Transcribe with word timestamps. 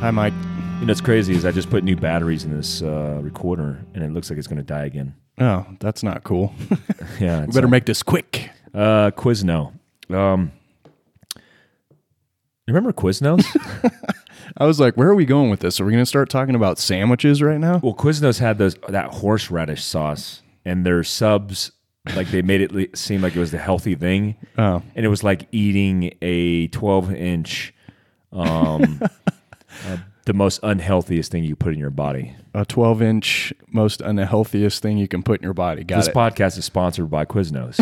Hi, 0.00 0.10
Mike. 0.12 0.32
You 0.80 0.86
know 0.86 0.90
what's 0.92 1.00
crazy 1.00 1.34
is 1.34 1.44
I 1.44 1.50
just 1.50 1.70
put 1.70 1.82
new 1.82 1.96
batteries 1.96 2.44
in 2.44 2.56
this 2.56 2.82
uh, 2.82 3.18
recorder, 3.20 3.84
and 3.94 4.04
it 4.04 4.12
looks 4.12 4.30
like 4.30 4.38
it's 4.38 4.46
going 4.46 4.58
to 4.58 4.62
die 4.64 4.84
again. 4.84 5.14
Oh, 5.40 5.66
that's 5.80 6.02
not 6.02 6.22
cool. 6.24 6.54
Yeah, 7.20 7.44
we 7.46 7.52
better 7.52 7.66
make 7.68 7.84
this 7.86 8.02
quick. 8.04 8.50
uh, 8.72 9.10
Quizno. 9.10 9.72
Um, 10.08 10.52
remember 12.68 12.92
Quiznos? 12.92 13.44
I 14.56 14.66
was 14.66 14.78
like, 14.78 14.94
where 14.96 15.08
are 15.08 15.16
we 15.16 15.24
going 15.24 15.50
with 15.50 15.58
this? 15.60 15.80
Are 15.80 15.84
we 15.84 15.90
going 15.90 16.02
to 16.02 16.06
start 16.06 16.30
talking 16.30 16.54
about 16.54 16.78
sandwiches 16.78 17.42
right 17.42 17.58
now? 17.58 17.78
well, 17.82 17.94
Quiznos 17.94 18.38
had 18.38 18.58
those 18.58 18.76
that 18.88 19.12
horseradish 19.14 19.82
sauce, 19.82 20.42
and 20.64 20.86
their 20.86 21.02
subs 21.02 21.72
like 22.14 22.28
they 22.28 22.40
made 22.40 22.60
it 22.72 22.96
seem 22.96 23.20
like 23.20 23.34
it 23.34 23.40
was 23.40 23.50
the 23.50 23.58
healthy 23.58 23.96
thing, 23.96 24.36
Oh, 24.56 24.80
and 24.94 25.04
it 25.04 25.08
was 25.08 25.24
like 25.24 25.48
eating 25.50 26.14
a 26.22 26.68
12 26.68 27.12
inch, 27.14 27.74
um, 28.32 29.00
uh, 29.86 29.98
the 30.24 30.32
most 30.34 30.60
unhealthiest 30.62 31.30
thing 31.30 31.44
you 31.44 31.56
put 31.56 31.72
in 31.72 31.78
your 31.78 31.90
body. 31.90 32.34
a 32.54 32.64
12 32.64 33.02
inch, 33.02 33.52
most 33.68 34.00
unhealthiest 34.00 34.80
thing 34.80 34.98
you 34.98 35.08
can 35.08 35.22
put 35.22 35.40
in 35.40 35.44
your 35.44 35.54
body. 35.54 35.84
Got 35.84 35.96
This 35.98 36.08
it. 36.08 36.14
podcast 36.14 36.58
is 36.58 36.64
sponsored 36.64 37.10
by 37.10 37.24
Quiznos. 37.24 37.78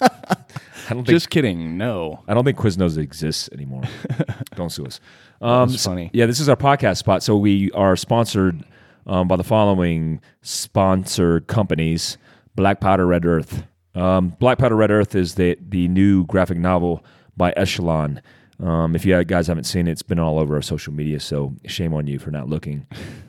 I 0.00 0.90
don't 0.90 0.98
think 1.04 1.08
Just 1.08 1.30
kidding. 1.30 1.76
No. 1.76 2.22
I 2.28 2.34
don't 2.34 2.44
think 2.44 2.58
Quiznos 2.58 2.96
exists 2.96 3.48
anymore. 3.52 3.82
don't 4.54 4.70
sue 4.70 4.86
us. 4.86 5.00
Um, 5.40 5.68
That's 5.68 5.84
funny. 5.84 6.10
Yeah, 6.12 6.26
this 6.26 6.38
is 6.40 6.48
our 6.48 6.56
podcast 6.56 6.98
spot. 6.98 7.22
So 7.22 7.36
we 7.36 7.70
are 7.72 7.96
sponsored 7.96 8.62
um, 9.06 9.26
by 9.28 9.36
the 9.36 9.44
following 9.44 10.20
sponsor 10.42 11.40
companies: 11.40 12.18
Black 12.54 12.80
Powder 12.80 13.06
Red 13.06 13.24
Earth. 13.26 13.64
Um, 13.94 14.28
Black 14.38 14.58
Powder 14.58 14.76
Red 14.76 14.90
Earth 14.90 15.14
is 15.14 15.34
the 15.34 15.56
the 15.60 15.88
new 15.88 16.24
graphic 16.26 16.58
novel 16.58 17.04
by 17.36 17.52
Echelon. 17.56 18.20
Um, 18.62 18.96
if 18.96 19.04
you 19.04 19.22
guys 19.24 19.48
haven't 19.48 19.64
seen 19.64 19.86
it, 19.86 19.92
it's 19.92 20.02
been 20.02 20.18
all 20.18 20.38
over 20.38 20.54
our 20.54 20.62
social 20.62 20.92
media, 20.92 21.20
so 21.20 21.54
shame 21.66 21.92
on 21.92 22.06
you 22.06 22.18
for 22.18 22.30
not 22.30 22.48
looking. 22.48 22.86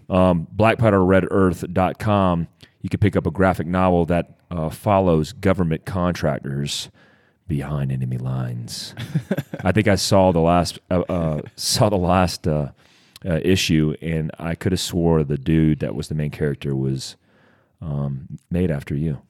Um, 0.09 0.47
BlackPowderRedEarth.com. 0.55 2.47
You 2.81 2.89
can 2.89 2.99
pick 2.99 3.15
up 3.15 3.27
a 3.27 3.31
graphic 3.31 3.67
novel 3.67 4.05
that 4.05 4.37
uh, 4.49 4.69
follows 4.69 5.33
government 5.33 5.85
contractors 5.85 6.89
behind 7.47 7.91
enemy 7.91 8.17
lines. 8.17 8.93
I 9.63 9.71
think 9.71 9.87
I 9.87 9.95
saw 9.95 10.31
the 10.31 10.39
last 10.39 10.79
uh, 10.89 11.01
uh, 11.09 11.41
saw 11.55 11.89
the 11.89 11.97
last 11.97 12.47
uh, 12.47 12.69
uh, 13.25 13.39
issue, 13.43 13.95
and 14.01 14.31
I 14.39 14.55
could 14.55 14.71
have 14.71 14.79
swore 14.79 15.23
the 15.23 15.37
dude 15.37 15.79
that 15.79 15.95
was 15.95 16.07
the 16.07 16.15
main 16.15 16.31
character 16.31 16.75
was 16.75 17.15
um, 17.81 18.39
made 18.49 18.71
after 18.71 18.95
you. 18.95 19.21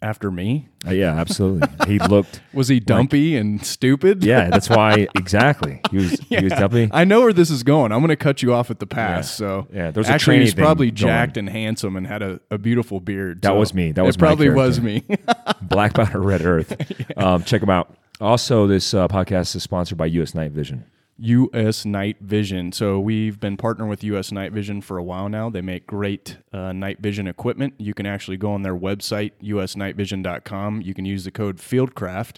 After 0.00 0.30
me? 0.30 0.68
Uh, 0.86 0.92
yeah, 0.92 1.14
absolutely. 1.16 1.68
he 1.88 1.98
looked. 2.08 2.40
Was 2.52 2.68
he 2.68 2.78
dumpy 2.78 3.36
and 3.36 3.64
stupid? 3.66 4.22
Yeah, 4.22 4.50
that's 4.50 4.70
why 4.70 5.08
exactly. 5.16 5.80
He 5.90 5.96
was. 5.96 6.10
He 6.20 6.36
was 6.36 6.50
definitely. 6.50 6.90
I 6.92 7.04
know 7.04 7.22
where 7.22 7.32
this 7.32 7.50
is 7.50 7.64
going. 7.64 7.90
I'm 7.90 7.98
going 7.98 8.08
to 8.10 8.16
cut 8.16 8.40
you 8.40 8.54
off 8.54 8.70
at 8.70 8.78
the 8.78 8.86
pass. 8.86 9.28
So 9.34 9.66
Yeah, 9.72 9.90
there's 9.90 10.08
a 10.08 10.12
actually 10.12 10.38
he's 10.40 10.54
probably 10.54 10.88
going. 10.92 10.96
jacked 10.96 11.36
and 11.36 11.48
handsome 11.50 11.96
and 11.96 12.06
had 12.06 12.22
a, 12.22 12.40
a 12.52 12.58
beautiful 12.58 13.00
beard. 13.00 13.42
That 13.42 13.48
so 13.48 13.58
was 13.58 13.74
me. 13.74 13.90
That 13.90 14.04
was 14.04 14.16
probably 14.16 14.48
was 14.48 14.80
me. 14.80 15.02
Black 15.62 15.94
Powder 15.94 16.20
Red 16.20 16.42
Earth. 16.42 16.76
um, 17.18 17.42
check 17.42 17.60
them 17.60 17.70
out. 17.70 17.92
Also, 18.20 18.68
this 18.68 18.94
uh, 18.94 19.08
podcast 19.08 19.56
is 19.56 19.64
sponsored 19.64 19.98
by 19.98 20.06
U.S. 20.06 20.34
Night 20.36 20.52
Vision. 20.52 20.84
U.S. 21.18 21.84
Night 21.84 22.16
Vision. 22.20 22.70
So 22.70 23.00
we've 23.00 23.40
been 23.40 23.56
partnering 23.56 23.88
with 23.88 24.04
U.S. 24.04 24.30
Night 24.30 24.52
Vision 24.52 24.80
for 24.80 24.98
a 24.98 25.02
while 25.02 25.28
now. 25.28 25.50
They 25.50 25.60
make 25.60 25.86
great 25.86 26.38
uh, 26.52 26.72
night 26.72 27.00
vision 27.00 27.26
equipment. 27.26 27.74
You 27.78 27.92
can 27.92 28.06
actually 28.06 28.36
go 28.36 28.52
on 28.52 28.62
their 28.62 28.76
website, 28.76 29.32
usnightvision.com. 29.42 30.82
You 30.82 30.94
can 30.94 31.04
use 31.04 31.24
the 31.24 31.32
code 31.32 31.58
FieldCraft 31.58 32.36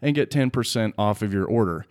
and 0.00 0.14
get 0.14 0.30
10% 0.30 0.92
off 0.96 1.22
of 1.22 1.32
your 1.32 1.46
order. 1.46 1.86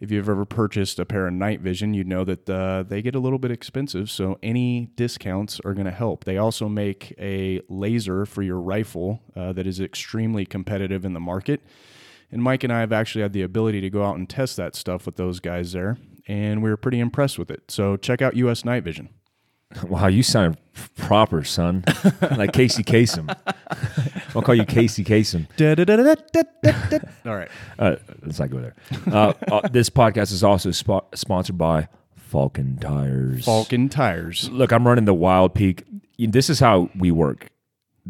If 0.00 0.10
you've 0.10 0.30
ever 0.30 0.46
purchased 0.46 0.98
a 0.98 1.04
pair 1.04 1.26
of 1.26 1.34
night 1.34 1.60
vision, 1.60 1.92
you 1.92 2.04
know 2.04 2.24
that 2.24 2.48
uh, 2.48 2.84
they 2.84 3.02
get 3.02 3.14
a 3.14 3.18
little 3.18 3.38
bit 3.38 3.50
expensive, 3.50 4.10
so 4.10 4.38
any 4.42 4.86
discounts 4.96 5.60
are 5.62 5.74
going 5.74 5.84
to 5.84 5.92
help. 5.92 6.24
They 6.24 6.38
also 6.38 6.70
make 6.70 7.14
a 7.18 7.60
laser 7.68 8.24
for 8.24 8.42
your 8.42 8.58
rifle 8.58 9.20
uh, 9.36 9.52
that 9.52 9.66
is 9.66 9.78
extremely 9.78 10.46
competitive 10.46 11.04
in 11.04 11.12
the 11.12 11.20
market. 11.20 11.60
And 12.32 12.42
Mike 12.42 12.62
and 12.64 12.72
I 12.72 12.80
have 12.80 12.92
actually 12.92 13.22
had 13.22 13.32
the 13.32 13.42
ability 13.42 13.80
to 13.80 13.90
go 13.90 14.04
out 14.04 14.16
and 14.16 14.28
test 14.28 14.56
that 14.56 14.76
stuff 14.76 15.06
with 15.06 15.16
those 15.16 15.40
guys 15.40 15.72
there, 15.72 15.98
and 16.28 16.62
we 16.62 16.70
were 16.70 16.76
pretty 16.76 17.00
impressed 17.00 17.38
with 17.38 17.50
it. 17.50 17.62
So 17.70 17.96
check 17.96 18.22
out 18.22 18.36
US 18.36 18.64
Night 18.64 18.84
Vision. 18.84 19.08
Wow, 19.88 20.08
you 20.08 20.24
sound 20.24 20.56
proper, 20.96 21.44
son. 21.44 21.84
like 22.36 22.52
Casey 22.52 22.82
Kasem. 22.82 23.32
I'll 24.34 24.42
call 24.42 24.56
you 24.56 24.64
Casey 24.64 25.04
Kasem. 25.04 25.46
All 27.24 27.36
right. 27.36 27.48
Uh, 27.78 27.94
let's 28.24 28.40
not 28.40 28.50
go 28.50 28.60
there. 28.60 28.74
Uh, 29.06 29.32
uh, 29.48 29.68
this 29.68 29.88
podcast 29.88 30.32
is 30.32 30.42
also 30.42 30.70
spo- 30.70 31.04
sponsored 31.14 31.56
by 31.56 31.86
Falken 32.32 32.80
Tires. 32.80 33.46
Falken 33.46 33.88
Tires. 33.88 34.50
Look, 34.50 34.72
I'm 34.72 34.84
running 34.84 35.04
the 35.04 35.14
Wild 35.14 35.54
Peak. 35.54 35.84
This 36.18 36.50
is 36.50 36.58
how 36.58 36.90
we 36.96 37.12
work. 37.12 37.48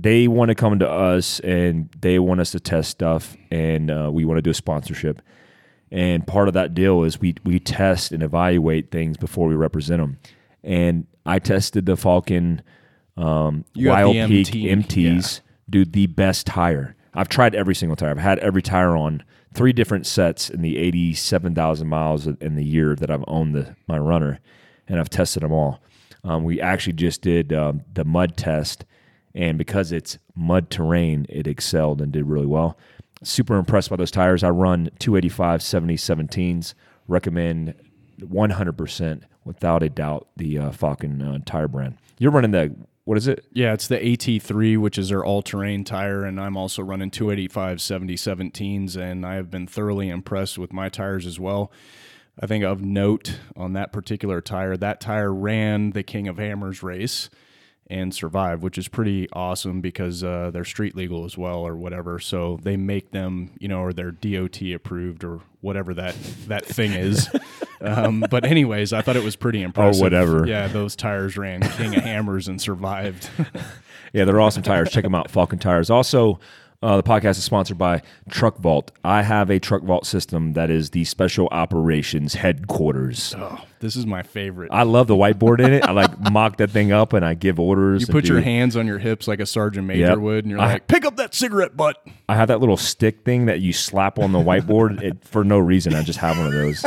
They 0.00 0.28
want 0.28 0.48
to 0.48 0.54
come 0.54 0.78
to 0.78 0.88
us 0.88 1.40
and 1.40 1.90
they 2.00 2.18
want 2.18 2.40
us 2.40 2.52
to 2.52 2.60
test 2.60 2.90
stuff, 2.90 3.36
and 3.50 3.90
uh, 3.90 4.10
we 4.12 4.24
want 4.24 4.38
to 4.38 4.42
do 4.42 4.50
a 4.50 4.54
sponsorship. 4.54 5.20
And 5.92 6.26
part 6.26 6.48
of 6.48 6.54
that 6.54 6.72
deal 6.74 7.02
is 7.02 7.20
we 7.20 7.34
we 7.44 7.58
test 7.58 8.12
and 8.12 8.22
evaluate 8.22 8.90
things 8.90 9.16
before 9.16 9.48
we 9.48 9.54
represent 9.54 10.00
them. 10.00 10.18
And 10.62 11.06
I 11.26 11.38
tested 11.38 11.86
the 11.86 11.96
Falken 11.96 12.60
um, 13.16 13.64
Wild 13.76 14.14
the 14.14 14.26
Peak 14.26 14.70
MT, 14.70 15.04
MTs, 15.04 15.40
dude, 15.68 15.92
the 15.92 16.06
best 16.06 16.46
tire. 16.46 16.96
I've 17.12 17.28
tried 17.28 17.54
every 17.54 17.74
single 17.74 17.96
tire. 17.96 18.10
I've 18.10 18.18
had 18.18 18.38
every 18.38 18.62
tire 18.62 18.96
on 18.96 19.22
three 19.52 19.72
different 19.72 20.06
sets 20.06 20.48
in 20.48 20.62
the 20.62 20.78
87,000 20.78 21.88
miles 21.88 22.26
in 22.26 22.54
the 22.54 22.64
year 22.64 22.94
that 22.94 23.10
I've 23.10 23.24
owned 23.26 23.54
the, 23.54 23.74
my 23.88 23.98
runner, 23.98 24.38
and 24.86 25.00
I've 25.00 25.10
tested 25.10 25.42
them 25.42 25.52
all. 25.52 25.82
Um, 26.22 26.44
we 26.44 26.60
actually 26.60 26.92
just 26.92 27.22
did 27.22 27.52
um, 27.52 27.82
the 27.92 28.04
mud 28.04 28.36
test, 28.36 28.84
and 29.34 29.58
because 29.58 29.92
it's 29.92 30.18
mud 30.34 30.70
terrain, 30.70 31.26
it 31.28 31.46
excelled 31.46 32.00
and 32.00 32.12
did 32.12 32.26
really 32.26 32.46
well. 32.46 32.78
Super 33.22 33.56
impressed 33.56 33.90
by 33.90 33.96
those 33.96 34.10
tires. 34.10 34.42
I 34.42 34.50
run 34.50 34.90
285 34.98 35.62
70 35.62 35.96
17s. 35.96 36.74
Recommend 37.06 37.74
100% 38.20 39.22
without 39.44 39.82
a 39.82 39.88
doubt 39.88 40.28
the 40.36 40.58
uh, 40.58 40.70
Falken 40.70 41.22
uh, 41.22 41.38
tire 41.44 41.68
brand. 41.68 41.96
You're 42.18 42.30
running 42.30 42.50
the, 42.50 42.74
what 43.04 43.18
is 43.18 43.28
it? 43.28 43.46
Yeah, 43.52 43.72
it's 43.72 43.88
the 43.88 43.98
AT3, 43.98 44.78
which 44.78 44.98
is 44.98 45.08
their 45.08 45.24
all 45.24 45.42
terrain 45.42 45.84
tire, 45.84 46.24
and 46.24 46.40
I'm 46.40 46.56
also 46.56 46.82
running 46.82 47.10
285 47.10 47.80
70 47.80 48.14
17s, 48.14 48.96
and 48.96 49.24
I 49.24 49.34
have 49.34 49.50
been 49.50 49.66
thoroughly 49.66 50.08
impressed 50.08 50.58
with 50.58 50.72
my 50.72 50.88
tires 50.88 51.26
as 51.26 51.40
well. 51.40 51.72
I 52.38 52.46
think 52.46 52.64
of 52.64 52.82
note 52.82 53.38
on 53.56 53.74
that 53.74 53.92
particular 53.92 54.40
tire, 54.40 54.76
that 54.76 55.00
tire 55.00 55.32
ran 55.32 55.90
the 55.90 56.02
King 56.02 56.28
of 56.28 56.38
Hammers 56.38 56.82
race 56.82 57.28
and 57.90 58.14
survive, 58.14 58.62
which 58.62 58.78
is 58.78 58.88
pretty 58.88 59.28
awesome 59.32 59.80
because 59.80 60.22
uh, 60.24 60.50
they're 60.52 60.64
street 60.64 60.94
legal 60.96 61.24
as 61.24 61.36
well 61.36 61.58
or 61.58 61.74
whatever. 61.76 62.18
So 62.20 62.58
they 62.62 62.76
make 62.76 63.10
them, 63.10 63.50
you 63.58 63.68
know, 63.68 63.80
or 63.80 63.92
they're 63.92 64.12
DOT 64.12 64.62
approved 64.74 65.24
or 65.24 65.40
whatever 65.60 65.92
that 65.94 66.14
that 66.46 66.64
thing 66.64 66.92
is. 66.92 67.28
um, 67.80 68.24
but 68.30 68.44
anyways, 68.44 68.92
I 68.92 69.02
thought 69.02 69.16
it 69.16 69.24
was 69.24 69.36
pretty 69.36 69.60
impressive. 69.62 70.00
whatever. 70.00 70.46
Yeah, 70.46 70.68
those 70.68 70.94
tires 70.94 71.36
ran 71.36 71.60
King 71.62 71.96
of 71.96 72.04
Hammers 72.04 72.48
and 72.48 72.60
survived. 72.60 73.28
Yeah, 74.12 74.24
they're 74.24 74.40
awesome 74.40 74.62
tires. 74.62 74.90
Check 74.90 75.04
them 75.04 75.14
out, 75.14 75.30
Falken 75.30 75.60
Tires. 75.60 75.88
Also, 75.88 76.40
uh, 76.82 76.96
the 76.96 77.02
podcast 77.02 77.30
is 77.38 77.44
sponsored 77.44 77.76
by 77.76 78.00
Truck 78.30 78.56
Vault. 78.58 78.90
I 79.04 79.22
have 79.22 79.50
a 79.50 79.58
Truck 79.58 79.82
Vault 79.82 80.06
system 80.06 80.54
that 80.54 80.70
is 80.70 80.90
the 80.90 81.04
special 81.04 81.46
operations 81.48 82.34
headquarters. 82.34 83.34
oh, 83.36 83.62
this 83.80 83.96
is 83.96 84.06
my 84.06 84.22
favorite. 84.22 84.70
I 84.72 84.84
love 84.84 85.06
the 85.06 85.14
whiteboard 85.14 85.60
in 85.60 85.72
it. 85.74 85.84
I 85.84 85.92
like 85.92 86.18
mock 86.32 86.56
that 86.56 86.70
thing 86.70 86.90
up 86.92 87.12
and 87.12 87.24
I 87.24 87.34
give 87.34 87.60
orders. 87.60 88.02
you 88.02 88.06
put 88.08 88.26
your 88.26 88.40
hands 88.40 88.76
on 88.76 88.86
your 88.86 88.98
hips 88.98 89.28
like 89.28 89.40
a 89.40 89.46
sergeant 89.46 89.86
major 89.86 90.00
Yep. 90.00 90.18
would, 90.18 90.44
and 90.44 90.50
you're 90.52 90.60
I- 90.60 90.72
like, 90.74 90.88
"Pick 90.88 91.04
up 91.04 91.16
that 91.16 91.34
cigarette 91.34 91.76
butt." 91.76 91.96
I 92.28 92.34
have 92.36 92.48
that 92.48 92.60
little 92.60 92.76
stick 92.78 93.24
thing 93.24 93.46
that 93.46 93.60
you 93.60 93.72
slap 93.72 94.18
on 94.18 94.32
the 94.32 94.38
whiteboard 94.38 95.02
it, 95.02 95.24
for 95.24 95.44
no 95.44 95.58
reason. 95.58 95.94
I 95.94 96.02
just 96.02 96.18
have 96.20 96.38
one 96.38 96.46
of 96.46 96.52
those, 96.52 96.84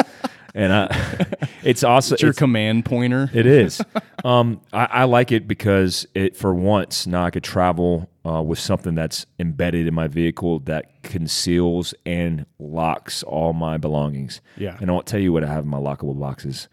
and 0.56 0.74
I, 0.74 1.25
it's 1.63 1.84
also 1.84 2.16
It's 2.16 2.22
your 2.24 2.30
it's- 2.31 2.39
command 2.39 2.86
pointer. 2.86 3.30
It 3.34 3.46
is. 3.46 3.80
um, 4.25 4.60
I, 4.72 4.86
I 4.86 5.04
like 5.04 5.31
it 5.31 5.48
because 5.48 6.07
it 6.16 6.36
for 6.36 6.54
once 6.54 7.06
now 7.06 7.24
I 7.25 7.30
could 7.30 7.44
travel 7.44 8.10
uh, 8.25 8.42
with 8.42 8.60
something 8.60 8.96
that's 8.96 9.25
embedded 9.40 9.88
in 9.88 9.94
my 9.94 10.08
vehicle 10.08 10.60
that 10.60 11.04
conceals 11.04 11.94
and 12.06 12.46
locks 12.60 13.24
all 13.24 13.54
my 13.54 13.78
belongings. 13.78 14.42
Yeah. 14.58 14.78
and 14.80 14.90
I 14.90 14.94
won't 14.94 15.06
tell 15.06 15.20
you 15.20 15.34
what 15.34 15.44
I 15.44 15.48
have 15.48 15.64
in 15.66 15.70
my 15.70 15.80
lockable 15.80 16.18
boxes. 16.20 16.68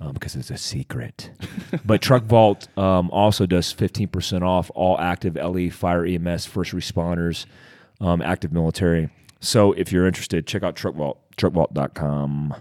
Um, 0.00 0.14
because 0.14 0.34
it's 0.34 0.50
a 0.50 0.56
secret. 0.56 1.30
but 1.84 2.02
Truck 2.02 2.24
Vault 2.24 2.66
um, 2.76 3.08
also 3.12 3.46
does 3.46 3.72
15% 3.72 4.42
off 4.42 4.68
all 4.74 4.98
active 4.98 5.36
LE, 5.36 5.70
fire 5.70 6.04
EMS, 6.04 6.44
first 6.44 6.72
responders, 6.72 7.46
um, 8.00 8.20
active 8.20 8.52
military. 8.52 9.10
So 9.38 9.70
if 9.74 9.92
you're 9.92 10.08
interested, 10.08 10.44
check 10.44 10.64
out 10.64 10.74
Truck 10.74 10.96
Vault, 10.96 11.20
truckvault.com. 11.36 12.54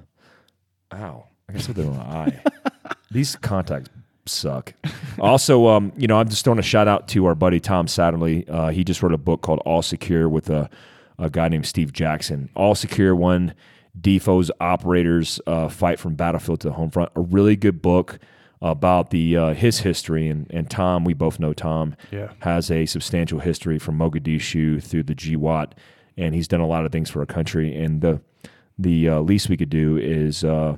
Ow. 0.93 1.27
I 1.49 1.53
got 1.53 1.61
something 1.63 1.89
on 1.89 1.97
my 1.97 2.03
eye. 2.03 2.43
These 3.11 3.35
contacts 3.37 3.89
suck. 4.25 4.73
also, 5.19 5.67
um, 5.67 5.91
you 5.97 6.07
know, 6.07 6.17
I'm 6.17 6.29
just 6.29 6.43
throwing 6.43 6.59
a 6.59 6.63
shout 6.63 6.87
out 6.87 7.07
to 7.09 7.25
our 7.25 7.35
buddy 7.35 7.59
Tom 7.59 7.87
Satterly. 7.87 8.47
Uh, 8.47 8.69
he 8.69 8.83
just 8.83 9.01
wrote 9.03 9.13
a 9.13 9.17
book 9.17 9.41
called 9.41 9.59
All 9.65 9.81
Secure 9.81 10.27
with 10.29 10.49
a, 10.49 10.69
a 11.19 11.29
guy 11.29 11.47
named 11.47 11.65
Steve 11.65 11.91
Jackson. 11.93 12.49
All 12.55 12.75
Secure 12.75 13.15
one 13.15 13.53
Defoe's 13.99 14.49
Operators 14.61 15.39
uh, 15.47 15.67
Fight 15.67 15.99
from 15.99 16.15
Battlefield 16.15 16.61
to 16.61 16.67
the 16.69 16.73
Home 16.73 16.89
Front. 16.91 17.11
A 17.15 17.21
really 17.21 17.55
good 17.55 17.81
book 17.81 18.19
about 18.61 19.09
the 19.09 19.35
uh, 19.35 19.53
his 19.53 19.79
history. 19.79 20.27
And, 20.27 20.47
and 20.51 20.69
Tom, 20.69 21.03
we 21.03 21.13
both 21.13 21.39
know 21.39 21.51
Tom, 21.53 21.95
Yeah. 22.11 22.31
has 22.41 22.69
a 22.71 22.85
substantial 22.85 23.39
history 23.39 23.79
from 23.79 23.97
Mogadishu 23.97 24.81
through 24.83 25.03
the 25.03 25.15
GWOT, 25.15 25.73
and 26.15 26.35
he's 26.35 26.47
done 26.47 26.61
a 26.61 26.67
lot 26.67 26.85
of 26.85 26.91
things 26.91 27.09
for 27.09 27.19
our 27.21 27.25
country. 27.25 27.75
And 27.75 28.01
the 28.01 28.21
the 28.79 29.09
uh, 29.09 29.19
least 29.19 29.49
we 29.49 29.57
could 29.57 29.69
do 29.69 29.97
is, 29.97 30.43
uh, 30.43 30.77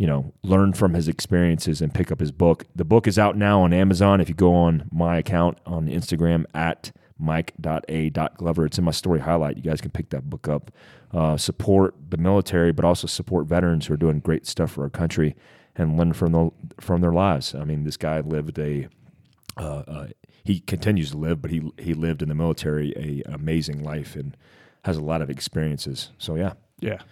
you 0.00 0.06
know, 0.06 0.32
learn 0.42 0.72
from 0.72 0.94
his 0.94 1.08
experiences 1.08 1.82
and 1.82 1.92
pick 1.92 2.10
up 2.10 2.20
his 2.20 2.32
book. 2.32 2.64
The 2.74 2.86
book 2.86 3.06
is 3.06 3.18
out 3.18 3.36
now 3.36 3.60
on 3.60 3.74
Amazon. 3.74 4.18
If 4.18 4.30
you 4.30 4.34
go 4.34 4.54
on 4.54 4.88
my 4.90 5.18
account 5.18 5.58
on 5.66 5.88
Instagram 5.88 6.46
at 6.54 6.90
mike.a.glover, 7.18 8.64
it's 8.64 8.78
in 8.78 8.84
my 8.84 8.92
story 8.92 9.20
highlight. 9.20 9.58
You 9.58 9.62
guys 9.62 9.82
can 9.82 9.90
pick 9.90 10.08
that 10.08 10.30
book 10.30 10.48
up. 10.48 10.70
Uh, 11.12 11.36
support 11.36 11.94
the 12.08 12.16
military, 12.16 12.72
but 12.72 12.82
also 12.82 13.06
support 13.06 13.46
veterans 13.46 13.86
who 13.88 13.92
are 13.92 13.98
doing 13.98 14.20
great 14.20 14.46
stuff 14.46 14.70
for 14.70 14.84
our 14.84 14.88
country 14.88 15.36
and 15.76 15.98
learn 15.98 16.14
from 16.14 16.32
the, 16.32 16.50
from 16.80 17.02
their 17.02 17.12
lives. 17.12 17.54
I 17.54 17.64
mean, 17.64 17.84
this 17.84 17.98
guy 17.98 18.20
lived 18.20 18.58
a 18.58 18.88
uh, 19.58 19.82
uh, 19.86 20.06
he 20.44 20.60
continues 20.60 21.10
to 21.10 21.18
live, 21.18 21.42
but 21.42 21.50
he 21.50 21.70
he 21.78 21.92
lived 21.92 22.22
in 22.22 22.30
the 22.30 22.34
military 22.34 22.94
a 22.96 23.30
amazing 23.30 23.82
life 23.84 24.16
and 24.16 24.34
has 24.84 24.96
a 24.96 25.02
lot 25.02 25.20
of 25.20 25.28
experiences. 25.28 26.10
So 26.16 26.36
yeah. 26.36 26.54
Yeah. 26.78 27.02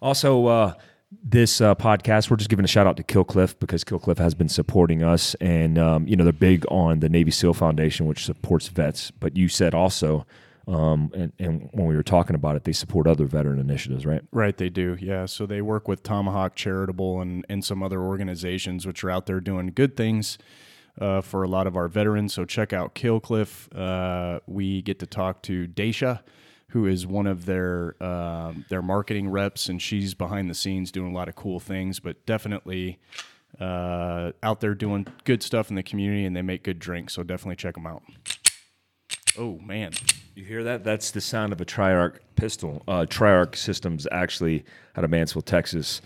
Also, 0.00 0.46
uh, 0.46 0.74
this 1.22 1.60
uh, 1.60 1.74
podcast, 1.74 2.30
we're 2.30 2.36
just 2.36 2.50
giving 2.50 2.64
a 2.64 2.68
shout 2.68 2.86
out 2.86 2.96
to 2.96 3.02
Killcliff 3.02 3.58
because 3.58 3.84
Killcliff 3.84 4.18
has 4.18 4.34
been 4.34 4.48
supporting 4.48 5.02
us, 5.02 5.34
and 5.40 5.78
um, 5.78 6.06
you 6.06 6.16
know 6.16 6.24
they're 6.24 6.32
big 6.32 6.64
on 6.68 7.00
the 7.00 7.08
Navy 7.08 7.30
SEAL 7.30 7.54
Foundation, 7.54 8.06
which 8.06 8.24
supports 8.24 8.68
vets. 8.68 9.10
But 9.10 9.36
you 9.36 9.48
said 9.48 9.74
also, 9.74 10.26
um, 10.68 11.10
and, 11.14 11.32
and 11.38 11.68
when 11.72 11.86
we 11.86 11.96
were 11.96 12.02
talking 12.02 12.36
about 12.36 12.56
it, 12.56 12.64
they 12.64 12.72
support 12.72 13.06
other 13.06 13.26
veteran 13.26 13.58
initiatives, 13.58 14.06
right? 14.06 14.22
Right, 14.30 14.56
they 14.56 14.68
do. 14.68 14.96
Yeah. 15.00 15.26
So 15.26 15.46
they 15.46 15.60
work 15.60 15.88
with 15.88 16.02
Tomahawk 16.02 16.54
Charitable 16.54 17.20
and, 17.20 17.44
and 17.48 17.64
some 17.64 17.82
other 17.82 18.00
organizations 18.00 18.86
which 18.86 19.02
are 19.02 19.10
out 19.10 19.26
there 19.26 19.40
doing 19.40 19.72
good 19.74 19.96
things 19.96 20.38
uh, 21.00 21.20
for 21.20 21.42
a 21.42 21.48
lot 21.48 21.66
of 21.66 21.76
our 21.76 21.88
veterans. 21.88 22.34
So 22.34 22.44
check 22.44 22.72
out 22.72 22.94
Killcliff. 22.94 23.68
Uh, 23.74 24.40
we 24.46 24.82
get 24.82 24.98
to 25.00 25.06
talk 25.06 25.42
to 25.42 25.66
Daisha, 25.66 26.20
who 26.72 26.86
is 26.86 27.06
one 27.06 27.26
of 27.26 27.44
their 27.46 27.94
um 28.02 28.64
their 28.68 28.82
marketing 28.82 29.28
reps, 29.30 29.68
and 29.68 29.80
she's 29.80 30.14
behind 30.14 30.50
the 30.50 30.54
scenes 30.54 30.90
doing 30.92 31.12
a 31.12 31.14
lot 31.14 31.28
of 31.28 31.34
cool 31.36 31.60
things, 31.60 32.00
but 32.00 32.24
definitely 32.26 32.98
uh, 33.60 34.32
out 34.42 34.60
there 34.60 34.74
doing 34.74 35.06
good 35.24 35.42
stuff 35.42 35.68
in 35.70 35.76
the 35.76 35.82
community, 35.82 36.24
and 36.24 36.34
they 36.34 36.42
make 36.42 36.62
good 36.64 36.78
drinks. 36.78 37.12
So 37.14 37.22
definitely 37.22 37.56
check 37.56 37.74
them 37.74 37.86
out. 37.86 38.02
Oh 39.38 39.58
man, 39.58 39.92
You 40.34 40.44
hear 40.44 40.62
that? 40.64 40.84
That's 40.84 41.10
the 41.10 41.20
sound 41.20 41.52
of 41.52 41.60
a 41.60 41.64
Triarc 41.64 42.16
pistol. 42.36 42.82
Uh, 42.86 43.06
Triarc 43.08 43.56
Systems, 43.56 44.06
actually, 44.12 44.64
out 44.96 45.04
of 45.04 45.10
Mansfield, 45.10 45.46
Texas. 45.46 46.00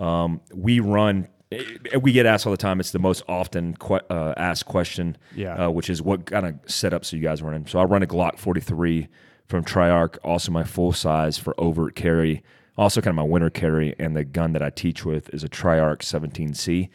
Um, 0.00 0.40
we 0.54 0.80
run. 0.80 1.28
eh, 1.52 1.62
We 2.00 2.12
get 2.12 2.26
asked 2.26 2.44
all 2.46 2.50
the 2.52 2.56
time. 2.56 2.80
It's 2.80 2.90
the 2.90 2.98
most 2.98 3.22
often 3.28 3.74
que- 3.76 4.00
uh, 4.10 4.34
asked 4.36 4.66
question, 4.66 5.16
Yeah. 5.36 5.66
uh, 5.66 5.70
which 5.70 5.90
is 5.90 6.02
what 6.02 6.26
kind 6.26 6.46
of 6.46 6.54
setups 6.66 7.12
are 7.12 7.16
you 7.16 7.22
guys 7.22 7.40
running? 7.42 7.66
So 7.66 7.78
I 7.78 7.84
run 7.84 8.02
a 8.02 8.06
Glock 8.06 8.38
43 8.38 9.06
from 9.52 9.64
Triarc, 9.66 10.16
also 10.24 10.50
my 10.50 10.64
full 10.64 10.94
size 10.94 11.36
for 11.36 11.54
overt 11.58 11.94
carry, 11.94 12.42
also 12.78 13.02
kind 13.02 13.10
of 13.10 13.16
my 13.16 13.22
winter 13.22 13.50
carry, 13.50 13.94
and 13.98 14.16
the 14.16 14.24
gun 14.24 14.54
that 14.54 14.62
I 14.62 14.70
teach 14.70 15.04
with 15.04 15.28
is 15.34 15.44
a 15.44 15.48
Triarc 15.48 15.98
17C. 15.98 16.88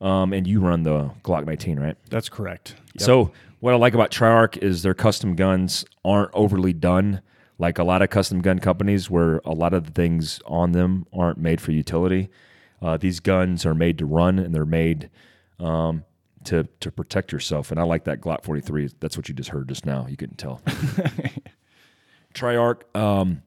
Um, 0.00 0.32
and 0.32 0.46
you 0.46 0.60
run 0.60 0.84
the 0.84 1.10
Glock 1.22 1.44
19, 1.44 1.78
right? 1.78 1.96
that's 2.08 2.30
correct. 2.30 2.76
Yep. 2.94 3.02
So 3.02 3.32
what 3.60 3.74
I 3.74 3.76
like 3.76 3.92
about 3.92 4.10
Triarc 4.10 4.56
is 4.56 4.82
their 4.82 4.94
custom 4.94 5.36
guns 5.36 5.84
aren't 6.02 6.30
overly 6.32 6.72
done 6.72 7.20
like 7.58 7.78
a 7.78 7.84
lot 7.84 8.00
of 8.00 8.08
custom 8.08 8.40
gun 8.40 8.58
companies 8.58 9.10
where 9.10 9.42
a 9.44 9.52
lot 9.52 9.74
of 9.74 9.84
the 9.84 9.90
things 9.90 10.40
on 10.46 10.72
them 10.72 11.04
aren't 11.12 11.36
made 11.36 11.60
for 11.60 11.72
utility. 11.72 12.30
Uh, 12.80 12.96
these 12.96 13.20
guns 13.20 13.66
are 13.66 13.74
made 13.74 13.98
to 13.98 14.06
run 14.06 14.38
and 14.38 14.54
they're 14.54 14.64
made 14.64 15.10
um, 15.60 16.04
to 16.44 16.68
to 16.80 16.90
protect 16.90 17.32
yourself. 17.32 17.70
And 17.70 17.78
I 17.78 17.82
like 17.82 18.04
that 18.04 18.22
Glock 18.22 18.44
43. 18.44 18.90
That's 19.00 19.18
what 19.18 19.28
you 19.28 19.34
just 19.34 19.50
heard 19.50 19.68
just 19.68 19.84
now. 19.84 20.06
You 20.08 20.16
couldn't 20.16 20.38
tell. 20.38 20.62
Triarc 22.38 22.82
um, 22.96 23.42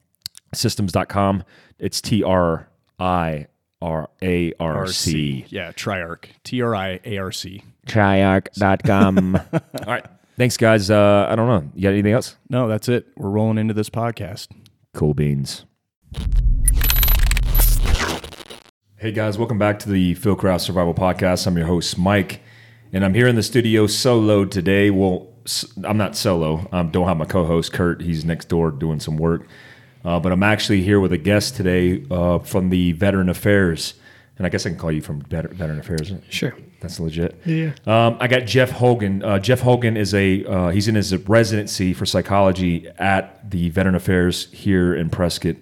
systems.com. 0.53 1.43
It's 1.79 2.01
T 2.01 2.23
R 2.23 2.67
I 2.99 3.47
R 3.81 4.09
A 4.21 4.53
R 4.59 4.87
C. 4.87 5.45
Yeah, 5.49 5.71
Triarc. 5.71 6.25
T 6.43 6.61
R 6.61 6.75
I 6.75 6.99
A 7.05 7.17
R 7.17 7.31
C. 7.31 7.63
Triarc.com. 7.87 9.35
All 9.53 9.61
right. 9.87 10.05
Thanks, 10.37 10.57
guys. 10.57 10.89
Uh, 10.89 11.27
I 11.29 11.35
don't 11.35 11.47
know. 11.47 11.71
You 11.75 11.83
got 11.83 11.89
anything 11.89 12.13
else? 12.13 12.35
No, 12.49 12.67
that's 12.67 12.89
it. 12.89 13.07
We're 13.15 13.29
rolling 13.29 13.57
into 13.57 13.73
this 13.73 13.89
podcast. 13.89 14.47
Cool 14.93 15.13
beans. 15.13 15.65
Hey 18.97 19.11
guys, 19.11 19.35
welcome 19.37 19.57
back 19.57 19.79
to 19.79 19.89
the 19.89 20.13
Fieldcraft 20.13 20.61
Survival 20.61 20.93
Podcast. 20.93 21.47
I'm 21.47 21.57
your 21.57 21.65
host, 21.65 21.97
Mike, 21.97 22.41
and 22.93 23.03
I'm 23.03 23.15
here 23.15 23.27
in 23.27 23.35
the 23.35 23.41
studio 23.41 23.87
solo 23.87 24.45
today. 24.45 24.91
Well, 24.91 25.29
s- 25.29 25.30
I'm 25.83 25.97
not 25.97 26.15
solo. 26.15 26.67
I 26.71 26.83
don't 26.83 27.07
have 27.07 27.17
my 27.17 27.25
co-host 27.25 27.73
Kurt. 27.73 28.01
He's 28.01 28.23
next 28.25 28.47
door 28.49 28.71
doing 28.71 28.99
some 28.99 29.17
work, 29.17 29.47
uh, 30.05 30.19
but 30.19 30.31
I'm 30.31 30.43
actually 30.43 30.81
here 30.81 30.99
with 30.99 31.13
a 31.13 31.17
guest 31.17 31.55
today 31.55 32.03
uh, 32.11 32.39
from 32.39 32.69
the 32.69 32.91
Veteran 32.93 33.29
Affairs, 33.29 33.93
and 34.37 34.45
I 34.45 34.49
guess 34.49 34.65
I 34.65 34.69
can 34.69 34.77
call 34.77 34.91
you 34.91 35.01
from 35.01 35.21
Vet- 35.21 35.51
Veteran 35.51 35.79
Affairs. 35.79 36.11
Sure. 36.29 36.55
That's 36.81 36.99
legit. 36.99 37.39
Yeah. 37.45 37.73
Um, 37.85 38.17
I 38.19 38.27
got 38.27 38.45
Jeff 38.45 38.71
Hogan. 38.71 39.23
Uh, 39.23 39.37
Jeff 39.37 39.59
Hogan 39.59 39.95
is 39.97 40.13
a 40.15 40.43
uh, 40.45 40.69
he's 40.69 40.87
in 40.87 40.95
his 40.95 41.15
residency 41.27 41.93
for 41.93 42.07
psychology 42.07 42.87
at 42.97 43.49
the 43.51 43.69
Veteran 43.69 43.93
Affairs 43.93 44.51
here 44.51 44.95
in 44.95 45.09
Prescott, 45.11 45.57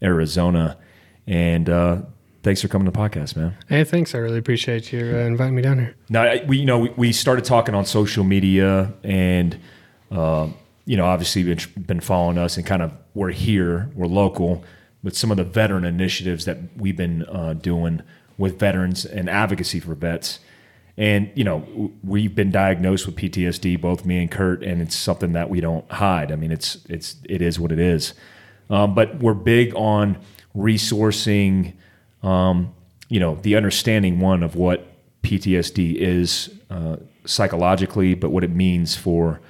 Arizona. 0.00 0.78
And 1.26 1.68
uh, 1.68 2.02
thanks 2.42 2.62
for 2.62 2.68
coming 2.68 2.86
to 2.86 2.90
the 2.90 2.98
podcast, 2.98 3.36
man. 3.36 3.56
Hey, 3.68 3.84
thanks. 3.84 4.14
I 4.14 4.18
really 4.18 4.38
appreciate 4.38 4.92
you 4.92 5.00
uh, 5.14 5.18
inviting 5.20 5.54
me 5.54 5.62
down 5.62 5.78
here. 5.78 5.94
Now 6.08 6.22
I- 6.22 6.44
we 6.46 6.58
you 6.58 6.66
know 6.66 6.78
we, 6.80 6.88
we 6.96 7.12
started 7.12 7.44
talking 7.44 7.74
on 7.74 7.84
social 7.84 8.24
media, 8.24 8.92
and 9.02 9.58
um, 10.10 10.54
you 10.84 10.96
know 10.96 11.06
obviously 11.06 11.42
been 11.42 11.58
been 11.86 12.00
following 12.00 12.38
us, 12.38 12.56
and 12.56 12.66
kind 12.66 12.82
of 12.82 12.92
we're 13.14 13.30
here, 13.32 13.90
we're 13.94 14.06
local, 14.06 14.64
with 15.02 15.16
some 15.16 15.30
of 15.30 15.36
the 15.36 15.44
veteran 15.44 15.84
initiatives 15.84 16.44
that 16.44 16.58
we've 16.76 16.96
been 16.96 17.24
uh, 17.26 17.54
doing 17.54 18.02
with 18.38 18.58
veterans 18.58 19.04
and 19.04 19.28
advocacy 19.28 19.80
for 19.80 19.94
vets. 19.94 20.38
And 20.96 21.30
you 21.34 21.44
know 21.44 21.92
we've 22.04 22.34
been 22.34 22.50
diagnosed 22.50 23.06
with 23.06 23.16
PTSD, 23.16 23.80
both 23.80 24.04
me 24.04 24.18
and 24.20 24.30
Kurt, 24.30 24.62
and 24.62 24.82
it's 24.82 24.94
something 24.96 25.32
that 25.32 25.48
we 25.48 25.60
don't 25.60 25.90
hide. 25.90 26.30
I 26.32 26.36
mean, 26.36 26.52
it's 26.52 26.84
it's 26.88 27.16
it 27.24 27.40
is 27.42 27.58
what 27.58 27.72
it 27.72 27.78
is. 27.78 28.12
Um, 28.68 28.94
but 28.94 29.18
we're 29.20 29.34
big 29.34 29.74
on 29.74 30.18
resourcing 30.56 31.72
um, 32.22 32.74
you 33.08 33.20
know, 33.20 33.36
the 33.42 33.56
understanding 33.56 34.20
one 34.20 34.42
of 34.42 34.56
what 34.56 34.86
PTSD 35.22 35.96
is 35.96 36.50
uh, 36.70 36.96
psychologically, 37.24 38.14
but 38.14 38.30
what 38.30 38.44
it 38.44 38.50
means 38.50 38.96
for 38.96 39.40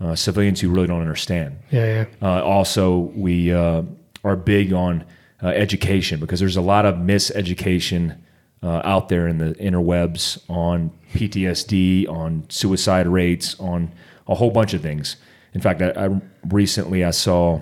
uh, 0.00 0.14
civilians 0.14 0.60
who 0.60 0.70
really 0.70 0.86
don't 0.86 1.00
understand. 1.00 1.58
Yeah, 1.70 1.84
yeah. 1.84 2.04
Uh, 2.26 2.42
also, 2.42 2.98
we 3.14 3.52
uh, 3.52 3.82
are 4.24 4.36
big 4.36 4.72
on 4.72 5.04
uh, 5.42 5.48
education 5.48 6.20
because 6.20 6.40
there's 6.40 6.56
a 6.56 6.62
lot 6.62 6.86
of 6.86 6.96
miseducation 6.96 8.18
uh, 8.62 8.82
out 8.84 9.08
there 9.08 9.26
in 9.26 9.38
the 9.38 9.54
interwebs 9.54 10.38
on 10.48 10.90
PTSD, 11.14 12.08
on 12.08 12.44
suicide 12.48 13.06
rates, 13.06 13.58
on 13.58 13.90
a 14.26 14.34
whole 14.34 14.50
bunch 14.50 14.74
of 14.74 14.82
things. 14.82 15.16
In 15.54 15.60
fact, 15.60 15.82
I, 15.82 15.90
I 15.90 16.20
recently 16.48 17.04
I 17.04 17.10
saw 17.10 17.60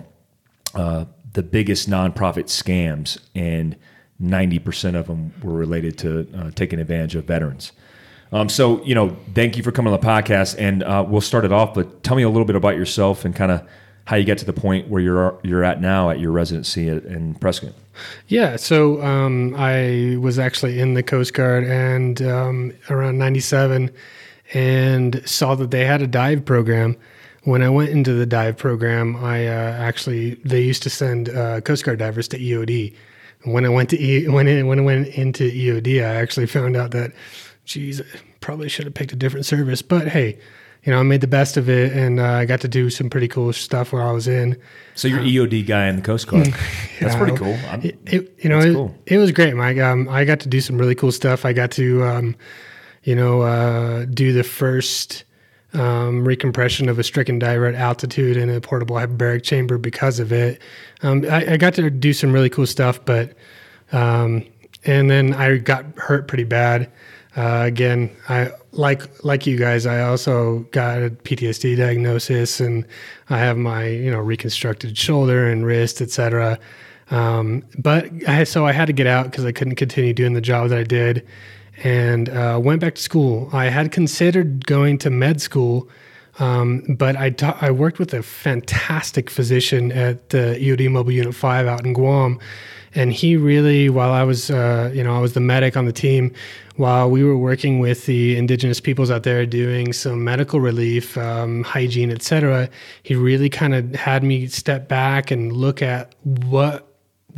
uh, 0.74 1.06
the 1.32 1.42
biggest 1.42 1.88
nonprofit 1.88 2.46
scams, 2.46 3.18
and 3.34 3.76
90% 4.22 4.94
of 4.94 5.06
them 5.06 5.32
were 5.42 5.52
related 5.52 5.98
to 5.98 6.26
uh, 6.36 6.50
taking 6.54 6.78
advantage 6.80 7.14
of 7.14 7.24
veterans. 7.24 7.72
Um, 8.32 8.48
so, 8.48 8.82
you 8.84 8.94
know, 8.94 9.16
thank 9.34 9.56
you 9.56 9.62
for 9.62 9.72
coming 9.72 9.92
on 9.92 9.98
the 9.98 10.06
podcast, 10.06 10.56
and 10.58 10.82
uh, 10.82 11.04
we'll 11.06 11.20
start 11.20 11.44
it 11.44 11.52
off. 11.52 11.72
But 11.74 12.02
tell 12.02 12.16
me 12.16 12.22
a 12.22 12.28
little 12.28 12.44
bit 12.44 12.56
about 12.56 12.76
yourself 12.76 13.24
and 13.24 13.34
kind 13.34 13.50
of 13.50 13.66
how 14.04 14.16
you 14.16 14.24
get 14.24 14.38
to 14.38 14.44
the 14.44 14.52
point 14.52 14.88
where 14.88 15.02
you're 15.02 15.38
you're 15.42 15.64
at 15.64 15.80
now 15.80 16.10
at 16.10 16.18
your 16.18 16.32
residency 16.32 16.88
at, 16.88 17.04
in 17.04 17.34
Prescott. 17.34 17.72
Yeah, 18.26 18.56
so 18.56 19.02
um, 19.02 19.54
I 19.56 20.16
was 20.20 20.38
actually 20.38 20.80
in 20.80 20.94
the 20.94 21.02
Coast 21.02 21.34
Guard 21.34 21.64
and 21.64 22.20
um, 22.22 22.72
around 22.90 23.18
97 23.18 23.90
and 24.54 25.28
saw 25.28 25.54
that 25.56 25.70
they 25.70 25.84
had 25.84 26.00
a 26.00 26.06
dive 26.06 26.44
program. 26.44 26.96
When 27.44 27.62
I 27.62 27.68
went 27.68 27.90
into 27.90 28.12
the 28.12 28.26
dive 28.26 28.56
program, 28.56 29.16
I 29.16 29.46
uh, 29.46 29.50
actually, 29.50 30.34
they 30.44 30.62
used 30.62 30.82
to 30.84 30.90
send 30.90 31.28
uh, 31.28 31.60
Coast 31.60 31.84
Guard 31.84 31.98
divers 31.98 32.28
to 32.28 32.38
EOD. 32.38 32.94
And 33.44 33.52
when 33.54 33.64
I 33.64 33.68
went 33.68 33.90
to 33.90 34.00
e- 34.02 34.28
when, 34.28 34.48
I, 34.48 34.62
when 34.62 34.78
I 34.78 34.82
went 34.82 35.08
into 35.08 35.44
EOD, 35.50 36.00
I 36.02 36.16
actually 36.16 36.46
found 36.46 36.76
out 36.76 36.90
that, 36.92 37.12
geez, 37.64 38.00
I 38.00 38.04
probably 38.40 38.68
should 38.68 38.84
have 38.86 38.94
picked 38.94 39.12
a 39.12 39.16
different 39.16 39.46
service. 39.46 39.80
But 39.82 40.08
hey, 40.08 40.38
you 40.84 40.92
know, 40.92 41.00
I 41.00 41.02
made 41.02 41.20
the 41.20 41.26
best 41.26 41.56
of 41.56 41.68
it 41.68 41.92
and 41.92 42.18
uh, 42.20 42.24
I 42.24 42.44
got 42.44 42.60
to 42.62 42.68
do 42.68 42.88
some 42.90 43.10
pretty 43.10 43.28
cool 43.28 43.52
stuff 43.52 43.92
while 43.92 44.08
I 44.08 44.12
was 44.12 44.26
in. 44.28 44.56
So 44.94 45.06
you're 45.08 45.20
EOD 45.20 45.66
guy 45.66 45.86
in 45.88 45.96
the 45.96 46.02
Coast 46.02 46.26
Guard. 46.28 46.46
That's 47.00 47.14
pretty 47.16 47.36
cool. 47.36 47.56
It, 47.82 47.98
it- 48.06 48.34
you 48.38 48.48
know, 48.48 48.58
it, 48.60 48.72
cool. 48.74 48.94
it 49.06 49.18
was 49.18 49.32
great, 49.32 49.54
Mike. 49.54 49.78
Um, 49.78 50.08
I 50.08 50.24
got 50.24 50.40
to 50.40 50.48
do 50.48 50.60
some 50.60 50.78
really 50.78 50.94
cool 50.94 51.12
stuff. 51.12 51.44
I 51.44 51.52
got 51.52 51.70
to, 51.72 52.02
um, 52.04 52.36
you 53.02 53.14
know, 53.14 53.42
uh, 53.42 54.04
do 54.06 54.32
the 54.32 54.44
first 54.44 55.24
um, 55.74 56.24
recompression 56.24 56.88
of 56.88 56.98
a 56.98 57.04
stricken 57.04 57.38
diver 57.38 57.66
at 57.66 57.74
altitude 57.74 58.36
in 58.36 58.48
a 58.48 58.60
portable 58.60 58.96
hyperbaric 58.96 59.42
chamber 59.42 59.78
because 59.78 60.18
of 60.18 60.32
it. 60.32 60.60
Um, 61.02 61.24
I, 61.30 61.52
I 61.52 61.56
got 61.56 61.74
to 61.74 61.90
do 61.90 62.12
some 62.12 62.32
really 62.32 62.50
cool 62.50 62.66
stuff, 62.66 63.04
but 63.04 63.34
Um, 63.92 64.44
and 64.84 65.10
then 65.10 65.34
I 65.34 65.56
got 65.58 65.84
hurt 65.96 66.28
pretty 66.28 66.44
bad. 66.44 66.90
Uh, 67.36 67.62
again, 67.64 68.10
I 68.28 68.50
like 68.72 69.02
like 69.24 69.46
you 69.46 69.56
guys. 69.56 69.86
I 69.86 70.02
also 70.02 70.60
got 70.72 70.98
a 70.98 71.10
PTSD 71.10 71.76
diagnosis, 71.76 72.60
and 72.60 72.84
I 73.30 73.38
have 73.38 73.56
my 73.56 73.86
you 73.86 74.10
know 74.10 74.18
reconstructed 74.18 74.96
shoulder 74.96 75.46
and 75.46 75.64
wrist, 75.64 76.00
etc. 76.00 76.58
Um, 77.10 77.64
but 77.78 78.10
I 78.26 78.44
so 78.44 78.66
I 78.66 78.72
had 78.72 78.86
to 78.86 78.92
get 78.92 79.06
out 79.06 79.30
because 79.30 79.44
I 79.44 79.52
couldn't 79.52 79.76
continue 79.76 80.12
doing 80.12 80.32
the 80.32 80.40
job 80.40 80.68
that 80.70 80.78
I 80.78 80.84
did, 80.84 81.26
and 81.84 82.28
uh, 82.28 82.60
went 82.62 82.80
back 82.80 82.94
to 82.96 83.02
school. 83.02 83.48
I 83.52 83.66
had 83.66 83.92
considered 83.92 84.66
going 84.66 84.98
to 84.98 85.10
med 85.10 85.40
school, 85.40 85.88
um, 86.38 86.84
but 86.88 87.16
I 87.16 87.30
ta- 87.30 87.58
I 87.60 87.70
worked 87.70 87.98
with 87.98 88.14
a 88.14 88.22
fantastic 88.22 89.30
physician 89.30 89.92
at 89.92 90.30
the 90.30 90.56
EOD 90.60 90.90
Mobile 90.90 91.12
Unit 91.12 91.34
Five 91.34 91.66
out 91.66 91.84
in 91.84 91.92
Guam, 91.92 92.38
and 92.94 93.12
he 93.12 93.36
really, 93.36 93.88
while 93.88 94.12
I 94.12 94.24
was 94.24 94.50
uh, 94.50 94.90
you 94.94 95.02
know 95.02 95.16
I 95.16 95.20
was 95.20 95.34
the 95.34 95.40
medic 95.40 95.76
on 95.76 95.84
the 95.84 95.92
team, 95.92 96.32
while 96.76 97.10
we 97.10 97.24
were 97.24 97.36
working 97.36 97.80
with 97.80 98.06
the 98.06 98.36
indigenous 98.36 98.80
peoples 98.80 99.10
out 99.10 99.24
there 99.24 99.44
doing 99.46 99.92
some 99.92 100.22
medical 100.22 100.60
relief, 100.60 101.18
um, 101.18 101.64
hygiene, 101.64 102.10
etc., 102.10 102.68
he 103.02 103.14
really 103.14 103.48
kind 103.48 103.74
of 103.74 103.94
had 103.94 104.22
me 104.22 104.46
step 104.46 104.88
back 104.88 105.30
and 105.30 105.52
look 105.52 105.82
at 105.82 106.14
what 106.24 106.87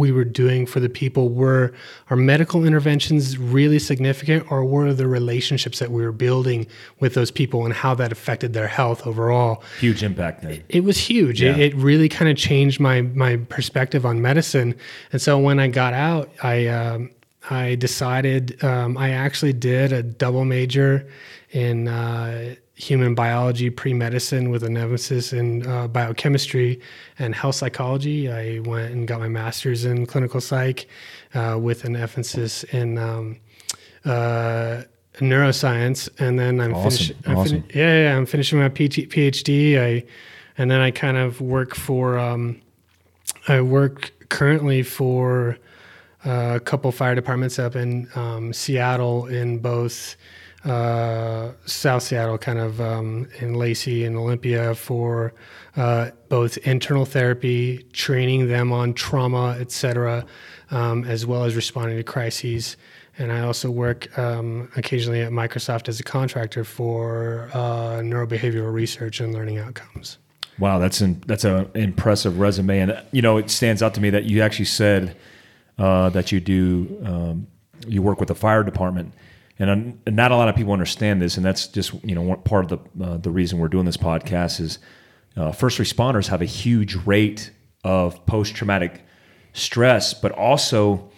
we 0.01 0.11
were 0.11 0.25
doing 0.25 0.67
for 0.67 0.81
the 0.81 0.89
people 0.89 1.29
were 1.29 1.73
our 2.09 2.17
medical 2.17 2.65
interventions 2.65 3.39
really 3.39 3.79
significant 3.79 4.51
or 4.51 4.65
were 4.65 4.93
the 4.93 5.07
relationships 5.07 5.79
that 5.79 5.93
we 5.93 6.03
were 6.03 6.11
building 6.11 6.67
with 6.99 7.15
those 7.15 7.31
people 7.31 7.65
and 7.65 7.73
how 7.75 7.95
that 7.95 8.11
affected 8.11 8.53
their 8.53 8.67
health 8.67 9.07
overall? 9.07 9.63
Huge 9.79 10.03
impact 10.03 10.45
it 10.69 10.85
was 10.85 10.99
huge. 10.99 11.43
Yeah. 11.43 11.53
it, 11.53 11.61
it 11.61 11.75
really 11.77 12.09
kind 12.09 12.31
of 12.31 12.37
changed 12.37 12.81
my 12.81 13.03
my 13.03 13.37
perspective 13.37 14.05
on 14.05 14.21
medicine. 14.21 14.75
And 15.13 15.23
so 15.23 15.39
when 15.39 15.61
i 15.61 15.69
got 15.69 15.93
out 15.93 16.31
i 16.43 16.67
um, 16.67 17.11
i 17.51 17.75
decided 17.75 18.63
um, 18.65 18.97
i 18.97 19.11
actually 19.11 19.53
did 19.53 19.93
a 19.93 20.03
double 20.03 20.45
major 20.45 21.07
in 21.51 21.89
uh, 21.89 22.55
human 22.81 23.15
biology 23.15 23.69
pre-medicine 23.71 24.49
with 24.51 24.63
an 24.63 24.77
emphasis 24.77 25.33
in 25.33 25.67
uh, 25.67 25.87
biochemistry 25.87 26.81
and 27.19 27.35
health 27.35 27.55
psychology 27.55 28.31
i 28.31 28.59
went 28.61 28.91
and 28.93 29.07
got 29.07 29.21
my 29.21 29.29
master's 29.29 29.85
in 29.85 30.07
clinical 30.07 30.41
psych 30.41 30.87
uh, 31.35 31.59
with 31.61 31.85
an 31.85 31.95
emphasis 31.95 32.65
in 32.65 32.97
um, 32.99 33.37
uh, 34.05 34.83
neuroscience 35.19 36.09
and 36.19 36.39
then 36.39 36.61
i'm 36.61 36.75
Awesome, 36.75 36.91
finishing 36.91 37.17
I'm 37.27 37.37
awesome. 37.39 37.65
yeah, 37.75 37.83
yeah, 37.85 38.03
yeah, 38.05 38.17
I'm 38.17 38.27
finishing 38.27 38.59
my 38.59 38.69
PhD. 38.71 39.79
I, 39.79 40.05
and 40.57 40.71
then 40.71 40.81
I 40.81 40.91
kind 40.91 41.17
of 41.17 41.41
work 41.41 41.75
for. 41.75 42.19
Um, 42.19 42.61
I 43.49 43.61
work 43.61 44.13
currently 44.29 44.83
for 44.83 45.59
uh, 46.25 46.53
a 46.57 46.61
couple 46.61 46.91
fire 46.93 47.15
departments 47.15 47.59
up 47.59 47.77
in 47.77 48.09
um, 48.15 48.53
Seattle, 48.53 49.27
in 49.27 49.59
both 49.59 50.17
uh, 50.65 51.53
South 51.65 52.03
Seattle, 52.03 52.39
kind 52.39 52.59
of 52.59 52.81
um, 52.81 53.29
in 53.41 53.55
Lacey 53.55 54.05
and 54.05 54.17
Olympia, 54.17 54.75
for 54.75 55.33
uh, 55.77 56.11
both 56.29 56.59
internal 56.59 57.05
therapy, 57.05 57.87
training 57.93 58.49
them 58.49 58.73
on 58.73 58.93
trauma, 58.93 59.57
etc., 59.59 60.27
um, 60.71 61.05
as 61.05 61.27
well 61.27 61.45
as 61.45 61.57
responding 61.57 61.97
to 61.97 62.03
crises. 62.05 62.77
And 63.19 63.33
I 63.33 63.41
also 63.41 63.71
work 63.71 64.17
um, 64.19 64.71
occasionally 64.77 65.21
at 65.21 65.31
Microsoft 65.31 65.89
as 65.89 66.01
a 66.01 66.03
contractor 66.03 66.65
for 66.65 67.51
uh, 67.53 68.01
neurobehavioral 68.01 68.73
research 68.73 69.21
and 69.21 69.35
learning 69.35 69.59
outcomes. 69.59 70.19
Wow, 70.59 70.79
that's 70.79 71.01
an 71.01 71.23
that's 71.27 71.45
an 71.45 71.71
impressive 71.75 72.39
resume, 72.39 72.81
and 72.81 73.03
you 73.13 73.23
know 73.23 73.39
it 73.39 73.51
stands 73.51 73.83
out 73.83 73.95
to 73.95 74.01
me 74.01 74.11
that 74.11 74.25
you 74.25 74.43
actually 74.43 74.67
said 74.67 75.17
uh, 75.79 76.11
that 76.11 76.33
you 76.33 76.41
do 76.41 77.03
um, 77.05 77.47
you 77.87 78.03
work 78.03 78.21
with 78.21 78.29
the 78.29 78.35
fire 78.35 78.63
department, 78.63 79.15
and, 79.61 79.71
um, 79.71 80.01
and 80.07 80.17
not 80.17 80.33
a 80.33 80.37
lot 80.37 80.49
of 80.49 80.57
people 80.57 80.73
understand 80.73 81.23
this, 81.23 81.37
and 81.37 81.45
that's 81.47 81.69
just 81.69 81.93
you 82.03 82.15
know 82.17 82.23
one 82.23 82.43
part 82.43 82.73
of 82.73 82.81
the 82.97 83.05
uh, 83.05 83.17
the 83.19 83.31
reason 83.31 83.59
we're 83.61 83.69
doing 83.69 83.85
this 83.87 83.97
podcast 83.97 84.61
is 84.61 84.79
uh, 85.37 85.53
first 85.53 85.79
responders 85.79 86.27
have 86.29 86.43
a 86.43 86.47
huge 86.47 86.97
rate 87.07 87.53
of 87.85 88.25
post 88.27 88.55
traumatic 88.57 89.05
stress, 89.53 90.15
but 90.15 90.33
also 90.33 91.11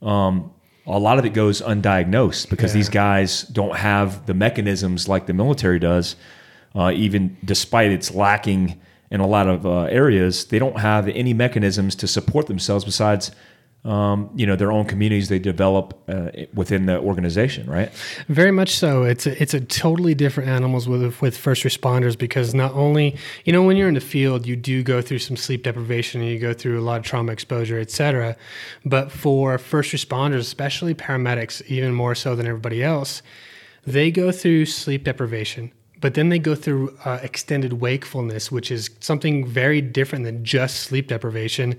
um, 0.00 0.50
a 0.86 0.98
lot 0.98 1.18
of 1.18 1.24
it 1.26 1.34
goes 1.34 1.60
undiagnosed 1.60 2.48
because 2.48 2.72
Yeah. 2.72 2.78
these 2.78 2.88
guys 2.88 3.42
don't 3.42 3.76
have 3.76 4.24
the 4.26 4.34
mechanisms 4.34 5.06
like 5.08 5.26
the 5.26 5.34
military 5.34 5.78
does. 5.78 6.16
Uh, 6.74 6.92
even 6.94 7.36
despite 7.44 7.90
its 7.90 8.14
lacking 8.14 8.78
in 9.10 9.20
a 9.20 9.26
lot 9.26 9.48
of 9.48 9.64
uh, 9.66 9.82
areas, 9.84 10.44
they 10.46 10.58
don't 10.58 10.78
have 10.78 11.08
any 11.08 11.32
mechanisms 11.34 11.94
to 11.96 12.06
support 12.06 12.46
themselves 12.46 12.84
besides, 12.84 13.30
um, 13.84 14.30
you 14.34 14.44
know, 14.44 14.56
their 14.56 14.72
own 14.72 14.84
communities 14.84 15.28
they 15.28 15.38
develop 15.38 16.02
uh, 16.08 16.30
within 16.52 16.86
the 16.86 16.98
organization, 16.98 17.70
right? 17.70 17.90
Very 18.28 18.50
much 18.50 18.70
so. 18.70 19.04
It's 19.04 19.26
a, 19.26 19.40
it's 19.40 19.54
a 19.54 19.60
totally 19.60 20.14
different 20.14 20.48
animals 20.48 20.88
with 20.88 21.20
with 21.22 21.36
first 21.36 21.62
responders 21.62 22.18
because 22.18 22.54
not 22.54 22.72
only 22.74 23.16
you 23.44 23.52
know 23.52 23.62
when 23.62 23.76
you're 23.76 23.88
in 23.88 23.94
the 23.94 24.00
field 24.00 24.46
you 24.46 24.56
do 24.56 24.82
go 24.82 25.00
through 25.00 25.20
some 25.20 25.36
sleep 25.36 25.62
deprivation 25.62 26.20
and 26.20 26.30
you 26.30 26.38
go 26.38 26.52
through 26.52 26.78
a 26.78 26.82
lot 26.82 26.98
of 26.98 27.04
trauma 27.04 27.32
exposure, 27.32 27.78
etc. 27.78 28.36
But 28.84 29.12
for 29.12 29.58
first 29.58 29.92
responders, 29.92 30.40
especially 30.40 30.94
paramedics, 30.94 31.64
even 31.66 31.94
more 31.94 32.14
so 32.14 32.34
than 32.34 32.46
everybody 32.46 32.82
else, 32.82 33.22
they 33.86 34.10
go 34.10 34.32
through 34.32 34.66
sleep 34.66 35.04
deprivation. 35.04 35.72
But 36.00 36.14
then 36.14 36.28
they 36.28 36.38
go 36.38 36.54
through 36.54 36.96
uh, 37.04 37.18
extended 37.22 37.74
wakefulness, 37.74 38.52
which 38.52 38.70
is 38.70 38.90
something 39.00 39.46
very 39.46 39.80
different 39.80 40.24
than 40.24 40.44
just 40.44 40.80
sleep 40.80 41.08
deprivation. 41.08 41.76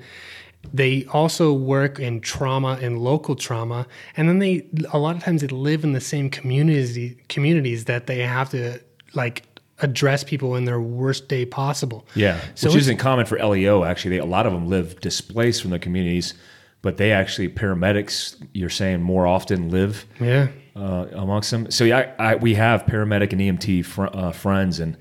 They 0.74 1.06
also 1.06 1.54
work 1.54 2.00
in 2.00 2.20
trauma 2.22 2.78
and 2.82 3.00
local 3.00 3.36
trauma, 3.36 3.88
and 4.18 4.28
then 4.28 4.40
they 4.40 4.66
a 4.92 5.00
lot 5.00 5.16
of 5.16 5.24
times 5.24 5.42
they 5.42 5.48
live 5.48 5.84
in 5.84 5.94
the 5.94 6.02
same 6.02 6.30
community 6.30 7.18
communities 7.30 7.86
that 7.86 8.08
they 8.08 8.20
have 8.20 8.50
to 8.52 8.80
like 9.14 9.44
address 9.82 10.24
people 10.24 10.56
in 10.58 10.66
their 10.66 10.80
worst 10.82 11.30
day 11.30 11.46
possible. 11.46 12.06
Yeah, 12.14 12.40
So 12.56 12.68
which 12.68 12.76
isn't 12.80 12.98
common 12.98 13.26
for 13.26 13.40
LEO. 13.40 13.86
Actually, 13.86 14.12
they, 14.18 14.20
a 14.20 14.26
lot 14.26 14.46
of 14.46 14.52
them 14.52 14.68
live 14.68 15.00
displaced 15.00 15.62
from 15.62 15.70
their 15.72 15.80
communities, 15.80 16.34
but 16.82 16.98
they 16.98 17.14
actually 17.14 17.48
paramedics. 17.48 18.36
You're 18.54 18.70
saying 18.70 19.02
more 19.02 19.26
often 19.26 19.70
live 19.70 20.06
Yeah. 20.20 20.50
uh, 20.76 21.06
amongst 21.14 21.52
them. 21.52 21.72
So 21.72 21.86
yeah, 21.86 22.12
I, 22.20 22.34
I, 22.34 22.36
we 22.36 22.56
have 22.56 22.86
paramedic 22.86 23.32
and 23.32 23.40
EMT 23.42 23.86
fr- 23.86 24.08
uh, 24.12 24.34
friends, 24.34 24.82
and 24.82 24.98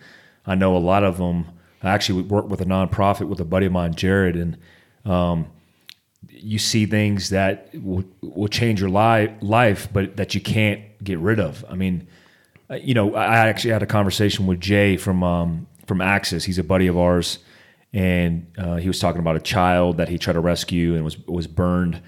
I 0.47 0.55
know 0.55 0.77
a 0.77 0.79
lot 0.79 1.03
of 1.03 1.19
them. 1.19 1.47
I 1.83 1.91
actually 1.91 2.23
work 2.23 2.49
with 2.49 2.61
a 2.61 2.65
nonprofit 2.65 3.27
with 3.29 3.41
a 3.41 3.45
buddy 3.45 3.67
of 3.67 3.73
mine, 3.73 3.95
Jared, 3.95 4.37
and 4.37 4.57
um, 5.09 5.47
you 6.29 6.59
see 6.59 6.87
things 6.87 7.31
that 7.31 7.71
will, 7.75 8.05
will 8.23 8.49
change 8.49 8.81
your 8.81 8.91
li- 8.91 9.35
life, 9.41 9.88
but 9.93 10.17
that 10.17 10.35
you 10.35 10.41
can't 10.41 10.83
get 11.03 11.19
rid 11.19 11.41
of. 11.41 11.65
I 11.69 11.75
mean, 11.75 12.07
uh, 12.71 12.75
you 12.75 12.95
know, 12.95 13.15
I 13.15 13.49
actually 13.49 13.73
had 13.73 13.83
a 13.83 13.87
conversation 13.87 14.47
with 14.47 14.61
Jay 14.61 14.97
from 14.97 15.23
um, 15.23 15.67
from 15.87 16.00
Axis. 16.00 16.45
He's 16.45 16.59
a 16.59 16.65
buddy 16.65 16.87
of 16.87 16.99
ours, 16.99 17.38
and 17.93 18.47
uh, 18.59 18.77
he 18.77 18.88
was 18.88 18.99
talking 18.99 19.21
about 19.21 19.37
a 19.37 19.41
child 19.41 19.97
that 19.97 20.09
he 20.09 20.19
tried 20.19 20.35
to 20.35 20.41
rescue 20.41 20.95
and 20.95 21.05
was 21.05 21.19
was 21.27 21.47
burned 21.47 22.03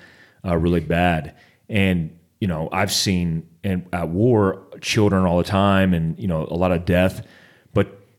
uh, 0.45 0.57
really 0.57 0.81
bad. 0.81 1.35
And 1.69 2.19
you 2.41 2.49
know, 2.49 2.69
I've 2.73 2.93
seen 2.93 3.49
in, 3.63 3.87
at 3.93 4.09
war 4.09 4.67
children 4.81 5.25
all 5.25 5.39
the 5.39 5.45
time, 5.45 5.95
and 5.95 6.19
you 6.19 6.29
know, 6.29 6.47
a 6.51 6.57
lot 6.57 6.73
of 6.73 6.85
death. 6.85 7.27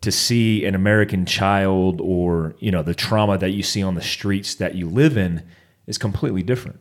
To 0.01 0.11
see 0.11 0.65
an 0.65 0.75
American 0.75 1.25
child, 1.25 2.01
or 2.01 2.55
you 2.59 2.71
know, 2.71 2.81
the 2.81 2.95
trauma 2.95 3.37
that 3.37 3.51
you 3.51 3.63
see 3.63 3.83
on 3.83 3.95
the 3.95 4.01
streets 4.01 4.55
that 4.55 4.73
you 4.75 4.89
live 4.89 5.15
in, 5.15 5.43
is 5.85 5.97
completely 5.97 6.43
different. 6.43 6.79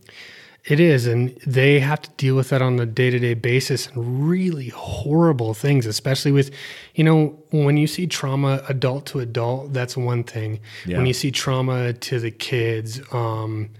It 0.65 0.79
is, 0.79 1.07
and 1.07 1.35
they 1.47 1.81
have 1.81 2.03
to 2.03 2.11
deal 2.17 2.37
with 2.37 2.51
that 2.51 2.61
on 2.61 2.79
a 2.79 2.85
day 2.85 3.09
to 3.11 3.19
day 3.19 3.35
basis 3.35 3.89
and 3.89 4.29
really 4.29 4.69
horrible 4.69 5.55
things, 5.55 5.87
especially 5.87 6.33
with, 6.33 6.51
you 6.95 7.03
know, 7.03 7.39
when 7.51 7.79
you 7.79 7.87
see 7.87 8.07
trauma 8.07 8.63
adult 8.69 9.07
to 9.07 9.21
adult, 9.21 9.73
that's 9.73 9.97
one 9.97 10.23
thing. 10.23 10.61
Yeah. 10.85 10.99
When 10.99 11.07
you 11.07 11.15
see 11.15 11.31
trauma 11.31 11.95
to 11.95 12.21
the 12.21 12.31
kids, 12.31 13.01
um, 13.13 13.71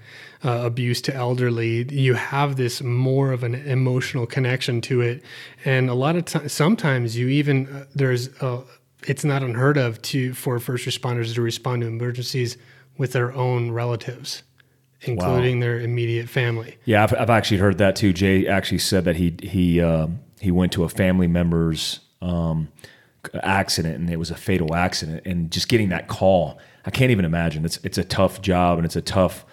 uh, 0.43 0.63
abuse 0.65 1.03
to 1.03 1.15
elderly, 1.15 1.87
you 1.93 2.15
have 2.15 2.57
this 2.57 2.83
more 2.83 3.31
of 3.33 3.43
an 3.43 3.55
emotional 3.55 4.27
connection 4.27 4.81
to 4.81 5.03
it. 5.03 5.23
And 5.67 5.91
a 5.91 5.95
lot 5.95 6.17
of 6.17 6.25
times, 6.25 6.53
sometimes 6.53 7.15
you 7.15 7.29
even, 7.29 7.69
uh, 7.69 7.85
there's, 7.95 8.31
uh, 8.41 8.63
it's 9.07 9.25
not 9.25 9.43
unheard 9.43 9.77
of 9.77 10.01
to 10.03 10.35
for 10.35 10.59
first 10.59 10.87
responders 10.87 11.35
to 11.35 11.43
respond 11.43 11.83
to 11.83 11.89
emergencies 11.89 12.57
with 12.99 13.13
their 13.13 13.33
own 13.33 13.71
relatives, 13.71 14.43
including 15.03 15.61
their 15.61 15.81
immediate 15.81 16.29
family. 16.29 16.77
Yeah, 16.85 17.03
I've, 17.03 17.15
I've 17.15 17.31
actually 17.31 17.59
heard 17.59 17.79
that 17.79 17.97
too. 17.97 18.13
Jay 18.13 18.47
actually 18.47 18.79
said 18.79 19.05
that 19.05 19.17
he 19.17 19.35
he 19.43 19.81
um, 19.81 20.21
he 20.41 20.51
went 20.51 20.73
to 20.73 20.85
a 20.85 20.89
family 20.89 21.27
member's 21.27 22.01
um, 22.21 22.69
accident 23.43 23.97
and 23.97 24.11
it 24.11 24.19
was 24.19 24.31
a 24.31 24.37
fatal 24.37 24.75
accident, 24.75 25.23
and 25.25 25.51
just 25.51 25.69
getting 25.69 25.89
that 25.91 26.09
call, 26.09 26.59
I 26.85 26.91
can't 26.91 27.11
even 27.11 27.25
imagine. 27.25 27.65
It's 27.65 27.79
it's 27.83 27.99
a 27.99 28.05
tough 28.05 28.43
job 28.43 28.79
and 28.79 28.85
it's 28.85 28.97
a 28.97 29.03
tough 29.03 29.45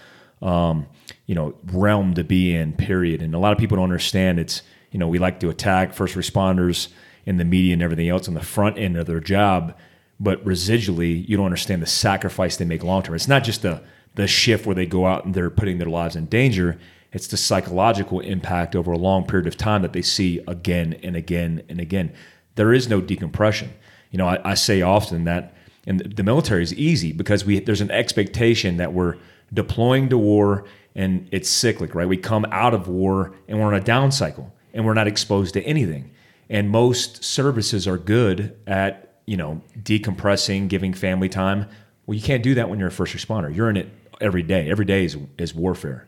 um, 0.41 0.87
you 1.25 1.35
know 1.35 1.55
realm 1.71 2.13
to 2.15 2.23
be 2.23 2.55
in. 2.55 2.73
Period. 2.73 3.21
And 3.21 3.33
a 3.33 3.39
lot 3.39 3.53
of 3.53 3.57
people 3.57 3.77
don't 3.77 3.83
understand. 3.85 4.39
It's 4.39 4.61
you 4.91 4.99
know 4.99 5.07
we 5.07 5.19
like 5.19 5.39
to 5.39 5.49
attack 5.49 5.93
first 5.93 6.15
responders 6.15 6.89
in 7.27 7.35
the 7.35 7.45
media 7.45 7.73
and 7.73 7.83
everything 7.83 8.07
else 8.07 8.27
on 8.27 8.33
the 8.33 8.41
front 8.41 8.77
end 8.77 8.95
of 8.95 9.05
their 9.05 9.19
job, 9.19 9.75
but 10.17 10.43
residually 10.45 11.27
you 11.27 11.35
don't 11.35 11.45
understand 11.45 11.81
the 11.81 11.85
sacrifice 11.85 12.55
they 12.55 12.65
make 12.65 12.83
long 12.83 13.03
term. 13.03 13.13
It's 13.13 13.27
not 13.27 13.43
just 13.43 13.61
the 13.61 13.83
the 14.15 14.27
shift 14.27 14.65
where 14.65 14.73
they 14.73 14.87
go 14.87 15.05
out 15.05 15.25
and 15.25 15.35
they're 15.35 15.51
putting 15.51 15.77
their 15.77 15.89
lives 15.89 16.15
in 16.15 16.25
danger. 16.25 16.79
It's 17.11 17.27
the 17.27 17.37
psychological 17.37 18.19
impact 18.21 18.75
over 18.75 18.91
a 18.91 18.97
long 18.97 19.27
period 19.27 19.45
of 19.45 19.57
time 19.57 19.83
that 19.83 19.93
they 19.93 20.01
see 20.01 20.41
again 20.47 20.99
and 21.03 21.15
again 21.15 21.61
and 21.69 21.79
again. 21.79 22.13
There 22.55 22.73
is 22.73 22.89
no 22.89 22.99
decompression. 22.99 23.71
You 24.09 24.17
know, 24.17 24.27
I, 24.27 24.51
I 24.51 24.53
say 24.55 24.81
often 24.81 25.25
that 25.25 25.53
and 25.85 25.99
the 25.99 26.23
military 26.23 26.63
is 26.63 26.73
easy 26.73 27.11
because 27.11 27.45
we 27.45 27.59
there's 27.59 27.81
an 27.81 27.91
expectation 27.91 28.77
that 28.77 28.93
we're 28.93 29.17
deploying 29.53 30.09
to 30.09 30.17
war 30.17 30.65
and 30.95 31.27
it's 31.31 31.49
cyclic, 31.49 31.93
right? 31.93 32.07
We 32.07 32.17
come 32.17 32.45
out 32.51 32.73
of 32.73 32.87
war 32.87 33.33
and 33.49 33.59
we're 33.59 33.67
on 33.67 33.75
a 33.75 33.81
down 33.81 34.11
cycle 34.13 34.51
and 34.73 34.85
we're 34.85 34.93
not 34.93 35.07
exposed 35.07 35.53
to 35.55 35.61
anything. 35.63 36.11
And 36.49 36.69
most 36.69 37.23
services 37.23 37.87
are 37.87 37.97
good 37.97 38.57
at, 38.65 39.19
you 39.25 39.37
know, 39.37 39.61
decompressing, 39.81 40.67
giving 40.67 40.93
family 40.93 41.29
time. 41.29 41.67
Well, 42.05 42.15
you 42.15 42.21
can't 42.21 42.43
do 42.43 42.55
that 42.55 42.69
when 42.69 42.79
you're 42.79 42.87
a 42.87 42.91
first 42.91 43.15
responder. 43.15 43.53
You're 43.53 43.69
in 43.69 43.77
it 43.77 43.89
every 44.21 44.43
day. 44.43 44.69
Every 44.69 44.85
day 44.85 45.05
is, 45.05 45.17
is 45.37 45.53
warfare. 45.53 46.07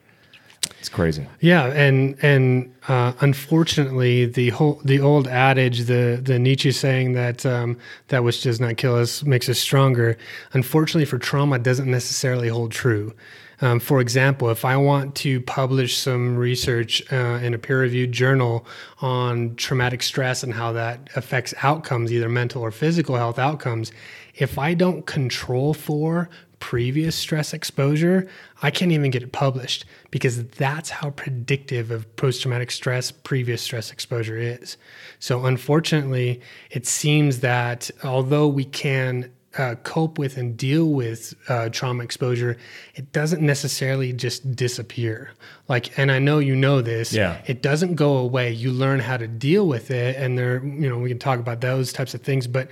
It's 0.80 0.90
crazy. 0.90 1.28
Yeah, 1.42 1.66
and 1.68 2.16
and 2.22 2.74
uh, 2.88 3.12
unfortunately, 3.20 4.26
the 4.26 4.50
whole 4.50 4.82
the 4.86 5.02
old 5.02 5.28
adage, 5.28 5.86
the 5.86 6.20
the 6.22 6.40
Nietzsche 6.40 6.72
saying 6.72 7.14
that 7.14 7.46
um, 7.46 7.78
that 8.08 8.24
which 8.24 8.44
does 8.44 8.62
not 8.62 8.78
kill 8.78 8.96
us 8.96 9.24
makes 9.24 9.50
us 9.50 9.60
stronger. 9.60 10.18
Unfortunately, 10.54 11.06
for 11.06 11.18
trauma, 11.18 11.60
doesn't 11.60 11.90
necessarily 11.90 12.48
hold 12.48 12.72
true. 12.72 13.14
Um, 13.62 13.80
for 13.80 14.00
example, 14.00 14.50
if 14.50 14.64
I 14.64 14.78
want 14.78 15.16
to 15.16 15.42
publish 15.42 15.98
some 15.98 16.38
research 16.38 17.04
uh, 17.12 17.40
in 17.42 17.54
a 17.54 17.58
peer 17.58 17.82
reviewed 17.82 18.12
journal 18.12 18.66
on 19.02 19.56
traumatic 19.56 20.02
stress 20.02 20.44
and 20.44 20.54
how 20.54 20.72
that 20.74 21.10
affects 21.16 21.54
outcomes, 21.62 22.12
either 22.12 22.30
mental 22.30 22.62
or 22.62 22.72
physical 22.72 23.16
health 23.18 23.38
outcomes, 23.38 23.92
if 24.36 24.58
I 24.58 24.74
don't 24.74 25.06
control 25.06 25.74
for 25.74 26.30
previous 26.60 27.16
stress 27.16 27.54
exposure, 27.54 28.28
I 28.62 28.72
can't 28.72 28.92
even 28.92 29.12
get 29.12 29.24
it 29.24 29.32
published 29.32 29.86
because 30.12 30.46
that's 30.46 30.90
how 30.90 31.12
predictive 31.12 31.90
of 31.92 32.16
post 32.16 32.42
traumatic 32.42 32.72
stress 32.72 33.12
previous 33.12 33.62
stress 33.62 33.92
exposure 33.92 34.38
is. 34.38 34.78
So, 35.20 35.46
unfortunately, 35.46 36.42
it 36.70 36.86
seems 36.86 37.40
that 37.40 37.90
although 38.04 38.48
we 38.48 38.66
can 38.66 39.32
uh, 39.58 39.76
cope 39.84 40.20
with 40.20 40.38
and 40.38 40.56
deal 40.56 40.90
with 40.90 41.34
uh, 41.48 41.70
trauma 41.70 42.04
exposure, 42.04 42.58
it 42.96 43.12
doesn't 43.12 43.42
necessarily 43.42 44.14
just 44.14 44.56
disappear. 44.56 45.32
Like, 45.68 45.98
and 45.98 46.12
I 46.12 46.20
know 46.20 46.40
you 46.40 46.56
know 46.56 46.82
this. 46.82 47.12
Yeah. 47.12 47.42
It 47.48 47.62
doesn't 47.62 47.96
go 47.96 48.18
away. 48.18 48.52
You 48.52 48.72
learn 48.72 49.00
how 49.00 49.18
to 49.18 49.28
deal 49.28 49.68
with 49.68 49.92
it, 49.92 50.16
and 50.18 50.38
there, 50.38 50.64
you 50.64 50.90
know, 50.90 51.00
we 51.00 51.10
can 51.10 51.20
talk 51.20 51.40
about 51.40 51.62
those 51.62 51.92
types 51.92 52.14
of 52.14 52.22
things, 52.22 52.48
but 52.48 52.70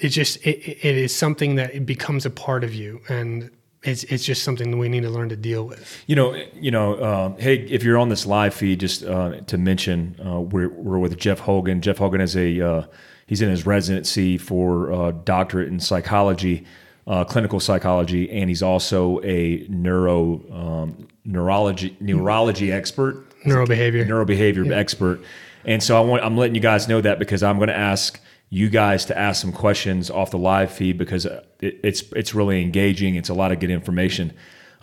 it 0.00 0.08
just 0.08 0.44
it, 0.46 0.86
it 0.86 0.96
is 0.96 1.14
something 1.14 1.54
that 1.56 1.74
it 1.74 1.86
becomes 1.86 2.26
a 2.26 2.30
part 2.30 2.64
of 2.64 2.74
you, 2.74 3.00
and 3.08 3.50
it's 3.82 4.04
it's 4.04 4.24
just 4.24 4.42
something 4.42 4.70
that 4.70 4.76
we 4.76 4.88
need 4.88 5.02
to 5.02 5.10
learn 5.10 5.28
to 5.28 5.36
deal 5.36 5.64
with. 5.64 6.02
You 6.06 6.16
know, 6.16 6.34
you 6.54 6.70
know. 6.70 6.94
Uh, 6.94 7.36
hey, 7.36 7.56
if 7.56 7.84
you're 7.84 7.98
on 7.98 8.08
this 8.08 8.26
live 8.26 8.54
feed, 8.54 8.80
just 8.80 9.04
uh, 9.04 9.40
to 9.42 9.56
mention, 9.56 10.20
uh, 10.24 10.40
we're 10.40 10.68
we're 10.68 10.98
with 10.98 11.16
Jeff 11.16 11.40
Hogan. 11.40 11.80
Jeff 11.80 11.98
Hogan 11.98 12.20
is 12.20 12.36
a 12.36 12.60
uh, 12.60 12.86
He's 13.26 13.42
in 13.42 13.50
his 13.50 13.66
residency 13.66 14.38
for 14.38 14.92
uh, 14.92 15.10
doctorate 15.10 15.68
in 15.68 15.80
psychology, 15.80 16.64
uh, 17.06 17.24
clinical 17.24 17.60
psychology, 17.60 18.30
and 18.30 18.48
he's 18.48 18.62
also 18.62 19.20
a 19.22 19.66
neuro 19.68 20.42
um, 20.52 21.08
neurology 21.24 21.96
neurology 22.00 22.70
expert, 22.70 23.28
neurobehavior 23.44 24.06
neurobehavior 24.06 24.66
yeah. 24.66 24.76
expert. 24.76 25.20
And 25.64 25.82
so 25.82 25.96
I 25.96 26.00
want 26.00 26.22
I'm 26.22 26.36
letting 26.36 26.54
you 26.54 26.60
guys 26.60 26.88
know 26.88 27.00
that 27.00 27.18
because 27.18 27.42
I'm 27.42 27.56
going 27.56 27.68
to 27.68 27.76
ask 27.76 28.20
you 28.50 28.68
guys 28.68 29.06
to 29.06 29.18
ask 29.18 29.40
some 29.40 29.52
questions 29.52 30.10
off 30.10 30.30
the 30.30 30.38
live 30.38 30.70
feed 30.70 30.98
because 30.98 31.24
it, 31.26 31.46
it's 31.60 32.02
it's 32.12 32.34
really 32.34 32.62
engaging. 32.62 33.14
It's 33.14 33.28
a 33.28 33.34
lot 33.34 33.52
of 33.52 33.60
good 33.60 33.70
information. 33.70 34.32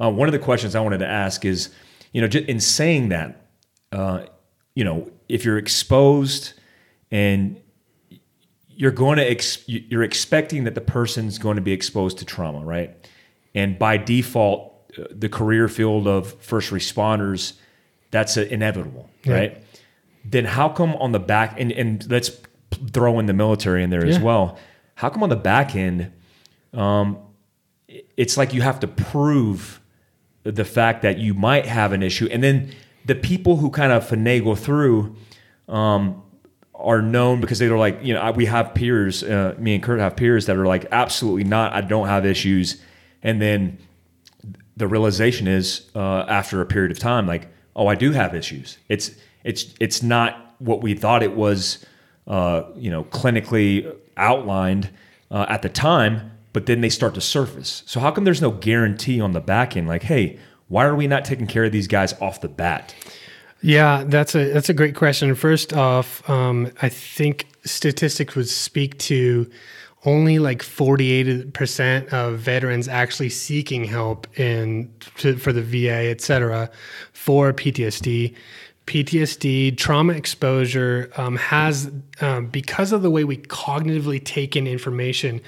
Uh, 0.02 0.10
one 0.10 0.28
of 0.28 0.32
the 0.32 0.40
questions 0.40 0.76
I 0.76 0.82
wanted 0.82 0.98
to 1.00 1.08
ask 1.08 1.46
is, 1.46 1.70
you 2.12 2.22
know, 2.22 2.28
in 2.28 2.60
saying 2.60 3.10
that, 3.10 3.50
uh, 3.92 4.26
you 4.74 4.84
know, 4.84 5.12
if 5.30 5.46
you're 5.46 5.60
exposed 5.60 6.54
and 7.12 7.62
you're 8.82 8.90
going 8.90 9.20
to 9.20 9.30
ex- 9.30 9.64
you're 9.68 10.02
expecting 10.02 10.64
that 10.64 10.74
the 10.74 10.82
person's 10.82 11.38
going 11.38 11.56
to 11.56 11.62
be 11.62 11.72
exposed 11.72 12.18
to 12.18 12.26
trauma, 12.26 12.66
right? 12.66 13.08
And 13.54 13.78
by 13.78 13.98
default, 13.98 14.74
uh, 14.98 15.04
the 15.12 15.30
career 15.30 15.68
field 15.68 16.08
of 16.08 16.34
first 16.42 16.72
responders, 16.72 17.54
that's 18.10 18.38
inevitable, 18.38 19.08
yeah. 19.24 19.34
right? 19.34 19.64
Then 20.26 20.46
how 20.46 20.68
come 20.68 20.96
on 20.96 21.12
the 21.12 21.20
back 21.20 21.60
and 21.60 21.72
and 21.72 22.10
let's 22.10 22.32
throw 22.92 23.20
in 23.20 23.28
the 23.28 23.34
military 23.34 23.84
in 23.84 23.92
there 23.92 24.04
yeah. 24.04 24.16
as 24.16 24.20
well. 24.20 24.58
How 24.96 25.10
come 25.10 25.22
on 25.22 25.30
the 25.30 25.36
back 25.36 25.76
end, 25.76 26.12
um, 26.74 27.20
it's 28.18 28.36
like 28.36 28.52
you 28.52 28.64
have 28.64 28.80
to 28.80 28.88
prove 28.88 29.80
the 30.42 30.66
fact 30.66 31.04
that 31.04 31.20
you 31.20 31.36
might 31.36 31.68
have 31.68 31.94
an 31.94 32.02
issue, 32.02 32.28
and 32.32 32.44
then 32.44 32.74
the 33.06 33.14
people 33.14 33.58
who 33.58 33.70
kind 33.70 33.92
of 33.92 34.10
finagle 34.10 34.58
through. 34.58 35.16
Um, 35.70 36.24
are 36.84 37.02
known 37.02 37.42
because 37.42 37.60
they're 37.60 37.78
like, 37.78 38.00
you 38.02 38.14
know, 38.14 38.32
we 38.32 38.46
have 38.46 38.74
peers, 38.74 39.24
uh, 39.24 39.56
me 39.58 39.76
and 39.76 39.84
Kurt 39.84 40.00
have 40.00 40.16
peers 40.16 40.46
that 40.46 40.58
are 40.58 40.66
like, 40.66 40.86
absolutely 40.92 41.44
not, 41.44 41.74
I 41.74 41.82
don't 41.82 42.08
have 42.08 42.26
issues. 42.26 42.82
And 43.24 43.42
then 43.42 43.78
the 44.76 44.88
realization 44.88 45.48
is 45.48 45.90
uh, 45.96 46.26
after 46.28 46.62
a 46.62 46.66
period 46.66 46.92
of 46.92 47.00
time, 47.00 47.28
like, 47.28 47.48
oh, 47.76 47.88
I 47.88 47.96
do 47.96 48.12
have 48.12 48.34
issues. 48.36 48.78
It's 48.90 49.12
it's 49.44 49.74
it's 49.80 50.04
not 50.04 50.56
what 50.60 50.82
we 50.82 50.94
thought 50.94 51.24
it 51.24 51.36
was, 51.36 51.86
uh, 52.28 52.64
you 52.76 52.90
know, 52.90 53.04
clinically 53.06 53.96
outlined 54.18 54.90
uh, 55.30 55.46
at 55.50 55.62
the 55.62 55.70
time, 55.70 56.32
but 56.54 56.66
then 56.66 56.82
they 56.82 56.90
start 56.90 57.14
to 57.16 57.22
surface. 57.22 57.84
So 57.86 58.00
how 58.00 58.12
come 58.12 58.24
there's 58.24 58.42
no 58.42 58.52
guarantee 58.52 59.22
on 59.22 59.32
the 59.32 59.40
back 59.40 59.76
end? 59.78 59.88
Like, 59.88 60.04
hey, 60.04 60.40
why 60.68 60.86
are 60.86 60.96
we 60.96 61.08
not 61.08 61.26
taking 61.26 61.48
care 61.48 61.66
of 61.66 61.72
these 61.72 61.88
guys 61.88 62.14
off 62.22 62.42
the 62.42 62.50
bat? 62.50 62.96
Yeah, 63.62 64.04
that's 64.06 64.34
a 64.36 64.52
that's 64.52 64.70
a 64.70 64.74
great 64.74 64.96
question. 64.96 65.34
First 65.36 65.74
off, 65.74 66.28
um, 66.30 66.72
I 66.82 66.90
think 66.90 67.48
statistics 67.64 68.36
would 68.36 68.50
speak 68.50 68.98
to 69.00 69.50
only 70.04 70.40
like 70.40 70.64
48% 70.64 72.08
of 72.12 72.40
veterans 72.40 72.88
actually 72.88 73.30
seeking 73.30 73.84
help 73.84 74.28
in 74.40 74.92
to, 75.18 75.38
for 75.38 75.54
the 75.54 75.62
VA, 75.62 76.10
et 76.10 76.22
cetera, 76.22 76.72
for 77.14 77.54
PTSD. 77.54 78.36
PTSD, 78.88 79.78
trauma 79.78 80.14
exposure 80.14 81.12
um, 81.18 81.36
has, 81.38 81.92
um, 82.20 82.48
because 82.48 82.92
of 82.92 83.04
the 83.04 83.12
way 83.12 83.24
we 83.24 83.38
cognitively 83.38 84.24
take 84.26 84.56
in 84.56 84.66
information, 84.66 85.40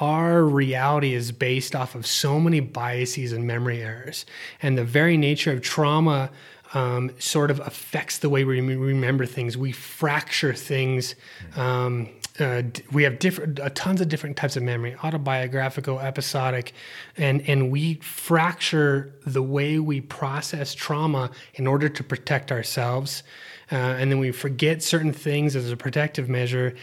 our 0.00 0.42
reality 0.44 1.14
is 1.14 1.30
based 1.30 1.76
off 1.76 1.94
of 1.94 2.04
so 2.04 2.40
many 2.40 2.58
biases 2.58 3.32
and 3.32 3.46
memory 3.46 3.82
errors. 3.82 4.26
And 4.60 4.76
the 4.76 4.84
very 4.84 5.16
nature 5.16 5.52
of 5.52 5.62
trauma 5.62 6.30
um, 6.74 7.10
sort 7.18 7.50
of 7.50 7.60
affects 7.60 8.18
the 8.18 8.28
way 8.28 8.44
we 8.44 8.60
remember 8.60 9.26
things. 9.26 9.56
We 9.56 9.72
fracture 9.72 10.54
things. 10.54 11.14
Um, 11.56 12.08
uh, 12.40 12.62
we 12.90 13.02
have 13.02 13.18
different, 13.18 13.60
uh, 13.60 13.68
tons 13.74 14.00
of 14.00 14.08
different 14.08 14.36
types 14.36 14.56
of 14.56 14.62
memory: 14.62 14.96
autobiographical, 15.04 16.00
episodic, 16.00 16.72
and 17.16 17.42
and 17.48 17.70
we 17.70 17.94
fracture 17.96 19.14
the 19.26 19.42
way 19.42 19.78
we 19.78 20.00
process 20.00 20.74
trauma 20.74 21.30
in 21.54 21.66
order 21.66 21.88
to 21.88 22.02
protect 22.02 22.50
ourselves. 22.50 23.22
Uh, 23.70 23.76
and 23.98 24.10
then 24.10 24.18
we 24.18 24.30
forget 24.32 24.82
certain 24.82 25.12
things 25.12 25.56
as 25.56 25.70
a 25.70 25.76
protective 25.76 26.28
measure. 26.28 26.74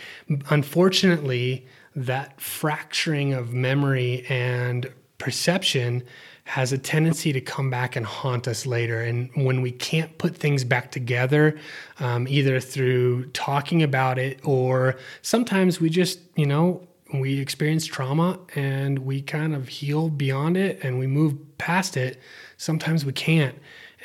Unfortunately, 0.50 1.68
that 1.96 2.40
fracturing 2.42 3.34
of 3.34 3.54
memory 3.54 4.26
and 4.30 4.92
perception 5.20 6.04
has 6.46 6.74
a 6.74 6.78
tendency 6.80 7.32
to 7.32 7.40
come 7.40 7.70
back 7.70 7.96
and 7.96 8.04
haunt 8.04 8.48
us 8.48 8.66
later. 8.66 9.02
And 9.02 9.30
when 9.36 9.62
we 9.62 9.72
can't 9.72 10.18
put 10.18 10.36
things 10.36 10.64
back 10.64 10.90
together, 10.90 11.60
um, 12.00 12.28
either 12.28 12.60
through 12.60 13.28
talking 13.28 13.84
about 13.84 14.18
it 14.18 14.40
or 14.44 14.96
sometimes 15.22 15.80
we 15.80 15.92
just, 15.92 16.20
you 16.36 16.48
know, 16.48 16.88
we 17.14 17.40
experience 17.40 17.86
trauma 17.86 18.40
and 18.56 19.00
we 19.00 19.22
kind 19.22 19.54
of 19.54 19.68
heal 19.68 20.10
beyond 20.10 20.58
it 20.58 20.80
and 20.84 20.98
we 20.98 21.06
move 21.06 21.36
past 21.60 21.96
it. 21.98 22.20
Sometimes 22.58 23.06
we 23.06 23.14
can't. 23.14 23.56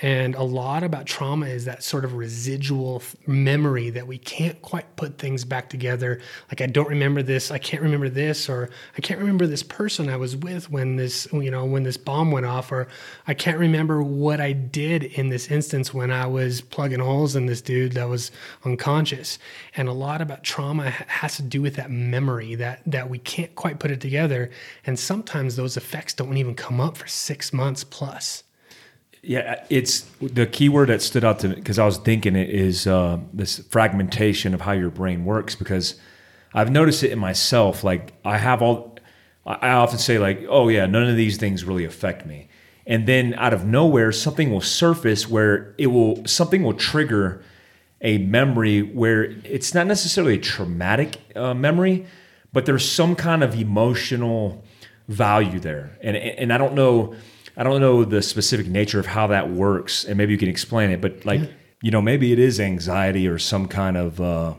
And 0.05 0.35
a 0.35 0.43
lot 0.43 0.83
about 0.83 1.07
trauma 1.07 1.47
is 1.47 1.65
that 1.65 1.83
sort 1.83 2.05
of 2.05 2.13
residual 2.13 3.03
memory 3.27 3.89
that 3.89 4.07
we 4.07 4.19
can't 4.19 4.61
quite 4.61 4.97
put 4.97 5.17
things 5.17 5.47
back 5.47 5.71
together. 5.71 6.21
Like, 6.51 6.61
I 6.61 6.67
don't 6.67 6.91
remember 6.91 7.23
this, 7.23 7.51
I 7.51 7.57
can't 7.57 7.83
remember 7.83 8.11
this, 8.11 8.51
or 8.51 8.69
I 8.99 9.01
can't 9.01 9.19
remember 9.19 9.47
this 9.47 9.63
person 9.63 10.11
I 10.11 10.19
was 10.19 10.37
with 10.37 10.71
when 10.71 10.97
this, 10.97 11.27
you 11.33 11.51
know, 11.51 11.65
when 11.65 11.85
this 11.85 11.97
bomb 11.97 12.31
went 12.33 12.45
off, 12.45 12.71
or 12.71 12.87
I 13.27 13.33
can't 13.33 13.57
remember 13.57 14.03
what 14.03 14.43
I 14.43 14.53
did 14.53 15.05
in 15.05 15.31
this 15.31 15.51
instance 15.51 15.95
when 15.95 16.11
I 16.11 16.27
was 16.27 16.61
plugging 16.61 17.01
holes 17.01 17.35
in 17.35 17.47
this 17.47 17.63
dude 17.63 17.93
that 17.93 18.11
was 18.11 18.31
unconscious. 18.63 19.39
And 19.75 19.89
a 19.89 19.95
lot 19.95 20.21
about 20.21 20.45
trauma 20.45 20.91
has 20.91 21.37
to 21.37 21.43
do 21.43 21.63
with 21.63 21.77
that 21.77 21.91
memory 21.91 22.57
that, 22.57 22.83
that 22.85 23.09
we 23.09 23.21
can't 23.21 23.55
quite 23.55 23.79
put 23.79 23.91
it 23.91 24.03
together. 24.03 24.51
And 24.85 24.99
sometimes 24.99 25.57
those 25.57 25.79
effects 25.79 26.13
don't 26.13 26.37
even 26.37 26.55
come 26.55 26.79
up 26.79 26.99
for 26.99 27.07
six 27.07 27.55
months 27.55 27.85
plus. 27.85 28.45
Yeah, 29.27 29.65
it's 29.71 30.03
the 30.21 30.47
key 30.47 30.69
word 30.69 30.91
that 30.91 31.01
stood 31.01 31.25
out 31.25 31.39
to 31.41 31.49
me 31.49 31.55
because 31.55 31.79
I 31.79 31.87
was 31.87 31.97
thinking 31.97 32.37
it 32.37 32.51
is 32.51 32.87
uh, 32.87 33.19
this 33.33 33.59
fragmentation 33.71 34.53
of 34.53 34.61
how 34.61 34.73
your 34.73 34.91
brain 34.91 35.25
works. 35.25 35.55
Because 35.55 35.99
I've 36.53 36.71
noticed 36.71 37.03
it 37.03 37.11
in 37.11 37.19
myself. 37.19 37.83
Like 37.83 38.13
I 38.25 38.37
have 38.37 38.63
all, 38.63 38.99
I 39.47 39.71
often 39.71 39.99
say 39.99 40.19
like, 40.19 40.45
oh 40.49 40.69
yeah, 40.69 40.87
none 40.87 41.09
of 41.09 41.17
these 41.17 41.37
things 41.39 41.65
really 41.65 41.85
affect 41.85 42.27
me, 42.27 42.49
and 42.87 43.07
then 43.07 43.35
out 43.35 43.53
of 43.55 43.65
nowhere 43.65 44.13
something 44.13 44.51
will 44.51 44.61
surface 44.61 45.29
where 45.29 45.75
it 45.79 45.89
will 45.89 46.25
something 46.27 46.63
will 46.63 46.75
trigger 46.75 47.43
a 48.01 48.19
memory 48.19 48.83
where 48.83 49.25
it's 49.45 49.75
not 49.75 49.87
necessarily 49.87 50.35
a 50.35 50.41
traumatic 50.41 51.19
uh, 51.35 51.55
memory, 51.55 52.07
but 52.53 52.67
there's 52.67 52.87
some 52.89 53.17
kind 53.17 53.43
of 53.43 53.55
emotional 53.59 54.63
value 55.09 55.59
there, 55.61 55.99
and 56.03 56.17
and 56.17 56.53
I 56.53 56.59
don't 56.59 56.75
know. 56.75 57.15
I 57.57 57.63
don't 57.63 57.81
know 57.81 58.05
the 58.05 58.23
specific 58.23 58.67
nature 58.67 58.99
of 58.99 59.07
how 59.07 59.29
that 59.29 59.51
works, 59.51 60.05
and 60.05 60.19
maybe 60.19 60.33
you 60.33 60.39
can 60.39 60.49
explain 60.49 60.91
it. 60.91 61.01
But 61.01 61.25
like, 61.25 61.41
you 61.83 61.91
know, 61.91 62.03
maybe 62.03 62.33
it 62.33 62.39
is 62.39 62.59
anxiety 62.59 63.29
or 63.29 63.39
some 63.39 63.69
kind 63.69 63.97
of 63.97 64.21
uh, 64.21 64.55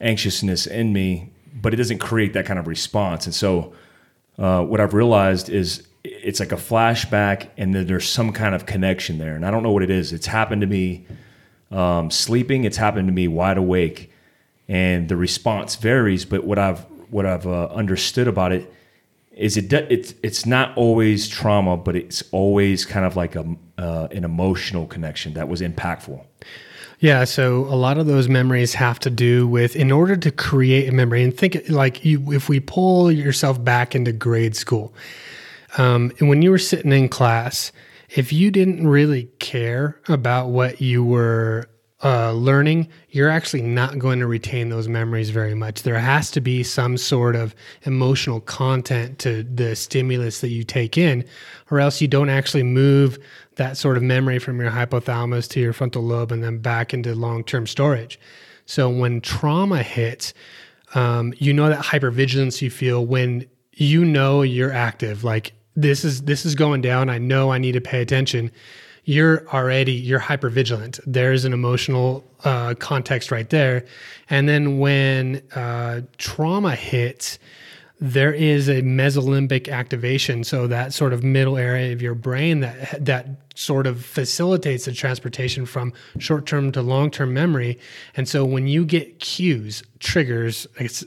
anxiousness 0.00 0.66
in 0.66 0.92
me, 0.92 1.32
but 1.54 1.72
it 1.72 1.76
doesn't 1.78 1.98
create 1.98 2.34
that 2.34 2.44
kind 2.44 2.58
of 2.58 2.66
response. 2.66 3.24
And 3.26 3.34
so, 3.34 3.72
uh, 4.38 4.62
what 4.62 4.80
I've 4.80 4.94
realized 4.94 5.48
is 5.48 5.86
it's 6.04 6.38
like 6.38 6.52
a 6.52 6.56
flashback, 6.56 7.48
and 7.56 7.74
then 7.74 7.86
there's 7.86 8.08
some 8.08 8.32
kind 8.32 8.54
of 8.54 8.66
connection 8.66 9.18
there. 9.18 9.34
And 9.34 9.44
I 9.44 9.50
don't 9.50 9.62
know 9.62 9.72
what 9.72 9.82
it 9.82 9.90
is. 9.90 10.12
It's 10.12 10.26
happened 10.26 10.60
to 10.60 10.66
me 10.66 11.06
um, 11.70 12.10
sleeping. 12.10 12.64
It's 12.64 12.76
happened 12.76 13.08
to 13.08 13.12
me 13.12 13.26
wide 13.28 13.58
awake, 13.58 14.12
and 14.68 15.08
the 15.08 15.16
response 15.16 15.76
varies. 15.76 16.24
But 16.24 16.44
what 16.44 16.58
I've 16.58 16.80
what 17.10 17.24
I've 17.24 17.46
uh, 17.46 17.68
understood 17.68 18.28
about 18.28 18.52
it 18.52 18.72
is 19.38 19.56
it 19.56 19.72
it's 19.72 20.14
it's 20.22 20.44
not 20.44 20.76
always 20.76 21.28
trauma, 21.28 21.76
but 21.76 21.94
it's 21.94 22.22
always 22.32 22.84
kind 22.84 23.06
of 23.06 23.16
like 23.16 23.36
a 23.36 23.56
uh, 23.78 24.08
an 24.10 24.24
emotional 24.24 24.86
connection 24.86 25.34
that 25.34 25.48
was 25.48 25.60
impactful. 25.60 26.24
Yeah, 27.00 27.22
so 27.24 27.60
a 27.66 27.76
lot 27.76 27.96
of 27.98 28.06
those 28.06 28.28
memories 28.28 28.74
have 28.74 28.98
to 29.00 29.10
do 29.10 29.46
with 29.46 29.76
in 29.76 29.92
order 29.92 30.16
to 30.16 30.32
create 30.32 30.88
a 30.88 30.92
memory 30.92 31.22
and 31.22 31.36
think 31.36 31.68
like 31.68 32.04
you 32.04 32.32
if 32.32 32.48
we 32.48 32.58
pull 32.58 33.12
yourself 33.12 33.62
back 33.62 33.94
into 33.94 34.12
grade 34.12 34.56
school, 34.56 34.92
um, 35.78 36.12
and 36.18 36.28
when 36.28 36.42
you 36.42 36.50
were 36.50 36.58
sitting 36.58 36.90
in 36.90 37.08
class, 37.08 37.70
if 38.10 38.32
you 38.32 38.50
didn't 38.50 38.88
really 38.88 39.30
care 39.38 40.00
about 40.08 40.48
what 40.48 40.80
you 40.80 41.04
were 41.04 41.68
uh, 42.04 42.32
learning, 42.32 42.88
you're 43.10 43.28
actually 43.28 43.62
not 43.62 43.98
going 43.98 44.20
to 44.20 44.26
retain 44.26 44.68
those 44.68 44.86
memories 44.86 45.30
very 45.30 45.54
much. 45.54 45.82
There 45.82 45.98
has 45.98 46.30
to 46.32 46.40
be 46.40 46.62
some 46.62 46.96
sort 46.96 47.34
of 47.34 47.56
emotional 47.82 48.40
content 48.40 49.18
to 49.20 49.42
the 49.42 49.74
stimulus 49.74 50.40
that 50.40 50.50
you 50.50 50.62
take 50.62 50.96
in, 50.96 51.24
or 51.70 51.80
else 51.80 52.00
you 52.00 52.06
don't 52.06 52.28
actually 52.28 52.62
move 52.62 53.18
that 53.56 53.76
sort 53.76 53.96
of 53.96 54.04
memory 54.04 54.38
from 54.38 54.60
your 54.60 54.70
hypothalamus 54.70 55.48
to 55.50 55.60
your 55.60 55.72
frontal 55.72 56.02
lobe 56.02 56.30
and 56.30 56.44
then 56.44 56.58
back 56.58 56.94
into 56.94 57.14
long 57.16 57.42
term 57.42 57.66
storage. 57.66 58.20
So 58.64 58.88
when 58.88 59.20
trauma 59.20 59.82
hits, 59.82 60.34
um, 60.94 61.34
you 61.38 61.52
know 61.52 61.68
that 61.68 61.84
hypervigilance 61.84 62.62
you 62.62 62.70
feel 62.70 63.04
when 63.04 63.46
you 63.72 64.04
know 64.04 64.42
you're 64.42 64.72
active, 64.72 65.24
like 65.24 65.52
this 65.74 66.04
is 66.04 66.22
this 66.22 66.46
is 66.46 66.54
going 66.54 66.80
down. 66.80 67.10
I 67.10 67.18
know 67.18 67.50
I 67.50 67.58
need 67.58 67.72
to 67.72 67.80
pay 67.80 68.02
attention 68.02 68.52
you're 69.08 69.48
already 69.54 69.92
you're 69.92 70.18
hyper 70.18 70.50
vigilant 70.50 71.00
there's 71.06 71.46
an 71.46 71.54
emotional 71.54 72.22
uh, 72.44 72.74
context 72.78 73.30
right 73.30 73.48
there. 73.48 73.86
And 74.28 74.46
then 74.46 74.78
when 74.78 75.42
uh, 75.54 76.02
trauma 76.18 76.76
hits 76.76 77.38
there 78.00 78.32
is 78.32 78.68
a 78.68 78.82
mesolimbic 78.82 79.68
activation. 79.68 80.44
So 80.44 80.68
that 80.68 80.92
sort 80.92 81.12
of 81.12 81.24
middle 81.24 81.56
area 81.56 81.92
of 81.92 82.00
your 82.00 82.14
brain 82.14 82.60
that 82.60 83.04
that 83.04 83.26
sort 83.56 83.86
of 83.86 84.04
facilitates 84.04 84.84
the 84.84 84.92
transportation 84.92 85.66
from 85.66 85.92
short-term 86.18 86.70
to 86.72 86.82
long-term 86.82 87.32
memory. 87.32 87.78
And 88.14 88.28
so 88.28 88.44
when 88.44 88.68
you 88.68 88.84
get 88.84 89.18
cues 89.20 89.82
triggers 90.00 90.66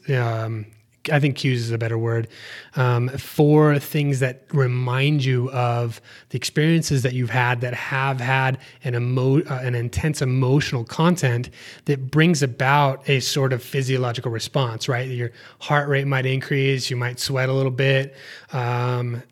um, 0.10 0.66
I 1.12 1.20
think 1.20 1.38
cues 1.38 1.62
is 1.62 1.72
a 1.72 1.78
better 1.78 1.98
word 1.98 2.28
um, 2.76 3.10
for 3.10 3.80
things 3.80 4.20
that 4.20 4.44
remind 4.54 5.26
you 5.26 5.50
of 5.52 6.00
the 6.30 6.38
experiences 6.38 7.02
that 7.04 7.14
you've 7.14 7.30
had 7.32 7.62
that 7.62 7.74
have 7.74 8.20
had 8.20 8.60
an 8.84 8.96
emo- 8.96 9.44
uh, 9.44 9.60
an 9.64 9.74
intense 9.74 10.22
emotional 10.22 10.84
content 10.84 11.50
that 11.86 12.12
brings 12.12 12.44
about 12.44 13.08
a 13.10 13.20
sort 13.20 13.54
of 13.54 13.64
physiological 13.64 14.32
response. 14.32 14.88
Right, 14.88 15.08
your 15.10 15.32
heart 15.60 15.90
rate 15.90 16.08
might 16.08 16.26
increase, 16.26 16.90
you 16.90 16.98
might 16.98 17.20
sweat 17.20 17.50
a 17.50 17.54
little 17.54 17.72
bit. 17.72 18.16
Um, 18.52 19.24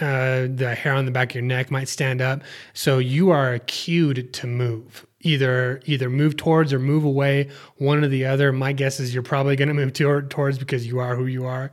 uh, 0.00 0.46
the 0.48 0.76
hair 0.78 0.94
on 0.94 1.06
the 1.06 1.10
back 1.10 1.30
of 1.30 1.34
your 1.34 1.44
neck 1.44 1.72
might 1.72 1.88
stand 1.88 2.20
up. 2.20 2.42
So 2.72 2.98
you 2.98 3.30
are 3.30 3.58
cued 3.60 4.32
to 4.32 4.46
move 4.46 5.07
either 5.28 5.80
either 5.84 6.08
move 6.08 6.36
towards 6.36 6.72
or 6.72 6.78
move 6.78 7.04
away 7.04 7.48
one 7.76 8.02
or 8.02 8.08
the 8.08 8.24
other 8.24 8.50
my 8.50 8.72
guess 8.72 8.98
is 8.98 9.12
you're 9.12 9.22
probably 9.22 9.56
going 9.56 9.68
to 9.68 9.74
move 9.74 9.92
towards 9.92 10.58
because 10.58 10.86
you 10.86 10.98
are 10.98 11.14
who 11.14 11.26
you 11.26 11.44
are 11.44 11.70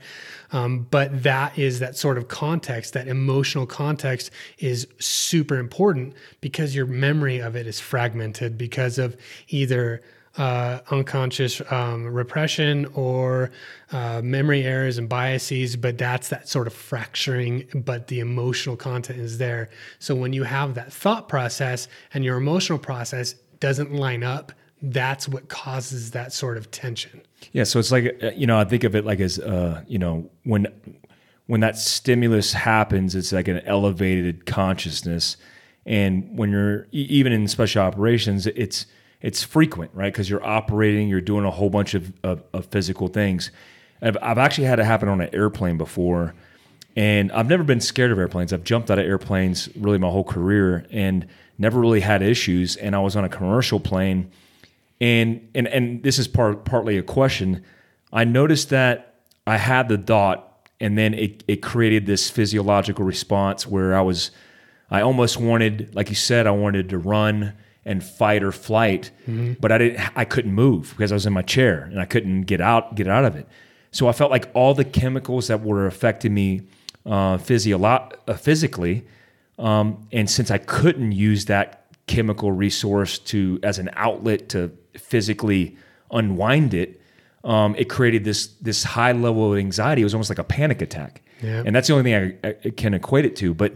um, 0.52 0.86
but 0.92 1.24
that 1.24 1.58
is 1.58 1.80
that 1.80 1.96
sort 1.96 2.18
of 2.18 2.28
context 2.28 2.94
that 2.94 3.08
emotional 3.08 3.66
context 3.66 4.30
is 4.60 4.88
super 5.00 5.58
important 5.58 6.14
because 6.42 6.76
your 6.76 6.86
memory 6.86 7.40
of 7.40 7.56
it 7.56 7.66
is 7.66 7.80
fragmented 7.80 8.58
because 8.58 8.98
of 8.98 9.16
either 9.48 10.02
uh, 10.38 10.80
unconscious 10.92 11.62
um, 11.72 12.06
repression 12.06 12.86
or 12.94 13.52
uh, 13.92 14.22
memory 14.22 14.64
errors 14.64 14.98
and 14.98 15.08
biases, 15.08 15.76
but 15.76 15.98
that's 15.98 16.30
that 16.30 16.50
sort 16.50 16.68
of 16.68 16.74
fracturing, 16.74 17.66
but 17.74 18.08
the 18.08 18.20
emotional 18.20 18.76
content 18.76 19.20
is 19.20 19.38
there. 19.38 19.70
So 20.00 20.14
when 20.16 20.34
you 20.34 20.44
have 20.44 20.76
that 20.76 20.92
thought 20.92 21.30
process 21.30 21.88
and 22.14 22.24
your 22.24 22.38
emotional 22.38 22.80
process 22.80 23.36
doesn't 23.60 23.94
line 23.94 24.24
up, 24.24 24.52
that's 24.82 25.28
what 25.28 25.48
causes 25.48 26.12
that 26.12 26.34
sort 26.34 26.58
of 26.58 26.70
tension. 26.72 27.22
Yeah. 27.54 27.64
So 27.64 27.80
it's 27.80 27.92
like, 27.92 28.20
uh, 28.22 28.32
you 28.36 28.48
know, 28.48 28.60
I 28.60 28.66
think 28.66 28.84
of 28.84 28.96
it 28.96 29.06
like 29.06 29.20
as, 29.20 29.40
uh, 29.40 29.84
you 29.88 29.98
know, 29.98 30.30
when, 30.44 30.68
when 31.48 31.62
that 31.62 31.78
stimulus 31.78 32.54
happens, 32.54 33.16
it's 33.16 33.32
like 33.32 33.48
an 33.48 33.60
elevated 33.62 34.46
consciousness. 34.46 35.38
And 35.86 36.38
when 36.38 36.52
you're 36.52 36.88
even 36.92 37.32
in 37.32 37.48
special 37.48 37.84
operations, 37.84 38.48
it's, 38.48 38.86
it's 39.22 39.44
frequent, 39.44 39.92
right? 39.94 40.12
Because 40.12 40.30
you're 40.30 40.46
operating, 40.46 41.08
you're 41.08 41.22
doing 41.22 41.46
a 41.46 41.52
whole 41.52 41.70
bunch 41.70 41.94
of, 41.94 42.14
of, 42.24 42.44
of 42.54 42.66
physical 42.68 43.08
things. 43.08 43.52
I've, 44.02 44.18
I've, 44.22 44.38
actually 44.38 44.66
had 44.66 44.80
it 44.80 44.86
happen 44.86 45.10
on 45.10 45.22
an 45.22 45.34
airplane 45.34 45.78
before, 45.78 46.36
and 46.96 47.32
I've 47.32 47.48
never 47.48 47.64
been 47.64 47.82
scared 47.82 48.12
of 48.12 48.20
airplanes. 48.20 48.54
I've 48.54 48.64
jumped 48.64 48.92
out 48.92 49.00
of 49.00 49.06
airplanes 49.06 49.70
really 49.76 49.98
my 49.98 50.10
whole 50.10 50.24
career 50.24 50.86
and 50.92 51.28
never 51.58 51.80
really 51.80 52.02
had 52.02 52.22
issues. 52.22 52.76
And 52.76 52.96
I 52.96 53.00
was 53.00 53.16
on 53.16 53.24
a 53.24 53.30
commercial 53.30 53.80
plane, 53.80 54.32
and 55.00 55.48
and 55.56 55.68
and 55.68 56.04
this 56.04 56.20
is 56.20 56.28
part 56.28 56.66
partly 56.66 56.98
a 56.98 57.04
question. 57.04 57.64
I 58.14 58.24
noticed 58.24 58.70
that 58.70 59.16
I 59.48 59.58
had 59.58 59.90
the 59.90 59.98
thought, 59.98 60.70
and 60.80 60.98
then 60.98 61.14
it 61.14 61.44
it 61.48 61.62
created 61.62 62.06
this 62.06 62.30
physiological 62.30 63.06
response 63.06 63.68
where 63.68 63.96
I 63.96 64.02
was, 64.02 64.32
I 64.90 65.02
almost 65.02 65.38
wanted, 65.38 65.94
like 65.96 66.10
you 66.10 66.16
said, 66.16 66.48
I 66.48 66.52
wanted 66.52 66.90
to 66.90 66.98
run 66.98 67.54
and 67.86 68.04
fight 68.04 68.44
or 68.44 68.52
flight, 68.52 69.12
mm-hmm. 69.28 69.54
but 69.60 69.72
I 69.72 69.78
didn't. 69.78 70.18
I 70.18 70.26
couldn't 70.26 70.54
move 70.54 70.92
because 70.92 71.12
I 71.12 71.16
was 71.16 71.26
in 71.26 71.34
my 71.34 71.44
chair 71.44 71.84
and 71.84 72.00
I 72.00 72.06
couldn't 72.06 72.44
get 72.44 72.62
out 72.62 72.96
get 72.96 73.08
out 73.08 73.26
of 73.26 73.36
it. 73.36 73.48
So 73.92 74.08
I 74.08 74.12
felt 74.12 74.30
like 74.30 74.50
all 74.54 74.74
the 74.74 74.84
chemicals 74.84 75.48
that 75.48 75.62
were 75.62 75.86
affecting 75.86 76.34
me 76.34 76.64
uh, 77.06 77.38
physio- 77.38 77.82
uh, 77.82 78.34
physically, 78.34 79.06
um, 79.58 80.08
and 80.12 80.30
since 80.30 80.52
I 80.52 80.58
couldn't 80.58 81.12
use 81.12 81.46
that 81.46 81.86
chemical 82.08 82.52
resource 82.52 83.20
to 83.20 83.60
as 83.64 83.80
an 83.80 83.90
outlet 83.94 84.50
to 84.50 84.72
physically 84.98 85.78
unwind 86.12 86.74
it, 86.74 87.02
um, 87.44 87.76
it 87.78 87.90
created 87.90 88.24
this 88.24 88.48
this 88.62 88.84
high 88.84 89.12
level 89.12 89.52
of 89.52 89.58
anxiety. 89.60 90.02
It 90.02 90.06
was 90.06 90.14
almost 90.14 90.30
like 90.30 90.40
a 90.40 90.44
panic 90.44 90.82
attack, 90.82 91.22
yeah. 91.42 91.64
and 91.66 91.76
that's 91.76 91.88
the 91.88 91.94
only 91.94 92.12
thing 92.12 92.38
I, 92.44 92.56
I 92.66 92.70
can 92.72 92.94
equate 92.94 93.26
it 93.26 93.36
to. 93.38 93.54
But 93.54 93.74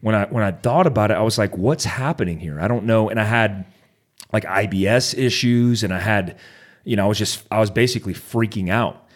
when 0.00 0.14
I 0.14 0.26
when 0.26 0.42
I 0.42 0.52
thought 0.52 0.86
about 0.86 1.10
it, 1.10 1.14
I 1.14 1.22
was 1.22 1.38
like, 1.38 1.56
what's 1.56 1.84
happening 1.84 2.38
here? 2.38 2.60
I 2.60 2.68
don't 2.68 2.84
know. 2.84 3.08
And 3.08 3.20
I 3.20 3.24
had 3.24 3.66
like 4.32 4.44
IBS 4.44 5.16
issues 5.18 5.82
and 5.82 5.92
I 5.92 5.98
had, 5.98 6.38
you 6.84 6.96
know, 6.96 7.04
I 7.04 7.08
was 7.08 7.18
just 7.18 7.44
I 7.50 7.60
was 7.60 7.70
basically 7.70 8.14
freaking 8.14 8.70
out. 8.70 9.06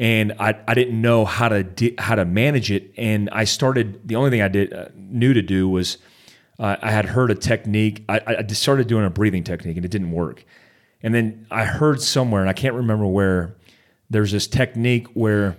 And 0.00 0.32
I, 0.40 0.58
I 0.66 0.74
didn't 0.74 1.00
know 1.00 1.24
how 1.24 1.48
to 1.48 1.62
di- 1.62 1.94
how 1.96 2.16
to 2.16 2.24
manage 2.24 2.72
it, 2.72 2.92
and 2.96 3.30
I 3.30 3.44
started. 3.44 4.08
The 4.08 4.16
only 4.16 4.30
thing 4.30 4.42
I 4.42 4.48
did 4.48 4.72
uh, 4.72 4.88
knew 4.96 5.32
to 5.32 5.42
do 5.42 5.68
was 5.68 5.98
uh, 6.58 6.76
I 6.80 6.90
had 6.90 7.04
heard 7.04 7.30
a 7.30 7.34
technique. 7.36 8.04
I, 8.08 8.20
I 8.38 8.46
started 8.48 8.88
doing 8.88 9.04
a 9.04 9.10
breathing 9.10 9.44
technique, 9.44 9.76
and 9.76 9.84
it 9.84 9.90
didn't 9.90 10.10
work. 10.10 10.44
And 11.02 11.14
then 11.14 11.46
I 11.50 11.64
heard 11.64 12.00
somewhere, 12.00 12.40
and 12.40 12.50
I 12.50 12.54
can't 12.54 12.74
remember 12.74 13.06
where. 13.06 13.54
There's 14.12 14.32
this 14.32 14.48
technique 14.48 15.06
where 15.14 15.56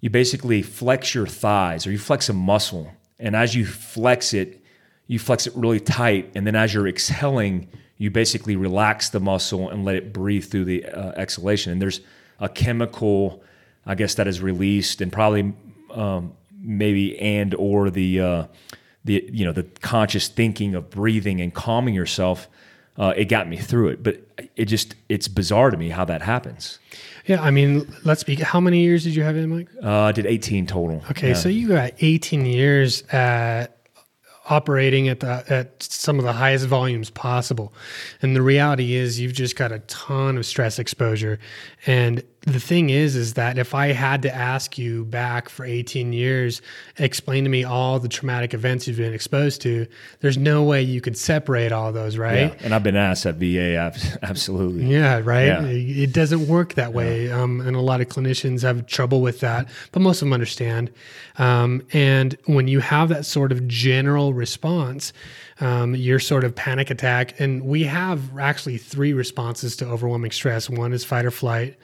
you 0.00 0.10
basically 0.10 0.62
flex 0.62 1.14
your 1.14 1.28
thighs 1.28 1.86
or 1.86 1.92
you 1.92 1.98
flex 1.98 2.28
a 2.28 2.32
muscle 2.32 2.90
and 3.18 3.34
as 3.36 3.54
you 3.54 3.64
flex 3.64 4.34
it, 4.34 4.62
you 5.06 5.18
flex 5.18 5.46
it 5.46 5.54
really 5.54 5.80
tight. 5.80 6.30
And 6.34 6.46
then 6.46 6.56
as 6.56 6.74
you're 6.74 6.88
exhaling, 6.88 7.68
you 7.98 8.10
basically 8.10 8.56
relax 8.56 9.10
the 9.10 9.20
muscle 9.20 9.68
and 9.68 9.84
let 9.84 9.96
it 9.96 10.12
breathe 10.12 10.44
through 10.44 10.64
the 10.64 10.84
uh, 10.86 11.12
exhalation. 11.12 11.72
And 11.72 11.80
there's 11.80 12.00
a 12.40 12.48
chemical, 12.48 13.42
I 13.86 13.94
guess, 13.94 14.14
that 14.14 14.26
is 14.26 14.40
released 14.40 15.00
and 15.00 15.12
probably 15.12 15.52
um, 15.90 16.32
maybe 16.60 17.18
and 17.18 17.54
or 17.54 17.90
the 17.90 18.20
uh, 18.20 18.44
the 19.04 19.28
you 19.32 19.44
know 19.44 19.52
the 19.52 19.64
conscious 19.64 20.28
thinking 20.28 20.74
of 20.74 20.90
breathing 20.90 21.40
and 21.40 21.52
calming 21.54 21.94
yourself. 21.94 22.48
Uh, 22.96 23.12
it 23.16 23.24
got 23.24 23.48
me 23.48 23.56
through 23.56 23.88
it, 23.88 24.02
but 24.02 24.20
it 24.54 24.66
just 24.66 24.94
it's 25.08 25.26
bizarre 25.26 25.70
to 25.70 25.76
me 25.76 25.88
how 25.88 26.04
that 26.04 26.22
happens. 26.22 26.78
Yeah, 27.26 27.42
I 27.42 27.50
mean, 27.50 27.92
let's 28.04 28.22
be. 28.22 28.36
How 28.36 28.60
many 28.60 28.80
years 28.80 29.04
did 29.04 29.14
you 29.16 29.22
have 29.22 29.36
in, 29.36 29.48
Mike? 29.50 29.68
Uh, 29.82 30.02
I 30.02 30.12
did 30.12 30.26
18 30.26 30.66
total. 30.66 31.02
Okay, 31.10 31.28
yeah. 31.28 31.34
so 31.34 31.48
you 31.48 31.68
got 31.68 31.92
18 31.98 32.46
years 32.46 33.02
at 33.10 33.74
operating 34.46 35.08
at 35.08 35.20
the 35.20 35.44
at 35.48 35.82
some 35.82 36.18
of 36.18 36.24
the 36.24 36.32
highest 36.32 36.66
volumes 36.66 37.10
possible. 37.10 37.72
And 38.22 38.36
the 38.36 38.42
reality 38.42 38.94
is 38.94 39.18
you've 39.18 39.32
just 39.32 39.56
got 39.56 39.72
a 39.72 39.78
ton 39.80 40.36
of 40.36 40.46
stress 40.46 40.78
exposure. 40.78 41.38
And 41.86 42.22
the 42.46 42.60
thing 42.60 42.90
is 42.90 43.16
is 43.16 43.34
that 43.34 43.58
if 43.58 43.74
I 43.74 43.88
had 43.88 44.22
to 44.22 44.34
ask 44.34 44.76
you 44.76 45.04
back 45.06 45.48
for 45.48 45.64
18 45.64 46.12
years, 46.12 46.60
explain 46.98 47.44
to 47.44 47.50
me 47.50 47.64
all 47.64 47.98
the 47.98 48.08
traumatic 48.08 48.52
events 48.52 48.86
you've 48.86 48.98
been 48.98 49.14
exposed 49.14 49.62
to, 49.62 49.86
there's 50.20 50.36
no 50.36 50.62
way 50.62 50.82
you 50.82 51.00
could 51.00 51.16
separate 51.16 51.72
all 51.72 51.90
those, 51.92 52.18
right? 52.18 52.52
Yeah. 52.52 52.56
And 52.60 52.74
I've 52.74 52.82
been 52.82 52.96
asked 52.96 53.24
at 53.24 53.36
VA, 53.36 53.76
absolutely. 54.22 54.86
Yeah, 54.86 55.20
right. 55.24 55.46
Yeah. 55.46 55.64
It 55.64 56.12
doesn't 56.12 56.46
work 56.46 56.74
that 56.74 56.92
way, 56.92 57.30
um, 57.30 57.60
and 57.60 57.76
a 57.76 57.80
lot 57.80 58.00
of 58.00 58.08
clinicians 58.08 58.62
have 58.62 58.86
trouble 58.86 59.22
with 59.22 59.40
that, 59.40 59.68
but 59.92 60.02
most 60.02 60.20
of 60.20 60.26
them 60.26 60.34
understand. 60.34 60.90
Um, 61.38 61.82
and 61.92 62.36
when 62.44 62.68
you 62.68 62.80
have 62.80 63.08
that 63.08 63.24
sort 63.24 63.52
of 63.52 63.66
general 63.66 64.34
response, 64.34 65.12
um, 65.60 65.94
your 65.94 66.18
sort 66.18 66.44
of 66.44 66.54
panic 66.54 66.90
attack, 66.90 67.38
and 67.40 67.62
we 67.64 67.84
have 67.84 68.36
actually 68.38 68.78
three 68.78 69.12
responses 69.12 69.76
to 69.76 69.86
overwhelming 69.86 70.30
stress. 70.30 70.68
One 70.68 70.92
is 70.92 71.04
fight 71.04 71.24
or 71.24 71.30
flight. 71.30 71.76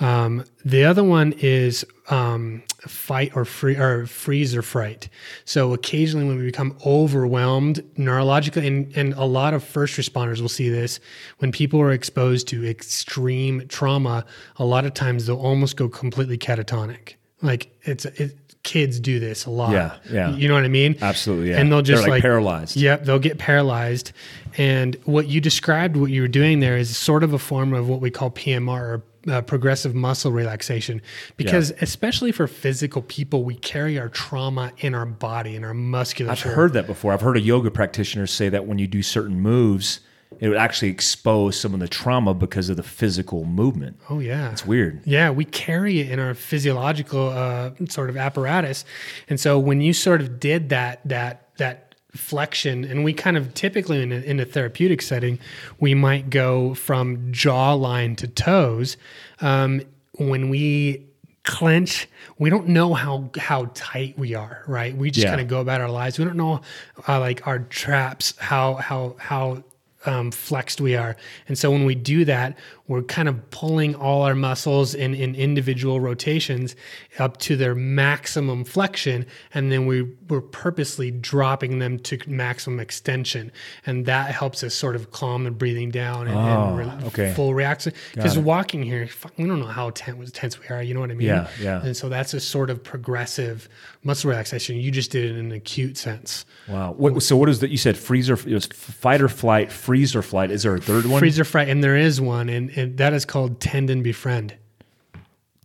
Um, 0.00 0.44
the 0.64 0.84
other 0.84 1.02
one 1.02 1.32
is 1.38 1.84
um, 2.10 2.62
fight 2.86 3.32
or 3.34 3.44
free 3.44 3.76
or 3.76 4.06
freeze 4.06 4.54
or 4.54 4.62
fright. 4.62 5.08
So 5.44 5.72
occasionally, 5.74 6.26
when 6.26 6.38
we 6.38 6.44
become 6.44 6.76
overwhelmed 6.86 7.78
neurologically, 7.96 8.66
and, 8.66 8.96
and 8.96 9.14
a 9.14 9.24
lot 9.24 9.54
of 9.54 9.64
first 9.64 9.96
responders 9.96 10.40
will 10.40 10.48
see 10.48 10.68
this 10.68 11.00
when 11.38 11.50
people 11.50 11.80
are 11.80 11.92
exposed 11.92 12.46
to 12.48 12.64
extreme 12.64 13.66
trauma. 13.68 14.24
A 14.56 14.64
lot 14.64 14.84
of 14.84 14.94
times, 14.94 15.26
they'll 15.26 15.36
almost 15.36 15.76
go 15.76 15.88
completely 15.88 16.38
catatonic. 16.38 17.14
Like 17.42 17.76
it's 17.82 18.04
it, 18.04 18.36
kids 18.68 19.00
do 19.00 19.18
this 19.18 19.46
a 19.46 19.50
lot. 19.50 19.72
Yeah, 19.72 19.96
yeah. 20.10 20.36
You 20.36 20.46
know 20.46 20.52
what 20.52 20.64
I 20.64 20.68
mean? 20.68 20.94
Absolutely. 21.00 21.50
Yeah. 21.50 21.58
And 21.58 21.72
they'll 21.72 21.80
just 21.80 22.02
like, 22.02 22.10
like 22.10 22.22
paralyzed. 22.22 22.76
Yep, 22.76 23.04
they'll 23.04 23.18
get 23.18 23.38
paralyzed. 23.38 24.12
And 24.58 24.94
what 25.04 25.26
you 25.26 25.40
described, 25.40 25.96
what 25.96 26.10
you 26.10 26.20
were 26.20 26.28
doing 26.28 26.60
there, 26.60 26.76
is 26.76 26.94
sort 26.94 27.24
of 27.24 27.32
a 27.32 27.38
form 27.38 27.72
of 27.72 27.88
what 27.88 28.02
we 28.02 28.10
call 28.10 28.30
PMR 28.30 28.68
or 28.68 29.02
uh, 29.26 29.40
progressive 29.40 29.94
muscle 29.94 30.32
relaxation. 30.32 31.00
Because 31.38 31.72
especially 31.80 32.30
for 32.30 32.46
physical 32.46 33.00
people, 33.00 33.42
we 33.42 33.54
carry 33.54 33.98
our 33.98 34.10
trauma 34.10 34.72
in 34.80 34.94
our 34.94 35.06
body, 35.06 35.56
in 35.56 35.64
our 35.64 35.72
muscular. 35.72 36.30
I've 36.30 36.42
heard 36.42 36.74
that 36.74 36.86
before. 36.86 37.14
I've 37.14 37.22
heard 37.22 37.38
a 37.38 37.40
yoga 37.40 37.70
practitioner 37.70 38.26
say 38.26 38.50
that 38.50 38.66
when 38.66 38.78
you 38.78 38.86
do 38.86 39.02
certain 39.02 39.40
moves, 39.40 40.00
it 40.40 40.48
would 40.48 40.58
actually 40.58 40.88
expose 40.90 41.58
some 41.58 41.74
of 41.74 41.80
the 41.80 41.88
trauma 41.88 42.34
because 42.34 42.68
of 42.68 42.76
the 42.76 42.82
physical 42.82 43.44
movement. 43.44 43.98
oh 44.10 44.20
yeah, 44.20 44.50
It's 44.52 44.64
weird. 44.66 45.00
Yeah, 45.04 45.30
we 45.30 45.44
carry 45.44 46.00
it 46.00 46.10
in 46.10 46.18
our 46.20 46.34
physiological 46.34 47.30
uh, 47.30 47.70
sort 47.88 48.10
of 48.10 48.16
apparatus, 48.16 48.84
and 49.28 49.40
so 49.40 49.58
when 49.58 49.80
you 49.80 49.92
sort 49.92 50.20
of 50.20 50.38
did 50.40 50.68
that 50.68 51.00
that 51.08 51.48
that 51.58 51.94
flexion, 52.14 52.84
and 52.84 53.04
we 53.04 53.12
kind 53.12 53.36
of 53.36 53.52
typically 53.54 54.02
in 54.02 54.12
a, 54.12 54.16
in 54.16 54.40
a 54.40 54.44
therapeutic 54.44 55.02
setting, 55.02 55.38
we 55.80 55.94
might 55.94 56.30
go 56.30 56.74
from 56.74 57.32
jawline 57.32 58.16
to 58.16 58.26
toes. 58.28 58.96
Um, 59.40 59.82
when 60.18 60.48
we 60.50 61.06
clench, 61.44 62.08
we 62.38 62.50
don't 62.50 62.68
know 62.68 62.92
how 62.94 63.30
how 63.38 63.70
tight 63.74 64.18
we 64.18 64.34
are, 64.34 64.62
right? 64.66 64.96
We 64.96 65.10
just 65.10 65.24
Yeah. 65.24 65.30
kind 65.30 65.40
of 65.40 65.48
go 65.48 65.60
about 65.60 65.80
our 65.80 65.90
lives. 65.90 66.18
We 66.18 66.24
don't 66.24 66.36
know 66.36 66.60
uh, 67.08 67.20
like 67.20 67.46
our 67.46 67.60
traps, 67.60 68.34
how 68.38 68.74
how 68.74 69.16
how 69.18 69.62
um, 70.06 70.30
flexed 70.30 70.80
we 70.80 70.96
are. 70.96 71.16
And 71.48 71.58
so 71.58 71.70
when 71.70 71.84
we 71.84 71.94
do 71.94 72.24
that, 72.24 72.56
we're 72.88 73.02
kind 73.02 73.28
of 73.28 73.50
pulling 73.50 73.94
all 73.94 74.22
our 74.22 74.34
muscles 74.34 74.94
in, 74.94 75.14
in 75.14 75.34
individual 75.34 76.00
rotations 76.00 76.74
up 77.18 77.36
to 77.36 77.54
their 77.54 77.74
maximum 77.74 78.64
flexion. 78.64 79.26
And 79.54 79.70
then 79.70 79.86
we, 79.86 80.02
we're 80.28 80.40
purposely 80.40 81.10
dropping 81.10 81.78
them 81.78 81.98
to 82.00 82.18
maximum 82.26 82.80
extension. 82.80 83.52
And 83.86 84.06
that 84.06 84.30
helps 84.34 84.64
us 84.64 84.74
sort 84.74 84.96
of 84.96 85.10
calm 85.10 85.44
the 85.44 85.50
breathing 85.50 85.90
down 85.90 86.26
and, 86.28 86.36
Oh, 86.38 86.76
and 86.78 86.78
re- 87.02 87.06
okay. 87.08 87.34
full 87.34 87.52
reaction. 87.54 87.92
Because 88.14 88.38
walking 88.38 88.82
here, 88.82 89.06
fuck, 89.06 89.32
we 89.36 89.44
don't 89.44 89.60
know 89.60 89.66
how 89.66 89.90
tense, 89.90 90.30
tense 90.32 90.58
we 90.58 90.66
are. 90.74 90.82
You 90.82 90.94
know 90.94 91.00
what 91.00 91.10
I 91.10 91.14
mean? 91.14 91.28
Yeah, 91.28 91.48
yeah. 91.60 91.82
And 91.82 91.96
so 91.96 92.08
that's 92.08 92.32
a 92.32 92.40
sort 92.40 92.70
of 92.70 92.82
progressive 92.82 93.68
muscle 94.02 94.30
relaxation. 94.30 94.76
You 94.76 94.90
just 94.90 95.10
did 95.10 95.26
it 95.26 95.36
in 95.36 95.46
an 95.46 95.52
acute 95.52 95.98
sense. 95.98 96.46
Wow. 96.68 96.94
What, 96.96 97.22
so 97.22 97.36
what 97.36 97.48
is 97.50 97.60
that? 97.60 97.70
You 97.70 97.76
said 97.76 97.96
freeze 97.98 98.30
or 98.30 98.34
it 98.34 98.46
was 98.54 98.66
fight 98.66 99.20
or 99.20 99.28
flight, 99.28 99.70
freeze 99.70 100.16
or 100.16 100.22
flight. 100.22 100.50
Is 100.50 100.62
there 100.62 100.74
a 100.74 100.80
third 100.80 101.04
one? 101.06 101.18
Freezer 101.18 101.44
fright, 101.44 101.68
and 101.68 101.84
there 101.84 101.96
is 101.96 102.20
one, 102.20 102.48
and, 102.48 102.70
and 102.78 102.96
that 102.98 103.12
is 103.12 103.24
called 103.24 103.60
tend 103.60 103.90
and 103.90 104.02
befriend. 104.02 104.54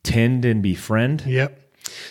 Tend 0.03 0.43
and 0.45 0.61
befriend. 0.61 1.23
Yep. 1.25 1.59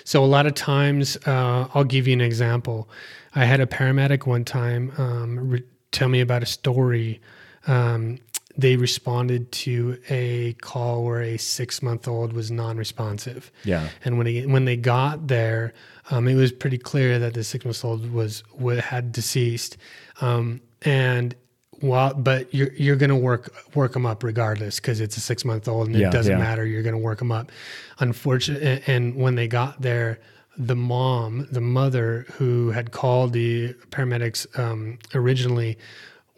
So 0.05 0.25
a 0.25 0.27
lot 0.27 0.47
of 0.47 0.55
times, 0.55 1.17
uh, 1.27 1.69
I'll 1.75 1.85
give 1.85 2.07
you 2.07 2.13
an 2.13 2.21
example. 2.21 2.89
I 3.35 3.45
had 3.45 3.61
a 3.61 3.67
paramedic 3.67 4.27
one 4.27 4.45
time 4.45 4.93
um, 4.99 5.51
re- 5.51 5.65
tell 5.91 6.09
me 6.09 6.21
about 6.21 6.43
a 6.43 6.47
story. 6.47 7.21
Um, 7.67 8.19
they 8.57 8.77
responded 8.77 9.51
to 9.53 9.99
a 10.11 10.53
call 10.61 11.05
where 11.05 11.23
a 11.23 11.39
six-month-old 11.39 12.35
was 12.35 12.51
non-responsive. 12.51 13.51
Yeah. 13.65 13.89
And 14.05 14.19
when 14.19 14.27
he, 14.27 14.47
when 14.47 14.67
they 14.67 14.77
got 14.77 15.29
there, 15.29 15.73
um, 16.11 16.29
it 16.29 16.35
was 16.35 16.53
pretty 16.53 16.79
clear 16.79 17.19
that 17.19 17.33
the 17.33 17.45
six-month-old 17.45 18.13
was 18.13 18.43
wa- 18.59 18.75
had 18.75 19.11
deceased. 19.13 19.79
Um, 20.21 20.61
and 20.83 21.35
while, 21.83 22.15
but 22.15 22.53
you're 22.55 22.73
you're 22.75 22.97
gonna 22.97 23.17
work 23.17 23.53
work 23.75 23.93
them 23.93 24.07
up 24.07 24.23
regardless 24.23 24.77
because 24.81 25.01
it's 25.01 25.17
a 25.17 25.21
six-month-old 25.21 25.89
and 25.89 25.97
Yeah, 25.97 26.09
it 26.09 26.13
doesn't 26.13 26.33
yeah. 26.33 26.39
matter. 26.39 26.65
You're 26.65 26.83
gonna 26.83 26.99
work 26.99 27.19
them 27.19 27.33
up. 27.33 27.51
Unfortunately, 27.99 28.83
and 28.87 29.15
when 29.17 29.35
they 29.35 29.49
got 29.49 29.83
there, 29.83 30.19
the 30.57 30.77
mom, 30.77 31.47
the 31.51 31.61
mother 31.61 32.27
who 32.35 32.71
had 32.71 32.91
called 32.93 33.33
the 33.33 33.75
paramedics 33.91 34.47
um, 34.59 34.99
originally, 35.15 35.79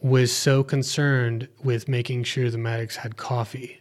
was 0.00 0.33
so 0.33 0.62
concerned 0.62 1.48
with 1.62 1.88
making 1.88 2.24
sure 2.24 2.50
the 2.50 2.59
medics 2.59 2.96
had 2.96 3.16
coffee. 3.16 3.80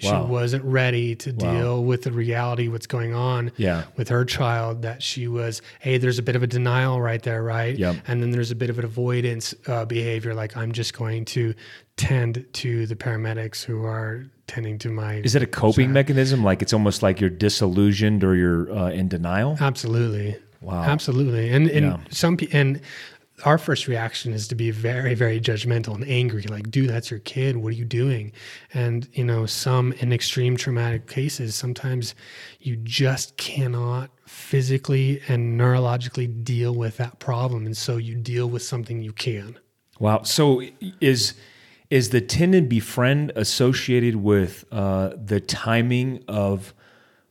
She 0.00 0.06
Wow. 0.08 0.26
wasn't 0.26 0.64
ready 0.64 1.14
to 1.16 1.32
Wow. 1.32 1.52
deal 1.52 1.84
with 1.84 2.02
the 2.02 2.12
reality 2.12 2.68
what's 2.68 2.86
going 2.86 3.14
on 3.14 3.50
Yeah. 3.56 3.82
with 3.96 4.08
her 4.10 4.24
child 4.24 4.82
that 4.82 5.02
she 5.02 5.26
was 5.28 5.60
hey 5.80 5.98
there's 5.98 6.18
a 6.18 6.22
bit 6.22 6.36
of 6.36 6.42
a 6.42 6.46
denial 6.46 7.00
right 7.00 7.22
there 7.22 7.42
right 7.42 7.76
Yep. 7.76 7.96
and 8.06 8.22
then 8.22 8.30
there's 8.30 8.50
a 8.50 8.54
bit 8.54 8.70
of 8.70 8.78
an 8.78 8.84
avoidance 8.84 9.54
uh, 9.66 9.84
behavior 9.84 10.34
like 10.34 10.56
i'm 10.56 10.72
just 10.72 10.94
going 10.94 11.24
to 11.26 11.52
tend 11.96 12.44
to 12.52 12.86
the 12.86 12.94
paramedics 12.96 13.64
who 13.64 13.84
are 13.84 14.24
tending 14.46 14.78
to 14.78 14.88
my 14.88 15.14
Is 15.16 15.34
it 15.34 15.42
a 15.42 15.46
coping 15.46 15.92
mechanism? 15.92 16.42
Like 16.44 16.62
it's 16.62 16.72
almost 16.72 17.02
like 17.02 17.20
you're 17.20 17.28
disillusioned 17.28 18.22
or 18.24 18.34
you're 18.36 18.70
uh, 18.72 18.90
in 18.90 19.08
denial? 19.08 19.56
Absolutely. 19.60 20.36
Wow. 20.60 20.82
Absolutely. 20.84 21.50
And 21.50 21.68
and 21.68 21.86
Yeah. 21.86 21.96
some 22.10 22.38
and 22.52 22.80
our 23.44 23.58
first 23.58 23.86
reaction 23.86 24.32
is 24.32 24.48
to 24.48 24.54
be 24.54 24.70
very 24.70 25.14
very 25.14 25.40
judgmental 25.40 25.94
and 25.94 26.08
angry 26.08 26.42
like 26.42 26.70
dude 26.70 26.90
that's 26.90 27.10
your 27.10 27.20
kid 27.20 27.56
what 27.56 27.68
are 27.68 27.76
you 27.76 27.84
doing 27.84 28.32
and 28.74 29.08
you 29.12 29.24
know 29.24 29.46
some 29.46 29.92
in 29.92 30.12
extreme 30.12 30.56
traumatic 30.56 31.06
cases 31.06 31.54
sometimes 31.54 32.14
you 32.60 32.76
just 32.76 33.36
cannot 33.36 34.10
physically 34.26 35.20
and 35.28 35.58
neurologically 35.58 36.44
deal 36.44 36.74
with 36.74 36.96
that 36.96 37.18
problem 37.18 37.66
and 37.66 37.76
so 37.76 37.96
you 37.96 38.14
deal 38.14 38.48
with 38.48 38.62
something 38.62 39.02
you 39.02 39.12
can 39.12 39.58
Wow. 39.98 40.22
So 40.22 40.62
is 41.00 41.34
is 41.90 42.10
the 42.10 42.20
tend 42.20 42.54
and 42.54 42.68
befriend 42.68 43.32
associated 43.34 44.16
with 44.16 44.64
uh, 44.70 45.12
the 45.16 45.40
timing 45.40 46.22
of 46.28 46.74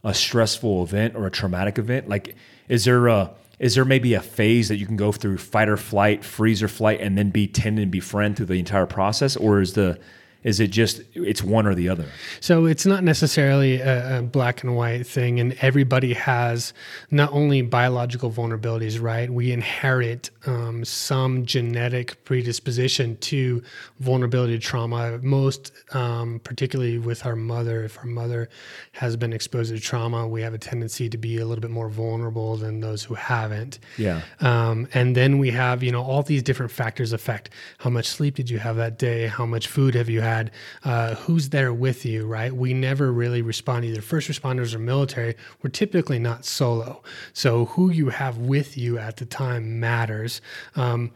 a 0.03 0.13
stressful 0.13 0.83
event 0.83 1.15
or 1.15 1.27
a 1.27 1.31
traumatic 1.31 1.77
event? 1.77 2.09
Like, 2.09 2.35
is 2.67 2.85
there 2.85 3.07
a 3.07 3.31
is 3.59 3.75
there 3.75 3.85
maybe 3.85 4.13
a 4.13 4.21
phase 4.21 4.67
that 4.69 4.77
you 4.77 4.85
can 4.85 4.97
go 4.97 5.11
through 5.11 5.37
fight 5.37 5.69
or 5.69 5.77
flight, 5.77 6.23
freeze 6.23 6.61
or 6.61 6.67
flight, 6.67 7.01
and 7.01 7.17
then 7.17 7.29
be 7.29 7.47
tend 7.47 7.79
and 7.79 7.91
befriend 7.91 8.37
through 8.37 8.45
the 8.45 8.59
entire 8.59 8.85
process, 8.85 9.35
or 9.35 9.61
is 9.61 9.73
the 9.73 9.99
is 10.47 10.61
it 10.61 10.67
just 10.67 11.01
it's 11.13 11.43
one 11.43 11.67
or 11.67 11.75
the 11.75 11.89
other? 11.89 12.05
So 12.39 12.65
it's 12.67 12.85
not 12.85 13.03
necessarily 13.03 13.81
a, 13.81 14.19
a 14.19 14.21
black 14.21 14.63
and 14.63 14.77
white 14.77 15.05
thing, 15.05 15.41
and 15.41 15.57
everybody 15.59 16.13
has 16.13 16.73
not 17.11 17.33
only 17.33 17.61
biological 17.61 18.31
vulnerabilities, 18.31 19.01
right? 19.01 19.29
We 19.29 19.51
inherit 19.51 20.29
um, 20.45 20.85
some 20.85 21.45
genetic 21.45 22.23
predisposition 22.23 23.17
to 23.17 23.61
vulnerability 23.99 24.57
to 24.57 24.63
trauma. 24.65 25.19
Most, 25.21 25.73
um, 25.91 26.39
particularly 26.45 26.97
with 26.97 27.25
our 27.25 27.35
mother, 27.35 27.83
if 27.83 27.97
our 27.97 28.05
mother 28.05 28.47
has 28.93 29.17
been 29.17 29.33
exposed 29.33 29.75
to 29.75 29.81
trauma, 29.81 30.25
we 30.25 30.41
have 30.43 30.53
a 30.53 30.57
tendency 30.57 31.09
to 31.09 31.17
be 31.17 31.39
a 31.39 31.45
little 31.45 31.61
bit 31.61 31.71
more 31.71 31.89
vulnerable 31.89 32.55
than 32.55 32.79
those 32.79 33.03
who 33.03 33.15
haven't. 33.15 33.79
Yeah. 33.97 34.21
Um, 34.39 34.87
and 34.93 35.13
then 35.13 35.39
we 35.39 35.51
have, 35.51 35.83
you 35.83 35.91
know, 35.91 36.03
all 36.03 36.23
these 36.23 36.41
different 36.41 36.71
factors 36.71 37.11
affect 37.11 37.49
how 37.79 37.89
much 37.89 38.07
sleep 38.07 38.35
did 38.35 38.49
you 38.49 38.59
have 38.59 38.77
that 38.77 38.97
day? 38.97 39.27
How 39.27 39.45
much 39.45 39.67
food 39.67 39.93
have 39.95 40.09
you 40.09 40.21
had? 40.21 40.36
Uh, 40.83 41.15
who's 41.15 41.49
there 41.49 41.73
with 41.73 42.05
you, 42.05 42.25
right? 42.25 42.53
We 42.53 42.73
never 42.73 43.11
really 43.11 43.41
respond, 43.41 43.85
either 43.85 44.01
first 44.01 44.29
responders 44.29 44.73
or 44.75 44.79
military. 44.79 45.35
We're 45.61 45.69
typically 45.71 46.19
not 46.19 46.45
solo. 46.45 47.01
So 47.33 47.65
who 47.73 47.89
you 47.91 48.09
have 48.09 48.37
with 48.37 48.77
you 48.77 48.97
at 48.99 49.17
the 49.17 49.25
time 49.25 49.79
matters. 49.79 50.41
Um, 50.75 51.11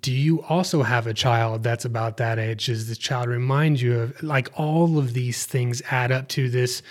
do 0.00 0.12
you 0.12 0.40
also 0.44 0.82
have 0.84 1.06
a 1.06 1.12
child 1.12 1.62
that's 1.64 1.84
about 1.84 2.16
that 2.16 2.38
age 2.38 2.66
does 2.66 2.88
the 2.88 2.94
child 2.96 3.28
remind 3.28 3.80
you 3.80 3.98
of 4.00 4.22
like 4.22 4.48
all 4.58 4.96
of 4.96 5.12
these 5.12 5.44
things 5.44 5.82
add 5.90 6.10
up 6.10 6.28
to 6.28 6.48
this 6.48 6.82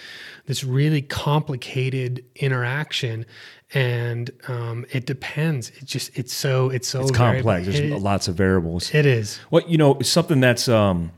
this 0.46 0.64
really 0.64 1.02
complicated 1.02 2.24
interaction 2.36 3.26
and 3.74 4.30
um, 4.50 4.86
it 4.92 5.06
depends. 5.06 5.70
It 5.70 5.86
just 5.86 6.12
it's 6.20 6.34
so 6.34 6.70
it's 6.70 6.88
so 6.90 7.02
It's 7.02 7.12
complex. 7.12 7.66
variable. 7.66 7.90
There's 7.90 8.02
It- 8.02 8.04
lots 8.04 8.28
of 8.28 8.36
variables. 8.36 8.94
it 8.94 9.06
is. 9.06 9.40
Well, 9.50 9.64
you 9.68 9.78
know, 9.78 9.98
something 10.02 10.42
that's 10.42 10.68
um, 10.68 11.12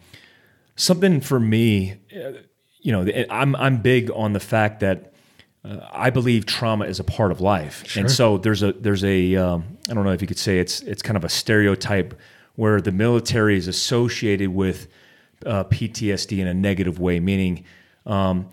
something 0.75 1.21
for 1.21 1.39
me. 1.39 1.95
You 2.79 2.91
know, 2.91 3.25
I'm 3.29 3.55
I'm 3.55 3.81
big 3.81 4.11
on 4.11 4.33
the 4.33 4.39
fact 4.39 4.81
that 4.81 5.13
uh, 5.63 5.77
I 5.91 6.09
believe 6.09 6.45
trauma 6.45 6.85
is 6.85 6.99
a 6.99 7.03
part 7.03 7.31
of 7.31 7.41
life, 7.41 7.95
and 7.95 8.11
so 8.11 8.37
there's 8.37 8.63
a 8.63 8.73
there's 8.73 9.03
a 9.03 9.35
um, 9.35 9.77
I 9.89 9.93
don't 9.93 10.03
know 10.03 10.11
if 10.11 10.21
you 10.21 10.27
could 10.27 10.39
say 10.39 10.59
it's 10.59 10.81
it's 10.81 11.01
kind 11.01 11.17
of 11.17 11.23
a 11.23 11.29
stereotype 11.29 12.19
where 12.55 12.81
the 12.81 12.91
military 12.91 13.57
is 13.57 13.67
associated 13.67 14.49
with 14.49 14.87
uh, 15.45 15.63
PTSD 15.65 16.39
in 16.39 16.47
a 16.47 16.53
negative 16.53 16.99
way, 16.99 17.19
meaning. 17.19 17.63
Um, 18.05 18.49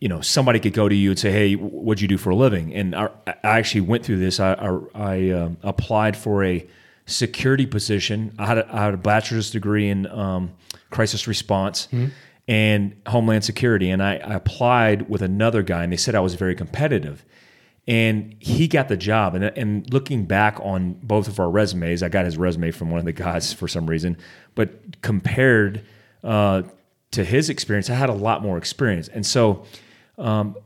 you 0.00 0.08
know, 0.08 0.20
somebody 0.20 0.58
could 0.58 0.72
go 0.72 0.88
to 0.88 0.94
you 0.94 1.10
and 1.10 1.18
say, 1.18 1.30
"Hey, 1.30 1.54
what'd 1.54 2.02
you 2.02 2.08
do 2.08 2.18
for 2.18 2.30
a 2.30 2.34
living?" 2.34 2.74
And 2.74 2.96
I, 2.96 3.08
I 3.28 3.58
actually 3.58 3.82
went 3.82 4.04
through 4.04 4.18
this. 4.18 4.40
I, 4.40 4.54
I, 4.54 4.78
I 4.94 5.30
um, 5.30 5.56
applied 5.62 6.16
for 6.16 6.42
a 6.42 6.66
security 7.12 7.66
position. 7.66 8.34
I 8.38 8.46
had 8.46 8.58
a, 8.58 8.74
I 8.74 8.84
had 8.84 8.94
a 8.94 8.98
bachelor's 8.98 9.50
degree 9.50 9.88
in 9.88 10.06
um, 10.06 10.52
crisis 10.90 11.26
response 11.26 11.88
and 12.48 12.96
homeland 13.06 13.44
security, 13.44 13.90
and 13.90 14.02
I, 14.02 14.16
I 14.16 14.34
applied 14.34 15.08
with 15.08 15.22
another 15.22 15.62
guy, 15.62 15.84
and 15.84 15.92
they 15.92 15.96
said 15.96 16.14
I 16.14 16.20
was 16.20 16.34
very 16.34 16.54
competitive. 16.54 17.24
And 17.88 18.36
he 18.38 18.68
got 18.68 18.88
the 18.88 18.96
job. 18.96 19.34
And, 19.34 19.44
and 19.44 19.92
looking 19.92 20.24
back 20.24 20.58
on 20.60 20.92
both 21.02 21.26
of 21.26 21.40
our 21.40 21.50
resumes, 21.50 22.02
I 22.02 22.08
got 22.08 22.24
his 22.24 22.36
resume 22.36 22.70
from 22.70 22.90
one 22.90 23.00
of 23.00 23.04
the 23.04 23.12
guys 23.12 23.52
for 23.52 23.66
some 23.66 23.86
reason, 23.86 24.16
but 24.54 25.02
compared 25.02 25.84
uh, 26.22 26.62
to 27.10 27.24
his 27.24 27.50
experience, 27.50 27.90
I 27.90 27.94
had 27.94 28.08
a 28.08 28.14
lot 28.14 28.42
more 28.42 28.56
experience. 28.56 29.08
And 29.08 29.26
so 29.26 29.64
um, 30.16 30.56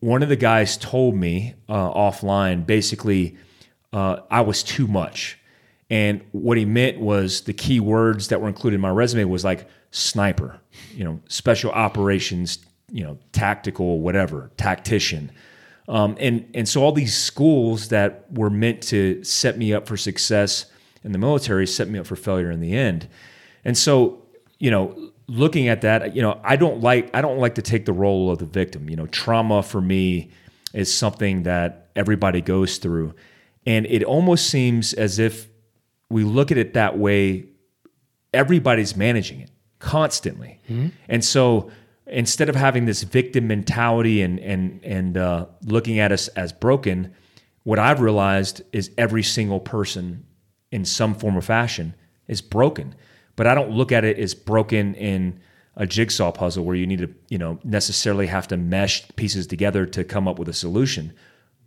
one 0.00 0.22
of 0.22 0.28
the 0.28 0.36
guys 0.36 0.76
told 0.76 1.14
me 1.14 1.54
uh, 1.68 1.92
offline 1.92 2.66
basically 2.66 3.36
uh, 3.92 4.20
I 4.30 4.40
was 4.40 4.62
too 4.62 4.86
much. 4.86 5.38
And 5.92 6.22
what 6.32 6.56
he 6.56 6.64
meant 6.64 7.00
was 7.00 7.42
the 7.42 7.52
key 7.52 7.78
words 7.78 8.28
that 8.28 8.40
were 8.40 8.48
included 8.48 8.76
in 8.76 8.80
my 8.80 8.88
resume 8.88 9.24
was 9.24 9.44
like 9.44 9.68
sniper, 9.90 10.58
you 10.94 11.04
know, 11.04 11.20
special 11.28 11.70
operations, 11.70 12.64
you 12.90 13.04
know, 13.04 13.18
tactical, 13.32 14.00
whatever, 14.00 14.50
tactician. 14.56 15.30
Um, 15.88 16.16
and 16.18 16.48
and 16.54 16.66
so 16.66 16.82
all 16.82 16.92
these 16.92 17.14
schools 17.14 17.88
that 17.88 18.24
were 18.32 18.48
meant 18.48 18.82
to 18.84 19.22
set 19.22 19.58
me 19.58 19.74
up 19.74 19.86
for 19.86 19.98
success 19.98 20.64
in 21.04 21.12
the 21.12 21.18
military 21.18 21.66
set 21.66 21.90
me 21.90 21.98
up 21.98 22.06
for 22.06 22.16
failure 22.16 22.50
in 22.50 22.60
the 22.60 22.72
end. 22.74 23.06
And 23.62 23.76
so, 23.76 24.22
you 24.58 24.70
know, 24.70 25.12
looking 25.26 25.68
at 25.68 25.82
that, 25.82 26.16
you 26.16 26.22
know, 26.22 26.40
I 26.42 26.56
don't 26.56 26.80
like 26.80 27.14
I 27.14 27.20
don't 27.20 27.36
like 27.36 27.56
to 27.56 27.62
take 27.62 27.84
the 27.84 27.92
role 27.92 28.30
of 28.30 28.38
the 28.38 28.46
victim. 28.46 28.88
You 28.88 28.96
know, 28.96 29.08
trauma 29.08 29.62
for 29.62 29.82
me 29.82 30.30
is 30.72 30.90
something 30.90 31.42
that 31.42 31.90
everybody 31.94 32.40
goes 32.40 32.78
through. 32.78 33.12
And 33.66 33.84
it 33.84 34.02
almost 34.02 34.48
seems 34.48 34.94
as 34.94 35.18
if 35.18 35.51
we 36.12 36.24
look 36.24 36.52
at 36.52 36.58
it 36.58 36.74
that 36.74 36.98
way, 36.98 37.46
everybody's 38.32 38.96
managing 38.96 39.40
it 39.40 39.50
constantly. 39.78 40.60
And 41.08 41.24
so 41.24 41.70
instead 42.06 42.48
of 42.48 42.54
having 42.54 42.84
this 42.84 43.02
victim 43.02 43.46
mentality 43.48 44.22
and 44.22 44.38
and 44.40 44.84
and 44.84 45.16
uh, 45.16 45.46
looking 45.64 45.98
at 45.98 46.12
us 46.12 46.28
as 46.28 46.52
broken, 46.52 47.12
what 47.64 47.78
I've 47.78 48.00
realized 48.00 48.62
is 48.72 48.90
every 48.98 49.22
single 49.22 49.60
person 49.60 50.26
in 50.70 50.84
some 50.84 51.14
form 51.14 51.36
or 51.36 51.42
fashion 51.42 51.94
is 52.28 52.40
broken. 52.42 52.94
But 53.36 53.46
I 53.46 53.54
don't 53.54 53.70
look 53.70 53.92
at 53.92 54.04
it 54.04 54.18
as 54.18 54.34
broken 54.34 54.94
in 54.94 55.40
a 55.76 55.86
jigsaw 55.86 56.32
puzzle 56.32 56.64
where 56.64 56.76
you 56.76 56.86
need 56.86 56.98
to, 56.98 57.14
you 57.28 57.38
know, 57.38 57.58
necessarily 57.64 58.26
have 58.26 58.46
to 58.48 58.56
mesh 58.56 59.08
pieces 59.16 59.46
together 59.46 59.86
to 59.86 60.04
come 60.04 60.28
up 60.28 60.38
with 60.38 60.48
a 60.48 60.52
solution. 60.52 61.12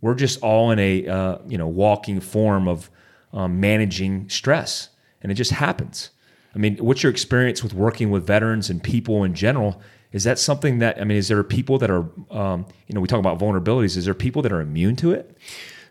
We're 0.00 0.14
just 0.14 0.40
all 0.42 0.70
in 0.70 0.78
a, 0.78 1.08
uh, 1.08 1.38
you 1.48 1.58
know, 1.58 1.66
walking 1.66 2.20
form 2.20 2.68
of 2.68 2.88
um, 3.32 3.60
managing 3.60 4.28
stress, 4.28 4.88
and 5.22 5.30
it 5.32 5.34
just 5.34 5.50
happens. 5.50 6.10
I 6.54 6.58
mean, 6.58 6.78
what's 6.78 7.02
your 7.02 7.10
experience 7.10 7.62
with 7.62 7.74
working 7.74 8.10
with 8.10 8.26
veterans 8.26 8.70
and 8.70 8.82
people 8.82 9.24
in 9.24 9.34
general? 9.34 9.80
Is 10.12 10.24
that 10.24 10.38
something 10.38 10.78
that 10.78 10.98
I 10.98 11.04
mean? 11.04 11.18
Is 11.18 11.28
there 11.28 11.42
people 11.42 11.78
that 11.78 11.90
are, 11.90 12.08
um, 12.30 12.64
you 12.86 12.94
know, 12.94 13.00
we 13.00 13.08
talk 13.08 13.18
about 13.18 13.38
vulnerabilities. 13.38 13.96
Is 13.96 14.06
there 14.06 14.14
people 14.14 14.40
that 14.42 14.52
are 14.52 14.62
immune 14.62 14.96
to 14.96 15.12
it? 15.12 15.36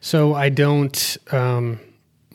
So 0.02 0.34
I 0.34 0.50
don't. 0.50 1.18
Um, 1.32 1.80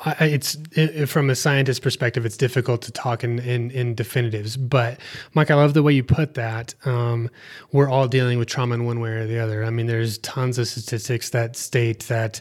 I, 0.04 0.26
it's 0.26 0.56
it, 0.72 1.06
from 1.06 1.28
a 1.28 1.34
scientist 1.34 1.82
perspective, 1.82 2.24
it's 2.24 2.36
difficult 2.36 2.82
to 2.82 2.92
talk 2.92 3.24
in, 3.24 3.40
in 3.40 3.72
in 3.72 3.94
definitives. 3.96 4.56
But 4.56 5.00
Mike, 5.34 5.50
I 5.50 5.54
love 5.54 5.74
the 5.74 5.82
way 5.82 5.92
you 5.92 6.04
put 6.04 6.34
that. 6.34 6.74
Um, 6.84 7.28
we're 7.72 7.88
all 7.88 8.06
dealing 8.06 8.38
with 8.38 8.48
trauma 8.48 8.76
in 8.76 8.84
one 8.84 9.00
way 9.00 9.10
or 9.10 9.26
the 9.26 9.40
other. 9.40 9.64
I 9.64 9.70
mean, 9.70 9.86
there's 9.86 10.18
tons 10.18 10.58
of 10.58 10.68
statistics 10.68 11.30
that 11.30 11.56
state 11.56 12.04
that. 12.04 12.40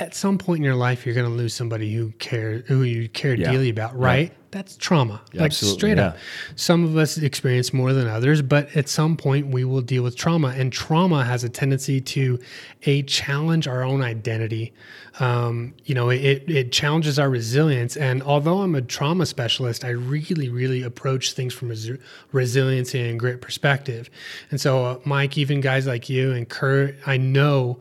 At 0.00 0.14
some 0.14 0.38
point 0.38 0.58
in 0.58 0.64
your 0.64 0.74
life, 0.74 1.04
you're 1.06 1.14
going 1.14 1.30
to 1.30 1.36
lose 1.36 1.54
somebody 1.54 1.92
who 1.94 2.10
care, 2.18 2.58
who 2.66 2.82
you 2.82 3.08
care 3.08 3.34
Yeah. 3.34 3.52
dearly 3.52 3.70
about, 3.70 3.96
right? 3.98 4.32
That's 4.50 4.76
trauma, 4.76 5.20
like 5.32 5.46
absolutely, 5.46 5.78
straight 5.80 5.98
up. 5.98 6.16
Some 6.54 6.84
of 6.84 6.96
us 6.96 7.18
experience 7.18 7.72
more 7.72 7.92
than 7.92 8.06
others, 8.06 8.40
but 8.40 8.74
at 8.76 8.88
some 8.88 9.16
point 9.16 9.48
we 9.48 9.64
will 9.64 9.80
deal 9.80 10.04
with 10.04 10.14
trauma, 10.14 10.54
and 10.56 10.72
trauma 10.72 11.24
has 11.24 11.42
a 11.42 11.48
tendency 11.48 12.00
to 12.00 12.38
a 12.84 13.02
challenge 13.02 13.66
our 13.66 13.82
own 13.82 14.00
identity. 14.00 14.72
Um, 15.18 15.74
you 15.86 15.94
know, 15.96 16.08
it 16.10 16.44
it 16.48 16.70
challenges 16.70 17.18
our 17.18 17.28
resilience. 17.28 17.96
And 17.96 18.22
although 18.22 18.58
I'm 18.62 18.76
a 18.76 18.82
trauma 18.82 19.26
specialist, 19.26 19.84
I 19.84 19.90
really, 19.90 20.48
really 20.48 20.82
approach 20.82 21.32
things 21.32 21.52
from 21.52 21.68
a 21.68 21.74
res- 21.74 21.98
resiliency 22.30 23.00
and 23.00 23.18
grit 23.18 23.40
perspective. 23.40 24.08
And 24.52 24.60
so, 24.60 24.84
uh, 24.84 24.98
Mike, 25.04 25.36
even 25.36 25.60
guys 25.60 25.84
like 25.88 26.08
you 26.08 26.30
and 26.30 26.48
Kurt, 26.48 26.94
I 27.06 27.16
know, 27.16 27.80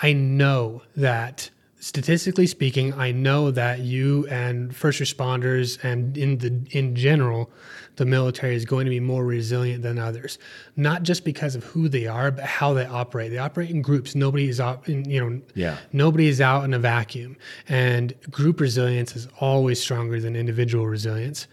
I 0.00 0.12
know 0.12 0.82
that 0.96 1.50
statistically 1.80 2.46
speaking, 2.46 2.92
I 2.94 3.12
know 3.12 3.50
that 3.50 3.80
you 3.80 4.26
and 4.28 4.74
first 4.74 5.00
responders 5.00 5.82
and 5.84 6.16
in 6.16 6.38
the 6.38 6.66
in 6.70 6.94
general, 6.96 7.50
the 7.96 8.04
military 8.04 8.54
is 8.54 8.64
going 8.64 8.84
to 8.84 8.90
be 8.90 9.00
more 9.00 9.24
resilient 9.24 9.82
than 9.82 9.98
others. 9.98 10.38
Not 10.76 11.02
just 11.02 11.24
because 11.24 11.54
of 11.54 11.64
who 11.64 11.88
they 11.88 12.06
are, 12.06 12.30
but 12.30 12.44
how 12.44 12.72
they 12.74 12.86
operate. 12.86 13.30
They 13.30 13.38
operate 13.38 13.70
in 13.70 13.82
groups. 13.82 14.14
Nobody 14.14 14.48
is 14.48 14.60
out, 14.60 14.88
in, 14.88 15.08
you 15.08 15.20
know, 15.20 15.40
Yeah. 15.54 15.78
nobody 15.92 16.28
is 16.28 16.40
out 16.40 16.64
in 16.64 16.74
a 16.74 16.78
vacuum. 16.78 17.36
And 17.68 18.14
group 18.30 18.60
resilience 18.60 19.16
is 19.16 19.28
always 19.40 19.80
stronger 19.80 20.20
than 20.20 20.36
individual 20.36 20.86
resilience. 20.86 21.48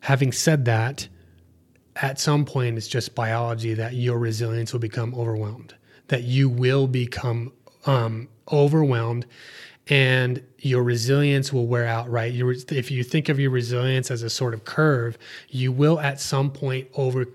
Having 0.00 0.32
said 0.32 0.64
that, 0.64 1.08
at 1.96 2.18
some 2.18 2.44
point 2.44 2.76
it's 2.76 2.88
just 2.88 3.14
biology 3.14 3.72
that 3.74 3.94
your 3.94 4.18
resilience 4.18 4.72
will 4.72 4.80
become 4.80 5.14
overwhelmed 5.14 5.74
that 6.08 6.24
you 6.24 6.48
will 6.48 6.86
become 6.86 7.52
um, 7.86 8.28
overwhelmed 8.50 9.26
and 9.88 10.42
your 10.58 10.82
resilience 10.82 11.52
will 11.52 11.66
wear 11.66 11.86
out 11.86 12.08
right? 12.10 12.32
Your, 12.32 12.52
if 12.52 12.90
you 12.90 13.04
think 13.04 13.28
of 13.28 13.38
your 13.38 13.50
resilience 13.50 14.10
as 14.10 14.22
a 14.22 14.30
sort 14.30 14.54
of 14.54 14.64
curve 14.64 15.18
you 15.48 15.72
will 15.72 16.00
at 16.00 16.20
some 16.20 16.50
point 16.50 16.88
over 16.94 17.26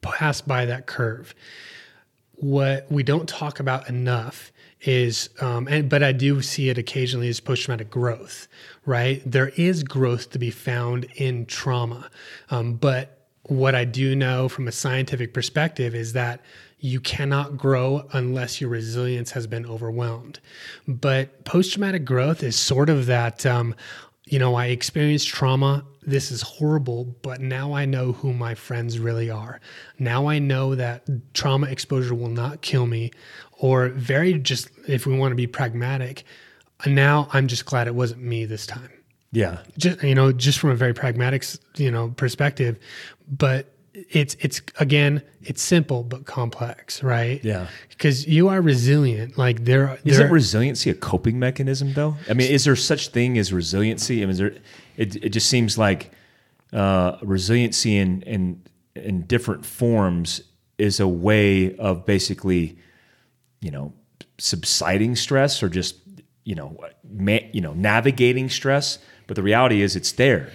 pass 0.00 0.40
by 0.40 0.64
that 0.64 0.86
curve. 0.86 1.34
What 2.36 2.90
we 2.90 3.02
don't 3.02 3.28
talk 3.28 3.60
about 3.60 3.88
enough 3.88 4.50
is 4.82 5.28
um, 5.40 5.68
and 5.68 5.90
but 5.90 6.02
i 6.02 6.10
do 6.10 6.40
see 6.40 6.70
it 6.70 6.78
occasionally 6.78 7.28
as 7.28 7.38
post-traumatic 7.38 7.90
growth 7.90 8.48
right? 8.86 9.22
There 9.26 9.50
is 9.50 9.84
growth 9.84 10.30
to 10.30 10.38
be 10.38 10.50
found 10.50 11.06
in 11.16 11.46
trauma 11.46 12.10
um, 12.50 12.74
but 12.74 13.26
what 13.44 13.74
i 13.74 13.84
do 13.84 14.14
know 14.14 14.48
from 14.48 14.68
a 14.68 14.72
scientific 14.72 15.34
perspective 15.34 15.94
is 15.94 16.12
that 16.12 16.40
you 16.80 17.00
cannot 17.00 17.56
grow 17.56 18.06
unless 18.12 18.60
your 18.60 18.70
resilience 18.70 19.32
has 19.32 19.46
been 19.46 19.66
overwhelmed 19.66 20.40
but 20.88 21.44
post-traumatic 21.44 22.04
growth 22.04 22.42
is 22.42 22.56
sort 22.56 22.88
of 22.88 23.06
that 23.06 23.44
um, 23.46 23.74
you 24.30 24.38
know, 24.38 24.54
I 24.54 24.66
experienced 24.66 25.28
trauma. 25.28 25.84
This 26.02 26.30
is 26.30 26.40
horrible, 26.40 27.16
but 27.22 27.40
now 27.40 27.72
I 27.72 27.84
know 27.84 28.12
who 28.12 28.32
my 28.32 28.54
friends 28.54 28.98
really 28.98 29.28
are. 29.28 29.60
Now 29.98 30.28
I 30.28 30.38
know 30.38 30.76
that 30.76 31.04
trauma 31.34 31.66
exposure 31.66 32.14
will 32.14 32.28
not 32.28 32.62
kill 32.62 32.86
me, 32.86 33.10
or 33.58 33.88
very 33.88 34.34
just 34.34 34.70
if 34.86 35.04
we 35.04 35.18
want 35.18 35.32
to 35.32 35.36
be 35.36 35.48
pragmatic, 35.48 36.22
now 36.86 37.28
I'm 37.32 37.48
just 37.48 37.66
glad 37.66 37.88
it 37.88 37.94
wasn't 37.94 38.22
me 38.22 38.44
this 38.44 38.66
time. 38.66 38.90
Yeah. 39.32 39.58
Just 39.76 40.02
you 40.02 40.14
know, 40.14 40.32
just 40.32 40.60
from 40.60 40.70
a 40.70 40.76
very 40.76 40.94
pragmatic, 40.94 41.44
you 41.76 41.90
know, 41.90 42.14
perspective, 42.16 42.78
but 43.28 43.74
it's 43.94 44.36
it's 44.40 44.62
again, 44.78 45.22
it's 45.42 45.62
simple 45.62 46.02
but 46.02 46.24
complex, 46.24 47.02
right? 47.02 47.42
Yeah. 47.44 47.66
Because 47.88 48.26
you 48.26 48.48
are 48.48 48.60
resilient. 48.60 49.36
Like 49.36 49.64
there, 49.64 49.98
Isn't 50.04 50.30
resiliency 50.30 50.90
a 50.90 50.94
coping 50.94 51.38
mechanism, 51.38 51.92
though? 51.94 52.16
I 52.28 52.34
mean, 52.34 52.50
is 52.50 52.64
there 52.64 52.76
such 52.76 53.08
thing 53.08 53.38
as 53.38 53.52
resiliency? 53.52 54.22
I 54.22 54.26
mean, 54.26 54.30
is 54.30 54.38
there, 54.38 54.54
it, 54.96 55.16
it 55.16 55.28
just 55.30 55.48
seems 55.48 55.76
like 55.76 56.12
uh, 56.72 57.16
resiliency 57.22 57.96
in, 57.96 58.22
in 58.22 58.62
in 58.94 59.22
different 59.22 59.64
forms 59.66 60.42
is 60.78 61.00
a 61.00 61.08
way 61.08 61.76
of 61.76 62.06
basically, 62.06 62.78
you 63.60 63.70
know, 63.70 63.92
subsiding 64.38 65.16
stress 65.16 65.62
or 65.62 65.68
just 65.68 65.96
you 66.44 66.54
know, 66.54 66.76
ma- 67.08 67.38
you 67.52 67.60
know, 67.60 67.74
navigating 67.74 68.48
stress. 68.48 68.98
But 69.26 69.36
the 69.36 69.42
reality 69.42 69.82
is, 69.82 69.94
it's 69.94 70.12
there. 70.12 70.50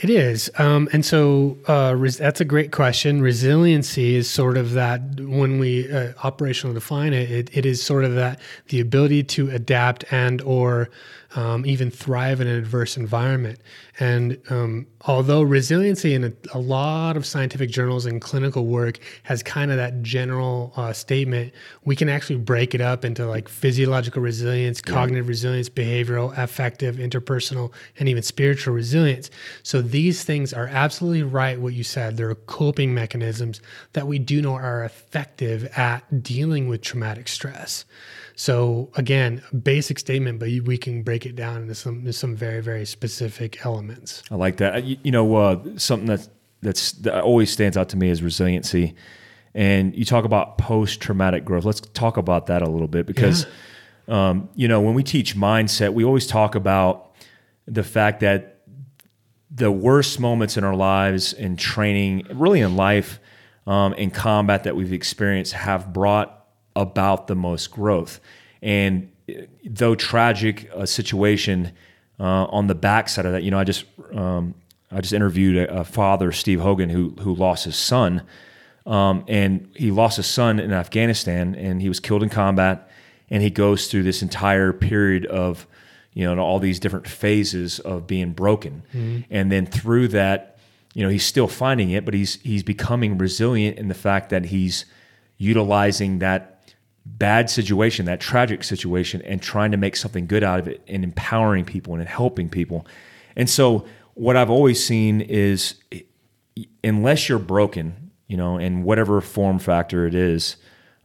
It 0.00 0.10
is. 0.10 0.48
Um, 0.58 0.88
and 0.92 1.04
so 1.04 1.58
uh, 1.66 1.94
res- 1.96 2.18
that's 2.18 2.40
a 2.40 2.44
great 2.44 2.70
question. 2.70 3.20
Resiliency 3.20 4.14
is 4.14 4.30
sort 4.30 4.56
of 4.56 4.72
that 4.72 5.00
when 5.20 5.58
we 5.58 5.90
uh, 5.90 6.12
operational 6.22 6.72
define 6.72 7.12
it, 7.12 7.28
it, 7.30 7.50
it 7.52 7.66
is 7.66 7.82
sort 7.82 8.04
of 8.04 8.14
that 8.14 8.38
the 8.68 8.78
ability 8.78 9.24
to 9.24 9.50
adapt 9.50 10.04
and 10.12 10.40
or 10.42 10.88
um, 11.36 11.66
even 11.66 11.90
thrive 11.90 12.40
in 12.40 12.46
an 12.46 12.56
adverse 12.56 12.96
environment. 12.96 13.60
And 14.00 14.40
um, 14.48 14.86
although 15.02 15.42
resiliency 15.42 16.14
in 16.14 16.24
a, 16.24 16.32
a, 16.54 16.58
lot 16.58 17.16
of 17.16 17.26
scientific 17.26 17.70
journals 17.70 18.06
and 18.06 18.20
clinical 18.20 18.66
work 18.66 18.98
has 19.24 19.42
kind 19.42 19.70
of 19.70 19.76
that 19.76 20.02
general 20.02 20.72
uh, 20.76 20.92
statement, 20.94 21.52
we 21.84 21.96
can 21.96 22.08
actually 22.08 22.38
break 22.38 22.74
it 22.74 22.80
up 22.80 23.04
into 23.04 23.26
like 23.26 23.48
physiological 23.48 24.22
resilience, 24.22 24.80
yeah. 24.86 24.92
cognitive 24.92 25.28
resilience, 25.28 25.68
behavioral, 25.68 26.36
affective, 26.38 26.96
interpersonal, 26.96 27.72
and 27.98 28.08
even 28.08 28.22
spiritual 28.22 28.72
resilience. 28.72 29.30
So 29.62 29.82
these 29.82 30.24
things 30.24 30.54
are 30.54 30.68
absolutely 30.68 31.24
right 31.24 31.60
what 31.60 31.74
you 31.74 31.84
said. 31.84 32.16
There 32.16 32.30
are 32.30 32.36
coping 32.36 32.94
mechanisms 32.94 33.60
that 33.92 34.06
we 34.06 34.18
do 34.18 34.40
know 34.40 34.54
are 34.54 34.82
effective 34.82 35.64
at 35.76 36.22
dealing 36.22 36.68
with 36.68 36.80
traumatic 36.80 37.28
stress. 37.28 37.84
So 38.38 38.88
again, 38.94 39.42
basic 39.64 39.98
statement, 39.98 40.38
but 40.38 40.48
we 40.64 40.78
can 40.78 41.02
break 41.02 41.26
it 41.26 41.34
down 41.34 41.62
into 41.62 41.74
some 41.74 41.98
into 41.98 42.12
some 42.12 42.36
very 42.36 42.62
very 42.62 42.86
specific 42.86 43.66
elements. 43.66 44.22
I 44.30 44.36
like 44.36 44.58
that. 44.58 44.84
You, 44.84 44.96
you 45.02 45.10
know, 45.10 45.34
uh, 45.34 45.58
something 45.76 46.06
that 46.06 46.28
that's 46.62 46.92
that 46.92 47.24
always 47.24 47.50
stands 47.50 47.76
out 47.76 47.88
to 47.88 47.96
me 47.96 48.10
is 48.10 48.22
resiliency. 48.22 48.94
And 49.54 49.92
you 49.92 50.04
talk 50.04 50.24
about 50.24 50.56
post 50.56 51.00
traumatic 51.00 51.44
growth. 51.44 51.64
Let's 51.64 51.80
talk 51.80 52.16
about 52.16 52.46
that 52.46 52.62
a 52.62 52.70
little 52.70 52.86
bit 52.86 53.06
because, 53.06 53.44
yeah. 54.06 54.28
um, 54.28 54.48
you 54.54 54.68
know, 54.68 54.82
when 54.82 54.94
we 54.94 55.02
teach 55.02 55.34
mindset, 55.34 55.92
we 55.92 56.04
always 56.04 56.28
talk 56.28 56.54
about 56.54 57.16
the 57.66 57.82
fact 57.82 58.20
that 58.20 58.60
the 59.50 59.72
worst 59.72 60.20
moments 60.20 60.56
in 60.56 60.62
our 60.62 60.76
lives 60.76 61.32
in 61.32 61.56
training, 61.56 62.24
really 62.32 62.60
in 62.60 62.76
life, 62.76 63.18
um, 63.66 63.94
in 63.94 64.12
combat 64.12 64.62
that 64.62 64.76
we've 64.76 64.92
experienced, 64.92 65.54
have 65.54 65.92
brought 65.92 66.37
about 66.78 67.26
the 67.26 67.34
most 67.34 67.70
growth. 67.70 68.20
And 68.62 69.10
though 69.64 69.94
tragic 69.94 70.70
a 70.72 70.86
situation 70.86 71.72
uh, 72.18 72.44
on 72.46 72.66
the 72.68 72.74
backside 72.74 73.26
of 73.26 73.32
that, 73.32 73.42
you 73.42 73.50
know, 73.50 73.58
I 73.58 73.64
just 73.64 73.84
um, 74.14 74.54
I 74.90 75.00
just 75.00 75.12
interviewed 75.12 75.56
a, 75.56 75.80
a, 75.80 75.84
father, 75.84 76.32
Steve 76.32 76.60
Hogan, 76.60 76.88
who 76.88 77.14
who 77.20 77.34
lost 77.34 77.64
his 77.64 77.76
son, 77.76 78.22
um, 78.86 79.24
and 79.28 79.68
he 79.74 79.90
lost 79.90 80.16
his 80.16 80.26
son 80.26 80.58
in 80.58 80.72
Afghanistan, 80.72 81.54
and 81.54 81.82
he 81.82 81.88
was 81.88 82.00
killed 82.00 82.22
in 82.22 82.30
combat, 82.30 82.90
and 83.28 83.42
he 83.42 83.50
goes 83.50 83.88
through 83.88 84.04
this 84.04 84.22
entire 84.22 84.72
period 84.72 85.26
of 85.26 85.66
you 86.14 86.24
know 86.24 86.42
all 86.42 86.58
these 86.58 86.80
different 86.80 87.06
phases 87.06 87.80
of 87.80 88.06
being 88.06 88.32
broken, 88.32 88.82
mm-hmm. 88.94 89.20
and 89.30 89.52
then 89.52 89.66
through 89.66 90.08
that. 90.08 90.54
You 90.94 91.04
know 91.04 91.10
he's 91.10 91.24
still 91.24 91.46
finding 91.46 91.90
it, 91.90 92.04
but 92.04 92.12
he's 92.12 92.40
he's 92.42 92.64
becoming 92.64 93.18
resilient 93.18 93.78
in 93.78 93.86
the 93.86 93.94
fact 93.94 94.30
that 94.30 94.46
he's 94.46 94.84
utilizing 95.36 96.18
that 96.18 96.57
bad 97.16 97.48
situation, 97.50 98.06
that 98.06 98.20
tragic 98.20 98.62
situation, 98.62 99.22
and 99.22 99.40
trying 99.40 99.70
to 99.70 99.76
make 99.76 99.96
something 99.96 100.26
good 100.26 100.44
out 100.44 100.60
of 100.60 100.68
it 100.68 100.82
and 100.86 101.04
empowering 101.04 101.64
people 101.64 101.94
and 101.94 102.08
helping 102.08 102.48
people. 102.48 102.86
And 103.36 103.48
so, 103.48 103.86
what 104.14 104.36
I've 104.36 104.50
always 104.50 104.84
seen 104.84 105.20
is 105.20 105.76
unless 106.82 107.28
you're 107.28 107.38
broken, 107.38 108.10
you 108.26 108.36
know, 108.36 108.58
in 108.58 108.82
whatever 108.82 109.20
form 109.20 109.58
factor 109.58 110.06
it 110.06 110.14
is, 110.14 110.56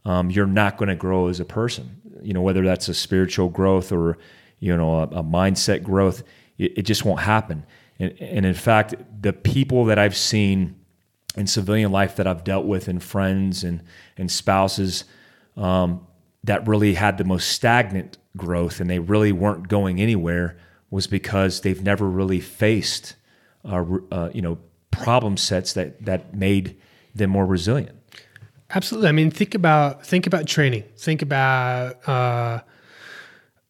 um, 0.04 0.30
you're 0.30 0.46
not 0.46 0.76
going 0.76 0.88
to 0.88 0.96
grow 0.96 1.28
as 1.28 1.40
a 1.40 1.44
person. 1.44 2.00
You 2.22 2.34
know, 2.34 2.42
whether 2.42 2.64
that's 2.64 2.88
a 2.88 2.94
spiritual 2.94 3.48
growth 3.48 3.92
or, 3.92 4.18
you 4.58 4.76
know, 4.76 5.00
a, 5.00 5.02
a 5.04 5.22
mindset 5.22 5.82
growth, 5.82 6.22
it, 6.58 6.78
it, 6.78 6.82
just 6.82 7.04
won't 7.04 7.20
happen. 7.20 7.64
And, 7.98 8.14
and 8.20 8.46
in 8.46 8.54
fact, 8.54 8.94
the 9.20 9.32
people 9.32 9.84
that 9.86 9.98
I've 9.98 10.16
seen 10.16 10.76
in 11.36 11.46
civilian 11.46 11.92
life 11.92 12.16
that 12.16 12.26
I've 12.26 12.44
dealt 12.44 12.66
with 12.66 12.88
and 12.88 13.02
friends 13.02 13.64
and, 13.64 13.82
and 14.16 14.30
spouses, 14.30 15.04
um, 15.56 16.06
that 16.44 16.66
really 16.66 16.94
had 16.94 17.18
the 17.18 17.24
most 17.24 17.48
stagnant 17.48 18.18
growth 18.36 18.80
and 18.80 18.90
they 18.90 18.98
really 18.98 19.32
weren't 19.32 19.68
going 19.68 20.00
anywhere 20.00 20.56
was 20.90 21.06
because 21.06 21.60
they've 21.62 21.82
never 21.82 22.08
really 22.08 22.40
faced 22.40 23.16
uh, 23.64 23.84
uh, 24.10 24.30
you 24.32 24.42
know 24.42 24.58
problem 24.90 25.36
sets 25.36 25.72
that 25.72 26.04
that 26.04 26.34
made 26.34 26.76
them 27.14 27.30
more 27.30 27.46
resilient. 27.46 27.96
Absolutely. 28.74 29.08
I 29.08 29.12
mean 29.12 29.30
think 29.30 29.54
about 29.54 30.06
think 30.06 30.26
about 30.26 30.46
training. 30.46 30.84
Think 30.96 31.22
about 31.22 32.08
uh, 32.08 32.60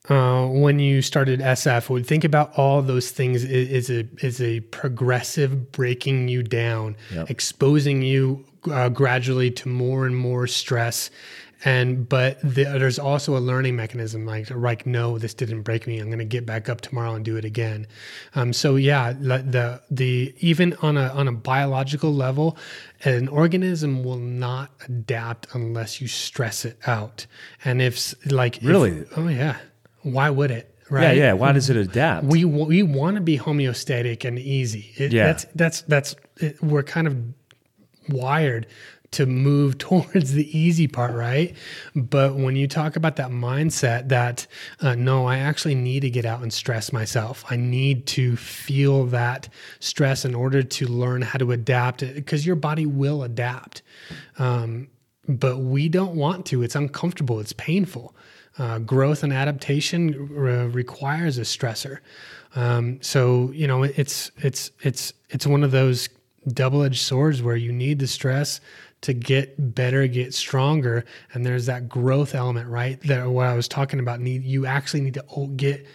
uh, 0.09 0.47
when 0.49 0.79
you 0.79 1.01
started 1.01 1.41
SF, 1.41 1.89
would 1.89 2.07
think 2.07 2.25
about 2.25 2.59
all 2.59 2.83
those 2.83 3.11
things. 3.11 3.43
Is 3.45 3.91
a 3.91 4.07
is 4.19 4.41
a 4.41 4.61
progressive 4.61 5.73
breaking 5.73 6.29
you 6.29 6.43
down, 6.43 6.97
yep. 7.13 7.31
exposing 7.31 8.03
you 8.03 8.45
uh, 8.71 8.91
gradually 8.91 9.51
to 9.53 9.69
more 9.69 10.07
and 10.07 10.17
more 10.17 10.47
stress, 10.47 11.11
and 11.65 12.09
but 12.09 12.41
the, 12.43 12.65
there's 12.65 12.99
also 12.99 13.37
a 13.37 13.41
learning 13.41 13.75
mechanism 13.75 14.27
like 14.27 14.51
like 14.51 14.87
no 14.87 15.19
this 15.19 15.35
didn't 15.35 15.63
break 15.63 15.87
me 15.87 15.99
i'm 15.99 16.07
going 16.07 16.19
to 16.19 16.25
get 16.25 16.45
back 16.45 16.69
up 16.69 16.81
tomorrow 16.81 17.15
and 17.15 17.25
do 17.25 17.37
it 17.37 17.45
again 17.45 17.87
um, 18.35 18.53
so 18.53 18.77
yeah 18.77 19.13
the 19.13 19.81
the 19.91 20.35
even 20.39 20.75
on 20.83 20.97
a 20.97 21.09
on 21.09 21.29
a 21.29 21.33
biological 21.33 22.13
level 22.13 22.57
an 23.05 23.29
organism 23.29 24.05
will 24.05 24.19
not 24.19 24.71
adapt 24.89 25.47
unless 25.55 26.01
you 26.01 26.07
stress 26.07 26.65
it 26.65 26.79
out 26.87 27.27
and 27.65 27.81
if 27.81 28.15
like 28.31 28.59
really 28.63 28.91
if, 28.91 29.19
oh 29.19 29.29
yeah 29.29 29.57
why 30.03 30.29
would 30.29 30.51
it 30.51 30.71
right? 30.91 31.17
Yeah, 31.17 31.29
yeah. 31.29 31.33
Why 31.33 31.53
does 31.53 31.71
it 31.71 31.77
adapt? 31.77 32.27
We 32.27 32.45
we 32.45 32.83
want 32.83 33.17
to 33.17 33.23
be 33.23 33.39
homeostatic 33.39 34.25
and 34.25 34.39
easy. 34.39 34.93
It, 34.97 35.13
yeah, 35.13 35.27
that's 35.27 35.47
that's 35.55 35.81
that's 35.83 36.17
it, 36.37 36.63
we're 36.63 36.83
kind 36.83 37.07
of 37.07 37.17
wired 38.11 38.67
to 39.15 39.27
move 39.27 39.79
towards 39.79 40.33
the 40.33 40.57
easy 40.57 40.87
part, 40.87 41.15
right? 41.15 41.55
But 41.95 42.37
when 42.37 42.57
you 42.57 42.69
talk 42.69 42.97
about 42.97 43.17
that 43.17 43.31
mindset 43.31 44.09
that, 44.09 44.47
uh, 44.81 44.95
no, 44.95 45.27
I 45.27 45.39
actually 45.39 45.75
need 45.75 46.01
to 46.01 46.11
get 46.11 46.25
out 46.25 46.43
and 46.43 46.53
stress 46.53 46.93
myself, 46.93 47.45
I 47.51 47.57
need 47.57 48.07
to 48.09 48.37
feel 48.37 49.07
that 49.07 49.49
stress 49.81 50.25
in 50.25 50.35
order 50.35 50.63
to 50.63 50.87
learn 50.87 51.23
how 51.23 51.39
to 51.39 51.53
adapt 51.53 52.01
because 52.15 52.47
your 52.47 52.57
body 52.57 52.87
will 52.87 53.23
adapt. 53.23 53.83
Um, 54.39 54.89
but 55.27 55.59
we 55.59 55.89
don't 55.89 56.17
want 56.17 56.47
to, 56.47 56.63
it's 56.63 56.77
uncomfortable, 56.77 57.41
it's 57.41 57.55
painful. 57.55 58.15
Uh, 58.57 58.79
growth 58.79 59.25
and 59.25 59.33
adaptation 59.33 60.29
re- 60.29 60.67
requires 60.67 61.39
a 61.39 61.43
stressor. 61.43 61.99
Um, 62.55 63.03
so 63.03 63.51
you 63.53 63.67
know 63.67 63.83
it's 63.83 64.31
it's 64.39 64.71
it's 64.83 65.13
it's 65.29 65.47
one 65.47 65.65
of 65.65 65.73
those 65.73 66.09
double-edged 66.47 67.01
swords 67.01 67.43
where 67.43 67.57
you 67.57 67.73
need 67.73 67.99
the 67.99 68.07
stress 68.07 68.61
to 69.05 69.13
get 69.13 69.75
better, 69.75 70.07
get 70.07 70.33
stronger. 70.33 71.05
And 71.33 71.45
there's 71.45 71.67
that 71.67 71.89
growth 71.89 72.35
element, 72.35 72.69
right? 72.69 73.01
That 73.03 73.27
what 73.29 73.47
I 73.47 73.55
was 73.55 73.69
talking 73.69 74.01
about. 74.01 74.21
Need 74.21 74.45
you 74.45 74.67
actually 74.67 75.03
need 75.03 75.15
to 75.15 75.53
get 75.57 75.87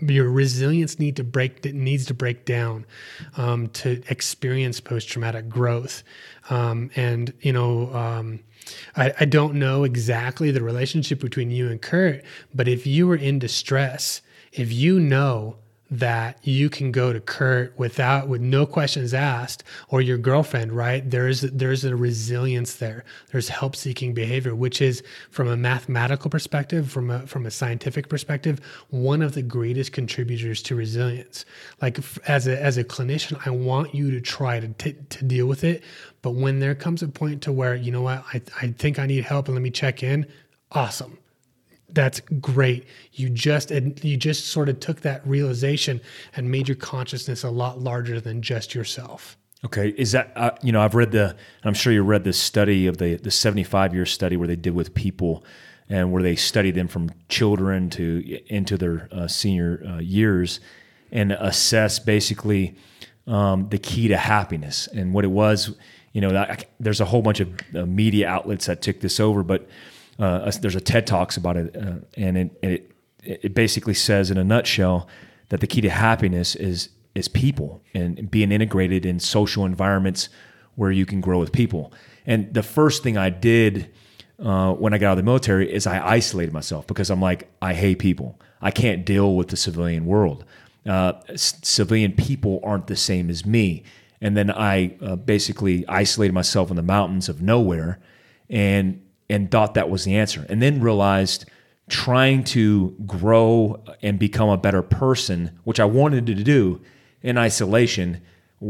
your 0.00 0.30
resilience 0.30 1.00
need 1.00 1.16
to 1.16 1.24
break 1.24 1.64
needs 1.64 2.06
to 2.06 2.14
break 2.14 2.44
down 2.44 2.86
um, 3.36 3.66
to 3.70 4.00
experience 4.08 4.80
post 4.80 5.08
traumatic 5.08 5.48
growth. 5.48 6.04
Um, 6.50 6.90
and 6.94 7.32
you 7.40 7.52
know, 7.52 7.92
um, 7.92 8.40
I, 8.96 9.12
I 9.18 9.24
don't 9.24 9.54
know 9.54 9.82
exactly 9.82 10.52
the 10.52 10.62
relationship 10.62 11.20
between 11.20 11.50
you 11.50 11.68
and 11.68 11.82
Kurt, 11.82 12.22
but 12.54 12.68
if 12.68 12.86
you 12.86 13.08
were 13.08 13.16
in 13.16 13.40
distress, 13.40 14.22
if 14.52 14.72
you 14.72 15.00
know 15.00 15.56
that 15.90 16.38
you 16.42 16.68
can 16.68 16.92
go 16.92 17.12
to 17.12 17.20
Kurt 17.20 17.76
without 17.78 18.28
with 18.28 18.42
no 18.42 18.66
questions 18.66 19.14
asked 19.14 19.64
or 19.88 20.02
your 20.02 20.18
girlfriend, 20.18 20.72
right? 20.72 21.08
There's 21.08 21.40
there's 21.42 21.84
a 21.84 21.96
resilience 21.96 22.74
there. 22.74 23.04
There's 23.32 23.48
help 23.48 23.74
seeking 23.74 24.12
behavior, 24.12 24.54
which 24.54 24.82
is 24.82 25.02
from 25.30 25.48
a 25.48 25.56
mathematical 25.56 26.30
perspective, 26.30 26.90
from 26.90 27.10
a 27.10 27.26
from 27.26 27.46
a 27.46 27.50
scientific 27.50 28.08
perspective, 28.08 28.60
one 28.90 29.22
of 29.22 29.32
the 29.32 29.42
greatest 29.42 29.92
contributors 29.92 30.62
to 30.64 30.74
resilience. 30.74 31.46
Like 31.80 31.98
as 32.28 32.46
a 32.46 32.62
as 32.62 32.76
a 32.76 32.84
clinician, 32.84 33.40
I 33.46 33.50
want 33.50 33.94
you 33.94 34.10
to 34.10 34.20
try 34.20 34.60
to 34.60 34.68
t- 34.68 34.96
to 35.08 35.24
deal 35.24 35.46
with 35.46 35.64
it, 35.64 35.82
but 36.20 36.32
when 36.32 36.58
there 36.58 36.74
comes 36.74 37.02
a 37.02 37.08
point 37.08 37.42
to 37.42 37.52
where 37.52 37.74
you 37.74 37.90
know 37.90 38.02
what, 38.02 38.24
I 38.34 38.42
I 38.60 38.68
think 38.78 38.98
I 38.98 39.06
need 39.06 39.24
help 39.24 39.46
and 39.46 39.54
let 39.54 39.62
me 39.62 39.70
check 39.70 40.02
in, 40.02 40.26
awesome 40.72 41.18
that's 41.90 42.20
great. 42.40 42.86
You 43.12 43.30
just 43.30 43.70
you 43.70 44.16
just 44.16 44.48
sort 44.48 44.68
of 44.68 44.80
took 44.80 45.00
that 45.02 45.26
realization 45.26 46.00
and 46.36 46.50
made 46.50 46.68
your 46.68 46.76
consciousness 46.76 47.44
a 47.44 47.50
lot 47.50 47.80
larger 47.80 48.20
than 48.20 48.42
just 48.42 48.74
yourself. 48.74 49.36
Okay 49.64 49.88
is 49.88 50.12
that 50.12 50.30
uh, 50.36 50.52
you 50.62 50.70
know 50.70 50.80
i've 50.80 50.94
read 50.94 51.10
the 51.10 51.34
i'm 51.64 51.74
sure 51.74 51.92
you 51.92 52.04
read 52.04 52.22
the 52.22 52.32
study 52.32 52.86
of 52.86 52.98
the 52.98 53.16
the 53.16 53.30
75 53.32 53.92
year 53.92 54.06
study 54.06 54.36
where 54.36 54.46
they 54.46 54.54
did 54.54 54.72
with 54.72 54.94
people 54.94 55.42
and 55.88 56.12
where 56.12 56.22
they 56.22 56.36
studied 56.36 56.76
them 56.76 56.86
from 56.86 57.10
children 57.28 57.90
to 57.90 58.38
into 58.46 58.76
their 58.76 59.08
uh, 59.10 59.26
senior 59.26 59.82
uh, 59.88 59.98
years 59.98 60.60
and 61.10 61.32
assess 61.32 61.98
basically 61.98 62.76
um, 63.26 63.68
the 63.70 63.78
key 63.78 64.08
to 64.08 64.16
happiness 64.16 64.86
and 64.88 65.12
what 65.12 65.24
it 65.24 65.28
was. 65.28 65.74
You 66.12 66.22
know 66.22 66.46
there's 66.80 67.00
a 67.00 67.04
whole 67.04 67.22
bunch 67.22 67.40
of 67.40 67.52
uh, 67.74 67.86
media 67.86 68.28
outlets 68.28 68.66
that 68.66 68.82
took 68.82 69.00
this 69.00 69.20
over 69.20 69.42
but 69.42 69.68
uh, 70.18 70.50
there's 70.60 70.74
a 70.74 70.80
TED 70.80 71.06
talks 71.06 71.36
about 71.36 71.56
it, 71.56 71.76
uh, 71.76 71.94
and 72.16 72.36
it, 72.36 72.58
it 72.62 72.92
it 73.22 73.54
basically 73.54 73.94
says 73.94 74.30
in 74.30 74.38
a 74.38 74.44
nutshell 74.44 75.08
that 75.48 75.60
the 75.60 75.66
key 75.66 75.80
to 75.80 75.90
happiness 75.90 76.54
is 76.54 76.90
is 77.14 77.28
people 77.28 77.82
and 77.94 78.30
being 78.30 78.52
integrated 78.52 79.04
in 79.04 79.18
social 79.18 79.64
environments 79.64 80.28
where 80.76 80.90
you 80.90 81.04
can 81.04 81.20
grow 81.20 81.38
with 81.38 81.52
people. 81.52 81.92
And 82.26 82.52
the 82.54 82.62
first 82.62 83.02
thing 83.02 83.16
I 83.16 83.30
did 83.30 83.90
uh, 84.38 84.72
when 84.74 84.94
I 84.94 84.98
got 84.98 85.08
out 85.08 85.12
of 85.12 85.16
the 85.18 85.22
military 85.24 85.72
is 85.72 85.86
I 85.86 86.06
isolated 86.06 86.52
myself 86.52 86.86
because 86.86 87.10
I'm 87.10 87.20
like, 87.20 87.50
I 87.60 87.74
hate 87.74 87.98
people. 87.98 88.38
I 88.60 88.70
can't 88.70 89.04
deal 89.04 89.34
with 89.34 89.48
the 89.48 89.56
civilian 89.56 90.06
world. 90.06 90.44
Uh, 90.86 91.14
c- 91.34 91.56
civilian 91.62 92.12
people 92.12 92.60
aren't 92.62 92.86
the 92.86 92.96
same 92.96 93.30
as 93.30 93.44
me. 93.44 93.82
And 94.20 94.36
then 94.36 94.50
I 94.50 94.96
uh, 95.02 95.16
basically 95.16 95.86
isolated 95.88 96.32
myself 96.32 96.70
in 96.70 96.76
the 96.76 96.82
mountains 96.82 97.28
of 97.28 97.42
nowhere 97.42 97.98
and 98.48 99.02
and 99.30 99.50
thought 99.50 99.74
that 99.74 99.90
was 99.90 100.04
the 100.04 100.16
answer. 100.16 100.46
And 100.48 100.62
then 100.62 100.80
realized 100.80 101.44
trying 101.88 102.44
to 102.44 102.94
grow 103.06 103.82
and 104.02 104.18
become 104.18 104.48
a 104.48 104.56
better 104.56 104.82
person, 104.82 105.58
which 105.64 105.80
I 105.80 105.84
wanted 105.84 106.26
to 106.26 106.34
do 106.34 106.80
in 107.22 107.38
isolation, 107.38 108.20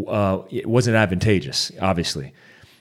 uh, 0.07 0.43
it 0.51 0.67
wasn't 0.67 0.97
advantageous, 0.97 1.73
obviously 1.81 2.33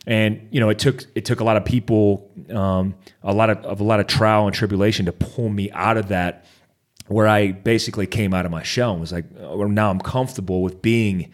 and 0.07 0.47
you 0.51 0.59
know 0.59 0.69
it 0.69 0.79
took 0.79 1.05
it 1.13 1.25
took 1.25 1.41
a 1.41 1.43
lot 1.43 1.57
of 1.57 1.65
people 1.65 2.31
um, 2.49 2.95
a 3.23 3.33
lot 3.33 3.49
of, 3.49 3.57
of, 3.65 3.81
a 3.81 3.83
lot 3.83 3.99
of 3.99 4.07
trial 4.07 4.47
and 4.47 4.55
tribulation 4.55 5.05
to 5.05 5.11
pull 5.11 5.49
me 5.49 5.69
out 5.71 5.97
of 5.97 6.07
that 6.07 6.45
where 7.07 7.27
I 7.27 7.51
basically 7.51 8.07
came 8.07 8.33
out 8.33 8.45
of 8.45 8.51
my 8.51 8.63
shell 8.63 8.91
and 8.93 9.01
was 9.01 9.11
like 9.11 9.25
well, 9.35 9.67
now 9.67 9.91
I'm 9.91 9.99
comfortable 9.99 10.63
with 10.63 10.81
being 10.81 11.31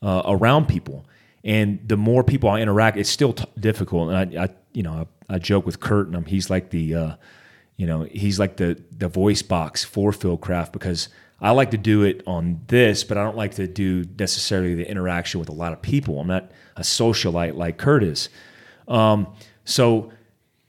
uh, 0.00 0.22
around 0.24 0.66
people 0.66 1.04
and 1.44 1.80
the 1.86 1.96
more 1.96 2.22
people 2.22 2.48
I 2.48 2.60
interact 2.60 2.96
it's 2.96 3.10
still 3.10 3.32
t- 3.32 3.44
difficult 3.58 4.10
and 4.10 4.38
I, 4.38 4.44
I 4.44 4.48
you 4.72 4.84
know 4.84 4.92
I, 4.92 5.06
I, 5.34 5.38
joke 5.38 5.66
with 5.66 5.80
Kurt 5.80 6.06
and 6.06 6.16
I'm, 6.16 6.24
he's 6.24 6.50
like 6.50 6.70
the 6.70 6.94
uh, 6.94 7.14
you 7.76 7.86
know 7.86 8.02
he's 8.04 8.38
like 8.38 8.56
the 8.56 8.82
the 8.96 9.08
voice 9.08 9.42
box 9.42 9.84
for 9.84 10.12
Fieldcraft 10.12 10.72
because 10.72 11.08
I 11.40 11.50
like 11.50 11.72
to 11.72 11.78
do 11.78 12.04
it 12.04 12.22
on 12.24 12.60
this, 12.68 13.02
but 13.02 13.18
I 13.18 13.24
don't 13.24 13.36
like 13.36 13.56
to 13.56 13.66
do 13.66 14.04
necessarily 14.16 14.76
the 14.76 14.88
interaction 14.88 15.40
with 15.40 15.48
a 15.48 15.52
lot 15.52 15.72
of 15.72 15.82
people. 15.82 16.20
I'm 16.20 16.28
not 16.28 16.52
a 16.76 16.82
socialite 16.82 17.56
like 17.56 17.78
Kurt 17.78 18.04
is. 18.04 18.28
Um, 18.86 19.26
so 19.64 20.12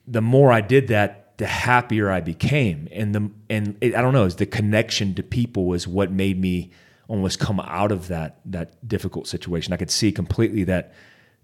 the 0.08 0.22
more 0.22 0.52
I 0.52 0.62
did 0.62 0.88
that, 0.88 1.38
the 1.38 1.46
happier 1.46 2.10
I 2.10 2.22
became, 2.22 2.88
and 2.92 3.14
the 3.14 3.32
and 3.50 3.78
it, 3.82 3.96
I 3.96 4.02
don't 4.02 4.14
know, 4.14 4.26
is 4.26 4.36
the 4.36 4.46
connection 4.46 5.14
to 5.16 5.24
people 5.24 5.66
was 5.66 5.88
what 5.88 6.12
made 6.12 6.40
me 6.40 6.72
almost 7.08 7.40
come 7.40 7.60
out 7.60 7.92
of 7.92 8.08
that 8.08 8.40
that 8.46 8.88
difficult 8.88 9.28
situation. 9.28 9.74
I 9.74 9.78
could 9.78 9.92
see 9.92 10.12
completely 10.12 10.64
that, 10.66 10.94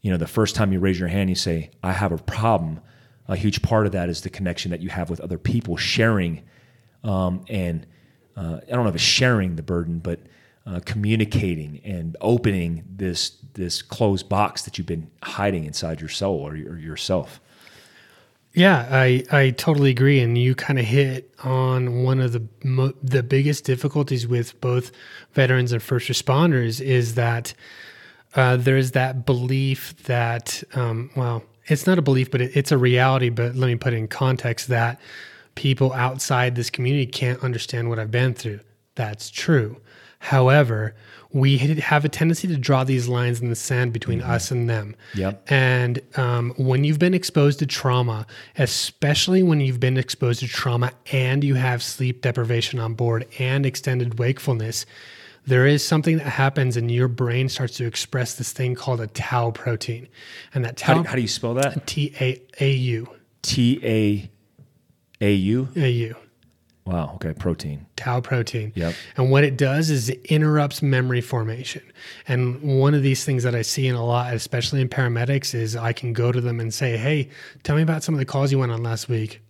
you 0.01 0.11
know, 0.11 0.17
the 0.17 0.28
first 0.28 0.55
time 0.55 0.74
you 0.74 0.80
raise 0.80 0.99
your 0.99 1.09
hand, 1.09 1.30
you 1.30 1.36
say, 1.36 1.70
"I 1.84 1.93
have 1.93 2.11
a 2.11 2.17
problem." 2.17 2.82
A 3.30 3.38
huge 3.38 3.61
part 3.61 3.86
of 3.86 3.93
that 3.93 4.09
is 4.09 4.21
the 4.21 4.30
connection 4.30 4.71
that 4.71 4.82
you 4.82 4.89
have 4.89 5.09
with 5.09 5.21
other 5.21 5.38
people, 5.38 5.77
sharing, 5.77 6.43
um, 7.03 7.45
and 7.47 7.86
uh, 8.36 8.59
I 8.67 8.71
don't 8.71 8.84
know 8.84 8.89
if 8.89 8.95
it's 8.95 9.03
sharing 9.03 9.55
the 9.55 9.63
burden, 9.63 9.99
but 9.99 10.19
uh, 10.65 10.80
communicating 10.86 11.80
and 11.84 12.17
opening 12.21 12.84
this 12.89 13.38
this 13.53 13.82
closed 13.82 14.27
box 14.30 14.63
that 14.63 14.77
you've 14.77 14.88
been 14.88 15.09
hiding 15.23 15.65
inside 15.65 15.99
your 15.99 16.09
soul 16.09 16.39
or, 16.39 16.51
or 16.51 16.77
yourself. 16.77 17.39
Yeah, 18.53 18.88
I 18.89 19.23
I 19.32 19.51
totally 19.51 19.91
agree, 19.91 20.19
and 20.19 20.38
you 20.38 20.55
kind 20.55 20.80
of 20.80 20.86
hit 20.86 21.34
on 21.43 22.03
one 22.03 22.19
of 22.19 22.34
the 22.34 22.47
mo- 22.63 22.93
the 23.03 23.21
biggest 23.21 23.63
difficulties 23.63 24.27
with 24.27 24.59
both 24.59 24.91
veterans 25.34 25.71
and 25.71 25.84
first 25.84 26.09
responders 26.09 26.82
is 26.82 27.13
that 27.13 27.53
uh, 28.36 28.57
there's 28.57 28.91
that 28.91 29.25
belief 29.25 29.95
that 30.03 30.63
um, 30.73 31.11
well, 31.15 31.43
it's 31.70 31.88
not 31.88 31.97
a 31.97 32.01
belief, 32.01 32.30
but 32.32 32.41
it, 32.41 32.55
it's 32.55 32.72
a 32.72 32.78
reality. 32.78 33.30
But 33.30 33.55
let 33.55 33.67
me 33.67 33.76
put 33.76 33.93
it 33.93 33.97
in 33.97 34.07
context 34.07 34.67
that 34.67 34.99
people 35.55 35.93
outside 35.93 36.55
this 36.55 36.70
community 36.70 37.05
can't 37.05 37.43
understand 37.43 37.89
what 37.89 37.99
I've 37.99 38.11
been 38.11 38.34
through. 38.34 38.59
That's 38.95 39.30
true. 39.30 39.78
However, 40.20 40.95
we 41.32 41.57
have 41.57 42.03
a 42.03 42.09
tendency 42.09 42.47
to 42.47 42.57
draw 42.57 42.84
these 42.84 43.07
lines 43.07 43.39
in 43.39 43.49
the 43.49 43.55
sand 43.55 43.93
between 43.93 44.20
mm-hmm. 44.20 44.32
us 44.32 44.51
and 44.51 44.70
them. 44.70 44.95
Yep. 45.15 45.45
And 45.49 46.01
um, 46.15 46.53
when 46.57 46.84
you've 46.84 46.99
been 46.99 47.13
exposed 47.13 47.59
to 47.59 47.65
trauma, 47.65 48.26
especially 48.57 49.43
when 49.43 49.61
you've 49.61 49.80
been 49.80 49.97
exposed 49.97 50.39
to 50.41 50.47
trauma 50.47 50.91
and 51.11 51.43
you 51.43 51.55
have 51.55 51.84
sleep 51.84 52.22
deprivation 52.22 52.80
on 52.80 52.95
board 52.95 53.28
and 53.38 53.65
extended 53.65 54.20
wakefulness, 54.20 54.86
there 55.49 55.65
is 55.65 55.83
something 55.83 56.17
that 56.17 56.29
happens 56.29 56.77
and 56.77 56.91
your 56.91 57.07
brain 57.07 57.49
starts 57.49 57.75
to 57.77 57.85
express 57.85 58.35
this 58.35 58.53
thing 58.53 58.75
called 58.75 59.01
a 59.01 59.07
tau 59.07 59.49
protein. 59.49 60.07
And 60.53 60.63
that 60.63 60.77
tau. 60.77 60.93
How 60.93 61.01
do, 61.01 61.09
how 61.09 61.15
do 61.15 61.21
you 61.21 61.27
spell 61.27 61.55
that? 61.55 61.87
T 61.87 62.13
A 62.21 62.41
A 62.59 62.71
U. 62.71 63.09
T 63.41 63.79
A 63.83 64.29
AU? 65.21 65.67
AU. 65.75 66.13
Wow. 66.85 67.13
Okay. 67.15 67.33
Protein. 67.33 67.85
Tau 67.95 68.21
protein. 68.21 68.71
Yep. 68.75 68.95
And 69.17 69.31
what 69.31 69.43
it 69.43 69.57
does 69.57 69.89
is 69.89 70.09
it 70.09 70.25
interrupts 70.25 70.81
memory 70.81 71.21
formation. 71.21 71.83
And 72.27 72.79
one 72.79 72.93
of 72.93 73.03
these 73.03 73.25
things 73.25 73.43
that 73.43 73.53
I 73.55 73.63
see 73.63 73.87
in 73.87 73.95
a 73.95 74.05
lot, 74.05 74.33
especially 74.33 74.81
in 74.81 74.89
paramedics, 74.89 75.53
is 75.53 75.75
I 75.75 75.93
can 75.93 76.13
go 76.13 76.31
to 76.31 76.41
them 76.41 76.59
and 76.59 76.73
say, 76.73 76.97
Hey, 76.97 77.29
tell 77.63 77.75
me 77.75 77.81
about 77.81 78.03
some 78.03 78.13
of 78.15 78.19
the 78.19 78.25
calls 78.25 78.51
you 78.51 78.59
went 78.59 78.71
on 78.71 78.83
last 78.83 79.09
week. 79.09 79.41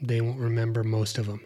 They 0.00 0.20
won't 0.20 0.40
remember 0.40 0.82
most 0.82 1.16
of 1.16 1.26
them. 1.26 1.40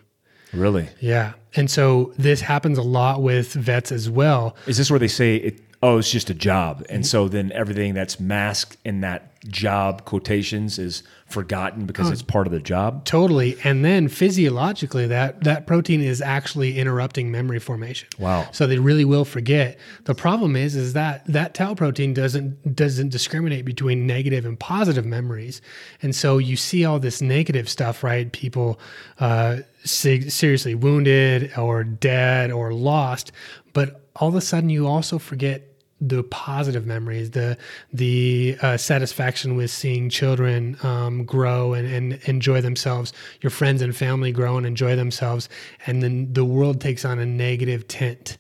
Really? 0.53 0.89
Yeah. 1.01 1.35
And 1.55 1.71
so 1.71 2.13
this 2.19 2.41
happens 2.41 2.79
a 2.79 2.83
lot 2.83 3.23
with 3.23 3.53
vets 3.53 3.91
as 3.91 4.09
well. 4.11 4.57
Is 4.67 4.77
this 4.77 4.91
where 4.91 4.99
they 4.99 5.09
say 5.09 5.37
it, 5.37 5.61
oh, 5.83 5.99
it's 5.99 6.11
just 6.11 6.31
a 6.31 6.35
job. 6.35 6.85
And 6.89 7.03
mm-hmm. 7.03 7.03
so 7.05 7.29
then 7.29 7.53
everything 7.53 7.95
that's 7.95 8.19
masked 8.21 8.77
in 8.85 9.01
that 9.01 9.41
job 9.45 10.05
quotations 10.05 10.79
is 10.79 11.03
forgotten 11.27 11.87
because 11.87 12.09
oh, 12.09 12.13
it's 12.13 12.23
part 12.23 12.47
of 12.47 12.53
the 12.53 12.61
job. 12.61 13.05
Totally. 13.05 13.57
And 13.65 13.85
then 13.85 14.09
physiologically 14.09 15.07
that 15.09 15.43
that 15.43 15.67
protein 15.67 16.01
is 16.01 16.23
actually 16.23 16.79
interrupting 16.79 17.31
memory 17.31 17.59
formation. 17.59 18.09
Wow. 18.19 18.49
So 18.53 18.67
they 18.67 18.79
really 18.79 19.05
will 19.05 19.25
forget. 19.25 19.79
The 20.05 20.15
problem 20.15 20.55
is 20.55 20.77
is 20.77 20.93
that 20.93 21.27
that 21.27 21.55
tau 21.55 21.75
protein 21.75 22.15
doesn't 22.15 22.77
doesn't 22.77 23.09
discriminate 23.09 23.65
between 23.65 24.07
negative 24.07 24.47
and 24.47 24.59
positive 24.59 25.05
memories. 25.05 25.61
And 26.01 26.15
so 26.15 26.39
you 26.39 26.57
see 26.57 26.85
all 26.85 27.01
this 27.01 27.21
negative 27.21 27.69
stuff, 27.69 28.05
right? 28.05 28.31
People 28.33 28.79
uh, 29.19 29.59
seriously 29.85 30.75
wounded 30.75 31.57
or 31.59 31.83
dead 31.83 32.53
or 32.53 32.73
lost, 32.73 33.33
but 33.73 34.09
all 34.15 34.29
of 34.29 34.37
a 34.37 34.41
sudden 34.41 34.71
you 34.71 34.87
also 34.87 35.19
forget 35.19 35.76
the 36.01 36.23
positive 36.25 36.87
memories, 36.87 37.31
the 37.31 37.57
the 37.93 38.57
uh, 38.61 38.77
satisfaction 38.77 39.57
with 39.57 39.71
seeing 39.71 40.11
children 40.11 40.77
um, 40.83 41.25
grow 41.25 41.73
and, 41.73 41.87
and 41.87 42.21
enjoy 42.25 42.61
themselves, 42.61 43.13
your 43.41 43.51
friends 43.51 43.81
and 43.83 43.97
family 43.97 44.33
grow 44.33 44.57
and 44.57 44.67
enjoy 44.67 44.97
themselves, 44.97 45.49
and 45.87 46.03
then 46.03 46.33
the 46.33 46.45
world 46.45 46.81
takes 46.81 47.05
on 47.05 47.19
a 47.19 47.27
negative 47.27 47.89
tint. 47.89 48.39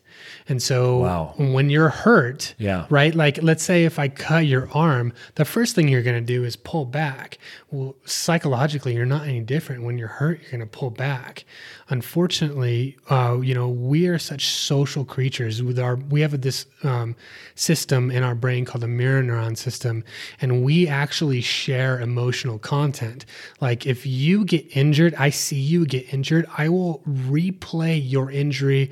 And 0.48 0.62
so 0.62 0.98
wow. 0.98 1.34
when 1.36 1.70
you're 1.70 1.88
hurt, 1.88 2.54
yeah. 2.58 2.86
right? 2.88 3.14
Like 3.14 3.42
let's 3.42 3.64
say 3.64 3.84
if 3.84 3.98
I 3.98 4.08
cut 4.08 4.46
your 4.46 4.70
arm, 4.72 5.12
the 5.34 5.44
first 5.44 5.74
thing 5.74 5.88
you're 5.88 6.02
going 6.02 6.16
to 6.20 6.32
do 6.34 6.44
is 6.44 6.54
pull 6.54 6.84
back. 6.84 7.38
Well, 7.70 7.96
psychologically, 8.04 8.94
you're 8.94 9.06
not 9.06 9.26
any 9.26 9.40
different. 9.40 9.82
When 9.82 9.98
you're 9.98 10.08
hurt, 10.08 10.40
you're 10.42 10.50
going 10.52 10.60
to 10.60 10.66
pull 10.66 10.90
back. 10.90 11.44
Unfortunately, 11.88 12.96
uh, 13.10 13.38
you 13.42 13.54
know, 13.54 13.68
we 13.68 14.06
are 14.06 14.18
such 14.18 14.48
social 14.48 15.04
creatures 15.04 15.62
with 15.62 15.78
our, 15.78 15.96
we 15.96 16.20
have 16.20 16.40
this 16.40 16.66
um, 16.84 17.16
system 17.56 18.10
in 18.10 18.22
our 18.22 18.34
brain 18.34 18.64
called 18.64 18.82
the 18.82 18.88
mirror 18.88 19.22
neuron 19.22 19.56
system, 19.56 20.04
and 20.40 20.62
we 20.62 20.86
actually 20.86 21.40
share 21.40 22.00
emotional 22.00 22.58
content. 22.58 23.26
Like 23.60 23.86
if 23.86 24.06
you 24.06 24.44
get 24.44 24.76
injured, 24.76 25.14
I 25.16 25.30
see 25.30 25.58
you 25.58 25.86
get 25.86 26.12
injured, 26.12 26.46
I 26.56 26.68
will 26.68 27.02
replay 27.06 28.00
your 28.02 28.30
injury 28.30 28.90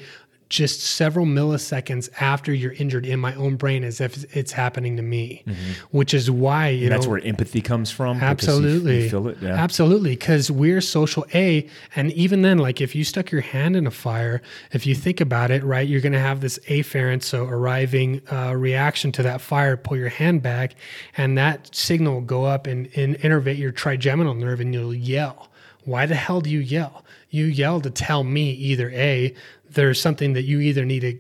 just 0.55 0.81
several 0.81 1.27
milliseconds 1.27 2.09
after 2.21 2.55
you're 2.55 2.73
injured 2.75 3.05
in 3.05 3.19
my 3.19 3.35
own 3.35 3.57
brain 3.57 3.83
as 3.83 4.01
if 4.01 4.37
it's 4.37 4.53
happening 4.53 4.97
to 4.97 5.03
me, 5.03 5.43
mm-hmm. 5.47 5.73
which 5.91 6.15
is 6.15 6.31
why 6.31 6.69
you 6.69 6.89
that's 6.89 7.05
know, 7.07 7.11
where 7.11 7.25
empathy 7.25 7.61
comes 7.61 7.91
from. 7.91 8.21
Absolutely, 8.21 8.99
you, 8.99 9.03
you 9.03 9.11
feel 9.11 9.29
it. 9.29 9.39
Yeah. 9.41 9.55
Absolutely, 9.55 10.11
because 10.11 10.51
we're 10.51 10.81
social 10.81 11.27
A, 11.35 11.69
and 11.97 12.13
even 12.13 12.43
then, 12.43 12.59
like 12.59 12.81
if 12.81 12.95
you 12.95 13.03
stuck 13.03 13.33
your 13.33 13.41
hand 13.41 13.75
in 13.75 13.87
a 13.87 13.91
fire, 13.91 14.41
if 14.73 14.87
you 14.87 14.95
think 14.95 15.21
about 15.21 15.51
it, 15.51 15.65
right, 15.65 15.87
you're 15.87 16.01
going 16.01 16.13
to 16.13 16.21
have 16.21 16.41
this 16.41 16.59
afferent, 16.69 17.25
so 17.25 17.45
arriving 17.45 18.23
uh, 18.31 18.55
reaction 18.55 19.11
to 19.13 19.23
that 19.25 19.41
fire. 19.41 19.77
Pull 19.77 19.97
your 19.97 20.09
hand 20.09 20.41
back, 20.41 20.77
and 21.17 21.37
that 21.37 21.75
signal 21.75 22.15
will 22.15 22.21
go 22.21 22.45
up 22.45 22.69
and, 22.69 22.89
and 22.95 23.17
innervate 23.19 23.59
your 23.59 23.73
trigeminal 23.73 24.35
nerve, 24.35 24.61
and 24.61 24.73
you'll 24.73 24.95
yell. 24.95 25.51
Why 25.85 26.07
the 26.07 26.15
hell 26.15 26.41
do 26.41 26.49
you 26.49 26.61
yell? 26.61 27.04
You 27.35 27.47
yell 27.47 27.81
to 27.81 27.91
tell 27.91 28.23
me 28.23 28.53
either 28.53 28.91
A, 28.91 29.35
there's 29.69 30.01
something 30.01 30.35
that 30.35 30.43
you 30.43 30.61
either 30.61 30.85
need 30.85 31.01
to 31.01 31.19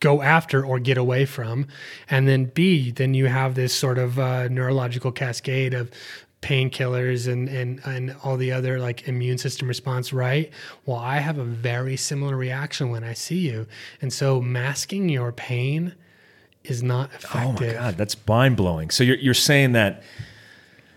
go 0.00 0.20
after 0.20 0.66
or 0.66 0.80
get 0.80 0.98
away 0.98 1.24
from. 1.24 1.68
And 2.10 2.26
then 2.26 2.46
B, 2.46 2.90
then 2.90 3.14
you 3.14 3.26
have 3.26 3.54
this 3.54 3.72
sort 3.72 3.98
of 3.98 4.18
uh, 4.18 4.48
neurological 4.48 5.12
cascade 5.12 5.72
of 5.72 5.90
painkillers 6.40 7.32
and, 7.32 7.48
and, 7.48 7.80
and 7.84 8.16
all 8.24 8.36
the 8.36 8.50
other 8.50 8.80
like 8.80 9.06
immune 9.06 9.38
system 9.38 9.68
response, 9.68 10.12
right? 10.12 10.50
Well, 10.84 10.98
I 10.98 11.18
have 11.18 11.38
a 11.38 11.44
very 11.44 11.96
similar 11.96 12.36
reaction 12.36 12.90
when 12.90 13.04
I 13.04 13.12
see 13.12 13.38
you. 13.38 13.68
And 14.00 14.12
so 14.12 14.40
masking 14.40 15.08
your 15.08 15.30
pain 15.30 15.94
is 16.64 16.82
not 16.82 17.10
effective. 17.14 17.62
Oh 17.62 17.66
my 17.66 17.72
God, 17.72 17.96
that's 17.96 18.16
mind 18.26 18.56
blowing. 18.56 18.90
So 18.90 19.04
you're, 19.04 19.18
you're 19.18 19.34
saying 19.34 19.72
that, 19.72 20.02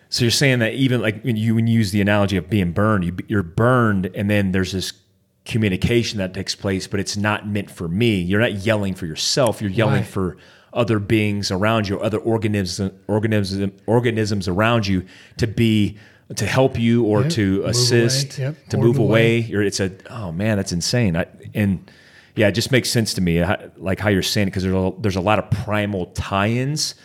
so 0.10 0.24
you're 0.24 0.32
saying 0.32 0.60
that 0.60 0.74
even 0.74 1.01
like 1.01 1.24
when 1.24 1.36
you, 1.36 1.56
when 1.56 1.68
you 1.68 1.78
use 1.80 1.91
the 1.91 2.01
analogy 2.01 2.38
of 2.38 2.49
being 2.49 2.72
burned, 2.72 3.03
you, 3.06 3.16
you're 3.28 3.43
burned 3.43 4.08
and 4.16 4.30
then 4.30 4.51
there's 4.51 4.72
this 4.72 4.93
communication 5.45 6.18
that 6.20 6.34
takes 6.34 6.56
place, 6.56 6.88
but 6.88 6.99
it's 6.99 7.16
not 7.18 7.47
meant 7.47 7.70
for 7.70 7.88
me. 7.88 8.20
You're 8.20 8.39
not 8.39 8.53
yelling 8.53 8.95
for 8.95 9.06
yourself. 9.06 9.62
You're 9.62 9.70
yelling 9.72 9.95
Right. 10.01 10.08
for 10.08 10.38
other 10.74 10.99
beings 10.99 11.51
around 11.51 11.88
you, 11.88 11.99
other 11.99 12.18
organisms, 12.18 12.91
organisms, 13.08 13.72
organisms 13.86 14.47
around 14.47 14.88
you 14.88 15.06
to 15.38 15.47
be 15.47 15.97
to 16.36 16.45
help 16.47 16.80
you 16.80 17.03
or 17.03 17.22
Yep. 17.22 17.32
to 17.34 17.56
Move 17.58 17.66
assist. 17.68 18.39
Yep. 18.39 18.56
to 18.70 18.78
move 18.78 18.97
away. 18.97 19.38
away. 19.38 19.39
You're, 19.41 19.62
it's 19.62 19.80
a 19.80 19.91
oh 20.10 20.32
man, 20.32 20.58
that's 20.58 20.72
insane. 20.72 21.16
I, 21.16 21.28
and 21.53 21.89
yeah, 22.36 22.47
it 22.47 22.53
just 22.53 22.72
makes 22.72 22.89
sense 22.89 23.14
to 23.14 23.22
me, 23.22 23.36
how- 23.38 23.60
like 23.78 23.99
how 23.99 24.10
you're 24.10 24.24
saying 24.24 24.47
it, 24.47 24.51
because 24.51 24.64
there's 24.64 24.76
a, 24.76 24.91
there's 24.99 25.16
a 25.16 25.22
lot 25.22 25.38
of 25.39 25.49
primal 25.51 26.08
tie-ins. 26.08 26.95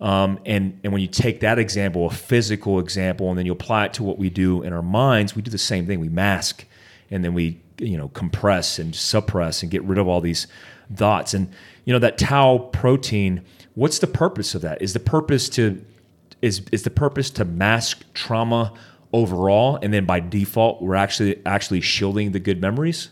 Um, 0.00 0.38
and 0.46 0.78
and 0.84 0.92
when 0.92 1.02
you 1.02 1.08
take 1.08 1.40
that 1.40 1.58
example, 1.58 2.06
a 2.06 2.10
physical 2.10 2.78
example, 2.78 3.30
and 3.30 3.38
then 3.38 3.46
you 3.46 3.52
apply 3.52 3.86
it 3.86 3.94
to 3.94 4.04
what 4.04 4.18
we 4.18 4.30
do 4.30 4.62
in 4.62 4.72
our 4.72 4.82
minds, 4.82 5.34
we 5.34 5.42
do 5.42 5.50
the 5.50 5.58
same 5.58 5.86
thing. 5.86 6.00
We 6.00 6.08
mask, 6.08 6.64
and 7.10 7.24
then 7.24 7.34
we 7.34 7.60
you 7.78 7.96
know 7.96 8.08
compress 8.08 8.78
and 8.78 8.94
suppress 8.94 9.62
and 9.62 9.70
get 9.70 9.82
rid 9.84 9.98
of 9.98 10.06
all 10.06 10.20
these 10.20 10.46
thoughts. 10.94 11.34
And 11.34 11.50
you 11.84 11.92
know 11.92 11.98
that 11.98 12.18
tau 12.18 12.58
protein. 12.72 13.44
What's 13.74 13.98
the 13.98 14.06
purpose 14.06 14.54
of 14.54 14.62
that? 14.62 14.82
Is 14.82 14.92
the 14.92 15.00
purpose 15.00 15.48
to 15.50 15.84
is 16.42 16.62
is 16.70 16.82
the 16.82 16.90
purpose 16.90 17.30
to 17.30 17.44
mask 17.44 18.04
trauma 18.14 18.72
overall, 19.12 19.78
and 19.82 19.92
then 19.92 20.04
by 20.04 20.20
default 20.20 20.80
we're 20.80 20.94
actually 20.94 21.40
actually 21.44 21.80
shielding 21.80 22.32
the 22.32 22.40
good 22.40 22.60
memories? 22.60 23.10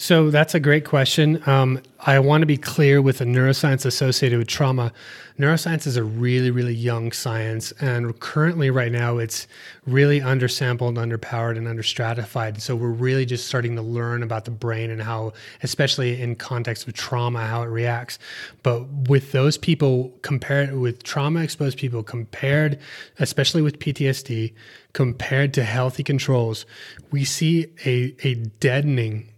So 0.00 0.30
that's 0.30 0.54
a 0.54 0.60
great 0.60 0.84
question. 0.84 1.42
Um, 1.48 1.80
I 1.98 2.20
want 2.20 2.42
to 2.42 2.46
be 2.46 2.56
clear 2.56 3.02
with 3.02 3.18
the 3.18 3.24
neuroscience 3.24 3.84
associated 3.84 4.38
with 4.38 4.46
trauma. 4.46 4.92
Neuroscience 5.40 5.88
is 5.88 5.96
a 5.96 6.04
really, 6.04 6.52
really 6.52 6.72
young 6.72 7.10
science, 7.10 7.72
and 7.80 8.18
currently, 8.20 8.70
right 8.70 8.92
now, 8.92 9.18
it's 9.18 9.48
really 9.86 10.20
undersampled, 10.20 10.94
underpowered, 10.94 11.58
and 11.58 11.66
understratified. 11.66 12.60
So 12.60 12.76
we're 12.76 12.90
really 12.90 13.26
just 13.26 13.48
starting 13.48 13.74
to 13.74 13.82
learn 13.82 14.22
about 14.22 14.44
the 14.44 14.52
brain 14.52 14.88
and 14.90 15.02
how, 15.02 15.32
especially 15.64 16.22
in 16.22 16.36
context 16.36 16.86
of 16.86 16.94
trauma, 16.94 17.44
how 17.44 17.62
it 17.62 17.68
reacts. 17.68 18.20
But 18.62 18.86
with 19.08 19.32
those 19.32 19.58
people 19.58 20.16
compared 20.22 20.76
with 20.76 21.02
trauma-exposed 21.02 21.76
people, 21.76 22.04
compared, 22.04 22.78
especially 23.18 23.62
with 23.62 23.80
PTSD, 23.80 24.54
compared 24.92 25.52
to 25.54 25.64
healthy 25.64 26.04
controls, 26.04 26.66
we 27.10 27.24
see 27.24 27.66
a 27.84 28.14
a 28.22 28.34
deadening 28.60 29.30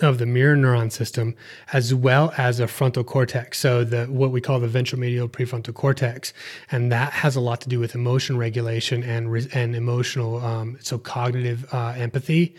of 0.00 0.18
the 0.18 0.26
mirror 0.26 0.56
neuron 0.56 0.90
system 0.90 1.34
as 1.72 1.94
well 1.94 2.32
as 2.36 2.60
a 2.60 2.68
frontal 2.68 3.04
cortex. 3.04 3.58
So 3.58 3.84
the 3.84 4.06
what 4.06 4.30
we 4.30 4.40
call 4.40 4.60
the 4.60 4.68
ventromedial 4.68 5.28
prefrontal 5.28 5.74
cortex 5.74 6.32
and 6.70 6.92
that 6.92 7.12
has 7.12 7.36
a 7.36 7.40
lot 7.40 7.60
to 7.62 7.68
do 7.68 7.78
with 7.80 7.94
emotion 7.94 8.36
regulation 8.36 9.02
and 9.02 9.28
and 9.54 9.74
emotional 9.74 10.38
um, 10.44 10.78
so 10.80 10.98
cognitive 10.98 11.66
uh, 11.72 11.94
empathy. 11.96 12.54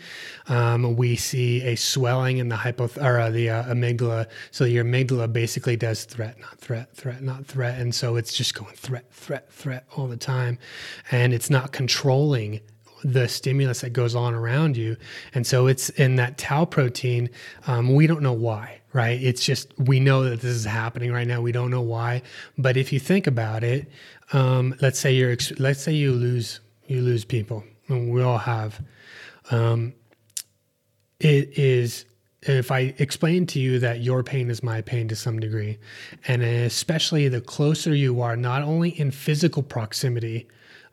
Um, 0.48 0.96
we 0.96 1.16
see 1.16 1.62
a 1.62 1.76
swelling 1.76 2.38
in 2.38 2.48
the 2.48 2.56
hypo 2.56 2.90
or 3.00 3.18
uh, 3.18 3.30
the 3.30 3.50
uh, 3.50 3.64
amygdala. 3.64 4.26
So 4.50 4.64
your 4.64 4.84
amygdala 4.84 5.32
basically 5.32 5.76
does 5.76 6.04
threat 6.04 6.38
not 6.40 6.58
threat 6.58 6.94
threat 6.94 7.22
not 7.22 7.46
threat. 7.46 7.78
And 7.78 7.94
so 7.94 8.16
it's 8.16 8.32
just 8.32 8.54
going 8.54 8.74
threat 8.74 9.12
threat 9.12 9.52
threat 9.52 9.86
all 9.96 10.06
the 10.06 10.16
time. 10.16 10.58
And 11.10 11.32
it's 11.32 11.50
not 11.50 11.72
controlling 11.72 12.60
the 13.02 13.28
stimulus 13.28 13.80
that 13.80 13.92
goes 13.92 14.14
on 14.14 14.34
around 14.34 14.76
you. 14.76 14.96
And 15.34 15.46
so 15.46 15.66
it's 15.66 15.88
in 15.90 16.16
that 16.16 16.38
tau 16.38 16.64
protein. 16.64 17.30
Um, 17.66 17.94
we 17.94 18.06
don't 18.06 18.22
know 18.22 18.32
why, 18.32 18.80
right? 18.92 19.20
It's 19.22 19.44
just 19.44 19.72
we 19.78 20.00
know 20.00 20.24
that 20.24 20.40
this 20.40 20.54
is 20.54 20.64
happening 20.64 21.12
right 21.12 21.26
now. 21.26 21.40
We 21.40 21.52
don't 21.52 21.70
know 21.70 21.82
why. 21.82 22.22
But 22.58 22.76
if 22.76 22.92
you 22.92 23.00
think 23.00 23.26
about 23.26 23.64
it, 23.64 23.88
um, 24.32 24.74
let's 24.80 24.98
say 24.98 25.12
you're 25.12 25.36
let's 25.58 25.80
say 25.80 25.92
you 25.92 26.12
lose 26.12 26.60
you 26.86 27.02
lose 27.02 27.24
people, 27.24 27.64
and 27.88 28.12
we 28.12 28.22
all 28.22 28.38
have. 28.38 28.82
Um, 29.50 29.94
it 31.18 31.58
is 31.58 32.06
if 32.42 32.70
I 32.70 32.94
explain 32.98 33.46
to 33.48 33.60
you 33.60 33.78
that 33.80 34.00
your 34.00 34.22
pain 34.22 34.48
is 34.50 34.62
my 34.62 34.80
pain 34.80 35.08
to 35.08 35.16
some 35.16 35.40
degree, 35.40 35.78
and 36.26 36.42
especially 36.42 37.28
the 37.28 37.40
closer 37.40 37.94
you 37.94 38.22
are, 38.22 38.36
not 38.36 38.62
only 38.62 38.90
in 38.98 39.10
physical 39.10 39.62
proximity, 39.62 40.48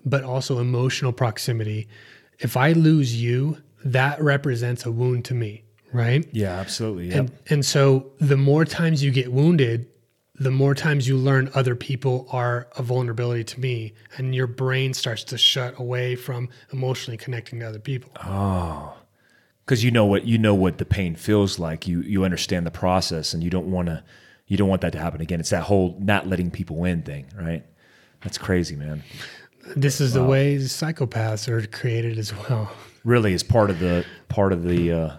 but 0.09 0.23
also 0.23 0.59
emotional 0.59 1.11
proximity. 1.11 1.87
If 2.39 2.55
I 2.57 2.73
lose 2.73 3.21
you, 3.21 3.57
that 3.83 4.21
represents 4.21 4.85
a 4.85 4.91
wound 4.91 5.25
to 5.25 5.33
me, 5.33 5.63
right? 5.93 6.27
Yeah, 6.31 6.53
absolutely. 6.59 7.11
And 7.11 7.31
and 7.49 7.65
so 7.65 8.11
the 8.19 8.37
more 8.37 8.65
times 8.65 9.03
you 9.03 9.11
get 9.11 9.31
wounded, 9.31 9.87
the 10.39 10.51
more 10.51 10.75
times 10.75 11.07
you 11.07 11.17
learn 11.17 11.49
other 11.53 11.75
people 11.75 12.27
are 12.31 12.67
a 12.77 12.83
vulnerability 12.83 13.43
to 13.43 13.59
me, 13.59 13.93
and 14.17 14.35
your 14.35 14.47
brain 14.47 14.93
starts 14.93 15.23
to 15.25 15.37
shut 15.37 15.79
away 15.79 16.15
from 16.15 16.49
emotionally 16.71 17.17
connecting 17.17 17.59
to 17.59 17.67
other 17.67 17.79
people. 17.79 18.11
Oh, 18.23 18.95
because 19.65 19.83
you 19.83 19.91
know 19.91 20.05
what 20.05 20.25
you 20.25 20.37
know 20.37 20.55
what 20.55 20.77
the 20.77 20.85
pain 20.85 21.15
feels 21.15 21.59
like. 21.59 21.87
You 21.87 22.01
you 22.01 22.23
understand 22.23 22.65
the 22.65 22.71
process, 22.71 23.33
and 23.33 23.43
you 23.43 23.49
don't 23.49 23.69
want 23.69 23.87
to 23.87 24.03
you 24.47 24.57
don't 24.57 24.69
want 24.69 24.81
that 24.81 24.93
to 24.93 24.99
happen 24.99 25.21
again. 25.21 25.39
It's 25.39 25.49
that 25.49 25.63
whole 25.63 25.97
not 25.99 26.27
letting 26.27 26.51
people 26.51 26.85
in 26.85 27.01
thing, 27.03 27.25
right? 27.35 27.63
That's 28.21 28.37
crazy, 28.37 28.75
man. 28.75 29.03
This 29.75 30.01
is 30.01 30.13
the 30.13 30.23
way 30.23 30.57
psychopaths 30.57 31.47
are 31.47 31.65
created 31.67 32.17
as 32.17 32.33
well. 32.35 32.71
Really, 33.03 33.33
is 33.33 33.43
part 33.43 33.69
of 33.69 33.79
the 33.79 34.05
part 34.29 34.53
of 34.53 34.63
the. 34.63 34.91
Uh, 34.91 35.15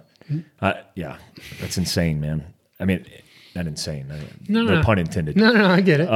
uh, 0.61 0.73
yeah, 0.95 1.17
that's 1.61 1.79
insane, 1.79 2.21
man. 2.21 2.45
I 2.81 2.85
mean, 2.85 3.05
not 3.55 3.67
insane. 3.67 4.07
I, 4.13 4.19
No, 4.49 4.63
no 4.63 4.75
no. 4.77 4.83
pun 4.83 4.99
intended. 4.99 5.37
No, 5.37 5.53
no, 5.53 5.67
I 5.67 5.81
get 5.81 6.01
it. 6.01 6.09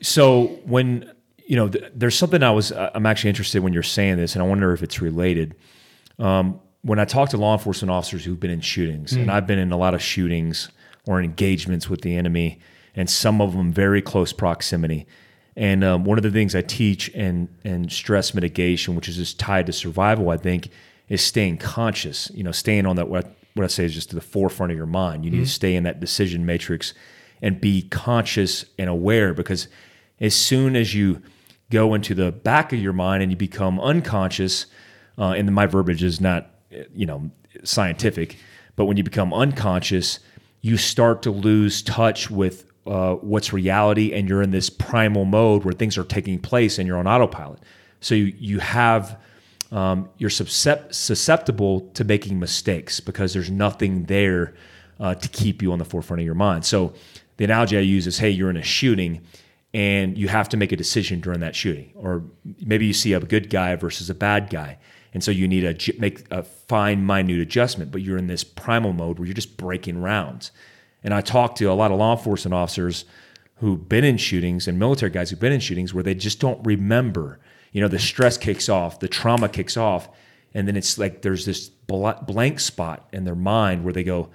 So 0.00 0.58
when 0.64 1.10
you 1.46 1.56
know, 1.56 1.68
th- 1.68 1.92
there's 1.94 2.14
something 2.16 2.42
I 2.42 2.50
was 2.50 2.72
I'm 2.72 3.06
actually 3.06 3.30
interested 3.30 3.62
when 3.62 3.72
you're 3.72 3.82
saying 3.82 4.16
this, 4.16 4.34
and 4.34 4.42
I 4.42 4.46
wonder 4.46 4.72
if 4.72 4.82
it's 4.82 5.00
related. 5.00 5.54
Um, 6.18 6.60
when 6.82 6.98
I 6.98 7.04
talk 7.04 7.30
to 7.30 7.36
law 7.36 7.54
enforcement 7.54 7.90
officers 7.90 8.24
who've 8.24 8.38
been 8.38 8.50
in 8.50 8.60
shootings, 8.60 9.12
and 9.12 9.30
I've 9.30 9.46
been 9.46 9.58
in 9.58 9.72
a 9.72 9.76
lot 9.76 9.94
of 9.94 10.02
shootings 10.02 10.70
or 11.06 11.20
engagements 11.20 11.88
with 11.90 12.02
the 12.02 12.16
enemy, 12.16 12.60
and 12.94 13.08
some 13.10 13.40
of 13.40 13.54
them 13.54 13.72
very 13.72 14.00
close 14.02 14.32
proximity. 14.32 15.06
And 15.58 15.82
um, 15.82 16.04
one 16.04 16.18
of 16.18 16.22
the 16.22 16.30
things 16.30 16.54
I 16.54 16.62
teach 16.62 17.10
and 17.14 17.48
and 17.64 17.90
stress 17.90 18.32
mitigation, 18.32 18.94
which 18.94 19.08
is 19.08 19.16
just 19.16 19.40
tied 19.40 19.66
to 19.66 19.72
survival, 19.72 20.30
I 20.30 20.36
think, 20.36 20.68
is 21.08 21.20
staying 21.20 21.58
conscious. 21.58 22.30
You 22.32 22.44
know, 22.44 22.52
staying 22.52 22.86
on 22.86 22.94
that 22.94 23.08
what 23.08 23.34
what 23.54 23.64
I 23.64 23.66
say 23.66 23.84
is 23.84 23.92
just 23.92 24.10
to 24.10 24.14
the 24.14 24.20
forefront 24.20 24.70
of 24.70 24.78
your 24.78 24.86
mind. 24.86 25.24
You 25.24 25.32
need 25.32 25.40
to 25.40 25.46
stay 25.46 25.74
in 25.74 25.82
that 25.82 25.98
decision 25.98 26.46
matrix 26.46 26.94
and 27.42 27.60
be 27.60 27.82
conscious 27.82 28.66
and 28.78 28.88
aware 28.88 29.34
because 29.34 29.66
as 30.20 30.32
soon 30.36 30.76
as 30.76 30.94
you 30.94 31.22
go 31.70 31.92
into 31.92 32.14
the 32.14 32.30
back 32.30 32.72
of 32.72 32.78
your 32.78 32.92
mind 32.92 33.24
and 33.24 33.32
you 33.32 33.36
become 33.36 33.80
unconscious, 33.80 34.66
uh, 35.18 35.32
and 35.32 35.52
my 35.52 35.66
verbiage 35.66 36.04
is 36.04 36.20
not, 36.20 36.50
you 36.94 37.04
know, 37.04 37.32
scientific, 37.64 38.36
but 38.76 38.84
when 38.84 38.96
you 38.96 39.02
become 39.02 39.34
unconscious, 39.34 40.20
you 40.60 40.76
start 40.76 41.22
to 41.22 41.32
lose 41.32 41.82
touch 41.82 42.30
with 42.30 42.67
uh, 42.88 43.14
what's 43.16 43.52
reality, 43.52 44.12
and 44.14 44.28
you're 44.28 44.42
in 44.42 44.50
this 44.50 44.70
primal 44.70 45.24
mode 45.24 45.64
where 45.64 45.74
things 45.74 45.98
are 45.98 46.04
taking 46.04 46.38
place, 46.38 46.78
and 46.78 46.88
you're 46.88 46.98
on 46.98 47.06
autopilot. 47.06 47.60
So 48.00 48.14
you 48.14 48.34
you 48.38 48.58
have 48.60 49.18
um, 49.70 50.08
you're 50.18 50.30
suscept- 50.30 50.94
susceptible 50.94 51.80
to 51.94 52.04
making 52.04 52.38
mistakes 52.38 53.00
because 53.00 53.34
there's 53.34 53.50
nothing 53.50 54.04
there 54.04 54.54
uh, 54.98 55.14
to 55.14 55.28
keep 55.28 55.62
you 55.62 55.72
on 55.72 55.78
the 55.78 55.84
forefront 55.84 56.20
of 56.20 56.26
your 56.26 56.34
mind. 56.34 56.64
So 56.64 56.94
the 57.36 57.44
analogy 57.44 57.76
I 57.76 57.80
use 57.80 58.06
is, 58.06 58.18
hey, 58.18 58.30
you're 58.30 58.50
in 58.50 58.56
a 58.56 58.62
shooting 58.62 59.20
and 59.74 60.16
you 60.16 60.28
have 60.28 60.48
to 60.48 60.56
make 60.56 60.72
a 60.72 60.76
decision 60.76 61.20
during 61.20 61.40
that 61.40 61.54
shooting, 61.54 61.92
or 61.94 62.22
maybe 62.64 62.86
you 62.86 62.94
see 62.94 63.12
a 63.12 63.20
good 63.20 63.50
guy 63.50 63.76
versus 63.76 64.08
a 64.08 64.14
bad 64.14 64.48
guy, 64.48 64.78
and 65.12 65.22
so 65.22 65.30
you 65.30 65.46
need 65.46 65.78
to 65.78 66.00
make 66.00 66.24
a 66.30 66.42
fine, 66.42 67.04
minute 67.04 67.38
adjustment. 67.38 67.92
But 67.92 68.00
you're 68.00 68.16
in 68.16 68.28
this 68.28 68.44
primal 68.44 68.94
mode 68.94 69.18
where 69.18 69.26
you're 69.26 69.34
just 69.34 69.58
breaking 69.58 70.00
rounds. 70.00 70.52
And 71.08 71.14
I 71.14 71.22
talk 71.22 71.54
to 71.54 71.64
a 71.64 71.72
lot 71.72 71.90
of 71.90 71.96
law 71.96 72.14
enforcement 72.14 72.52
officers 72.52 73.06
who've 73.60 73.88
been 73.88 74.04
in 74.04 74.18
shootings 74.18 74.68
and 74.68 74.78
military 74.78 75.10
guys 75.10 75.30
who've 75.30 75.40
been 75.40 75.54
in 75.54 75.60
shootings 75.60 75.94
where 75.94 76.02
they 76.04 76.14
just 76.14 76.38
don't 76.38 76.62
remember. 76.66 77.40
You 77.72 77.80
know, 77.80 77.88
the 77.88 77.98
stress 77.98 78.36
kicks 78.36 78.68
off, 78.68 79.00
the 79.00 79.08
trauma 79.08 79.48
kicks 79.48 79.78
off, 79.78 80.10
and 80.52 80.68
then 80.68 80.76
it's 80.76 80.98
like 80.98 81.22
there's 81.22 81.46
this 81.46 81.70
bl- 81.70 82.10
blank 82.26 82.60
spot 82.60 83.08
in 83.10 83.24
their 83.24 83.34
mind 83.34 83.84
where 83.84 83.94
they 83.94 84.04
go, 84.04 84.28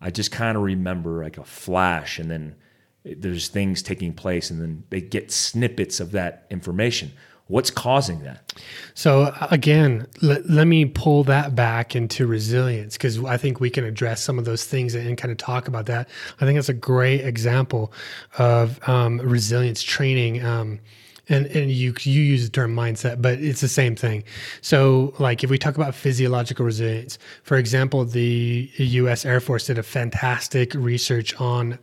I 0.00 0.10
just 0.10 0.32
kind 0.32 0.56
of 0.56 0.64
remember 0.64 1.22
like 1.22 1.38
a 1.38 1.44
flash, 1.44 2.18
and 2.18 2.28
then 2.28 2.56
there's 3.04 3.46
things 3.46 3.80
taking 3.80 4.12
place, 4.12 4.50
and 4.50 4.60
then 4.60 4.82
they 4.90 5.02
get 5.02 5.30
snippets 5.30 6.00
of 6.00 6.10
that 6.10 6.48
information. 6.50 7.12
What's 7.48 7.70
causing 7.70 8.20
that? 8.24 8.52
So 8.94 9.22
uh, 9.24 9.48
again, 9.52 10.06
let, 10.20 10.50
let 10.50 10.66
me 10.66 10.84
pull 10.84 11.22
that 11.24 11.54
back 11.54 11.94
into 11.94 12.26
resilience 12.26 12.94
because 12.94 13.22
I 13.24 13.36
think 13.36 13.60
we 13.60 13.70
can 13.70 13.84
address 13.84 14.20
some 14.20 14.38
of 14.38 14.44
those 14.44 14.64
things 14.64 14.96
and 14.96 15.16
kind 15.16 15.30
of 15.30 15.38
talk 15.38 15.68
about 15.68 15.86
that. 15.86 16.08
I 16.40 16.44
think 16.44 16.56
that's 16.56 16.68
a 16.68 16.74
great 16.74 17.20
example 17.20 17.92
of 18.38 18.80
um, 18.88 19.18
resilience 19.18 19.82
training. 19.82 20.44
Um, 20.44 20.80
and, 21.28 21.46
and 21.46 21.70
you 21.70 21.92
you 22.02 22.22
use 22.22 22.44
the 22.44 22.50
term 22.50 22.74
mindset, 22.74 23.20
but 23.20 23.40
it's 23.40 23.60
the 23.60 23.68
same 23.68 23.96
thing. 23.96 24.22
So, 24.60 25.12
like 25.18 25.42
if 25.42 25.50
we 25.50 25.58
talk 25.58 25.74
about 25.74 25.94
physiological 25.94 26.64
resilience, 26.64 27.18
for 27.42 27.56
example, 27.56 28.04
the 28.04 28.70
U.S. 28.76 29.24
Air 29.24 29.40
Force 29.40 29.66
did 29.66 29.76
a 29.76 29.82
fantastic 29.82 30.72
research 30.74 31.34
on 31.40 31.80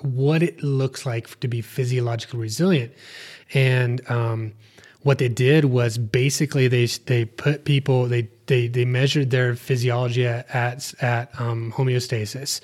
what 0.00 0.42
it 0.42 0.62
looks 0.62 1.04
like 1.04 1.38
to 1.40 1.48
be 1.48 1.60
physiologically 1.60 2.40
resilient, 2.40 2.92
and 3.52 4.00
um, 4.10 4.54
what 5.06 5.18
they 5.18 5.28
did 5.28 5.66
was 5.66 5.98
basically 5.98 6.66
they 6.66 6.86
they 7.06 7.24
put 7.24 7.64
people 7.64 8.06
they 8.06 8.28
they 8.46 8.66
they 8.66 8.84
measured 8.84 9.30
their 9.30 9.54
physiology 9.54 10.26
at 10.26 10.94
at, 11.00 11.40
um, 11.40 11.72
homeostasis, 11.76 12.60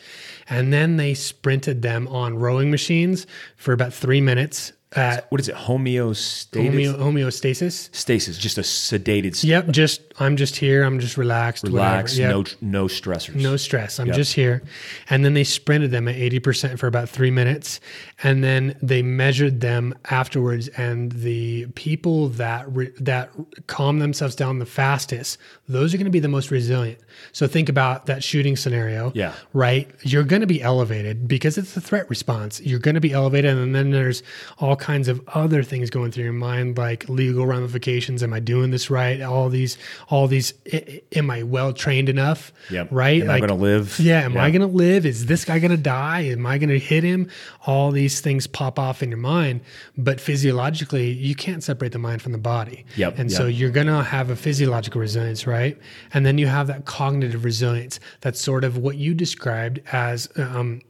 and 0.49 0.72
then 0.72 0.97
they 0.97 1.14
sprinted 1.14 1.82
them 1.82 2.09
on 2.09 2.36
rowing 2.36 2.68
machines 2.68 3.28
for 3.57 3.72
about 3.72 3.95
three 3.95 4.20
minutes 4.20 4.72
at 4.97 5.30
What 5.30 5.40
is 5.40 5.49
it? 5.49 5.55
Homeostasis. 5.55 6.51
homeo, 6.53 6.99
homeostasis. 6.99 7.95
Stasis, 7.95 8.38
just 8.38 8.59
a 8.59 8.62
sedated 8.62 9.36
state. 9.36 9.49
Yep, 9.49 9.68
just 9.68 10.11
I'm 10.22 10.36
just 10.36 10.56
here. 10.56 10.84
I'm 10.84 10.98
just 11.00 11.16
relaxed. 11.16 11.64
Relax, 11.64 12.16
whatever. 12.18 12.44
no 12.60 12.82
no 12.82 12.84
stressors. 12.86 13.34
No 13.34 13.56
stress. 13.56 13.98
I'm 14.00 14.06
Yep. 14.06 14.16
just 14.16 14.32
here. 14.34 14.62
And 15.10 15.24
then 15.24 15.34
they 15.34 15.44
sprinted 15.44 15.90
them 15.90 16.08
at 16.08 16.16
80% 16.16 16.78
for 16.78 16.86
about 16.86 17.08
three 17.08 17.30
minutes. 17.30 17.80
And 18.22 18.42
then 18.42 18.76
they 18.82 19.02
measured 19.02 19.60
them 19.60 19.94
afterwards. 20.10 20.68
And 20.68 21.12
the 21.12 21.66
people 21.74 22.28
that 22.30 22.64
re- 22.74 22.92
that 23.00 23.30
calm 23.66 23.98
themselves 23.98 24.34
down 24.34 24.58
the 24.58 24.66
fastest, 24.66 25.38
those 25.68 25.92
are 25.92 25.96
going 25.96 26.04
to 26.04 26.10
be 26.10 26.20
the 26.20 26.28
most 26.28 26.50
resilient. 26.50 26.98
So 27.32 27.46
think 27.46 27.68
about 27.68 28.06
that 28.06 28.24
shooting 28.24 28.56
scenario. 28.56 29.12
Yeah. 29.14 29.32
Right. 29.52 29.90
You're 30.02 30.22
going 30.24 30.40
to 30.40 30.46
be 30.46 30.62
elevated 30.62 31.28
because 31.28 31.58
it's 31.58 31.76
a 31.76 31.80
threat 31.80 32.08
response. 32.08 32.60
You're 32.60 32.78
going 32.78 32.94
to 32.94 33.00
be 33.00 33.12
elevated. 33.12 33.56
And 33.56 33.74
then 33.74 33.90
there's 33.90 34.22
all 34.58 34.76
kinds 34.76 35.08
of 35.08 35.20
other 35.28 35.62
things 35.62 35.90
going 35.90 36.10
through 36.12 36.24
your 36.24 36.32
mind, 36.32 36.78
like 36.78 37.08
legal 37.08 37.44
ramifications. 37.46 38.22
Am 38.22 38.32
I 38.32 38.40
doing 38.40 38.70
this 38.70 38.88
right? 38.90 39.20
All 39.20 39.48
these, 39.48 39.76
all 40.12 40.28
these, 40.28 40.52
i- 40.70 40.76
i- 40.76 41.02
am 41.18 41.30
I 41.30 41.42
well 41.42 41.72
trained 41.72 42.08
enough? 42.10 42.52
Yep. 42.70 42.88
Right. 42.90 43.22
Am 43.22 43.30
I 43.30 43.40
gonna 43.40 43.54
live? 43.54 43.98
Yeah. 43.98 44.20
Am 44.20 44.36
I 44.36 44.50
going 44.50 44.60
to 44.60 44.66
live? 44.66 45.06
Is 45.06 45.24
this 45.26 45.44
guy 45.46 45.58
going 45.58 45.70
to 45.70 45.76
die? 45.78 46.20
Am 46.36 46.44
I 46.44 46.58
going 46.58 46.68
to 46.68 46.78
hit 46.78 47.02
him? 47.02 47.28
All 47.66 47.90
these 47.90 48.20
things 48.20 48.46
pop 48.46 48.78
off 48.78 49.02
in 49.02 49.08
your 49.08 49.18
mind. 49.18 49.62
But 49.96 50.20
physiologically, 50.20 51.10
you 51.12 51.34
can't 51.34 51.62
separate 51.64 51.92
the 51.92 51.98
mind 51.98 52.20
from 52.20 52.32
the 52.32 52.38
body. 52.54 52.84
Yep, 52.96 53.18
And 53.18 53.32
so 53.32 53.46
you're 53.46 53.70
going 53.70 53.86
to 53.86 54.02
have 54.02 54.28
a 54.28 54.36
physiological 54.36 55.00
resilience, 55.00 55.46
right? 55.46 55.78
And 56.12 56.26
then 56.26 56.36
you 56.36 56.46
have 56.46 56.66
that 56.66 56.84
cognitive 56.84 57.42
resilience. 57.44 57.98
That's 58.20 58.40
sort 58.40 58.64
of 58.64 58.76
what 58.76 58.96
you 58.98 59.14
described 59.14 59.80
as. 59.92 60.28
Um, 60.36 60.82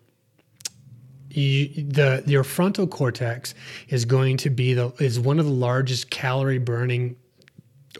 you, 1.31 1.69
the 1.89 2.23
your 2.27 2.45
frontal 2.45 2.87
cortex 2.87 3.55
is 3.89 4.05
going 4.05 4.37
to 4.39 4.51
be 4.51 4.75
the 4.75 4.93
is 4.99 5.19
one 5.19 5.39
of 5.39 5.47
the 5.47 5.51
largest 5.53 6.11
calorie 6.11 6.59
burning 6.59 7.17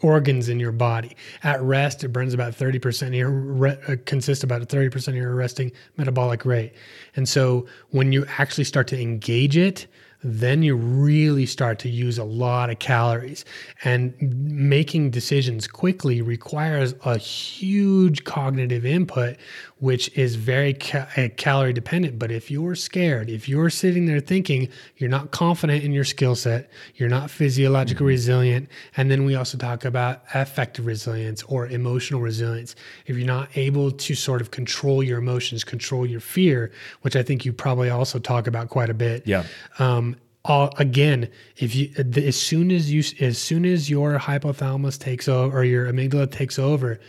organs 0.01 0.49
in 0.49 0.59
your 0.59 0.71
body. 0.71 1.15
At 1.43 1.61
rest, 1.61 2.03
it 2.03 2.09
burns 2.09 2.33
about 2.33 2.53
30% 2.53 3.07
of 3.07 3.13
your 3.13 3.29
re, 3.29 3.77
uh, 3.87 3.95
consists 4.05 4.43
about 4.43 4.61
30% 4.61 5.07
of 5.09 5.15
your 5.15 5.35
resting 5.35 5.71
metabolic 5.97 6.45
rate. 6.45 6.73
And 7.15 7.27
so 7.27 7.67
when 7.91 8.11
you 8.11 8.25
actually 8.37 8.63
start 8.63 8.87
to 8.87 8.99
engage 8.99 9.57
it, 9.57 9.87
then 10.23 10.63
you 10.63 10.75
really 10.75 11.45
start 11.45 11.79
to 11.79 11.89
use 11.89 12.17
a 12.17 12.23
lot 12.23 12.69
of 12.69 12.79
calories. 12.79 13.43
And 13.83 14.13
making 14.19 15.11
decisions 15.11 15.67
quickly 15.67 16.21
requires 16.21 16.95
a 17.03 17.17
huge 17.17 18.23
cognitive 18.23 18.85
input, 18.85 19.35
which 19.83 20.09
is 20.17 20.35
very 20.35 20.73
ca- 20.73 21.09
uh, 21.17 21.27
calorie 21.35 21.73
dependent. 21.73 22.17
But 22.17 22.31
if 22.31 22.49
you're 22.49 22.73
scared, 22.73 23.29
if 23.29 23.49
you're 23.49 23.69
sitting 23.69 24.05
there 24.05 24.21
thinking 24.21 24.69
you're 24.95 25.09
not 25.09 25.31
confident 25.31 25.83
in 25.83 25.91
your 25.91 26.05
skill 26.05 26.35
set, 26.35 26.69
you're 26.95 27.09
not 27.09 27.29
physiologically 27.29 28.05
resilient, 28.05 28.69
and 28.95 29.11
then 29.11 29.25
we 29.25 29.35
also 29.35 29.57
talk 29.57 29.83
about 29.83 30.23
affective 30.33 30.85
resilience 30.85 31.43
or 31.43 31.67
emotional 31.67 32.21
resilience. 32.21 32.77
If 33.07 33.17
you're 33.17 33.27
not 33.27 33.49
able 33.57 33.91
to 33.91 34.15
sort 34.15 34.39
of 34.39 34.51
control 34.51 35.03
your 35.03 35.19
emotions, 35.19 35.65
control 35.65 36.05
your 36.05 36.21
fear, 36.21 36.71
which 37.01 37.17
I 37.17 37.21
think 37.21 37.43
you 37.43 37.51
probably 37.51 37.89
also 37.89 38.19
talk 38.19 38.47
about 38.47 38.69
quite 38.69 38.89
a 38.89 38.93
bit. 38.93 39.27
Yeah. 39.27 39.43
Um, 39.79 40.15
all, 40.45 40.73
again, 40.77 41.29
if 41.57 41.75
you 41.75 41.89
as 42.15 42.37
soon 42.37 42.71
as 42.71 42.89
you 42.89 43.03
as 43.19 43.37
soon 43.37 43.65
as 43.65 43.89
your 43.89 44.17
hypothalamus 44.17 44.97
takes 44.97 45.27
over 45.27 45.57
or 45.57 45.65
your 45.65 45.91
amygdala 45.91 46.31
takes 46.31 46.57
over, 46.57 47.01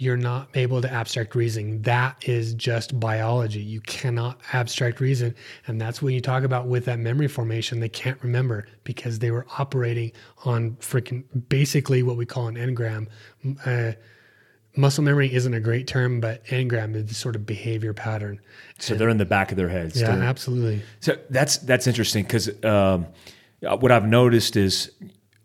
you're 0.00 0.16
not 0.16 0.48
able 0.54 0.80
to 0.80 0.92
abstract 0.92 1.34
reasoning. 1.34 1.82
That 1.82 2.16
is 2.28 2.54
just 2.54 2.98
biology. 2.98 3.60
You 3.60 3.80
cannot 3.80 4.40
abstract 4.52 5.00
reason, 5.00 5.34
and 5.66 5.80
that's 5.80 6.00
when 6.00 6.14
you 6.14 6.20
talk 6.20 6.44
about 6.44 6.66
with 6.66 6.84
that 6.86 6.98
memory 6.98 7.28
formation. 7.28 7.80
They 7.80 7.88
can't 7.88 8.22
remember 8.22 8.66
because 8.84 9.18
they 9.18 9.30
were 9.30 9.46
operating 9.58 10.12
on 10.44 10.72
freaking 10.76 11.24
basically 11.48 12.02
what 12.02 12.16
we 12.16 12.26
call 12.26 12.48
an 12.48 12.54
engram. 12.54 13.08
Uh, 13.66 13.92
muscle 14.76 15.02
memory 15.02 15.32
isn't 15.34 15.52
a 15.52 15.60
great 15.60 15.86
term, 15.86 16.20
but 16.20 16.44
engram 16.46 16.94
is 16.94 17.06
the 17.06 17.14
sort 17.14 17.34
of 17.34 17.44
behavior 17.44 17.92
pattern. 17.92 18.40
So 18.78 18.94
they're 18.94 19.08
in 19.08 19.18
the 19.18 19.26
back 19.26 19.50
of 19.50 19.56
their 19.56 19.68
heads. 19.68 20.00
Yeah, 20.00 20.10
absolutely. 20.10 20.82
So 21.00 21.18
that's 21.28 21.58
that's 21.58 21.86
interesting 21.86 22.22
because 22.22 22.48
um, 22.64 23.06
what 23.60 23.90
I've 23.90 24.06
noticed 24.06 24.56
is 24.56 24.92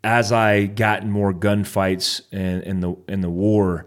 as 0.04 0.32
I 0.32 0.66
got 0.66 1.02
in 1.02 1.10
more 1.10 1.32
gunfights 1.32 2.22
in, 2.30 2.62
in 2.62 2.80
the 2.80 2.96
in 3.08 3.20
the 3.20 3.30
war, 3.30 3.86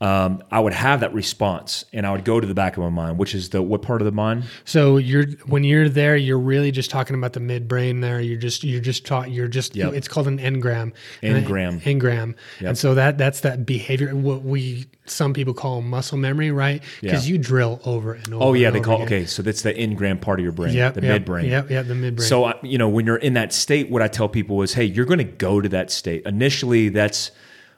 um, 0.00 0.42
I 0.50 0.60
would 0.60 0.72
have 0.72 1.00
that 1.00 1.12
response, 1.12 1.84
and 1.92 2.06
I 2.06 2.12
would 2.12 2.24
go 2.24 2.40
to 2.40 2.46
the 2.46 2.54
back 2.54 2.76
of 2.78 2.82
my 2.82 2.88
mind, 2.88 3.18
which 3.18 3.34
is 3.34 3.50
the 3.50 3.60
what 3.60 3.82
part 3.82 4.00
of 4.00 4.06
the 4.06 4.12
mind? 4.12 4.44
So 4.64 4.96
you're 4.96 5.26
when 5.46 5.62
you're 5.62 5.88
there, 5.90 6.16
you're 6.16 6.38
really 6.38 6.70
just 6.70 6.90
talking 6.90 7.14
about 7.16 7.34
the 7.34 7.40
midbrain. 7.40 8.00
There, 8.00 8.20
you're 8.20 8.38
just 8.38 8.64
you're 8.64 8.80
just 8.80 9.04
taught. 9.04 9.30
You're 9.30 9.48
just 9.48 9.76
Yep. 9.76 9.92
it's 9.92 10.08
called 10.08 10.26
an 10.26 10.38
engram. 10.38 10.92
Engram. 11.22 11.68
an 11.68 11.80
engram. 11.80 12.34
And 12.60 12.78
so 12.78 12.94
that 12.94 13.18
that's 13.18 13.40
that 13.40 13.66
behavior. 13.66 14.14
What 14.14 14.42
we 14.42 14.86
some 15.04 15.34
people 15.34 15.52
call 15.52 15.82
muscle 15.82 16.16
memory, 16.16 16.50
right? 16.50 16.82
Because 17.00 17.28
Yeah. 17.28 17.32
you 17.32 17.38
drill 17.38 17.80
over 17.84 18.14
and 18.14 18.32
over. 18.32 18.42
Oh 18.44 18.52
yeah, 18.54 18.70
they 18.70 18.80
call 18.80 18.96
again. 19.02 19.06
okay. 19.06 19.26
So 19.26 19.42
that's 19.42 19.60
the 19.62 19.74
engram 19.74 20.20
part 20.20 20.38
of 20.38 20.44
your 20.44 20.52
brain, 20.52 20.72
Yep, 20.74 20.94
the 20.94 21.02
yep, 21.02 21.24
midbrain. 21.26 21.48
Yep, 21.50 21.70
yep, 21.70 21.86
the 21.86 21.94
midbrain. 21.94 22.22
So 22.22 22.54
you 22.62 22.78
know, 22.78 22.88
when 22.88 23.04
you're 23.06 23.16
in 23.16 23.34
that 23.34 23.52
state, 23.52 23.90
what 23.90 24.00
I 24.02 24.08
tell 24.08 24.28
people 24.28 24.62
is, 24.62 24.72
hey, 24.74 24.84
you're 24.84 25.04
going 25.06 25.18
to 25.18 25.24
go 25.24 25.60
to 25.60 25.68
that 25.70 25.90
state. 25.90 26.22
Initially, 26.24 26.88
that's 26.88 27.32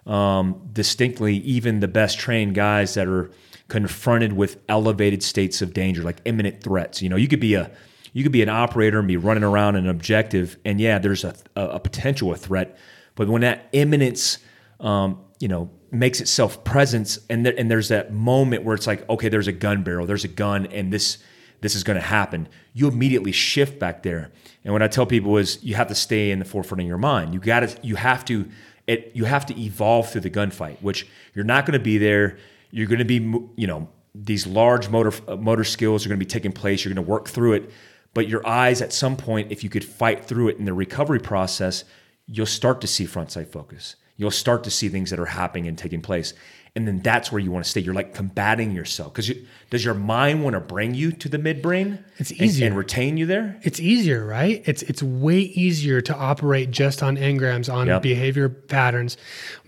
um, 0.06 0.68
distinctly 0.72 1.36
even 1.36 1.80
the 1.80 1.88
best 1.88 2.18
trained 2.18 2.54
guys 2.54 2.94
that 2.94 3.06
are 3.06 3.30
confronted 3.68 4.32
with 4.32 4.58
elevated 4.68 5.22
states 5.22 5.62
of 5.62 5.72
danger, 5.72 6.02
like 6.02 6.18
imminent 6.24 6.62
threats. 6.62 7.00
You 7.00 7.08
know, 7.08 7.16
you 7.16 7.28
could 7.28 7.40
be 7.40 7.54
a 7.54 7.70
you 8.12 8.22
could 8.22 8.32
be 8.32 8.42
an 8.42 8.50
operator 8.50 8.98
and 8.98 9.08
be 9.08 9.16
running 9.16 9.42
around 9.44 9.76
an 9.76 9.88
objective, 9.88 10.58
and 10.64 10.78
yeah, 10.78 10.98
there's 10.98 11.24
a, 11.24 11.34
a, 11.56 11.62
a 11.62 11.80
potential 11.80 12.30
of 12.30 12.40
threat, 12.40 12.76
but 13.14 13.28
when 13.28 13.40
that 13.40 13.68
imminence, 13.72 14.38
um, 14.80 15.18
you 15.40 15.48
know, 15.48 15.70
makes 15.90 16.20
itself 16.20 16.62
presence, 16.62 17.18
and 17.30 17.46
there, 17.46 17.54
and 17.56 17.70
there's 17.70 17.88
that 17.88 18.12
moment 18.12 18.64
where 18.64 18.74
it's 18.74 18.86
like, 18.86 19.08
okay, 19.08 19.30
there's 19.30 19.46
a 19.46 19.52
gun 19.52 19.82
barrel, 19.82 20.06
there's 20.06 20.24
a 20.24 20.28
gun, 20.28 20.66
and 20.66 20.92
this 20.92 21.18
this 21.62 21.76
is 21.76 21.84
going 21.84 21.98
to 21.98 22.04
happen, 22.04 22.48
you 22.74 22.88
immediately 22.88 23.32
shift 23.32 23.78
back 23.78 24.02
there. 24.02 24.30
And 24.64 24.72
what 24.72 24.82
I 24.82 24.88
tell 24.88 25.06
people 25.06 25.38
is 25.38 25.62
you 25.62 25.76
have 25.76 25.86
to 25.88 25.94
stay 25.94 26.32
in 26.32 26.38
the 26.38 26.44
forefront 26.44 26.82
of 26.82 26.88
your 26.88 26.98
mind. 26.98 27.32
You 27.32 27.40
got 27.40 27.60
to, 27.60 27.86
you 27.86 27.94
have 27.96 28.24
to, 28.26 28.48
it, 28.86 29.12
you 29.14 29.24
have 29.24 29.46
to 29.46 29.60
evolve 29.60 30.10
through 30.10 30.22
the 30.22 30.30
gunfight, 30.30 30.80
which 30.82 31.06
you're 31.34 31.44
not 31.44 31.66
going 31.66 31.78
to 31.78 31.84
be 31.84 31.98
there. 31.98 32.38
You're 32.70 32.86
going 32.86 32.98
to 32.98 33.04
be, 33.04 33.16
you 33.56 33.66
know, 33.66 33.88
these 34.14 34.46
large 34.46 34.88
motor 34.88 35.12
motor 35.36 35.64
skills 35.64 36.04
are 36.04 36.08
going 36.08 36.18
to 36.18 36.24
be 36.24 36.28
taking 36.28 36.52
place. 36.52 36.84
You're 36.84 36.94
going 36.94 37.04
to 37.04 37.10
work 37.10 37.28
through 37.28 37.54
it, 37.54 37.70
but 38.14 38.28
your 38.28 38.46
eyes 38.46 38.82
at 38.82 38.92
some 38.92 39.16
point, 39.16 39.50
if 39.50 39.64
you 39.64 39.70
could 39.70 39.84
fight 39.84 40.24
through 40.24 40.48
it 40.48 40.58
in 40.58 40.64
the 40.64 40.74
recovery 40.74 41.20
process, 41.20 41.84
you'll 42.26 42.46
start 42.46 42.80
to 42.82 42.86
see 42.86 43.06
front 43.06 43.30
sight 43.30 43.50
focus. 43.50 43.96
You'll 44.16 44.30
start 44.30 44.64
to 44.64 44.70
see 44.70 44.88
things 44.88 45.10
that 45.10 45.18
are 45.18 45.26
happening 45.26 45.66
and 45.66 45.76
taking 45.76 46.02
place. 46.02 46.34
And 46.74 46.88
then 46.88 47.00
that's 47.00 47.30
where 47.30 47.38
you 47.38 47.50
want 47.52 47.64
to 47.66 47.70
stay. 47.70 47.82
You're 47.82 47.92
like 47.92 48.14
combating 48.14 48.72
yourself 48.72 49.12
because 49.12 49.28
you, 49.28 49.46
does 49.68 49.84
your 49.84 49.92
mind 49.92 50.42
want 50.42 50.54
to 50.54 50.60
bring 50.60 50.94
you 50.94 51.12
to 51.12 51.28
the 51.28 51.36
midbrain? 51.36 52.02
It's 52.16 52.30
and- 52.30 52.40
easier. 52.40 52.66
and, 52.66 52.74
retain 52.76 53.18
you 53.18 53.26
there. 53.26 53.58
it's 53.62 53.78
easier, 53.78 54.24
right? 54.24 54.62
It's 54.64 54.80
it's 54.84 55.02
way 55.02 55.40
easier 55.40 56.00
to 56.00 56.16
operate 56.16 56.70
just 56.70 57.02
on 57.02 57.18
engrams 57.18 57.70
on 57.70 57.88
Yep. 57.88 58.00
behavior 58.02 58.48
patterns. 58.48 59.18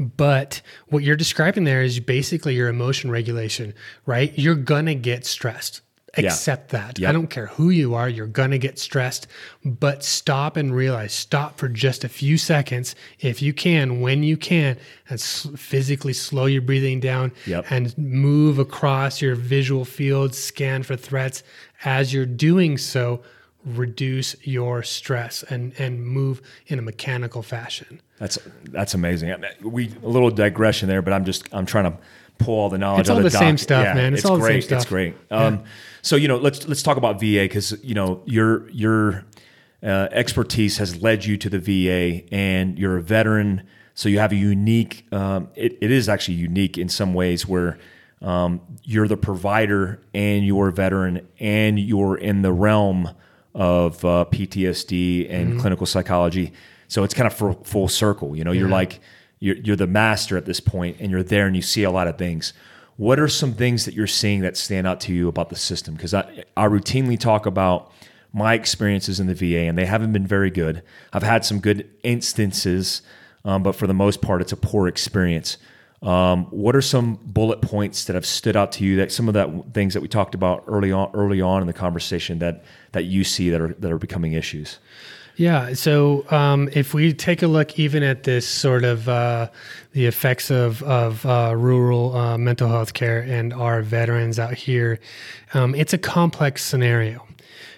But 0.00 0.62
what 0.86 1.02
you're 1.02 1.14
describing 1.16 1.64
there 1.64 1.82
is 1.82 2.00
basically 2.00 2.54
your 2.54 2.68
emotion 2.68 3.10
regulation, 3.10 3.74
right? 4.06 4.32
You're 4.38 4.54
gonna 4.54 4.94
get 4.94 5.26
stressed. 5.26 5.82
Accept 6.16 6.70
that. 6.70 6.98
Yep. 6.98 7.08
I 7.08 7.12
don't 7.12 7.28
care 7.28 7.46
who 7.46 7.70
you 7.70 7.94
are, 7.94 8.08
you're 8.08 8.26
gonna 8.26 8.58
get 8.58 8.78
stressed. 8.78 9.26
But 9.64 10.04
stop 10.04 10.56
and 10.56 10.74
realize, 10.74 11.12
stop 11.12 11.58
for 11.58 11.68
just 11.68 12.04
a 12.04 12.08
few 12.08 12.36
seconds, 12.38 12.94
if 13.20 13.42
you 13.42 13.52
can, 13.52 14.00
when 14.00 14.22
you 14.22 14.36
can, 14.36 14.76
and 15.08 15.14
s- 15.18 15.48
physically 15.56 16.12
slow 16.12 16.46
your 16.46 16.62
breathing 16.62 17.00
down 17.00 17.32
Yep. 17.46 17.66
and 17.70 17.96
move 17.98 18.58
across 18.58 19.20
your 19.20 19.34
visual 19.34 19.84
field, 19.84 20.34
scan 20.34 20.82
for 20.82 20.96
threats. 20.96 21.42
As 21.84 22.12
you're 22.14 22.26
doing 22.26 22.78
so, 22.78 23.22
reduce 23.64 24.36
your 24.46 24.82
stress 24.82 25.42
and 25.48 25.72
and 25.78 26.04
move 26.04 26.42
in 26.66 26.78
a 26.78 26.82
mechanical 26.82 27.42
fashion. 27.42 28.00
That's 28.18 28.38
that's 28.64 28.94
amazing. 28.94 29.28
Mean, 29.30 29.44
We 29.62 29.90
a 30.02 30.08
little 30.08 30.30
digression 30.30 30.88
there, 30.88 31.02
but 31.02 31.12
I'm 31.12 31.24
just 31.24 31.48
I'm 31.52 31.66
trying 31.66 31.90
to 31.90 31.98
pull 32.38 32.58
all 32.58 32.68
the 32.68 32.78
knowledge. 32.78 33.00
It's 33.02 33.10
out 33.10 33.14
all 33.14 33.18
of 33.24 33.32
the 33.32 33.38
same 33.38 33.56
stuff, 33.56 33.84
Yeah, 33.84 33.94
man. 33.94 34.12
It's 34.14 34.24
all 34.24 34.36
the 34.36 34.42
great. 34.42 34.64
same 34.64 34.76
It's 34.76 34.84
great. 34.86 35.14
Um, 35.30 35.62
So 36.04 36.16
you 36.16 36.28
know, 36.28 36.36
let's 36.36 36.68
let's 36.68 36.82
talk 36.82 36.96
about 36.98 37.18
VA 37.18 37.42
because 37.48 37.72
you 37.82 37.94
know 37.94 38.22
your 38.26 38.68
your 38.70 39.24
uh, 39.82 40.08
expertise 40.12 40.76
has 40.78 41.00
led 41.02 41.24
you 41.24 41.36
to 41.38 41.48
the 41.48 41.58
VA, 41.58 42.22
and 42.32 42.78
you're 42.78 42.96
a 42.98 43.02
veteran, 43.02 43.62
so 43.94 44.08
you 44.10 44.18
have 44.18 44.30
a 44.32 44.36
unique. 44.36 45.06
Um, 45.12 45.48
it, 45.54 45.78
it 45.80 45.90
is 45.90 46.08
actually 46.08 46.34
unique 46.34 46.78
in 46.78 46.88
some 46.88 47.14
ways 47.14 47.46
where. 47.48 47.78
Um, 48.22 48.62
you're 48.82 49.06
the 49.06 49.18
provider 49.18 50.00
and 50.14 50.46
you're 50.46 50.68
a 50.68 50.72
veteran 50.72 51.28
and 51.40 51.78
you're 51.78 52.16
in 52.16 52.40
the 52.40 52.54
realm 52.54 53.10
of 53.54 54.02
uh, 54.02 54.24
PTSD 54.30 55.30
and 55.30 55.50
Mm-hmm. 55.50 55.60
clinical 55.60 55.84
psychology. 55.84 56.54
So 56.88 57.04
it's 57.04 57.12
kind 57.12 57.26
of 57.26 57.34
full, 57.34 57.52
full 57.64 57.86
circle. 57.86 58.34
You 58.34 58.42
know, 58.44 58.52
you're 58.52 58.68
like, 58.70 59.00
you're, 59.40 59.56
you're 59.56 59.76
the 59.76 59.86
master 59.86 60.38
at 60.38 60.46
this 60.46 60.58
point, 60.58 60.96
and 61.00 61.10
you're 61.10 61.22
there 61.22 61.46
and 61.46 61.54
you 61.54 61.60
see 61.60 61.82
a 61.82 61.90
lot 61.90 62.08
of 62.08 62.16
things. 62.16 62.54
What 62.96 63.18
are 63.18 63.28
some 63.28 63.54
things 63.54 63.84
that 63.86 63.94
you're 63.94 64.06
seeing 64.06 64.40
that 64.42 64.56
stand 64.56 64.86
out 64.86 65.00
to 65.00 65.12
you 65.12 65.28
about 65.28 65.48
the 65.48 65.56
system? 65.56 65.94
Because 65.94 66.14
I, 66.14 66.44
I 66.56 66.66
routinely 66.66 67.18
talk 67.18 67.44
about 67.46 67.92
my 68.32 68.54
experiences 68.54 69.20
in 69.20 69.26
the 69.26 69.34
VA, 69.34 69.68
and 69.68 69.76
they 69.76 69.86
haven't 69.86 70.12
been 70.12 70.26
very 70.26 70.50
good. 70.50 70.82
I've 71.12 71.22
had 71.22 71.44
some 71.44 71.60
good 71.60 71.88
instances, 72.02 73.02
um, 73.44 73.62
but 73.62 73.74
for 73.74 73.86
the 73.86 73.94
most 73.94 74.20
part, 74.20 74.40
it's 74.40 74.52
a 74.52 74.56
poor 74.56 74.88
experience. 74.88 75.56
Um, 76.02 76.46
what 76.46 76.76
are 76.76 76.82
some 76.82 77.18
bullet 77.22 77.62
points 77.62 78.04
that 78.04 78.14
have 78.14 78.26
stood 78.26 78.56
out 78.56 78.72
to 78.72 78.84
you? 78.84 78.96
That 78.96 79.10
some 79.10 79.26
of 79.26 79.34
that 79.34 79.72
things 79.72 79.94
that 79.94 80.00
we 80.00 80.08
talked 80.08 80.34
about 80.34 80.64
early 80.66 80.92
on, 80.92 81.10
early 81.14 81.40
on 81.40 81.62
in 81.62 81.66
the 81.66 81.72
conversation 81.72 82.40
that 82.40 82.64
that 82.92 83.04
you 83.04 83.24
see 83.24 83.50
that 83.50 83.60
are 83.60 83.68
that 83.68 83.90
are 83.90 83.98
becoming 83.98 84.34
issues. 84.34 84.78
Yeah. 85.36 85.74
So 85.74 86.24
um, 86.30 86.68
if 86.72 86.94
we 86.94 87.12
take 87.12 87.42
a 87.42 87.48
look 87.48 87.78
even 87.78 88.02
at 88.04 88.22
this 88.22 88.46
sort 88.46 88.84
of 88.84 89.08
uh, 89.08 89.48
the 89.92 90.06
effects 90.06 90.50
of, 90.50 90.82
of 90.84 91.26
uh, 91.26 91.54
rural 91.56 92.16
uh, 92.16 92.38
mental 92.38 92.68
health 92.68 92.94
care 92.94 93.20
and 93.20 93.52
our 93.52 93.82
veterans 93.82 94.38
out 94.38 94.54
here, 94.54 95.00
um, 95.52 95.74
it's 95.74 95.92
a 95.92 95.98
complex 95.98 96.64
scenario. 96.64 97.26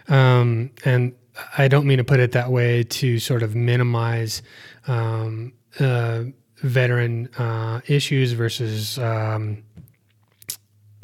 Um, 0.09 0.70
and 0.84 1.14
I 1.57 1.68
don't 1.68 1.86
mean 1.86 1.98
to 1.98 2.04
put 2.04 2.20
it 2.20 2.32
that 2.32 2.50
way 2.50 2.82
to 2.84 3.18
sort 3.18 3.42
of 3.42 3.54
minimize 3.54 4.42
um, 4.86 5.52
uh, 5.80 6.24
veteran 6.59 7.28
uh, 7.38 7.80
issues 7.86 8.32
versus 8.32 8.98
um, 8.98 9.62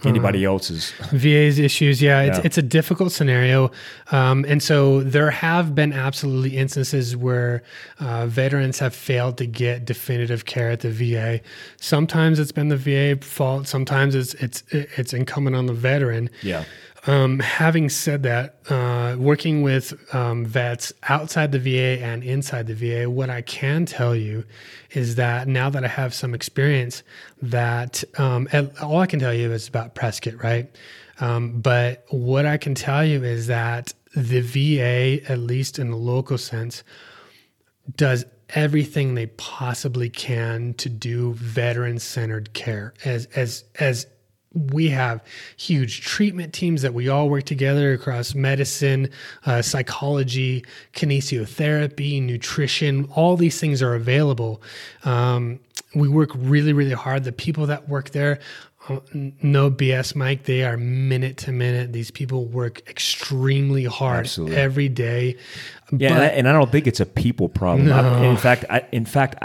anybody 0.04 0.44
else's 0.44 0.92
VA's 1.12 1.58
issues. 1.58 2.00
Yeah, 2.02 2.22
it's 2.22 2.38
Yeah. 2.38 2.44
it's 2.44 2.58
a 2.58 2.62
difficult 2.62 3.12
scenario, 3.12 3.70
um, 4.10 4.44
and 4.48 4.62
so 4.62 5.02
there 5.02 5.30
have 5.30 5.74
been 5.74 5.92
absolutely 5.92 6.56
instances 6.56 7.16
where 7.16 7.62
uh, 8.00 8.26
veterans 8.26 8.78
have 8.78 8.94
failed 8.94 9.38
to 9.38 9.46
get 9.46 9.84
definitive 9.84 10.44
care 10.44 10.70
at 10.70 10.80
the 10.80 10.90
VA. 10.90 11.40
Sometimes 11.76 12.38
it's 12.38 12.52
been 12.52 12.68
the 12.68 12.76
VA 12.76 13.16
fault. 13.24 13.66
Sometimes 13.68 14.14
it's 14.14 14.34
it's 14.34 14.62
it's 14.70 15.12
incumbent 15.12 15.56
on 15.56 15.66
the 15.66 15.72
veteran. 15.74 16.30
yeah 16.42 16.64
Um, 17.04 17.40
having 17.40 17.88
said 17.88 18.22
that, 18.22 18.58
uh, 18.70 19.16
working 19.18 19.62
with 19.62 19.92
um, 20.14 20.46
vets 20.46 20.92
outside 21.08 21.50
the 21.50 21.58
VA 21.58 22.00
and 22.00 22.22
inside 22.22 22.68
the 22.68 22.74
VA, 22.74 23.10
what 23.10 23.28
I 23.28 23.42
can 23.42 23.86
tell 23.86 24.14
you 24.14 24.44
is 24.92 25.16
that 25.16 25.48
now 25.48 25.68
that 25.68 25.84
I 25.84 25.88
have 25.88 26.14
some 26.14 26.32
experience, 26.32 27.02
that 27.40 28.04
um, 28.18 28.48
all 28.80 29.00
I 29.00 29.06
can 29.06 29.18
tell 29.18 29.34
you 29.34 29.50
is 29.50 29.66
about 29.66 29.96
Prescott, 29.96 30.40
right? 30.44 30.70
Um, 31.18 31.60
but 31.60 32.04
what 32.10 32.46
I 32.46 32.56
can 32.56 32.74
tell 32.74 33.04
you 33.04 33.24
is 33.24 33.48
that 33.48 33.92
the 34.14 34.40
VA, 34.40 35.28
at 35.28 35.38
least 35.38 35.80
in 35.80 35.90
the 35.90 35.96
local 35.96 36.38
sense, 36.38 36.84
does 37.96 38.24
everything 38.50 39.14
they 39.14 39.26
possibly 39.26 40.10
can 40.10 40.74
to 40.74 40.88
do 40.88 41.32
veteran 41.34 41.98
centered 41.98 42.52
care 42.52 42.92
as 43.04 43.26
as 43.34 43.64
as 43.80 44.06
we 44.54 44.88
have 44.90 45.22
huge 45.56 46.00
treatment 46.02 46.52
teams 46.52 46.82
that 46.82 46.94
we 46.94 47.08
all 47.08 47.28
work 47.28 47.44
together 47.44 47.92
across 47.92 48.34
medicine, 48.34 49.08
uh, 49.46 49.62
psychology, 49.62 50.64
kinesiotherapy, 50.94 52.22
nutrition. 52.22 53.08
All 53.14 53.36
these 53.36 53.58
things 53.60 53.82
are 53.82 53.94
available. 53.94 54.62
Um, 55.04 55.60
we 55.94 56.08
work 56.08 56.30
really, 56.34 56.72
really 56.72 56.92
hard. 56.92 57.24
The 57.24 57.32
people 57.32 57.66
that 57.66 57.88
work 57.88 58.10
there, 58.10 58.40
uh, 58.88 58.98
no 59.12 59.70
BS, 59.70 60.14
Mike, 60.16 60.44
they 60.44 60.64
are 60.64 60.76
minute 60.76 61.36
to 61.38 61.52
minute. 61.52 61.92
These 61.92 62.10
people 62.10 62.46
work 62.46 62.82
extremely 62.88 63.84
hard 63.84 64.20
Absolutely. 64.20 64.56
every 64.56 64.88
day. 64.88 65.36
Yeah, 65.92 66.14
and, 66.14 66.22
I, 66.22 66.26
and 66.26 66.48
I 66.48 66.52
don't 66.52 66.70
think 66.72 66.86
it's 66.86 67.00
a 67.00 67.06
people 67.06 67.48
problem. 67.48 67.92
I- 67.92 68.24
in 68.24 68.36
fact, 68.36 68.64
I, 68.70 68.84
in 68.92 69.04
fact, 69.04 69.42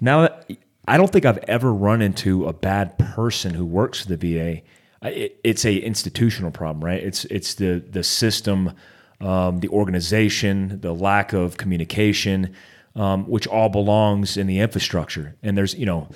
now 0.00 0.22
that- 0.22 0.50
I 0.88 0.96
don't 0.96 1.12
think 1.12 1.26
I've 1.26 1.38
ever 1.48 1.72
run 1.72 2.00
into 2.00 2.46
a 2.46 2.52
bad 2.52 2.98
person 2.98 3.52
who 3.52 3.66
works 3.66 4.02
for 4.02 4.14
the 4.14 4.16
VA. 4.16 4.62
It, 5.02 5.38
it's 5.44 5.64
a 5.64 5.76
institutional 5.76 6.50
problem, 6.50 6.84
right? 6.84 7.02
It's 7.02 7.24
it's 7.26 7.54
the 7.54 7.84
the 7.90 8.02
system, 8.02 8.72
um, 9.20 9.60
the 9.60 9.68
organization, 9.68 10.80
the 10.80 10.94
lack 10.94 11.32
of 11.32 11.56
communication, 11.58 12.54
um, 12.96 13.28
which 13.28 13.46
all 13.46 13.68
belongs 13.68 14.36
in 14.36 14.46
the 14.46 14.60
infrastructure. 14.60 15.36
And 15.42 15.56
there's 15.58 15.74
you 15.74 15.86
know 15.86 16.08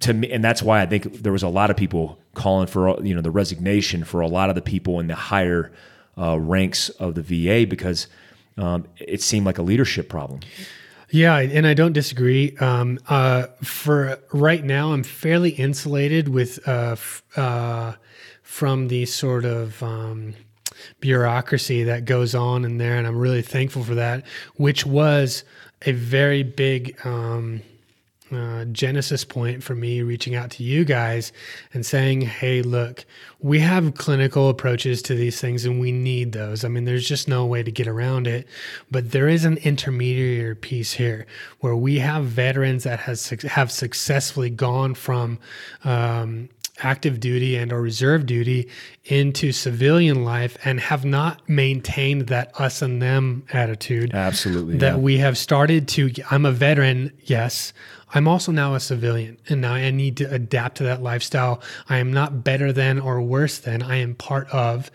to 0.00 0.12
me, 0.12 0.30
and 0.30 0.44
that's 0.44 0.62
why 0.62 0.82
I 0.82 0.86
think 0.86 1.22
there 1.22 1.32
was 1.32 1.42
a 1.42 1.48
lot 1.48 1.70
of 1.70 1.76
people 1.76 2.18
calling 2.34 2.66
for 2.66 3.02
you 3.02 3.14
know 3.14 3.22
the 3.22 3.30
resignation 3.30 4.04
for 4.04 4.20
a 4.20 4.28
lot 4.28 4.48
of 4.50 4.54
the 4.54 4.62
people 4.62 5.00
in 5.00 5.06
the 5.06 5.14
higher 5.14 5.72
uh, 6.18 6.38
ranks 6.38 6.90
of 6.90 7.14
the 7.14 7.22
VA 7.22 7.66
because 7.66 8.06
um, 8.58 8.86
it 8.98 9.22
seemed 9.22 9.46
like 9.46 9.58
a 9.58 9.62
leadership 9.62 10.08
problem. 10.08 10.40
Yeah, 11.10 11.38
and 11.38 11.66
I 11.66 11.74
don't 11.74 11.92
disagree. 11.94 12.56
Um, 12.58 12.98
uh, 13.08 13.46
for 13.62 14.18
right 14.32 14.62
now, 14.62 14.92
I'm 14.92 15.02
fairly 15.02 15.50
insulated 15.50 16.28
with 16.28 16.66
uh, 16.68 16.92
f- 16.92 17.22
uh, 17.36 17.94
from 18.42 18.88
the 18.88 19.06
sort 19.06 19.44
of 19.46 19.82
um, 19.82 20.34
bureaucracy 21.00 21.84
that 21.84 22.04
goes 22.04 22.34
on 22.34 22.64
in 22.64 22.76
there, 22.76 22.96
and 22.96 23.06
I'm 23.06 23.16
really 23.16 23.42
thankful 23.42 23.84
for 23.84 23.94
that. 23.94 24.24
Which 24.56 24.84
was 24.84 25.44
a 25.82 25.92
very 25.92 26.42
big 26.42 26.98
um, 27.06 27.62
uh, 28.32 28.64
genesis 28.66 29.24
point 29.24 29.62
for 29.62 29.74
me 29.74 30.02
reaching 30.02 30.34
out 30.34 30.50
to 30.52 30.62
you 30.62 30.84
guys 30.84 31.32
and 31.72 31.84
saying, 31.84 32.20
hey, 32.20 32.62
look, 32.62 33.04
we 33.40 33.60
have 33.60 33.94
clinical 33.94 34.48
approaches 34.48 35.00
to 35.02 35.14
these 35.14 35.40
things 35.40 35.64
and 35.64 35.80
we 35.80 35.92
need 35.92 36.32
those. 36.32 36.64
I 36.64 36.68
mean, 36.68 36.84
there's 36.84 37.06
just 37.06 37.28
no 37.28 37.46
way 37.46 37.62
to 37.62 37.70
get 37.70 37.86
around 37.86 38.26
it. 38.26 38.46
But 38.90 39.12
there 39.12 39.28
is 39.28 39.44
an 39.44 39.58
intermediary 39.58 40.56
piece 40.56 40.92
here 40.92 41.26
where 41.60 41.76
we 41.76 41.98
have 41.98 42.24
veterans 42.24 42.84
that 42.84 43.00
has 43.00 43.28
have 43.28 43.70
successfully 43.70 44.50
gone 44.50 44.94
from 44.94 45.38
um, 45.84 46.48
active 46.82 47.20
duty 47.20 47.56
and 47.56 47.72
or 47.72 47.80
reserve 47.80 48.26
duty 48.26 48.68
into 49.04 49.52
civilian 49.52 50.24
life 50.24 50.56
and 50.64 50.80
have 50.80 51.04
not 51.04 51.46
maintained 51.48 52.28
that 52.28 52.50
us 52.60 52.82
and 52.82 53.00
them 53.02 53.44
attitude 53.52 54.14
Absolutely, 54.14 54.78
that 54.78 54.94
yeah. 54.94 54.96
we 54.96 55.18
have 55.18 55.36
started 55.38 55.88
to 55.88 56.10
i'm 56.30 56.44
a 56.44 56.52
veteran 56.52 57.12
yes. 57.24 57.72
I'm 58.14 58.26
also 58.26 58.52
now 58.52 58.74
a 58.74 58.80
civilian 58.80 59.36
and 59.48 59.60
now 59.60 59.74
i 59.74 59.90
need 59.90 60.16
to 60.18 60.24
adapt 60.32 60.78
to 60.78 60.84
that 60.84 61.02
lifestyle. 61.02 61.60
I 61.88 61.98
am 61.98 62.12
not 62.12 62.42
better 62.42 62.72
than 62.72 62.98
or 62.98 63.20
worse 63.20 63.58
than. 63.58 63.82
I 63.82 63.96
am 63.96 64.14
part 64.14 64.48
of 64.48 64.90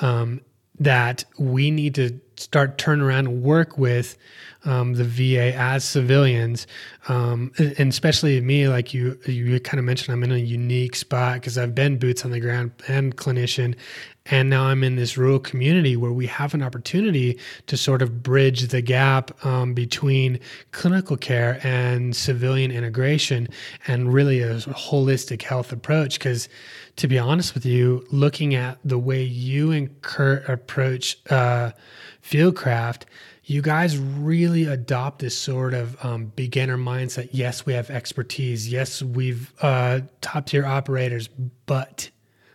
um, 0.00 0.40
that 0.78 1.24
we 1.38 1.70
need 1.70 1.94
to 1.96 2.20
start 2.36 2.78
turn 2.78 3.00
around 3.00 3.26
and 3.26 3.42
work 3.42 3.78
with 3.78 4.16
um, 4.64 4.94
the 4.94 5.04
VA 5.04 5.54
as 5.56 5.84
civilians, 5.84 6.66
um, 7.08 7.52
and 7.58 7.90
especially 7.90 8.40
me, 8.40 8.68
like 8.68 8.94
you, 8.94 9.18
you 9.26 9.60
kind 9.60 9.78
of 9.78 9.84
mentioned, 9.84 10.14
I'm 10.14 10.22
in 10.22 10.32
a 10.32 10.38
unique 10.38 10.96
spot 10.96 11.34
because 11.34 11.58
I've 11.58 11.74
been 11.74 11.98
boots 11.98 12.24
on 12.24 12.30
the 12.30 12.40
ground 12.40 12.72
and 12.88 13.16
clinician, 13.16 13.74
and 14.26 14.48
now 14.48 14.64
I'm 14.64 14.82
in 14.82 14.96
this 14.96 15.18
rural 15.18 15.38
community 15.38 15.96
where 15.96 16.12
we 16.12 16.26
have 16.26 16.54
an 16.54 16.62
opportunity 16.62 17.38
to 17.66 17.76
sort 17.76 18.00
of 18.00 18.22
bridge 18.22 18.68
the 18.68 18.80
gap 18.80 19.44
um, 19.44 19.74
between 19.74 20.40
clinical 20.72 21.16
care 21.16 21.60
and 21.62 22.16
civilian 22.16 22.70
integration, 22.70 23.48
and 23.86 24.14
really 24.14 24.40
a 24.40 24.56
holistic 24.56 25.42
health 25.42 25.72
approach. 25.72 26.18
Because 26.18 26.48
to 26.96 27.08
be 27.08 27.18
honest 27.18 27.54
with 27.54 27.66
you, 27.66 28.06
looking 28.10 28.54
at 28.54 28.78
the 28.84 28.98
way 28.98 29.22
you 29.22 29.72
and 29.72 30.00
Kurt, 30.00 30.48
approach 30.48 31.18
uh, 31.30 31.72
Fieldcraft, 32.22 33.02
you 33.46 33.60
guys 33.62 33.98
really 33.98 34.64
adopt 34.64 35.18
this 35.18 35.36
sort 35.36 35.74
of 35.74 36.02
um, 36.04 36.26
beginner 36.36 36.78
mindset. 36.78 37.28
Yes, 37.32 37.66
we 37.66 37.74
have 37.74 37.90
expertise. 37.90 38.68
Yes, 38.70 39.02
we've 39.02 39.52
uh, 39.60 40.00
top 40.20 40.46
tier 40.46 40.64
operators, 40.64 41.28
but 41.66 42.10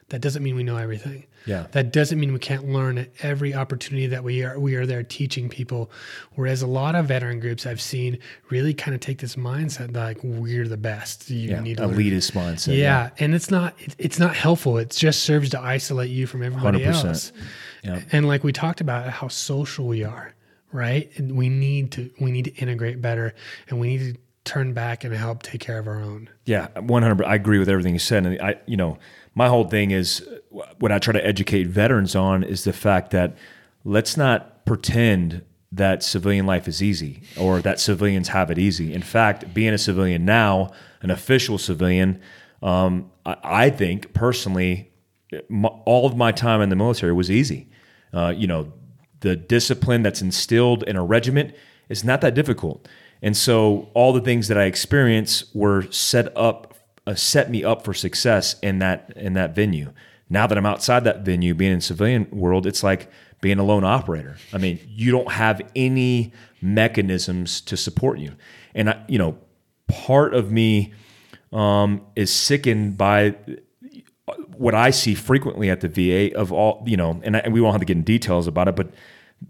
that 0.10 0.22
doesn't 0.22 0.42
mean 0.42 0.56
we 0.56 0.64
know 0.64 0.78
everything. 0.78 1.26
Yeah. 1.46 1.68
That 1.72 1.94
doesn't 1.94 2.20
mean 2.20 2.34
we 2.34 2.40
can't 2.40 2.68
learn 2.68 2.98
at 2.98 3.12
every 3.22 3.54
opportunity 3.54 4.08
that 4.08 4.24
we 4.24 4.44
are 4.44 4.60
we 4.60 4.76
are 4.76 4.86
there 4.86 5.04
teaching 5.04 5.48
people. 5.48 5.90
Whereas 6.36 6.62
a 6.62 6.68
lot 6.68 6.96
of 6.96 7.06
veteran 7.06 7.40
groups 7.40 7.66
I've 7.66 7.80
seen 7.80 8.18
really 8.50 8.74
kind 8.74 8.94
of 8.94 9.00
take 9.00 9.20
this 9.20 9.36
mindset 9.36 9.94
that, 9.94 10.04
like 10.04 10.20
we're 10.24 10.68
the 10.68 10.76
best. 10.78 11.30
You 11.30 11.52
Yeah, 11.52 11.60
need 11.62 11.78
to 11.78 11.88
learn. 11.88 11.98
elitist 11.98 12.34
mindset. 12.34 12.76
Yeah, 12.78 13.12
and 13.20 13.34
it's 13.34 13.50
not 13.50 13.74
it- 13.80 13.96
it's 13.98 14.20
not 14.20 14.36
helpful. 14.36 14.78
It 14.80 14.90
just 14.90 15.24
serves 15.24 15.50
to 15.52 15.62
isolate 15.62 16.10
you 16.10 16.28
from 16.28 16.44
everybody 16.44 16.80
100%. 16.84 17.06
else. 17.06 17.32
Yeah. 17.84 18.02
And 18.12 18.28
like 18.28 18.44
we 18.44 18.52
talked 18.52 18.82
about 18.82 19.08
how 19.10 19.30
social 19.30 19.88
we 19.88 20.04
are, 20.04 20.34
right? 20.72 21.12
And 21.18 21.36
we 21.36 21.50
need 21.50 21.92
to 21.94 22.12
we 22.20 22.32
need 22.32 22.46
to 22.46 22.56
integrate 22.56 23.02
better 23.02 23.34
and 23.70 23.80
we 23.80 23.98
need 23.98 24.14
to 24.14 24.20
turn 24.46 24.74
back 24.74 25.04
and 25.04 25.14
help 25.14 25.44
take 25.44 25.62
care 25.62 25.78
of 25.78 25.88
our 25.88 26.02
own. 26.02 26.30
Yeah, 26.46 26.68
one 26.80 27.04
hundred. 27.04 27.26
I 27.26 27.36
agree 27.36 27.60
with 27.60 27.70
everything 27.70 27.94
you 27.94 28.00
said, 28.00 28.26
and 28.26 28.42
I, 28.42 28.56
you 28.66 28.78
know, 28.78 28.98
my 29.36 29.48
whole 29.48 29.66
thing 29.66 29.92
is 29.92 30.28
what 30.50 30.92
I 30.92 31.00
try 31.00 31.14
to 31.14 31.26
educate 31.26 31.68
veterans 31.68 32.16
on 32.16 32.44
is 32.44 32.64
the 32.64 32.74
fact 32.74 33.12
that 33.12 33.38
let's 33.84 34.18
not 34.18 34.66
pretend 34.66 35.44
that 35.72 36.02
civilian 36.02 36.48
life 36.48 36.68
is 36.68 36.82
easy 36.82 37.22
or 37.38 37.62
that 37.62 37.80
civilians 37.80 38.30
have 38.30 38.50
it 38.50 38.58
easy. 38.58 38.92
In 38.92 39.04
fact, 39.04 39.54
being 39.54 39.74
a 39.74 39.78
civilian 39.78 40.26
now, 40.26 40.72
an 41.02 41.12
official 41.12 41.60
civilian, 41.60 42.20
um, 42.64 43.12
I, 43.26 43.38
I 43.44 43.70
think 43.70 44.14
personally, 44.14 44.92
my, 45.48 45.70
all 45.86 46.08
of 46.08 46.18
my 46.18 46.32
time 46.32 46.62
in 46.62 46.70
the 46.70 46.76
military 46.76 47.14
was 47.14 47.30
easy. 47.30 47.70
Uh, 48.12 48.34
you 48.36 48.48
know, 48.48 48.74
the 49.22 49.36
discipline 49.36 50.04
that's 50.04 50.22
instilled 50.22 50.84
in 50.84 50.96
a 50.96 51.04
regiment 51.04 51.54
is 51.90 52.04
not 52.04 52.22
that 52.22 52.34
difficult. 52.34 52.88
And 53.22 53.36
so 53.36 53.90
all 53.94 54.14
the 54.14 54.22
things 54.22 54.48
that 54.48 54.58
I 54.58 54.64
experienced 54.64 55.54
were 55.54 55.90
set 55.92 56.36
up, 56.38 56.74
uh, 57.06 57.16
set 57.16 57.50
me 57.50 57.64
up 57.64 57.84
for 57.84 57.94
success 57.94 58.58
in 58.62 58.80
that 58.80 59.12
in 59.16 59.34
that 59.34 59.56
venue. 59.56 59.92
Now 60.30 60.48
that 60.48 60.58
I'm 60.58 60.66
outside 60.66 61.04
that 61.06 61.26
venue, 61.26 61.54
being 61.54 61.74
in 61.74 61.82
civilian 61.82 62.28
world, 62.32 62.68
it's 62.68 62.84
like 62.84 63.10
being 63.42 63.58
a 63.58 63.64
lone 63.64 63.84
operator. 63.84 64.38
I 64.54 64.58
mean, 64.58 64.80
you 64.88 65.12
don't 65.12 65.32
have 65.32 65.62
any 65.76 66.34
mechanisms 66.62 67.62
to 67.62 67.76
support 67.78 68.20
you. 68.20 68.34
And 68.76 68.92
I, 68.92 69.04
you 69.08 69.18
know, 69.18 69.38
part 69.88 70.34
of 70.34 70.52
me 70.52 70.94
um, 71.52 72.02
is 72.16 72.32
sickened 72.32 72.98
by 72.98 73.36
what 74.60 74.76
I 74.76 74.90
see 74.90 75.16
frequently 75.16 75.70
at 75.70 75.80
the 75.80 75.88
VA 75.88 76.38
of 76.38 76.52
all, 76.52 76.84
you 76.86 76.98
know, 76.98 77.22
and, 77.24 77.38
I, 77.38 77.40
and 77.40 77.54
we 77.54 77.62
won't 77.62 77.74
have 77.74 77.80
to 77.80 77.86
get 77.86 77.96
in 77.96 78.04
details 78.04 78.46
about 78.46 78.68
it, 78.68 78.76
but 78.76 78.92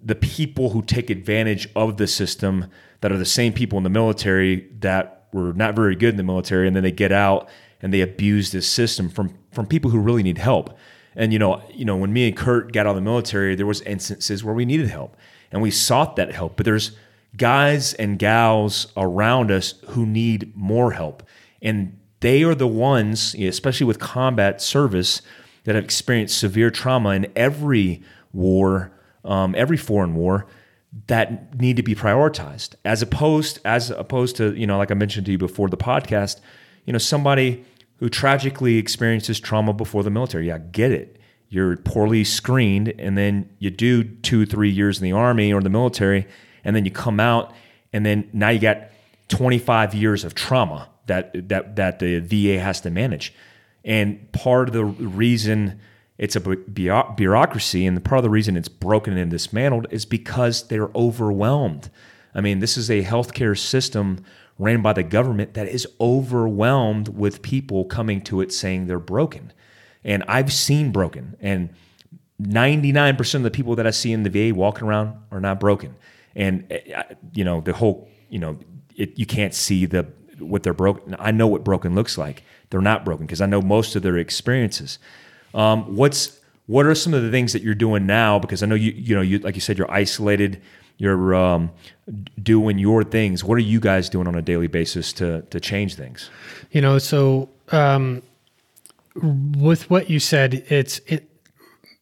the 0.04 0.14
people 0.14 0.70
who 0.70 0.84
take 0.84 1.10
advantage 1.10 1.68
of 1.76 1.98
the 1.98 2.06
system 2.06 2.68
that 3.02 3.12
are 3.12 3.18
the 3.18 3.26
same 3.26 3.52
people 3.52 3.80
in 3.80 3.84
the 3.84 3.90
military 3.90 4.70
that 4.82 5.26
were 5.34 5.52
not 5.54 5.76
very 5.76 5.96
good 5.96 6.12
in 6.12 6.18
the 6.18 6.24
military, 6.24 6.68
and 6.68 6.76
then 6.76 6.84
they 6.84 6.92
get 6.92 7.12
out 7.12 7.50
and 7.82 7.92
they 7.92 8.02
abuse 8.02 8.52
this 8.52 8.68
system 8.68 9.10
from 9.10 9.36
from 9.52 9.66
people 9.66 9.90
who 9.90 10.00
really 10.00 10.22
need 10.22 10.38
help. 10.38 10.78
And 11.16 11.34
you 11.34 11.40
know, 11.40 11.64
you 11.74 11.86
know, 11.86 11.96
when 11.96 12.14
me 12.14 12.28
and 12.28 12.38
Kurt 12.38 12.72
got 12.72 12.86
out 12.86 12.92
of 12.92 12.96
the 12.96 13.02
military, 13.02 13.56
there 13.56 13.66
was 13.66 13.82
instances 13.82 14.44
where 14.44 14.54
we 14.54 14.64
needed 14.64 14.90
help, 14.90 15.18
and 15.52 15.60
we 15.60 15.72
sought 15.72 16.18
that 16.18 16.32
help. 16.32 16.56
But 16.56 16.66
there's 16.66 16.92
guys 17.36 17.96
and 17.96 18.20
gals 18.20 18.94
around 18.96 19.50
us 19.50 19.74
who 19.88 20.06
need 20.06 20.56
more 20.56 20.92
help, 20.92 21.24
and 21.64 21.99
they 22.20 22.44
are 22.44 22.56
the 22.56 22.68
ones, 22.68 23.36
especially 23.36 23.86
with 23.86 24.00
combat 24.00 24.62
service, 24.62 25.22
that 25.64 25.76
have 25.76 25.84
experienced 25.84 26.38
severe 26.38 26.72
trauma 26.72 27.10
in 27.12 27.32
every 27.36 28.02
war, 28.34 28.92
um, 29.24 29.54
every 29.58 29.78
foreign 29.78 30.16
war, 30.16 30.48
that 31.08 31.60
need 31.60 31.76
to 31.78 31.84
be 31.84 31.96
prioritized. 31.96 32.76
As 32.84 33.02
opposed, 33.02 33.60
as 33.64 33.92
opposed 33.92 34.36
to 34.38 34.56
you 34.56 34.66
know, 34.66 34.78
like 34.78 34.92
I 34.92 34.96
mentioned 34.96 35.26
to 35.28 35.32
you 35.32 35.38
before 35.38 35.70
the 35.70 35.78
podcast, 35.78 36.40
you 36.86 36.94
know, 36.94 37.00
somebody 37.00 37.64
who 37.98 38.10
tragically 38.10 38.78
experiences 38.78 39.40
trauma 39.40 39.74
before 39.74 40.04
the 40.04 40.10
military. 40.10 40.48
Yeah, 40.48 40.58
get 40.58 40.92
it. 40.92 41.18
You're 41.50 41.78
poorly 41.78 42.24
screened, 42.24 42.94
and 42.98 43.18
then 43.18 43.50
you 43.60 43.70
do 43.70 44.04
two, 44.04 44.46
three 44.46 44.70
years 44.70 45.00
in 45.00 45.04
the 45.04 45.12
army 45.12 45.52
or 45.52 45.62
the 45.62 45.70
military, 45.70 46.28
and 46.64 46.76
then 46.76 46.86
you 46.86 46.92
come 46.92 47.20
out, 47.20 47.54
and 47.92 48.06
then 48.06 48.30
now 48.34 48.50
you 48.50 48.60
got 48.60 48.90
25 49.30 49.94
years 49.94 50.24
of 50.24 50.36
trauma 50.36 50.90
that 51.10 51.50
that 51.50 51.76
that 51.76 52.00
the 52.00 52.20
VA 52.20 52.60
has 52.60 52.80
to 52.82 52.90
manage. 52.90 53.34
And 53.84 54.32
part 54.32 54.70
of 54.70 54.74
the 54.74 54.86
reason 54.86 55.80
it's 56.20 56.36
a 56.36 56.42
bureaucracy, 56.42 57.86
and 57.86 58.04
part 58.04 58.20
of 58.20 58.24
the 58.24 58.30
reason 58.30 58.58
it's 58.58 58.68
broken 58.68 59.18
and 59.18 59.32
dismantled 59.32 59.88
is 59.90 60.06
because 60.06 60.68
they're 60.68 60.90
overwhelmed. 60.94 61.90
I 62.36 62.42
mean, 62.42 62.60
this 62.60 62.78
is 62.78 62.92
a 62.92 63.04
healthcare 63.04 63.58
system 63.58 64.24
ran 64.58 64.82
by 64.82 64.92
the 64.92 65.04
government 65.04 65.54
that 65.54 65.70
is 65.70 65.88
overwhelmed 66.02 67.08
with 67.08 67.42
people 67.42 67.86
coming 67.86 68.22
to 68.24 68.42
it 68.42 68.52
saying 68.52 68.88
they're 68.88 69.00
broken. 69.00 69.54
And 70.04 70.24
I've 70.28 70.52
seen 70.52 70.92
broken, 70.92 71.38
and 71.40 71.70
99% 72.42 73.36
of 73.36 73.44
the 73.44 73.52
people 73.52 73.76
that 73.76 73.88
I 73.88 73.92
see 73.92 74.12
in 74.12 74.24
the 74.24 74.30
VA 74.30 74.54
walking 74.54 74.88
around 74.88 75.18
are 75.32 75.40
not 75.40 75.60
broken. 75.60 75.96
And, 76.36 76.66
eh, 76.70 77.04
you 77.34 77.46
know, 77.46 77.62
the 77.62 77.74
whole, 77.74 78.10
you 78.30 78.40
know, 78.40 78.58
it, 78.96 79.18
you 79.18 79.26
can't 79.26 79.54
see 79.54 79.86
the 79.86 80.06
what 80.40 80.64
they're 80.64 80.74
broken. 80.74 81.16
I 81.20 81.32
know 81.32 81.48
what 81.48 81.64
broken 81.64 81.96
looks 81.96 82.18
like. 82.18 82.44
They're 82.70 82.82
not 82.82 83.06
broken 83.06 83.26
because 83.26 83.42
I 83.42 83.46
know 83.46 83.62
most 83.62 83.96
of 83.96 84.04
their 84.04 84.18
experiences. 84.18 85.00
Um, 85.54 85.96
what's 85.96 86.40
what 86.68 86.86
are 86.86 86.94
some 86.94 87.14
of 87.14 87.24
the 87.24 87.32
things 87.32 87.54
that 87.54 87.64
you're 87.64 87.76
doing 87.76 88.06
now? 88.06 88.38
Because 88.40 88.62
I 88.62 88.66
know 88.68 88.76
you 88.76 88.92
you 88.92 89.16
know 89.16 89.22
you 89.22 89.40
like 89.40 89.56
you 89.56 89.62
said 89.62 89.78
you're 89.78 89.92
isolated. 89.92 90.62
You're 90.98 91.34
um, 91.34 91.72
doing 92.44 92.78
your 92.78 93.06
things. 93.06 93.44
What 93.44 93.56
are 93.56 93.62
you 93.62 93.80
guys 93.80 94.10
doing 94.10 94.28
on 94.28 94.36
a 94.36 94.42
daily 94.42 94.68
basis 94.68 95.14
to 95.14 95.42
to 95.44 95.60
change 95.60 95.96
things? 95.96 96.30
You 96.72 96.82
know, 96.82 96.98
so 96.98 97.50
um, 97.72 98.22
with 99.16 99.90
what 99.90 100.10
you 100.10 100.20
said, 100.20 100.66
it's 100.68 101.00
it 101.08 101.30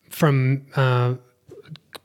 from 0.10 0.66
uh, 0.76 1.16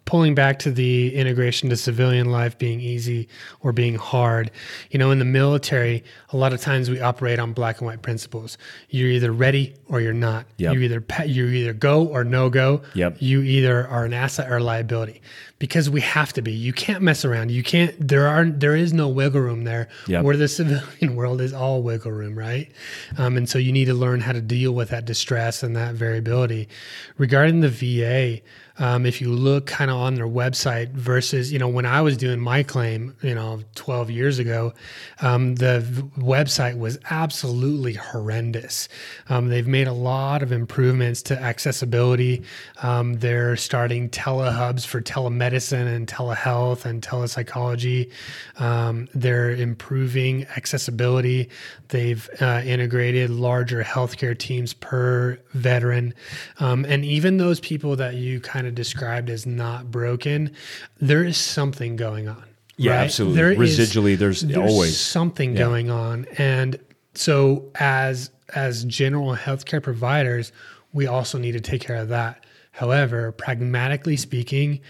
pulling 0.05 0.34
back 0.34 0.59
to 0.59 0.70
the 0.70 1.14
integration 1.14 1.68
to 1.70 1.76
civilian 1.76 2.30
life 2.30 2.59
being 2.59 2.80
easy 2.80 3.28
or 3.61 3.72
being 3.72 3.94
hard. 3.94 4.50
You 4.90 4.98
know, 4.98 5.11
in 5.11 5.18
the 5.18 5.24
military, 5.24 6.05
a 6.30 6.36
lot 6.36 6.53
of 6.53 6.61
times 6.61 6.90
we 6.90 7.00
operate 7.00 7.38
on 7.38 7.53
black 7.53 7.78
and 7.78 7.86
white 7.86 8.03
principles. 8.03 8.59
You're 8.90 9.11
either 9.11 9.32
ready 9.32 9.74
or 9.86 10.00
you're 10.00 10.12
not. 10.12 10.46
Yep. 10.59 10.74
You 10.74 10.80
either 10.80 11.05
you 11.26 11.46
either 11.46 11.72
go 11.72 12.07
or 12.07 12.24
no 12.24 12.50
go. 12.50 12.82
Yep. 12.94 13.16
You 13.20 13.42
either 13.42 13.86
are 13.86 14.05
an 14.05 14.12
asset 14.12 14.50
or 14.50 14.57
a 14.57 14.62
liability 14.62 15.22
because 15.62 15.88
we 15.88 16.00
have 16.00 16.32
to 16.32 16.42
be. 16.42 16.50
You 16.50 16.72
can't 16.72 17.03
mess 17.03 17.24
around. 17.24 17.53
You 17.53 17.62
can't. 17.62 17.94
There 17.96 18.26
are 18.26 18.44
there 18.44 18.74
is 18.74 18.92
no 18.92 19.09
wiggle 19.09 19.40
room 19.40 19.62
there. 19.62 19.88
Yep. 20.09 20.24
Where 20.24 20.36
the 20.36 20.48
civilian 20.48 21.14
world 21.16 21.40
is 21.40 21.53
all 21.53 21.82
wiggle 21.82 22.11
room, 22.11 22.36
right? 22.36 22.68
Um, 23.16 23.36
and 23.36 23.48
so 23.48 23.59
you 23.59 23.70
need 23.70 23.84
to 23.84 23.94
learn 23.94 24.20
how 24.20 24.32
to 24.32 24.40
deal 24.40 24.72
with 24.72 24.88
that 24.88 25.05
distress 25.05 25.62
and 25.62 25.76
that 25.76 25.94
variability. 25.94 26.68
Regarding 27.16 27.61
the 27.61 27.68
VA, 27.68 28.42
um, 28.82 29.06
if 29.06 29.20
you 29.20 29.28
look 29.28 29.66
kind 29.66 29.90
of 29.90 29.96
on 29.96 30.14
their 30.14 30.26
website 30.26 30.90
versus, 30.90 31.52
you 31.52 31.58
know, 31.58 31.68
when 31.68 31.86
I 31.86 32.00
was 32.00 32.16
doing 32.16 32.40
my 32.40 32.62
claim, 32.62 33.14
you 33.22 33.34
know, 33.34 33.60
12 33.74 34.10
years 34.10 34.38
ago, 34.38 34.72
um, 35.20 35.56
the 35.56 35.80
v- 35.80 36.02
website 36.20 36.78
was 36.78 36.98
absolutely 37.10 37.92
horrendous. 37.92 38.88
Um, 39.28 39.48
they've 39.48 39.68
made 39.68 39.86
a 39.86 39.92
lot 39.92 40.42
of 40.42 40.50
improvements 40.50 41.22
to 41.22 41.40
accessibility. 41.40 42.42
Um, 42.82 43.14
they're 43.14 43.56
starting 43.56 44.08
telehubs 44.08 44.86
for 44.86 45.00
telemedicine 45.00 45.86
and 45.86 46.08
telehealth 46.08 46.84
and 46.84 47.02
telepsychology. 47.02 48.10
Um, 48.58 49.08
they're 49.14 49.50
improving 49.50 50.46
accessibility. 50.56 51.50
They've 51.88 52.28
uh, 52.40 52.62
integrated 52.64 53.30
larger 53.30 53.84
healthcare 53.84 54.36
teams 54.36 54.72
per 54.72 55.38
veteran. 55.52 56.14
Um, 56.58 56.84
and 56.86 57.04
even 57.04 57.36
those 57.36 57.60
people 57.60 57.96
that 57.96 58.14
you 58.14 58.40
kind 58.40 58.62
kind 58.62 58.71
of 58.72 58.76
described 58.76 59.30
as 59.30 59.46
not 59.46 59.90
broken, 59.90 60.52
there 61.00 61.24
is 61.24 61.36
something 61.36 61.96
going 61.96 62.28
on. 62.28 62.44
Yeah, 62.76 62.92
right? 62.92 63.04
absolutely. 63.04 63.36
There 63.36 63.54
Residually, 63.54 64.12
is, 64.12 64.18
there's, 64.18 64.40
there's, 64.40 64.70
always 64.72 64.98
something 64.98 65.52
yeah. 65.52 65.58
going 65.58 65.90
on, 65.90 66.26
and 66.38 66.78
so 67.14 67.70
as 67.76 68.30
as 68.54 68.84
general 68.84 69.34
healthcare 69.36 69.82
providers, 69.82 70.52
we 70.92 71.06
also 71.06 71.38
need 71.38 71.52
to 71.52 71.60
take 71.60 71.82
care 71.82 71.96
of 71.96 72.08
that. 72.08 72.44
However, 72.72 73.32
pragmatically 73.32 74.16
speaking, 74.16 74.80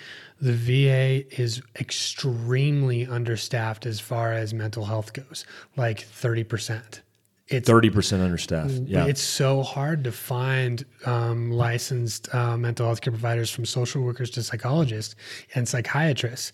the 0.41 0.53
VA 0.53 1.41
is 1.41 1.63
extremely 1.79 3.07
understaffed 3.07 3.87
as 3.87 4.01
far 4.01 4.33
as 4.33 4.55
mental 4.55 4.85
health 4.85 5.13
goes, 5.13 5.45
like 5.77 6.01
30% 6.01 7.01
it's 7.49 7.69
30% 7.69 8.21
understaffed. 8.21 8.73
Yeah. 8.87 9.07
It's 9.07 9.21
so 9.21 9.63
hard 9.63 10.05
to 10.05 10.13
find 10.13 10.85
um, 11.05 11.51
licensed 11.51 12.33
uh, 12.35 12.57
mental 12.57 12.87
health 12.87 13.01
care 13.01 13.13
providers 13.13 13.51
from 13.51 13.65
social 13.65 14.03
workers 14.03 14.31
to 14.31 14.43
psychologists 14.43 15.15
and 15.55 15.69
psychiatrists. 15.69 16.53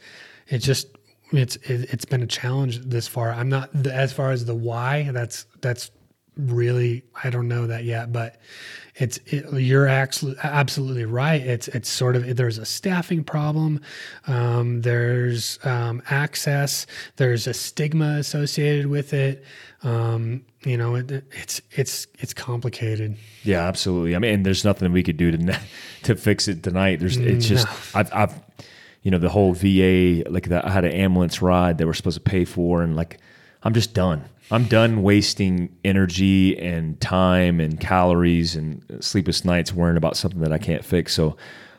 It 0.49 0.59
just, 0.59 0.89
it's, 1.32 1.57
it, 1.57 1.91
has 1.91 2.05
been 2.05 2.22
a 2.22 2.26
challenge 2.26 2.80
this 2.80 3.07
far. 3.07 3.30
I'm 3.32 3.49
not, 3.49 3.70
as 3.86 4.12
far 4.12 4.30
as 4.30 4.45
the 4.45 4.55
why, 4.55 5.11
that's, 5.12 5.47
that's 5.61 5.91
really, 6.36 7.05
I 7.22 7.30
don't 7.30 7.49
know 7.49 7.66
that 7.66 7.84
yet, 7.84 8.12
but 8.12 8.41
it's 8.99 9.18
it, 9.26 9.53
you're 9.53 9.86
absolutely 9.86 11.05
right. 11.05 11.41
It's 11.41 11.68
it's 11.68 11.89
sort 11.89 12.16
of 12.16 12.36
there's 12.36 12.59
a 12.59 12.64
staffing 12.64 13.22
problem, 13.22 13.80
um, 14.26 14.82
there's 14.82 15.59
um, 15.64 16.03
access, 16.11 16.86
there's 17.16 17.47
a 17.47 17.55
stigma 17.55 18.16
associated 18.18 18.86
with 18.86 19.12
it. 19.12 19.45
Um, 19.84 20.45
you 20.65 20.77
know, 20.77 20.97
it, 20.97 21.11
it's 21.31 21.61
it's 21.73 22.07
it's 22.19 22.35
complicated. 22.35 23.17
Yeah, 23.45 23.67
absolutely. 23.67 24.17
I 24.17 24.19
mean, 24.19 24.43
there's 24.43 24.65
nothing 24.65 24.91
we 24.93 25.03
could 25.03 25.17
do 25.17 25.31
to 25.31 25.61
to 26.03 26.17
fix 26.17 26.49
it 26.49 26.63
tonight. 26.63 27.01
There's 27.01 27.17
it's 27.17 27.47
just 27.47 27.67
no. 27.67 28.01
I've, 28.01 28.13
I've 28.13 28.35
you 29.03 29.11
know 29.11 29.19
the 29.19 29.29
whole 29.29 29.53
VA 29.53 30.29
like 30.29 30.49
that. 30.49 30.65
I 30.65 30.71
had 30.71 30.85
an 30.85 30.93
ambulance 30.93 31.41
ride 31.41 31.79
that 31.79 31.87
we're 31.87 31.95
supposed 31.95 32.17
to 32.17 32.31
pay 32.31 32.45
for, 32.45 32.83
and 32.83 32.97
like 32.97 33.19
I'm 33.63 33.75
just 33.75 33.95
done. 33.95 34.25
I'm 34.51 34.65
done 34.65 35.03
wasting 35.03 35.77
energy 35.85 36.59
and 36.59 36.99
time 37.01 37.61
and 37.61 37.79
calories 37.79 38.57
and 38.57 38.83
sleepless 39.01 39.45
nights 39.45 39.75
worrying 39.75 39.99
about 39.99 40.17
something 40.17 40.41
that 40.41 40.53
I 40.53 40.59
can't 40.59 40.85
fix. 40.85 41.15
So 41.15 41.37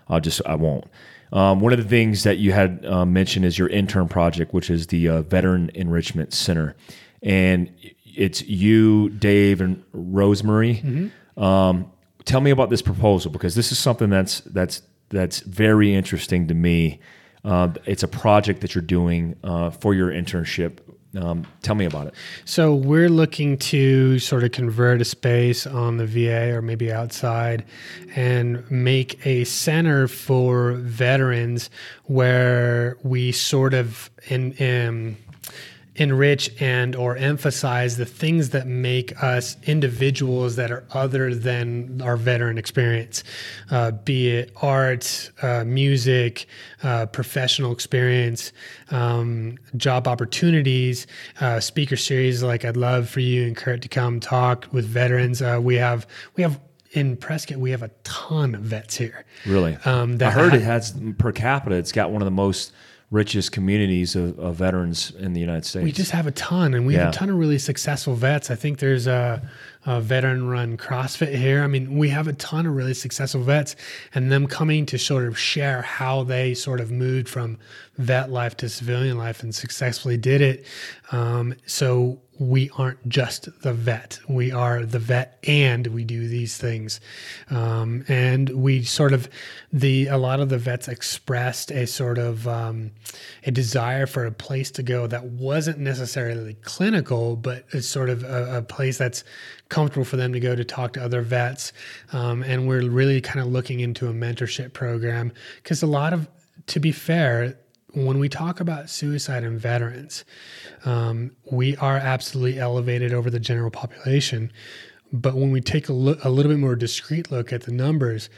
I'll 0.07 0.19
just 0.19 0.41
I 0.45 0.55
won't. 0.55 0.85
Um, 1.31 1.59
one 1.59 1.73
of 1.73 1.79
the 1.79 1.87
things 1.87 2.23
that 2.23 2.37
you 2.37 2.51
had 2.51 2.85
uh, 2.85 3.05
mentioned 3.05 3.45
is 3.45 3.57
your 3.57 3.67
intern 3.67 4.07
project, 4.07 4.53
which 4.53 4.69
is 4.69 4.87
the 4.87 5.07
uh, 5.09 5.21
Veteran 5.21 5.69
Enrichment 5.75 6.33
Center, 6.33 6.75
and 7.21 7.71
it's 8.19 8.41
you, 8.43 9.09
Dave, 9.09 9.61
and 9.61 9.83
Rosemary. 9.93 10.75
Mm-hmm. 10.75 11.41
Um, 11.41 11.91
tell 12.25 12.41
me 12.41 12.51
about 12.51 12.69
this 12.69 12.81
proposal 12.81 13.31
because 13.31 13.55
this 13.55 13.71
is 13.71 13.79
something 13.79 14.09
that's 14.09 14.41
that's 14.41 14.81
that's 15.09 15.39
very 15.39 15.93
interesting 15.93 16.47
to 16.47 16.53
me. 16.53 16.99
Uh, 17.43 17.69
it's 17.85 18.03
a 18.03 18.07
project 18.07 18.61
that 18.61 18.75
you're 18.75 18.81
doing 18.81 19.35
uh, 19.43 19.69
for 19.69 19.93
your 19.93 20.09
internship 20.09 20.79
um, 21.17 21.47
tell 21.63 21.75
me 21.75 21.85
about 21.85 22.07
it. 22.07 22.13
So 22.45 22.75
we're 22.75 23.09
looking 23.09 23.57
to 23.57 24.19
sort 24.19 24.43
of 24.43 24.51
convert 24.51 25.01
a 25.01 25.05
space 25.05 25.65
on 25.65 25.97
the 25.97 26.05
VA 26.05 26.53
or 26.53 26.61
maybe 26.61 26.91
outside 26.91 27.65
and 28.15 28.69
make 28.69 29.25
a 29.25 29.43
center 29.45 30.07
for 30.07 30.73
veterans 30.73 31.69
where 32.05 32.97
we 33.01 33.31
sort 33.31 33.73
of 33.73 34.11
in, 34.27 34.53
in 34.53 35.17
enrich 35.99 36.49
and 36.61 36.95
or 36.95 37.17
emphasize 37.17 37.97
the 37.97 38.05
things 38.05 38.51
that 38.51 38.65
make 38.65 39.21
us 39.21 39.57
individuals 39.63 40.55
that 40.55 40.71
are 40.71 40.85
other 40.91 41.35
than 41.35 42.01
our 42.01 42.15
veteran 42.15 42.57
experience, 42.57 43.23
uh, 43.69 43.91
be 43.91 44.29
it 44.29 44.51
art, 44.61 45.29
uh, 45.41 45.63
music, 45.65 46.47
uh, 46.83 47.05
professional 47.07 47.71
experience, 47.71 48.53
um, 48.91 49.57
job 49.75 50.07
opportunities, 50.07 51.05
uh, 51.41 51.59
speaker 51.59 51.97
series. 51.97 52.41
Like 52.41 52.63
I'd 52.63 52.77
love 52.77 53.09
for 53.09 53.19
you 53.19 53.45
and 53.45 53.55
Kurt 53.55 53.81
to 53.81 53.89
come 53.89 54.19
talk 54.19 54.67
with 54.71 54.85
veterans. 54.85 55.41
Uh, 55.41 55.59
we 55.61 55.75
have 55.75 56.07
we 56.35 56.43
have 56.43 56.59
in 56.93 57.17
Prescott, 57.17 57.57
we 57.57 57.71
have 57.71 57.83
a 57.83 57.91
ton 58.03 58.55
of 58.55 58.61
vets 58.61 58.95
here. 58.95 59.25
Really? 59.45 59.77
Um, 59.85 60.17
I 60.21 60.31
heard 60.31 60.51
ha- 60.51 60.57
it 60.57 60.63
has 60.63 60.95
per 61.17 61.31
capita. 61.31 61.75
It's 61.75 61.91
got 61.91 62.11
one 62.11 62.21
of 62.21 62.25
the 62.25 62.31
most 62.31 62.71
richest 63.11 63.51
communities 63.51 64.15
of, 64.15 64.37
of 64.37 64.55
veterans 64.55 65.11
in 65.17 65.33
the 65.33 65.39
United 65.39 65.65
States. 65.65 65.83
We 65.83 65.91
just 65.91 66.11
have 66.11 66.27
a 66.27 66.31
ton, 66.31 66.73
and 66.75 66.85
we 66.85 66.93
Yeah. 66.95 67.05
have 67.05 67.13
a 67.13 67.17
ton 67.17 67.29
of 67.29 67.37
really 67.37 67.57
successful 67.57 68.13
vets. 68.13 68.51
I 68.51 68.55
think 68.55 68.77
there's 68.79 69.07
a, 69.07 69.41
a 69.89 69.99
veteran-run 69.99 70.77
CrossFit 70.77 71.33
here. 71.33 71.63
I 71.63 71.67
mean, 71.67 71.97
we 71.97 72.09
have 72.09 72.27
a 72.27 72.33
ton 72.33 72.67
of 72.67 72.75
really 72.75 72.93
successful 72.93 73.41
vets, 73.41 73.75
and 74.13 74.31
them 74.31 74.45
coming 74.45 74.85
to 74.85 74.99
sort 74.99 75.25
of 75.25 75.37
share 75.37 75.81
how 75.81 76.23
they 76.23 76.53
sort 76.53 76.79
of 76.79 76.91
moved 76.91 77.27
from 77.27 77.57
vet 77.97 78.29
life 78.29 78.55
to 78.57 78.69
civilian 78.69 79.17
life 79.17 79.41
and 79.41 79.53
successfully 79.53 80.15
did 80.15 80.41
it. 80.41 80.63
Um, 81.11 81.55
so 81.65 82.21
we 82.37 82.69
aren't 82.77 83.09
just 83.09 83.49
the 83.63 83.73
vet; 83.73 84.19
we 84.29 84.51
are 84.51 84.85
the 84.85 84.99
vet, 84.99 85.39
and 85.47 85.87
we 85.87 86.05
do 86.05 86.27
these 86.27 86.55
things. 86.55 87.01
Um, 87.49 88.05
and 88.07 88.49
we 88.49 88.83
sort 88.83 89.11
of 89.11 89.27
the 89.73 90.05
a 90.07 90.17
lot 90.17 90.39
of 90.39 90.49
the 90.49 90.59
vets 90.59 90.87
expressed 90.87 91.71
a 91.71 91.87
sort 91.87 92.17
of 92.17 92.47
um, 92.47 92.91
a 93.43 93.51
desire 93.51 94.05
for 94.05 94.25
a 94.25 94.31
place 94.31 94.71
to 94.71 94.83
go 94.83 95.07
that 95.07 95.25
wasn't 95.25 95.79
necessarily 95.79 96.53
clinical, 96.61 97.35
but 97.35 97.65
it's 97.73 97.87
sort 97.87 98.09
of 98.09 98.23
a, 98.23 98.59
a 98.59 98.61
place 98.61 98.97
that's 98.99 99.23
comfortable 99.69 100.05
for 100.05 100.17
them 100.17 100.33
to 100.33 100.39
go 100.39 100.55
to 100.55 100.63
talk 100.63 100.93
to 100.93 101.03
other 101.03 101.21
vets. 101.21 101.71
Um, 102.11 102.43
and 102.43 102.67
we're 102.67 102.87
really 102.89 103.21
kind 103.21 103.39
of 103.39 103.47
looking 103.47 103.79
into 103.79 104.07
a 104.07 104.13
mentorship 104.13 104.73
program 104.73 105.31
because 105.63 105.81
a 105.83 105.87
lot 105.87 106.11
of, 106.11 106.27
to 106.67 106.79
be 106.79 106.91
fair, 106.91 107.57
when 107.93 108.19
we 108.19 108.29
talk 108.29 108.59
about 108.59 108.89
suicide 108.89 109.43
in 109.43 109.57
veterans, 109.57 110.25
um, 110.85 111.31
we 111.51 111.75
are 111.77 111.97
absolutely 111.97 112.59
elevated 112.59 113.13
over 113.13 113.29
the 113.29 113.39
general 113.39 113.71
population. 113.71 114.51
But 115.11 115.35
when 115.35 115.51
we 115.51 115.61
take 115.61 115.89
a, 115.89 115.93
look, 115.93 116.23
a 116.23 116.29
little 116.29 116.51
bit 116.51 116.59
more 116.59 116.75
discreet 116.75 117.31
look 117.31 117.51
at 117.51 117.63
the 117.63 117.71
numbers, 117.71 118.29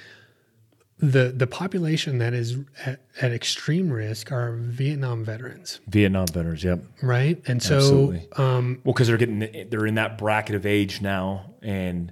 the 1.02 1.34
the 1.36 1.48
population 1.48 2.20
that 2.20 2.34
is 2.34 2.58
at, 2.86 3.02
at 3.22 3.32
extreme 3.32 3.90
risk 3.92 4.32
are 4.32 4.52
Vietnam 4.54 5.26
veterans, 5.26 5.80
Vietnam 5.88 6.28
veterans. 6.28 6.64
Yep. 6.64 6.84
right? 7.02 7.42
And 7.48 7.62
so, 7.62 7.76
Absolutely. 7.78 8.28
um, 8.38 8.80
Well, 8.84 8.94
because 8.94 9.08
they're 9.08 9.18
getting 9.18 9.68
they're 9.70 9.88
in 9.88 9.96
that 9.96 10.18
bracket 10.18 10.56
of 10.56 10.66
age 10.66 11.02
now, 11.02 11.54
and 11.62 12.12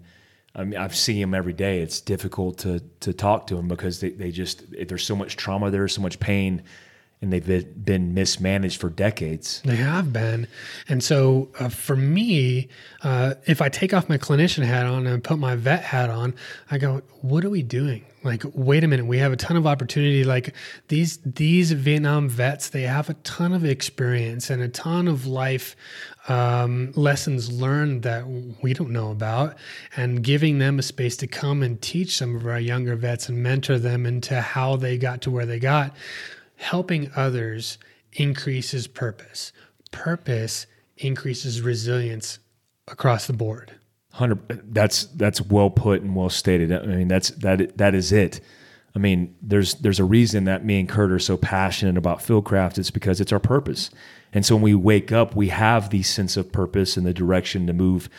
I 0.56 0.64
mean 0.64 0.80
I've 0.80 0.96
seen 0.96 1.22
them 1.22 1.34
every 1.36 1.54
day. 1.54 1.82
It's 1.82 2.02
difficult 2.02 2.58
to 2.60 2.80
to 3.02 3.14
talk 3.14 3.48
to 3.48 3.56
them 3.56 3.68
because 3.68 4.00
they, 4.00 4.10
they 4.10 4.32
just 4.32 4.64
there's 4.88 5.06
so 5.06 5.16
much 5.16 5.38
trauma 5.38 5.70
there, 5.70 5.88
so 5.88 6.02
much 6.02 6.20
pain, 6.20 6.64
and 7.22 7.32
they've 7.32 7.46
been- 7.46 7.74
been 7.84 8.14
mismanaged 8.16 8.82
for 8.82 8.90
decades. 8.90 9.62
They 9.66 9.76
have 9.76 10.12
been. 10.12 10.48
And 10.88 11.04
so 11.04 11.50
uh, 11.60 11.70
for 11.70 11.96
me, 11.96 12.70
uh, 13.04 13.36
if 13.46 13.62
I 13.62 13.70
take 13.70 13.94
off 13.94 14.10
my 14.10 14.18
clinician 14.18 14.64
hat 14.66 14.88
on 14.88 15.06
and 15.06 15.24
put 15.24 15.38
my 15.38 15.56
vet 15.56 15.84
hat 15.84 16.10
on, 16.10 16.34
I 16.72 16.80
go, 16.80 17.04
what 17.22 17.46
are 17.46 17.50
we 17.52 17.62
doing? 17.62 18.06
Like, 18.24 18.44
wait 18.54 18.84
a 18.84 18.88
minute, 18.88 19.06
we 19.06 19.20
have 19.20 19.32
a 19.32 19.38
ton 19.38 19.56
of 19.56 19.66
opportunity. 19.66 20.24
Like 20.24 20.54
these 20.90 21.20
these 21.26 21.72
Vietnam 21.72 22.28
vets, 22.28 22.70
they 22.70 22.82
have 22.82 23.10
a 23.10 23.14
ton 23.16 23.54
of 23.54 23.64
experience 23.64 24.50
and 24.50 24.62
a 24.62 24.68
ton 24.68 25.08
of 25.08 25.26
life 25.26 25.76
um, 26.28 26.92
lessons 26.96 27.52
learned 27.52 28.04
that 28.04 28.28
we 28.62 28.74
don't 28.74 28.92
know 28.92 29.12
about, 29.12 29.58
and 29.96 30.24
giving 30.24 30.60
them 30.60 30.80
a 30.80 30.84
space 30.84 31.16
to 31.18 31.28
come 31.28 31.64
and 31.64 31.82
teach 31.82 32.18
some 32.18 32.36
of 32.36 32.46
our 32.46 32.60
younger 32.60 32.96
vets 32.96 33.30
and 33.30 33.42
mentor 33.42 33.80
them 33.80 34.06
into 34.06 34.42
how 34.42 34.76
they 34.76 34.98
got 34.98 35.22
to 35.22 35.32
where 35.32 35.46
they 35.46 35.60
got 35.60 35.96
helping 36.60 37.10
others 37.16 37.78
increases 38.14 38.88
purpose. 38.88 39.52
Purpose 39.92 40.68
increases 40.98 41.62
resilience 41.62 42.40
across 42.88 43.28
the 43.28 43.34
board. 43.34 43.79
Hundred. 44.20 44.74
That's 44.74 45.06
that's 45.06 45.40
well 45.40 45.70
put 45.70 46.02
and 46.02 46.14
well 46.14 46.30
stated. 46.30 46.74
I 46.74 46.86
mean, 46.86 47.08
that's 47.08 47.30
that 47.30 47.78
that 47.78 47.96
is 47.96 48.12
it. 48.12 48.42
I 48.94 49.00
mean, 49.00 49.34
there's 49.42 49.76
there's 49.76 50.02
a 50.02 50.04
reason 50.04 50.44
that 50.44 50.66
me 50.66 50.82
and 50.82 50.90
Kurt 50.90 51.14
are 51.14 51.20
so 51.20 51.38
passionate 51.38 51.96
about 51.96 52.20
Fieldcraft. 52.20 52.78
It's 52.78 52.92
because 52.92 53.22
it's 53.22 53.32
our 53.32 53.40
purpose. 53.40 53.90
And 54.34 54.46
so 54.46 54.56
when 54.56 54.64
we 54.64 54.76
wake 54.76 55.14
up, 55.14 55.38
we 55.38 55.48
have 55.48 55.90
the 55.90 56.04
sense 56.04 56.36
of 56.36 56.52
purpose 56.52 56.98
and 56.98 57.08
the 57.08 57.14
direction 57.14 57.66
to 57.68 57.72
move 57.72 58.10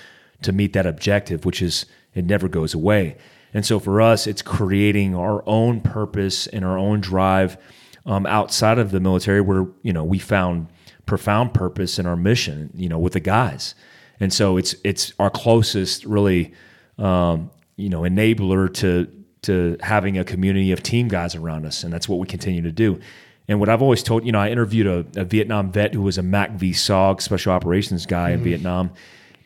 to 0.41 0.53
meet 0.53 0.73
that 0.73 0.87
objective, 0.87 1.45
which 1.45 1.61
is 1.61 1.85
it 2.15 2.25
never 2.25 2.49
goes 2.49 2.73
away. 2.73 3.19
And 3.53 3.67
so 3.67 3.79
for 3.79 4.01
us, 4.01 4.27
it's 4.27 4.41
creating 4.41 5.15
our 5.15 5.47
own 5.47 5.83
purpose 5.83 6.47
and 6.47 6.65
our 6.65 6.79
own 6.79 7.03
drive 7.03 7.59
um, 8.07 8.25
outside 8.25 8.79
of 8.79 8.91
the 8.91 9.01
military, 9.01 9.43
where 9.43 9.67
you 9.83 9.93
know 9.93 10.05
we 10.05 10.19
found 10.19 10.69
profound 11.05 11.53
purpose 11.53 11.99
in 11.99 12.07
our 12.07 12.17
mission. 12.17 12.71
You 12.75 12.89
know, 12.89 12.99
with 12.99 13.13
the 13.13 13.21
guys. 13.21 13.75
And 14.21 14.33
so 14.33 14.59
it's 14.59 14.75
it's 14.85 15.13
our 15.19 15.31
closest 15.31 16.05
really 16.05 16.53
um, 16.99 17.51
you 17.77 17.89
know 17.89 18.03
enabler 18.03 18.73
to 18.75 19.11
to 19.43 19.79
having 19.81 20.19
a 20.19 20.25
community 20.25 20.71
of 20.73 20.83
team 20.83 21.09
guys 21.09 21.35
around 21.35 21.65
us, 21.65 21.83
and 21.83 21.93
that's 21.93 22.09
what 22.09 22.19
we 22.19 22.27
continue 22.27 22.63
to 22.63 22.73
do. 22.73 23.01
And 23.49 23.59
what 23.59 23.69
I've 23.69 23.83
always 23.83 24.03
told, 24.03 24.25
you 24.25 24.31
know, 24.31 24.39
I 24.39 24.51
interviewed 24.51 24.87
a, 24.87 25.21
a 25.21 25.25
Vietnam 25.25 25.73
vet 25.73 25.93
who 25.93 26.03
was 26.03 26.19
a 26.19 26.23
MACV-SOG 26.23 27.21
special 27.21 27.53
operations 27.53 28.07
guy 28.07 28.31
in 28.31 28.45
Vietnam, 28.45 28.93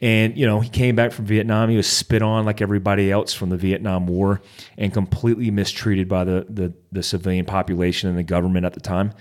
and 0.03 0.37
you 0.37 0.47
know 0.47 0.61
he 0.61 0.69
came 0.69 0.97
back 0.97 1.13
from 1.13 1.27
Vietnam. 1.27 1.71
He 1.71 1.77
was 1.77 1.87
spit 1.87 2.21
on 2.21 2.45
like 2.45 2.61
everybody 2.61 3.11
else 3.11 3.33
from 3.33 3.51
the 3.51 3.57
Vietnam 3.57 4.07
War, 4.07 4.43
and 4.77 4.93
completely 4.93 5.51
mistreated 5.51 6.09
by 6.09 6.25
the 6.25 6.47
the, 6.51 6.75
the 6.91 7.03
civilian 7.03 7.47
population 7.47 8.09
and 8.09 8.19
the 8.19 8.25
government 8.25 8.67
at 8.67 8.75
the 8.75 8.81
time. 8.81 9.13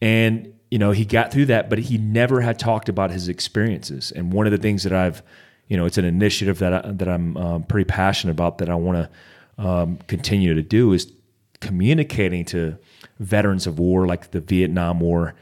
And 0.00 0.54
you 0.72 0.78
know 0.78 0.90
he 0.90 1.04
got 1.04 1.30
through 1.30 1.44
that, 1.46 1.68
but 1.68 1.78
he 1.78 1.98
never 1.98 2.40
had 2.40 2.58
talked 2.58 2.88
about 2.88 3.10
his 3.10 3.28
experiences. 3.28 4.10
And 4.10 4.32
one 4.32 4.46
of 4.46 4.52
the 4.52 4.56
things 4.56 4.84
that 4.84 4.92
I've, 4.94 5.22
you 5.68 5.76
know, 5.76 5.84
it's 5.84 5.98
an 5.98 6.06
initiative 6.06 6.60
that 6.60 6.72
I, 6.72 6.92
that 6.92 7.08
I'm 7.08 7.36
um, 7.36 7.62
pretty 7.64 7.84
passionate 7.84 8.32
about 8.32 8.56
that 8.56 8.70
I 8.70 8.74
want 8.74 9.06
to 9.58 9.62
um, 9.62 9.98
continue 10.06 10.54
to 10.54 10.62
do 10.62 10.94
is 10.94 11.12
communicating 11.60 12.46
to 12.46 12.78
veterans 13.20 13.66
of 13.66 13.78
war 13.78 14.06
like 14.06 14.30
the 14.30 14.40
Vietnam 14.40 14.98
War 15.00 15.34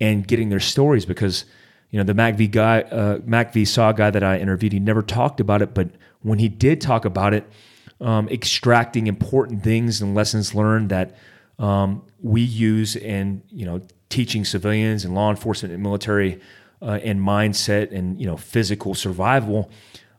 and 0.00 0.24
getting 0.24 0.50
their 0.50 0.60
stories 0.60 1.04
because 1.04 1.46
you 1.90 1.98
know 1.98 2.04
the 2.04 2.14
MACV 2.14 2.48
guy, 2.52 2.82
uh, 2.82 3.18
MACV-SOG 3.18 3.96
guy 3.96 4.10
that 4.12 4.22
I 4.22 4.38
interviewed, 4.38 4.72
he 4.72 4.78
never 4.78 5.02
talked 5.02 5.40
about 5.40 5.62
it, 5.62 5.74
but 5.74 5.88
when 6.22 6.38
he 6.38 6.48
did 6.48 6.80
talk 6.80 7.04
about 7.04 7.34
it, 7.34 7.44
um, 8.00 8.28
extracting 8.28 9.08
important 9.08 9.64
things 9.64 10.00
and 10.00 10.14
lessons 10.14 10.54
learned 10.54 10.90
that 10.90 11.16
um, 11.58 12.04
we 12.22 12.40
use 12.40 12.94
in 12.94 13.42
you 13.50 13.66
know 13.66 13.80
teaching 14.08 14.44
civilians 14.44 15.04
and 15.04 15.14
law 15.14 15.30
enforcement 15.30 15.74
and 15.74 15.82
military 15.82 16.40
uh, 16.82 16.98
and 17.02 17.20
mindset 17.20 17.92
and 17.92 18.20
you 18.20 18.26
know 18.26 18.36
physical 18.36 18.94
survival. 18.94 19.70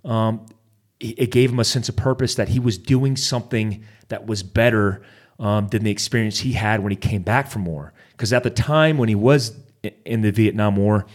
Um, 0.04 0.46
it 1.00 1.30
gave 1.30 1.52
him 1.52 1.60
a 1.60 1.64
sense 1.64 1.90
of 1.90 1.96
purpose 1.96 2.34
that 2.36 2.50
he 2.50 2.60
was 2.60 2.78
doing 2.78 3.16
something 3.16 3.84
that 4.08 4.26
was 4.26 4.42
better 4.42 5.04
um, 5.40 5.68
than 5.68 5.84
the 5.84 5.92
experience 5.92 6.40
he 6.40 6.54
had 6.54 6.82
when 6.82 6.92
he 6.92 6.96
came 6.96 7.22
back 7.22 7.52
from 7.52 7.66
war. 7.66 7.94
Because 8.12 8.34
at 8.34 8.44
the 8.44 8.50
time 8.50 8.98
when 8.98 9.08
he 9.08 9.14
was 9.14 9.56
in 10.06 10.22
the 10.22 10.32
Vietnam 10.32 10.76
War, 10.76 11.06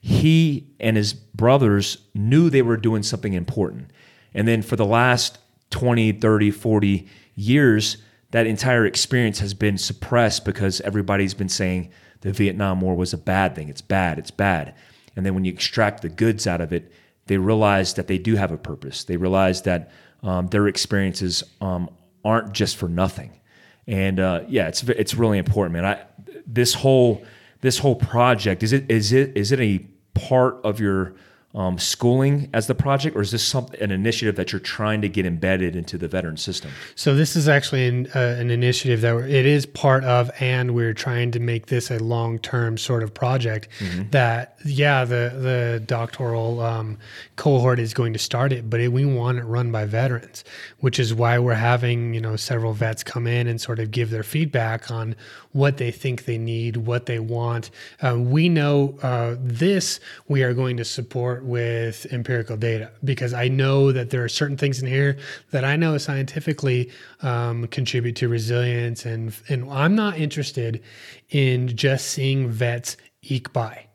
he 0.00 0.68
and 0.78 0.96
his 0.96 1.12
brothers 1.14 1.98
knew 2.14 2.48
they 2.48 2.62
were 2.62 2.76
doing 2.76 3.02
something 3.02 3.32
important. 3.32 3.90
And 4.34 4.46
then 4.46 4.62
for 4.62 4.76
the 4.76 4.86
last 4.86 5.38
20, 5.70 6.12
30, 6.12 6.50
40 6.50 7.08
years, 7.34 7.96
that 8.30 8.46
entire 8.46 8.86
experience 8.86 9.40
has 9.40 9.54
been 9.54 9.78
suppressed 9.78 10.44
because 10.44 10.80
everybody's 10.82 11.34
been 11.34 11.48
saying 11.48 11.90
the 12.24 12.32
Vietnam 12.32 12.80
War 12.80 12.96
was 12.96 13.12
a 13.12 13.18
bad 13.18 13.54
thing. 13.54 13.68
It's 13.68 13.82
bad. 13.82 14.18
It's 14.18 14.30
bad. 14.30 14.74
And 15.14 15.24
then 15.24 15.34
when 15.34 15.44
you 15.44 15.52
extract 15.52 16.02
the 16.02 16.08
goods 16.08 16.46
out 16.46 16.60
of 16.60 16.72
it, 16.72 16.90
they 17.26 17.36
realize 17.36 17.94
that 17.94 18.06
they 18.06 18.18
do 18.18 18.34
have 18.34 18.50
a 18.50 18.56
purpose. 18.56 19.04
They 19.04 19.18
realize 19.18 19.62
that 19.62 19.90
um, 20.22 20.48
their 20.48 20.66
experiences 20.66 21.44
um, 21.60 21.90
aren't 22.24 22.52
just 22.52 22.76
for 22.76 22.88
nothing. 22.88 23.38
And 23.86 24.18
uh, 24.18 24.44
yeah, 24.48 24.68
it's 24.68 24.82
it's 24.84 25.14
really 25.14 25.36
important, 25.36 25.74
man. 25.74 25.84
I 25.84 26.02
this 26.46 26.72
whole 26.72 27.22
this 27.60 27.78
whole 27.78 27.96
project 27.96 28.62
is 28.62 28.72
it 28.72 28.90
is 28.90 29.12
it 29.12 29.36
is 29.36 29.52
it 29.52 29.60
a 29.60 29.86
part 30.14 30.60
of 30.64 30.80
your 30.80 31.14
um, 31.54 31.78
schooling 31.78 32.50
as 32.52 32.66
the 32.66 32.74
project, 32.74 33.16
or 33.16 33.20
is 33.20 33.30
this 33.30 33.44
some, 33.44 33.68
an 33.80 33.92
initiative 33.92 34.34
that 34.36 34.52
you're 34.52 34.60
trying 34.60 35.00
to 35.02 35.08
get 35.08 35.24
embedded 35.24 35.76
into 35.76 35.96
the 35.96 36.08
veteran 36.08 36.36
system? 36.36 36.72
So 36.96 37.14
this 37.14 37.36
is 37.36 37.48
actually 37.48 37.86
an, 37.86 38.08
uh, 38.14 38.36
an 38.38 38.50
initiative 38.50 39.02
that 39.02 39.14
we're, 39.14 39.26
it 39.26 39.46
is 39.46 39.64
part 39.64 40.02
of, 40.04 40.30
and 40.40 40.74
we're 40.74 40.94
trying 40.94 41.30
to 41.32 41.40
make 41.40 41.66
this 41.66 41.90
a 41.90 41.98
long 41.98 42.38
term 42.40 42.76
sort 42.76 43.02
of 43.04 43.14
project. 43.14 43.68
That 44.10 44.56
yeah, 44.64 45.04
the 45.04 45.32
the 45.34 45.82
doctoral 45.86 46.60
um, 46.60 46.98
cohort 47.36 47.78
is 47.78 47.94
going 47.94 48.12
to 48.14 48.18
start 48.18 48.52
it, 48.52 48.68
but 48.68 48.80
it, 48.80 48.88
we 48.88 49.04
want 49.04 49.38
it 49.38 49.44
run 49.44 49.70
by 49.70 49.84
veterans, 49.84 50.42
which 50.80 50.98
is 50.98 51.14
why 51.14 51.38
we're 51.38 51.54
having 51.54 52.14
you 52.14 52.20
know 52.20 52.34
several 52.34 52.72
vets 52.72 53.04
come 53.04 53.26
in 53.28 53.46
and 53.46 53.60
sort 53.60 53.78
of 53.78 53.92
give 53.92 54.10
their 54.10 54.24
feedback 54.24 54.90
on 54.90 55.14
what 55.52 55.76
they 55.76 55.92
think 55.92 56.24
they 56.24 56.36
need, 56.36 56.76
what 56.78 57.06
they 57.06 57.20
want. 57.20 57.70
Uh, 58.02 58.18
we 58.18 58.48
know 58.48 58.98
uh, 59.02 59.36
this 59.38 60.00
we 60.26 60.42
are 60.42 60.52
going 60.52 60.76
to 60.76 60.84
support 60.84 61.43
with 61.44 62.06
empirical 62.12 62.56
data 62.56 62.90
because 63.04 63.34
I 63.34 63.48
know 63.48 63.92
that 63.92 64.10
there 64.10 64.24
are 64.24 64.28
certain 64.28 64.56
things 64.56 64.80
in 64.80 64.88
here 64.88 65.18
that 65.50 65.64
I 65.64 65.76
know 65.76 65.98
scientifically 65.98 66.90
um, 67.22 67.66
contribute 67.68 68.16
to 68.16 68.28
resilience, 68.28 69.04
and 69.04 69.34
and 69.48 69.70
I'm 69.70 69.94
not 69.94 70.18
interested 70.18 70.82
in 71.30 71.68
just 71.76 72.08
seeing 72.08 72.48
vets 72.48 72.96
eke 73.22 73.52
by. 73.52 73.86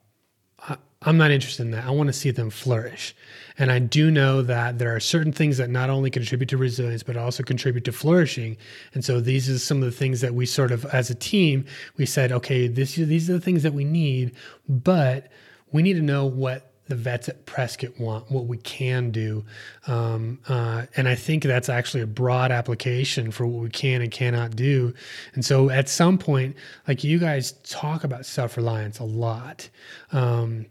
I- 0.68 0.78
I'm 1.02 1.18
not 1.18 1.32
interested 1.32 1.64
in 1.64 1.72
that. 1.72 1.86
I 1.86 1.92
want 1.92 2.08
to 2.08 2.14
see 2.14 2.32
them 2.32 2.50
flourish. 2.50 3.16
And 3.58 3.72
I 3.72 3.80
do 3.80 4.10
know 4.10 4.42
that 4.42 4.80
there 4.80 4.96
are 4.96 5.00
certain 5.00 5.32
things 5.32 5.58
that 5.58 5.70
not 5.70 5.90
only 5.90 6.10
contribute 6.10 6.50
to 6.50 6.58
resilience, 6.58 7.04
but 7.04 7.18
also 7.18 7.44
contribute 7.44 7.84
to 7.86 7.92
flourishing. 7.92 8.58
And 8.94 9.04
so 9.04 9.20
these 9.20 9.50
are 9.50 9.60
some 9.60 9.78
of 9.78 9.84
the 9.84 9.92
things 9.92 10.22
that 10.22 10.34
we 10.34 10.46
sort 10.46 10.72
of, 10.72 10.86
as 10.86 11.10
a 11.10 11.16
team, 11.16 11.66
we 11.98 12.06
said, 12.06 12.32
okay, 12.32 12.68
this, 12.68 12.96
these 12.96 13.30
are 13.30 13.34
the 13.34 13.42
things 13.42 13.64
that 13.64 13.74
we 13.74 13.84
need, 13.84 14.34
but 14.68 15.28
we 15.72 15.84
need 15.84 15.94
to 15.94 16.02
know 16.02 16.26
what 16.26 16.69
the 16.90 16.96
vets 16.96 17.30
at 17.30 17.46
Prescott 17.46 17.98
want, 18.00 18.30
what 18.30 18.48
we 18.48 18.58
can 18.58 19.12
do. 19.12 19.46
Um, 19.88 20.40
uh, 20.50 20.88
and 20.98 21.08
I 21.08 21.16
think 21.16 21.44
that's 21.44 21.70
actually 21.70 22.02
a 22.02 22.08
broad 22.08 22.52
application 22.52 23.32
for 23.32 23.46
what 23.46 23.64
we 23.64 23.70
can 23.70 24.02
and 24.02 24.12
cannot 24.12 24.56
do. 24.56 24.94
And 25.36 25.46
so 25.46 25.70
at 25.70 25.88
some 25.88 26.18
point, 26.18 26.56
like 26.88 27.04
you 27.04 27.20
guys 27.20 27.54
talk 27.64 28.04
about 28.04 28.26
self 28.26 28.58
reliance 28.58 29.00
a 29.00 29.06
lot. 29.06 29.70
Um, 30.12 30.66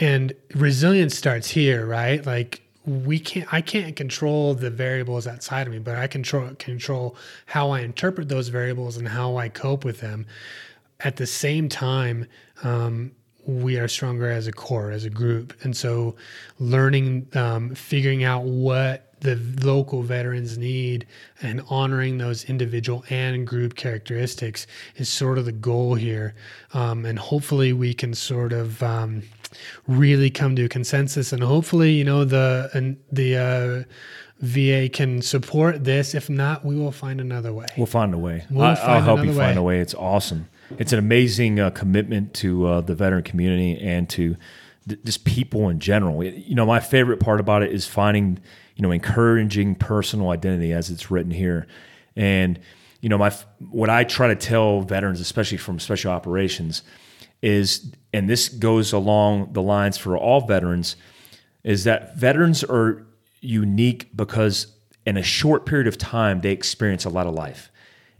and 0.00 0.32
resilience 0.54 1.16
starts 1.16 1.48
here, 1.48 1.86
right? 1.86 2.24
Like 2.26 2.62
we 2.84 3.20
can't 3.20 3.52
I 3.52 3.60
can't 3.60 3.94
control 3.94 4.54
the 4.54 4.70
variables 4.70 5.26
outside 5.26 5.66
of 5.66 5.72
me, 5.72 5.78
but 5.78 5.96
I 5.96 6.06
control 6.08 6.50
control 6.58 7.16
how 7.46 7.70
I 7.70 7.80
interpret 7.80 8.28
those 8.28 8.48
variables 8.48 8.96
and 8.96 9.06
how 9.08 9.36
I 9.36 9.48
cope 9.48 9.84
with 9.84 10.00
them. 10.00 10.26
At 11.02 11.16
the 11.16 11.26
same 11.26 11.68
time, 11.68 12.26
um, 12.62 13.12
we 13.46 13.78
are 13.78 13.88
stronger 13.88 14.30
as 14.30 14.46
a 14.46 14.52
core, 14.52 14.90
as 14.90 15.04
a 15.04 15.10
group, 15.10 15.54
and 15.62 15.76
so 15.76 16.16
learning, 16.58 17.26
um, 17.34 17.74
figuring 17.74 18.24
out 18.24 18.44
what 18.44 19.10
the 19.20 19.36
local 19.62 20.02
veterans 20.02 20.56
need 20.56 21.06
and 21.42 21.62
honoring 21.68 22.18
those 22.18 22.44
individual 22.44 23.04
and 23.10 23.46
group 23.46 23.76
characteristics 23.76 24.66
is 24.96 25.08
sort 25.08 25.38
of 25.38 25.44
the 25.44 25.52
goal 25.52 25.94
here. 25.94 26.34
Um, 26.72 27.04
and 27.04 27.18
hopefully 27.18 27.72
we 27.72 27.92
can 27.94 28.14
sort 28.14 28.52
of 28.52 28.82
um, 28.82 29.22
really 29.86 30.30
come 30.30 30.56
to 30.56 30.64
a 30.64 30.68
consensus 30.68 31.32
and 31.32 31.42
hopefully, 31.42 31.92
you 31.92 32.04
know, 32.04 32.24
the, 32.24 32.70
and 32.72 32.96
the, 33.12 33.36
uh, 33.36 33.92
VA 34.42 34.88
can 34.88 35.20
support 35.20 35.84
this. 35.84 36.14
If 36.14 36.30
not, 36.30 36.64
we 36.64 36.74
will 36.74 36.92
find 36.92 37.20
another 37.20 37.52
way. 37.52 37.66
We'll 37.76 37.84
find 37.84 38.14
a 38.14 38.18
way. 38.18 38.46
We'll 38.50 38.64
I, 38.64 38.74
find 38.74 38.90
I'll 38.90 39.02
help 39.02 39.18
you 39.18 39.24
another 39.24 39.38
find 39.38 39.58
a 39.58 39.62
way. 39.62 39.80
It's 39.80 39.92
awesome. 39.94 40.48
It's 40.78 40.92
an 40.92 40.98
amazing 40.98 41.60
uh, 41.60 41.70
commitment 41.70 42.34
to 42.34 42.66
uh, 42.66 42.80
the 42.80 42.94
veteran 42.94 43.22
community 43.22 43.78
and 43.80 44.08
to 44.10 44.36
th- 44.88 45.02
just 45.04 45.24
people 45.24 45.68
in 45.68 45.80
general. 45.80 46.22
You 46.22 46.54
know, 46.54 46.66
my 46.66 46.80
favorite 46.80 47.18
part 47.20 47.40
about 47.40 47.62
it 47.62 47.72
is 47.72 47.86
finding, 47.86 48.38
you 48.76 48.82
know, 48.82 48.90
encouraging 48.90 49.74
personal 49.74 50.30
identity 50.30 50.72
as 50.72 50.90
it's 50.90 51.10
written 51.10 51.32
here. 51.32 51.66
And, 52.16 52.58
you 53.00 53.08
know, 53.08 53.18
my 53.18 53.30
what 53.70 53.90
I 53.90 54.04
try 54.04 54.28
to 54.28 54.36
tell 54.36 54.82
veterans, 54.82 55.20
especially 55.20 55.58
from 55.58 55.80
special 55.80 56.12
operations, 56.12 56.82
is, 57.42 57.92
and 58.12 58.28
this 58.28 58.48
goes 58.48 58.92
along 58.92 59.52
the 59.52 59.62
lines 59.62 59.96
for 59.96 60.16
all 60.16 60.46
veterans, 60.46 60.96
is 61.64 61.84
that 61.84 62.16
veterans 62.16 62.62
are 62.64 63.06
unique 63.40 64.14
because 64.14 64.66
in 65.06 65.16
a 65.16 65.22
short 65.22 65.66
period 65.66 65.86
of 65.86 65.96
time 65.98 66.40
they 66.40 66.52
experience 66.52 67.04
a 67.04 67.10
lot 67.10 67.26
of 67.26 67.34
life. 67.34 67.69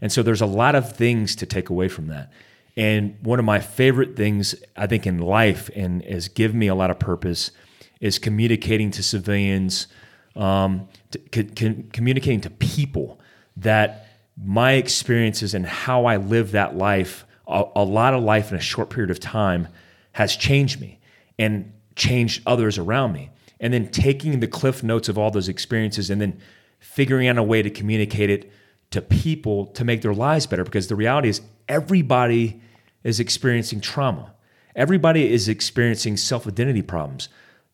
And 0.01 0.11
so 0.11 0.23
there's 0.23 0.41
a 0.41 0.47
lot 0.47 0.75
of 0.75 0.95
things 0.95 1.35
to 1.37 1.45
take 1.45 1.69
away 1.69 1.87
from 1.87 2.07
that. 2.07 2.31
And 2.75 3.17
one 3.21 3.39
of 3.39 3.45
my 3.45 3.59
favorite 3.59 4.15
things 4.15 4.55
I 4.75 4.87
think 4.87 5.05
in 5.05 5.19
life 5.19 5.69
and 5.75 6.03
has 6.05 6.27
given 6.27 6.57
me 6.57 6.67
a 6.67 6.75
lot 6.75 6.89
of 6.89 6.99
purpose 6.99 7.51
is 7.99 8.17
communicating 8.17 8.91
to 8.91 9.03
civilians, 9.03 9.87
um, 10.35 10.87
to, 11.11 11.19
co- 11.19 11.43
co- 11.55 11.83
communicating 11.93 12.41
to 12.41 12.49
people 12.49 13.19
that 13.57 14.07
my 14.43 14.73
experiences 14.73 15.53
and 15.53 15.65
how 15.65 16.05
I 16.05 16.17
live 16.17 16.51
that 16.51 16.75
life, 16.75 17.25
a, 17.47 17.63
a 17.75 17.83
lot 17.83 18.13
of 18.13 18.23
life 18.23 18.51
in 18.51 18.57
a 18.57 18.61
short 18.61 18.89
period 18.89 19.11
of 19.11 19.19
time, 19.19 19.67
has 20.13 20.35
changed 20.35 20.79
me 20.81 20.99
and 21.37 21.71
changed 21.95 22.41
others 22.45 22.77
around 22.77 23.13
me. 23.13 23.29
And 23.59 23.73
then 23.73 23.89
taking 23.89 24.39
the 24.39 24.47
cliff 24.47 24.81
notes 24.81 25.09
of 25.09 25.17
all 25.17 25.29
those 25.29 25.47
experiences 25.47 26.09
and 26.09 26.19
then 26.19 26.39
figuring 26.79 27.27
out 27.27 27.37
a 27.37 27.43
way 27.43 27.61
to 27.61 27.69
communicate 27.69 28.31
it 28.31 28.51
to 28.91 29.01
people 29.01 29.67
to 29.67 29.83
make 29.83 30.01
their 30.01 30.13
lives 30.13 30.45
better. 30.45 30.63
Because 30.63 30.87
the 30.87 30.95
reality 30.95 31.29
is, 31.29 31.41
everybody 31.67 32.61
is 33.03 33.19
experiencing 33.19 33.81
trauma. 33.81 34.33
Everybody 34.75 35.31
is 35.31 35.49
experiencing 35.49 36.17
self 36.17 36.47
identity 36.47 36.81
problems. 36.81 37.29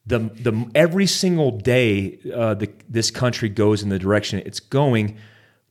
The, 0.05 0.19
the, 0.19 0.71
every 0.73 1.05
single 1.05 1.51
day 1.51 2.17
uh, 2.33 2.53
the, 2.53 2.71
this 2.87 3.11
country 3.11 3.49
goes 3.49 3.83
in 3.83 3.89
the 3.89 3.99
direction 3.99 4.41
it's 4.45 4.61
going, 4.61 5.17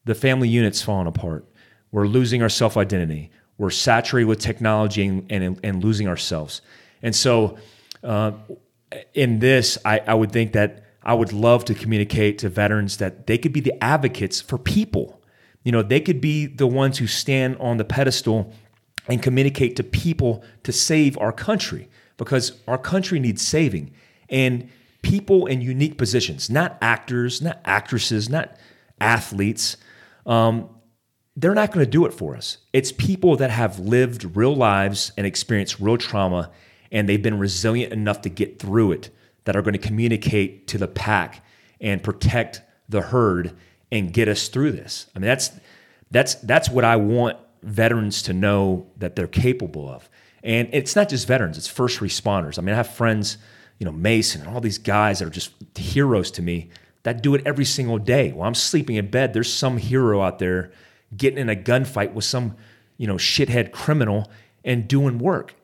the 0.05 0.15
family 0.15 0.49
unit's 0.49 0.83
falling 0.83 1.07
apart. 1.07 1.47
We're 1.91 2.07
losing 2.07 2.43
our 2.43 2.49
self 2.49 2.77
identity. 2.77 3.31
We're 3.59 3.71
saturated 3.71 4.29
with 4.29 4.39
technology 4.39 5.07
and, 5.07 5.27
and, 5.31 5.61
and 5.63 5.83
losing 5.83 6.07
ourselves. 6.09 6.61
And 7.03 7.17
so, 7.17 7.57
uh, 8.05 8.33
in 9.15 9.39
this, 9.39 9.79
I, 9.85 10.01
I 10.01 10.15
would 10.15 10.31
think 10.31 10.53
that 10.53 10.85
I 11.03 11.15
would 11.15 11.33
love 11.33 11.65
to 11.67 11.75
communicate 11.75 12.39
to 12.39 12.49
veterans 12.49 12.99
that 12.99 13.27
they 13.27 13.39
could 13.39 13.53
be 13.53 13.61
the 13.61 13.83
advocates 13.83 14.41
for 14.41 14.59
people. 14.59 15.16
You 15.67 15.73
know, 15.73 15.83
they 15.83 15.99
could 15.99 16.21
be 16.21 16.47
the 16.47 16.69
ones 16.69 16.99
who 16.99 17.09
stand 17.09 17.57
on 17.57 17.77
the 17.77 17.85
pedestal 17.85 18.53
and 19.09 19.21
communicate 19.21 19.75
to 19.75 19.83
people 19.83 20.45
to 20.63 20.71
save 20.71 21.19
our 21.19 21.33
country 21.33 21.89
because 22.19 22.61
our 22.69 22.79
country 22.79 23.19
needs 23.19 23.45
saving. 23.45 23.91
And 24.29 24.71
people 25.03 25.47
in 25.47 25.61
unique 25.61 25.99
positions, 25.99 26.49
not 26.49 26.79
actors, 26.81 27.43
not 27.43 27.61
actresses, 27.65 28.29
not 28.29 28.57
athletes, 29.01 29.77
um, 30.25 30.69
they're 31.35 31.53
not 31.53 31.73
going 31.73 31.85
to 31.85 31.91
do 31.91 32.07
it 32.07 32.15
for 32.15 32.37
us. 32.37 32.59
It's 32.73 32.93
people 32.93 33.35
that 33.39 33.51
have 33.51 33.81
lived 33.81 34.37
real 34.37 34.55
lives 34.55 35.11
and 35.19 35.27
experienced 35.27 35.81
real 35.81 35.97
trauma, 35.97 36.53
and 36.93 37.09
they've 37.09 37.21
been 37.21 37.41
resilient 37.41 37.93
enough 37.93 38.21
to 38.21 38.29
get 38.29 38.61
through 38.61 38.93
it 38.93 39.11
that 39.47 39.57
are 39.57 39.63
going 39.63 39.73
to 39.73 39.81
communicate 39.81 40.69
to 40.69 40.79
the 40.79 40.87
pack 40.87 41.45
and 41.81 42.05
protect 42.05 42.63
the 42.89 43.01
herd 43.01 43.57
and 43.99 44.13
get 44.13 44.29
us 44.29 44.49
through 44.49 44.73
this. 44.73 45.07
I 45.15 45.19
mean, 45.19 45.27
that's 45.27 45.51
that's 46.11 46.37
that's 46.37 46.69
what 46.69 46.85
I 46.85 46.97
want 46.97 47.37
veterans 47.63 48.23
to 48.23 48.33
know 48.33 48.87
that 48.99 49.17
they're 49.17 49.27
capable 49.27 49.89
of. 49.89 50.09
And 50.43 50.69
it's 50.73 50.95
not 50.95 51.09
just 51.09 51.27
veterans; 51.27 51.59
it's 51.59 51.67
first 51.67 52.01
responders. 52.01 52.59
I 52.59 52.63
mean, 52.63 52.73
I 52.73 52.77
have 52.77 52.89
friends, 52.89 53.39
you 53.79 53.85
know, 53.85 53.93
Mason 53.93 54.43
and 54.43 54.51
all 54.51 54.61
these 54.61 54.79
guys 54.79 55.19
that 55.19 55.27
are 55.27 55.31
just 55.31 55.53
heroes 55.77 56.31
to 56.33 56.43
me 56.43 56.71
that 57.03 57.23
do 57.23 57.35
it 57.35 57.43
every 57.47 57.65
single 57.65 57.99
day. 57.99 58.33
While 58.33 58.49
I'm 58.49 58.55
sleeping 58.55 58.97
in 58.97 59.11
bed, 59.11 59.33
there's 59.33 59.53
some 59.53 59.77
hero 59.77 60.23
out 60.23 60.39
there 60.39 60.73
getting 61.17 61.39
in 61.39 61.49
a 61.49 61.55
gunfight 61.55 62.13
with 62.15 62.25
some, 62.25 62.57
you 62.97 63.07
know, 63.07 63.15
shithead 63.15 63.71
criminal 63.71 64.31
and 64.65 64.89
doing 64.89 65.19
work. 65.19 65.55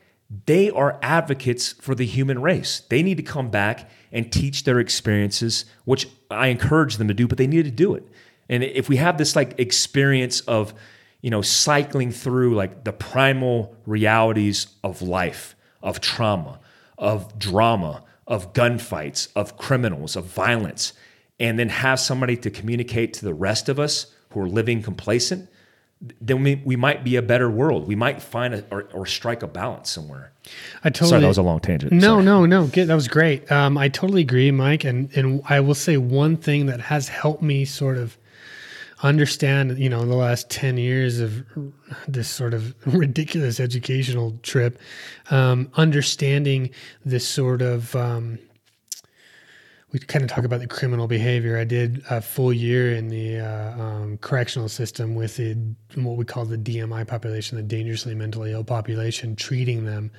They 0.47 0.71
are 0.71 0.99
advocates 1.03 1.73
for 1.73 1.95
the 1.95 2.07
human 2.07 2.41
race. 2.41 2.83
They 2.89 3.03
need 3.03 3.17
to 3.17 3.23
come 3.23 3.51
back 3.51 3.91
and 4.13 4.33
teach 4.33 4.65
their 4.65 4.79
experiences, 4.79 5.65
which 5.85 6.09
I 6.31 6.47
encourage 6.47 6.97
them 6.97 7.09
to 7.09 7.15
do, 7.15 7.27
but 7.27 7.39
they 7.39 7.47
need 7.47 7.65
to 7.65 7.71
do 7.71 7.95
it. 7.95 8.09
And 8.53 8.63
if 8.63 8.91
we 8.91 8.97
have 8.97 9.17
this 9.17 9.35
like 9.35 9.59
experience 9.59 10.41
of, 10.41 10.75
you 11.23 11.31
know, 11.31 11.41
cycling 11.41 12.13
through 12.13 12.55
like 12.55 12.85
the 12.85 12.93
primal 12.93 13.75
realities 13.87 14.67
of 14.85 15.01
life, 15.01 15.57
of 15.83 16.03
trauma, 16.03 16.61
of 16.99 17.39
drama, 17.39 18.05
of 18.27 18.53
gunfights, 18.53 19.29
of 19.35 19.57
criminals, 19.57 20.17
of 20.17 20.27
violence, 20.27 20.93
and 21.41 21.59
then 21.59 21.71
have 21.71 21.99
somebody 21.99 22.37
to 22.37 22.51
communicate 22.51 23.15
to 23.15 23.25
the 23.25 23.33
rest 23.33 23.71
of 23.71 23.81
us 23.81 24.13
who 24.33 24.41
are 24.41 24.49
living 24.49 24.83
complacent, 24.83 25.49
then 26.21 26.43
we, 26.43 26.61
we 26.65 26.77
might 26.77 27.05
be 27.05 27.17
a 27.17 27.23
better 27.23 27.51
world. 27.51 27.87
We 27.87 27.95
might 27.95 28.21
find 28.21 28.55
a, 28.55 28.65
or, 28.71 28.89
or 28.93 29.07
strike 29.07 29.43
a 29.43 29.47
balance 29.47 29.91
somewhere. 29.91 30.33
I 30.83 30.91
totally. 30.91 31.11
Sorry, 31.11 31.21
that 31.23 31.29
was 31.29 31.39
a 31.39 31.43
long 31.43 31.61
tangent. 31.61 31.93
No, 31.93 32.01
Sorry. 32.01 32.25
no, 32.25 32.47
no. 32.47 32.67
Good. 32.67 32.89
That 32.89 32.95
was 32.95 33.07
great. 33.07 33.51
Um, 33.53 33.79
I 33.79 33.89
totally 33.89 34.23
agree, 34.23 34.51
Mike. 34.51 34.83
And 34.85 35.17
and 35.17 35.43
I 35.49 35.61
will 35.61 35.75
say 35.77 35.97
one 35.97 36.37
thing 36.37 36.67
that 36.67 36.81
has 36.81 37.09
helped 37.09 37.43
me 37.43 37.65
sort 37.65 37.97
of 37.97 38.19
understand, 39.05 39.79
you 39.79 39.89
know, 39.89 40.01
in 40.03 40.09
the 40.09 40.17
last 40.17 40.51
ten 40.51 40.77
years 40.79 41.21
of 41.21 41.45
this 42.09 42.29
sort 42.29 42.55
of 42.55 42.75
ridiculous 42.87 43.61
educational 43.61 44.37
trip, 44.43 44.79
um, 45.31 45.71
understanding 45.75 46.71
this 47.05 47.27
sort 47.29 47.63
of 47.63 47.95
um, 47.95 48.41
we 49.93 49.99
kind 49.99 50.25
of 50.25 50.31
talk 50.31 50.45
about 50.45 50.61
the 50.61 50.67
criminal 50.67 51.07
behavior. 51.07 51.59
I 51.59 51.65
did 51.65 52.03
a 52.09 52.23
full 52.23 52.51
year 52.51 52.95
in 52.95 53.09
the 53.09 53.41
uh, 53.41 53.79
um, 53.79 54.19
correctional 54.19 54.71
system 54.71 55.15
with 55.15 55.37
the 55.37 55.55
what 55.97 56.17
we 56.17 56.25
call 56.25 56.47
the 56.47 56.57
DMI 56.57 57.07
population, 57.07 57.57
the 57.57 57.63
dangerously 57.63 58.15
mentally 58.15 58.53
ill 58.53 58.65
population, 58.65 59.37
treating 59.37 59.85
them, 59.85 60.11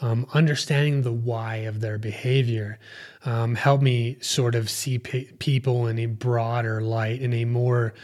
um, 0.00 0.26
understanding 0.34 1.02
the 1.02 1.12
why 1.12 1.56
of 1.56 1.80
their 1.80 1.98
behavior, 1.98 2.80
um, 3.24 3.54
helped 3.54 3.84
me 3.84 4.16
sort 4.20 4.56
of 4.56 4.68
see 4.68 4.98
pe- 4.98 5.30
people 5.38 5.86
in 5.86 6.00
a 6.00 6.06
broader 6.06 6.80
light, 6.80 7.22
in 7.22 7.32
a 7.32 7.44
more 7.44 7.94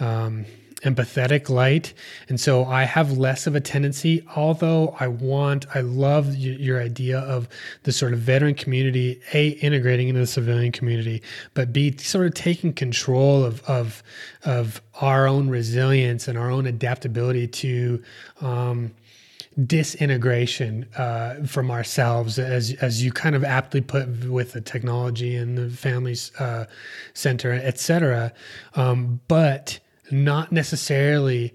um, 0.00 0.44
empathetic 0.84 1.48
light. 1.48 1.94
And 2.28 2.38
so 2.38 2.64
I 2.64 2.84
have 2.84 3.18
less 3.18 3.46
of 3.46 3.54
a 3.54 3.60
tendency, 3.60 4.24
although 4.36 4.94
I 5.00 5.08
want, 5.08 5.66
I 5.74 5.80
love 5.80 6.34
your 6.36 6.80
idea 6.80 7.18
of 7.18 7.48
the 7.82 7.92
sort 7.92 8.12
of 8.12 8.20
veteran 8.20 8.54
community, 8.54 9.20
A, 9.32 9.48
integrating 9.48 10.08
into 10.08 10.20
the 10.20 10.26
civilian 10.26 10.72
community, 10.72 11.22
but 11.54 11.72
B, 11.72 11.96
sort 11.96 12.26
of 12.26 12.34
taking 12.34 12.72
control 12.72 13.44
of, 13.44 13.62
of, 13.64 14.02
of 14.44 14.80
our 15.00 15.26
own 15.26 15.48
resilience 15.50 16.28
and 16.28 16.38
our 16.38 16.50
own 16.50 16.66
adaptability 16.66 17.48
to, 17.48 18.02
um, 18.40 18.92
disintegration 19.66 20.84
uh, 20.96 21.34
from 21.46 21.70
ourselves, 21.70 22.40
as 22.40 22.72
as 22.82 23.04
you 23.04 23.12
kind 23.12 23.36
of 23.36 23.44
aptly 23.44 23.80
put 23.80 24.08
with 24.24 24.50
the 24.52 24.60
technology 24.60 25.36
and 25.36 25.56
the 25.56 25.70
family 25.70 26.16
uh, 26.40 26.64
center, 27.12 27.52
et 27.52 27.78
cetera. 27.78 28.32
Um, 28.74 29.20
but 29.28 29.78
not 30.10 30.52
necessarily 30.52 31.54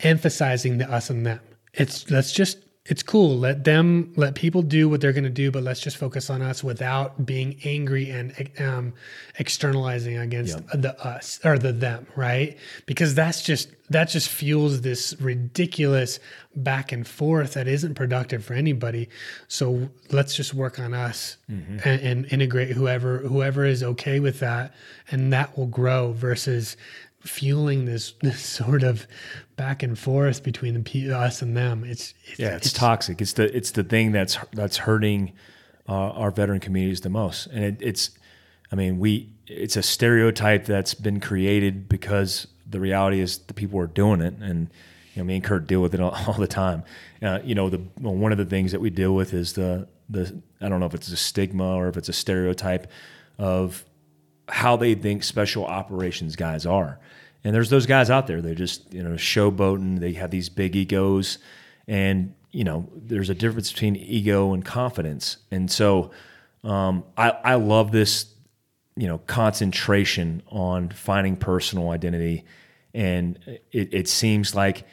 emphasizing 0.00 0.78
the 0.78 0.90
us 0.90 1.10
and 1.10 1.26
them. 1.26 1.40
It's 1.74 2.10
let's 2.10 2.32
just 2.32 2.58
it's 2.88 3.02
cool. 3.02 3.36
Let 3.36 3.64
them 3.64 4.12
let 4.16 4.34
people 4.34 4.62
do 4.62 4.88
what 4.88 5.00
they're 5.00 5.12
going 5.12 5.24
to 5.24 5.30
do, 5.30 5.50
but 5.50 5.62
let's 5.64 5.80
just 5.80 5.96
focus 5.96 6.30
on 6.30 6.40
us 6.40 6.62
without 6.62 7.26
being 7.26 7.58
angry 7.64 8.10
and 8.10 8.32
um, 8.60 8.94
externalizing 9.38 10.16
against 10.16 10.58
yep. 10.58 10.82
the 10.82 11.04
us 11.04 11.40
or 11.44 11.58
the 11.58 11.72
them, 11.72 12.06
right? 12.14 12.56
Because 12.86 13.14
that's 13.14 13.42
just 13.42 13.70
that 13.90 14.08
just 14.08 14.28
fuels 14.28 14.82
this 14.82 15.16
ridiculous 15.20 16.20
back 16.54 16.92
and 16.92 17.06
forth 17.06 17.54
that 17.54 17.66
isn't 17.66 17.94
productive 17.94 18.44
for 18.44 18.54
anybody. 18.54 19.08
So 19.48 19.88
let's 20.10 20.36
just 20.36 20.54
work 20.54 20.78
on 20.78 20.94
us 20.94 21.36
mm-hmm. 21.50 21.78
and, 21.84 22.00
and 22.00 22.32
integrate 22.32 22.70
whoever 22.70 23.18
whoever 23.18 23.64
is 23.64 23.82
okay 23.82 24.20
with 24.20 24.38
that, 24.40 24.74
and 25.10 25.32
that 25.32 25.58
will 25.58 25.66
grow 25.66 26.12
versus 26.12 26.76
fueling 27.26 27.84
this 27.84 28.12
this 28.22 28.40
sort 28.40 28.82
of 28.82 29.06
back 29.56 29.82
and 29.82 29.98
forth 29.98 30.42
between 30.42 30.74
the 30.74 31.12
us 31.12 31.42
and 31.42 31.56
them. 31.56 31.84
It's, 31.84 32.14
it's 32.24 32.38
yeah, 32.38 32.56
it's, 32.56 32.66
it's, 32.66 32.74
toxic. 32.74 33.20
It's 33.20 33.34
the 33.34 33.54
it's 33.56 33.70
the 33.72 33.84
thing 33.84 34.12
that's 34.12 34.38
that's 34.52 34.78
hurting 34.78 35.32
uh, 35.88 35.92
our 35.92 36.30
veteran 36.30 36.60
communities 36.60 37.00
the 37.00 37.10
most, 37.10 37.46
and 37.46 37.64
it, 37.64 37.76
it's 37.80 38.10
I 38.72 38.76
mean 38.76 38.98
we 38.98 39.30
it's 39.46 39.76
a 39.76 39.82
stereotype 39.82 40.64
that's 40.64 40.94
been 40.94 41.20
created 41.20 41.88
because 41.88 42.46
the 42.68 42.80
reality 42.80 43.20
is 43.20 43.38
the 43.38 43.54
people 43.54 43.78
are 43.78 43.86
doing 43.86 44.20
it, 44.20 44.34
and 44.40 44.70
you 45.14 45.22
know 45.22 45.24
me 45.24 45.36
and 45.36 45.44
Kurt 45.44 45.66
deal 45.66 45.80
with 45.80 45.94
it 45.94 46.00
all, 46.00 46.16
all 46.26 46.34
the 46.34 46.48
time. 46.48 46.84
Uh, 47.22 47.40
you 47.44 47.54
know 47.54 47.70
the 47.70 47.80
well, 48.00 48.14
one 48.14 48.32
of 48.32 48.38
the 48.38 48.44
things 48.44 48.72
that 48.72 48.80
we 48.80 48.90
deal 48.90 49.14
with 49.14 49.32
is 49.32 49.52
the 49.54 49.88
the 50.08 50.40
I 50.60 50.68
don't 50.68 50.80
know 50.80 50.86
if 50.86 50.94
it's 50.94 51.08
a 51.08 51.16
stigma 51.16 51.74
or 51.74 51.88
if 51.88 51.96
it's 51.96 52.08
a 52.08 52.12
stereotype 52.12 52.90
of 53.38 53.84
how 54.48 54.76
they 54.76 54.94
think 54.94 55.24
special 55.24 55.64
operations 55.64 56.36
guys 56.36 56.66
are. 56.66 56.98
And 57.44 57.54
there's 57.54 57.70
those 57.70 57.86
guys 57.86 58.10
out 58.10 58.26
there. 58.26 58.42
They're 58.42 58.54
just 58.54 58.92
you 58.92 59.02
know 59.02 59.10
showboating. 59.10 60.00
They 60.00 60.14
have 60.14 60.30
these 60.30 60.48
big 60.48 60.74
egos, 60.76 61.38
and 61.86 62.34
you 62.50 62.64
know 62.64 62.88
there's 62.94 63.30
a 63.30 63.34
difference 63.34 63.72
between 63.72 63.96
ego 63.96 64.52
and 64.52 64.64
confidence. 64.64 65.38
And 65.50 65.70
so 65.70 66.10
um, 66.64 67.04
I 67.16 67.30
I 67.30 67.54
love 67.54 67.92
this 67.92 68.26
you 68.96 69.06
know 69.06 69.18
concentration 69.18 70.42
on 70.48 70.90
finding 70.90 71.36
personal 71.36 71.90
identity, 71.90 72.44
and 72.94 73.38
it, 73.72 73.94
it 73.94 74.08
seems 74.08 74.54
like. 74.54 74.84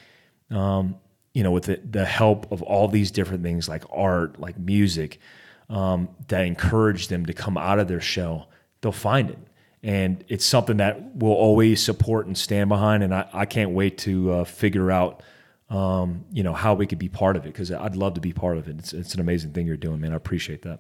Um, 0.52 0.98
you 1.34 1.42
know, 1.42 1.50
with 1.50 1.64
the, 1.64 1.78
the 1.78 2.06
help 2.06 2.52
of 2.52 2.62
all 2.62 2.88
these 2.88 3.10
different 3.10 3.42
things 3.42 3.68
like 3.68 3.84
art, 3.92 4.40
like 4.40 4.56
music, 4.60 5.20
um, 5.68 6.10
that 6.28 6.46
encourage 6.46 7.08
them 7.08 7.26
to 7.26 7.34
come 7.34 7.58
out 7.58 7.80
of 7.80 7.88
their 7.88 8.00
shell, 8.00 8.50
they'll 8.82 8.92
find 8.92 9.32
it 9.32 9.40
and 9.84 10.24
it's 10.30 10.46
something 10.46 10.78
that 10.78 11.16
we'll 11.16 11.34
always 11.34 11.84
support 11.84 12.26
and 12.26 12.38
stand 12.38 12.70
behind. 12.70 13.04
And 13.04 13.14
I, 13.14 13.28
I 13.34 13.46
can't 13.46 13.72
wait 13.72 13.98
to 14.00 14.32
uh, 14.32 14.44
figure 14.46 14.90
out, 14.90 15.22
um, 15.70 16.24
you 16.32 16.42
know, 16.42 16.54
how 16.54 16.74
we 16.74 16.88
could 16.88 17.00
be 17.00 17.10
part 17.10 17.36
of 17.36 17.46
it 17.46 17.50
because 17.50 17.70
I'd 17.70 17.98
love 17.98 18.14
to 18.14 18.22
be 18.22 18.32
part 18.32 18.58
of 18.58 18.70
it. 18.70 18.80
It's, 18.80 18.94
it's 18.94 19.14
an 19.14 19.20
amazing 19.20 19.52
thing 19.52 19.68
you're 19.68 19.76
doing, 19.76 20.00
man. 20.00 20.14
I 20.14 20.16
appreciate 20.16 20.62
that. 20.62 20.80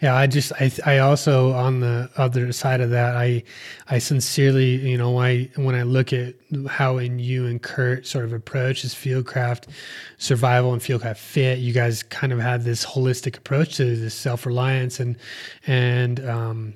Yeah, 0.00 0.14
I 0.14 0.26
just 0.26 0.50
I 0.58 0.72
I 0.86 0.98
also 0.98 1.52
on 1.52 1.80
the 1.80 2.08
other 2.16 2.50
side 2.52 2.80
of 2.80 2.88
that, 2.90 3.16
I 3.16 3.42
I 3.90 3.98
sincerely, 3.98 4.76
you 4.76 4.96
know, 4.96 5.20
I 5.20 5.50
when 5.56 5.74
I 5.74 5.82
look 5.82 6.14
at 6.14 6.34
how 6.68 6.96
in 6.96 7.18
you 7.18 7.44
and 7.44 7.60
Kurt 7.60 8.06
sort 8.06 8.24
of 8.24 8.32
approach 8.32 8.82
is 8.82 8.94
Fieldcraft 8.94 9.68
Survival 10.16 10.72
and 10.72 10.80
Fieldcraft 10.80 11.18
Fit, 11.18 11.58
you 11.58 11.74
guys 11.74 12.02
kind 12.02 12.32
of 12.32 12.38
had 12.38 12.64
this 12.64 12.86
holistic 12.86 13.36
approach 13.36 13.76
to 13.76 13.94
this 13.94 14.14
self 14.14 14.46
reliance 14.46 15.00
and 15.00 15.18
and 15.66 16.26
um 16.26 16.74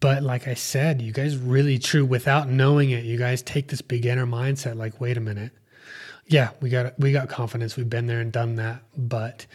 but 0.00 0.22
like 0.22 0.48
I 0.48 0.54
said, 0.54 1.02
you 1.02 1.12
guys 1.12 1.36
really 1.36 1.78
true 1.78 2.04
without 2.04 2.48
knowing 2.48 2.90
it, 2.90 3.04
you 3.04 3.16
guys 3.18 3.42
take 3.42 3.68
this 3.68 3.80
beginner 3.80 4.26
mindset 4.26 4.76
like, 4.76 5.00
wait 5.00 5.16
a 5.16 5.20
minute. 5.20 5.52
Yeah, 6.26 6.50
we 6.60 6.68
got 6.68 6.98
we 6.98 7.12
got 7.12 7.28
confidence. 7.28 7.76
We've 7.76 7.88
been 7.88 8.06
there 8.06 8.20
and 8.20 8.30
done 8.30 8.56
that, 8.56 8.82
but 8.96 9.46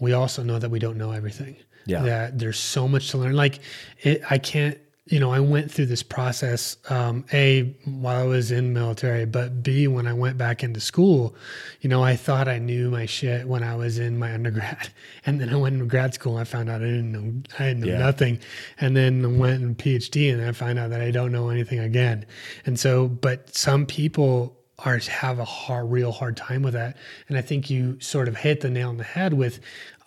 we 0.00 0.12
also 0.12 0.42
know 0.42 0.58
that 0.58 0.70
we 0.70 0.78
don't 0.78 0.96
know 0.96 1.12
everything. 1.12 1.56
Yeah. 1.86 2.02
That 2.02 2.38
there's 2.38 2.58
so 2.58 2.88
much 2.88 3.10
to 3.10 3.18
learn. 3.18 3.36
Like 3.36 3.60
it 4.00 4.22
I 4.30 4.38
can't 4.38 4.78
you 5.06 5.20
know, 5.20 5.30
I 5.30 5.40
went 5.40 5.70
through 5.70 5.86
this 5.86 6.02
process, 6.02 6.78
um, 6.88 7.26
A, 7.30 7.74
while 7.84 8.22
I 8.22 8.26
was 8.26 8.50
in 8.50 8.72
military, 8.72 9.26
but 9.26 9.62
B, 9.62 9.86
when 9.86 10.06
I 10.06 10.14
went 10.14 10.38
back 10.38 10.64
into 10.64 10.80
school, 10.80 11.34
you 11.82 11.90
know, 11.90 12.02
I 12.02 12.16
thought 12.16 12.48
I 12.48 12.58
knew 12.58 12.90
my 12.90 13.04
shit 13.04 13.46
when 13.46 13.62
I 13.62 13.76
was 13.76 13.98
in 13.98 14.18
my 14.18 14.32
undergrad. 14.34 14.88
And 15.26 15.38
then 15.38 15.50
I 15.50 15.56
went 15.56 15.74
into 15.74 15.86
grad 15.86 16.14
school 16.14 16.38
I 16.38 16.44
found 16.44 16.70
out 16.70 16.80
I 16.80 16.86
didn't 16.86 17.12
know, 17.12 17.42
I 17.58 17.64
didn't 17.68 17.80
know 17.80 17.92
yeah. 17.92 17.98
nothing. 17.98 18.38
And 18.80 18.96
then 18.96 19.38
went 19.38 19.62
in 19.62 19.74
PhD 19.74 20.32
and 20.32 20.42
I 20.42 20.52
find 20.52 20.78
out 20.78 20.88
that 20.90 21.02
I 21.02 21.10
don't 21.10 21.32
know 21.32 21.50
anything 21.50 21.80
again. 21.80 22.24
And 22.64 22.80
so, 22.80 23.08
but 23.08 23.54
some 23.54 23.84
people 23.84 24.56
are 24.78 24.98
have 24.98 25.38
a 25.38 25.44
hard, 25.44 25.90
real 25.90 26.12
hard 26.12 26.36
time 26.36 26.62
with 26.62 26.74
that. 26.74 26.96
And 27.28 27.38
I 27.38 27.42
think 27.42 27.70
you 27.70 27.98
sort 28.00 28.26
of 28.26 28.36
hit 28.36 28.60
the 28.60 28.70
nail 28.70 28.88
on 28.88 28.96
the 28.96 29.04
head 29.04 29.34
with 29.34 29.60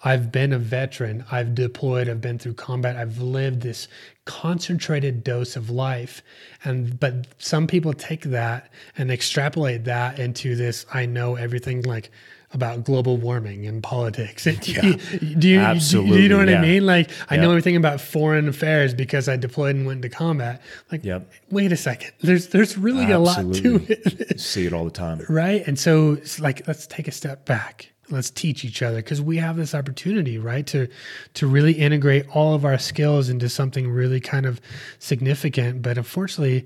I've 0.07 0.31
been 0.31 0.53
a 0.53 0.57
veteran. 0.57 1.25
I've 1.33 1.53
deployed. 1.53 2.07
I've 2.07 2.21
been 2.21 2.39
through 2.39 2.53
combat. 2.53 2.95
I've 2.95 3.17
lived 3.17 3.61
this 3.61 3.89
concentrated 4.23 5.21
dose 5.21 5.57
of 5.57 5.69
life. 5.69 6.21
And 6.63 6.97
but 6.97 7.27
some 7.39 7.67
people 7.67 7.91
take 7.91 8.21
that 8.21 8.71
and 8.97 9.11
extrapolate 9.11 9.83
that 9.83 10.17
into 10.17 10.55
this. 10.55 10.85
I 10.93 11.07
know 11.07 11.35
everything 11.35 11.81
like 11.81 12.09
about 12.53 12.85
global 12.85 13.17
warming 13.17 13.67
and 13.67 13.83
politics. 13.83 14.47
Yeah, 14.65 14.95
do 15.37 15.49
you, 15.49 15.59
absolutely. 15.59 16.19
Do 16.19 16.23
you 16.23 16.29
know 16.29 16.37
what 16.37 16.47
yeah. 16.47 16.59
I 16.59 16.61
mean? 16.61 16.85
Like 16.85 17.11
I 17.29 17.35
know 17.35 17.49
everything 17.49 17.75
about 17.75 17.99
foreign 17.99 18.47
affairs 18.47 18.93
because 18.93 19.27
I 19.27 19.35
deployed 19.35 19.75
and 19.75 19.85
went 19.85 20.05
into 20.05 20.15
combat. 20.15 20.61
Like, 20.89 21.03
yep. 21.03 21.29
wait 21.51 21.73
a 21.73 21.77
second. 21.77 22.13
There's 22.21 22.47
there's 22.47 22.77
really 22.77 23.11
absolutely. 23.11 23.59
a 23.59 23.73
lot 23.73 23.85
to 23.87 24.29
it. 24.29 24.39
See 24.39 24.65
it 24.65 24.71
all 24.71 24.85
the 24.85 24.91
time, 24.91 25.25
right? 25.27 25.67
And 25.67 25.77
so 25.77 26.13
it's 26.13 26.39
like 26.39 26.65
let's 26.65 26.87
take 26.87 27.09
a 27.09 27.11
step 27.11 27.45
back 27.45 27.91
let's 28.09 28.29
teach 28.29 28.63
each 28.63 28.81
other 28.81 28.97
because 28.97 29.21
we 29.21 29.37
have 29.37 29.55
this 29.55 29.75
opportunity 29.75 30.37
right 30.37 30.65
to 30.67 30.87
to 31.33 31.47
really 31.47 31.73
integrate 31.73 32.27
all 32.35 32.53
of 32.53 32.65
our 32.65 32.77
skills 32.77 33.29
into 33.29 33.49
something 33.49 33.89
really 33.89 34.19
kind 34.19 34.45
of 34.45 34.61
significant. 34.99 35.81
But 35.81 35.97
unfortunately 35.97 36.65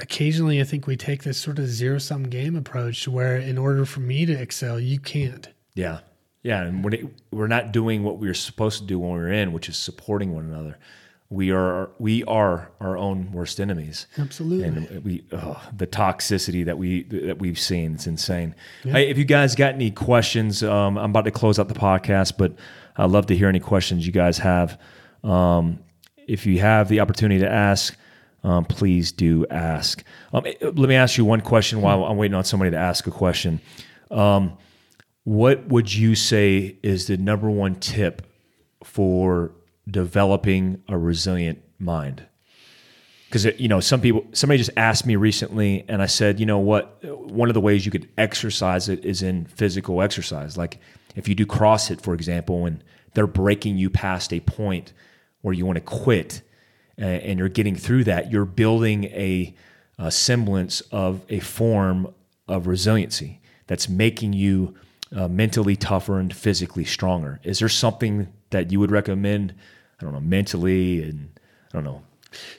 occasionally 0.00 0.60
i 0.60 0.64
think 0.64 0.86
we 0.86 0.96
take 0.96 1.24
this 1.24 1.36
sort 1.36 1.58
of 1.58 1.66
zero 1.66 1.98
sum 1.98 2.22
game 2.22 2.54
approach 2.54 3.08
where 3.08 3.36
in 3.36 3.58
order 3.58 3.84
for 3.84 3.98
me 3.98 4.24
to 4.24 4.32
excel 4.32 4.78
you 4.78 4.98
can't. 5.00 5.48
Yeah. 5.74 6.00
Yeah 6.42 6.62
and 6.62 7.10
we're 7.32 7.48
not 7.48 7.72
doing 7.72 8.04
what 8.04 8.18
we 8.18 8.28
are 8.28 8.34
supposed 8.34 8.80
to 8.80 8.86
do 8.86 8.98
when 8.98 9.10
we're 9.10 9.32
in 9.32 9.52
which 9.52 9.68
is 9.68 9.76
supporting 9.76 10.34
one 10.34 10.44
another 10.44 10.78
we 11.30 11.50
are 11.50 11.90
we 11.98 12.24
are 12.24 12.70
our 12.80 12.96
own 12.96 13.32
worst 13.32 13.60
enemies. 13.60 14.06
Absolutely, 14.16 14.66
and 14.66 15.04
we 15.04 15.24
oh, 15.32 15.62
the 15.76 15.86
toxicity 15.86 16.64
that 16.64 16.78
we 16.78 17.02
that 17.04 17.38
we've 17.38 17.58
seen 17.58 17.94
it's 17.94 18.06
insane. 18.06 18.54
Yeah. 18.84 18.92
Hey, 18.92 19.10
if 19.10 19.18
you 19.18 19.24
guys 19.24 19.54
got 19.54 19.74
any 19.74 19.90
questions, 19.90 20.62
um, 20.62 20.96
I'm 20.96 21.10
about 21.10 21.24
to 21.24 21.30
close 21.30 21.58
out 21.58 21.68
the 21.68 21.74
podcast, 21.74 22.38
but 22.38 22.54
I'd 22.96 23.10
love 23.10 23.26
to 23.26 23.36
hear 23.36 23.48
any 23.48 23.60
questions 23.60 24.06
you 24.06 24.12
guys 24.12 24.38
have. 24.38 24.80
Um, 25.22 25.80
if 26.26 26.46
you 26.46 26.60
have 26.60 26.88
the 26.88 27.00
opportunity 27.00 27.40
to 27.40 27.50
ask, 27.50 27.94
um, 28.42 28.64
please 28.64 29.12
do 29.12 29.46
ask. 29.50 30.02
Um, 30.32 30.46
eh, 30.46 30.54
let 30.62 30.88
me 30.88 30.94
ask 30.94 31.18
you 31.18 31.24
one 31.26 31.42
question 31.42 31.82
while 31.82 32.04
I'm 32.04 32.16
waiting 32.16 32.34
on 32.34 32.44
somebody 32.44 32.70
to 32.70 32.78
ask 32.78 33.06
a 33.06 33.10
question. 33.10 33.60
Um, 34.10 34.56
what 35.24 35.68
would 35.68 35.92
you 35.92 36.14
say 36.14 36.78
is 36.82 37.06
the 37.06 37.18
number 37.18 37.50
one 37.50 37.74
tip 37.74 38.26
for 38.82 39.52
developing 39.88 40.82
a 40.88 40.98
resilient 40.98 41.62
mind 41.78 42.26
because 43.28 43.44
you 43.60 43.68
know 43.68 43.80
some 43.80 44.00
people 44.00 44.26
somebody 44.32 44.58
just 44.58 44.70
asked 44.76 45.06
me 45.06 45.16
recently 45.16 45.84
and 45.88 46.02
i 46.02 46.06
said 46.06 46.40
you 46.40 46.46
know 46.46 46.58
what 46.58 47.02
one 47.02 47.48
of 47.48 47.54
the 47.54 47.60
ways 47.60 47.86
you 47.86 47.92
could 47.92 48.08
exercise 48.18 48.88
it 48.88 49.04
is 49.04 49.22
in 49.22 49.46
physical 49.46 50.02
exercise 50.02 50.58
like 50.58 50.78
if 51.14 51.28
you 51.28 51.34
do 51.34 51.46
CrossFit 51.46 52.00
for 52.00 52.14
example 52.14 52.66
and 52.66 52.82
they're 53.14 53.26
breaking 53.26 53.78
you 53.78 53.90
past 53.90 54.32
a 54.32 54.40
point 54.40 54.92
where 55.40 55.54
you 55.54 55.64
want 55.64 55.76
to 55.76 55.80
quit 55.80 56.42
uh, 57.00 57.04
and 57.04 57.38
you're 57.38 57.48
getting 57.48 57.76
through 57.76 58.04
that, 58.04 58.30
you're 58.30 58.44
building 58.44 59.04
a, 59.04 59.54
a 59.98 60.10
semblance 60.10 60.80
of 60.92 61.24
a 61.28 61.40
form 61.40 62.12
of 62.48 62.66
resiliency 62.66 63.40
that's 63.66 63.88
making 63.88 64.32
you 64.32 64.74
uh, 65.14 65.28
mentally 65.28 65.76
tougher 65.76 66.18
and 66.18 66.34
physically 66.34 66.84
stronger. 66.84 67.40
Is 67.42 67.60
there 67.60 67.68
something 67.68 68.32
that 68.50 68.72
you 68.72 68.80
would 68.80 68.90
recommend? 68.90 69.54
I 70.00 70.04
don't 70.04 70.12
know, 70.12 70.20
mentally 70.20 71.02
and 71.02 71.28
I 71.72 71.76
don't 71.76 71.84
know, 71.84 72.02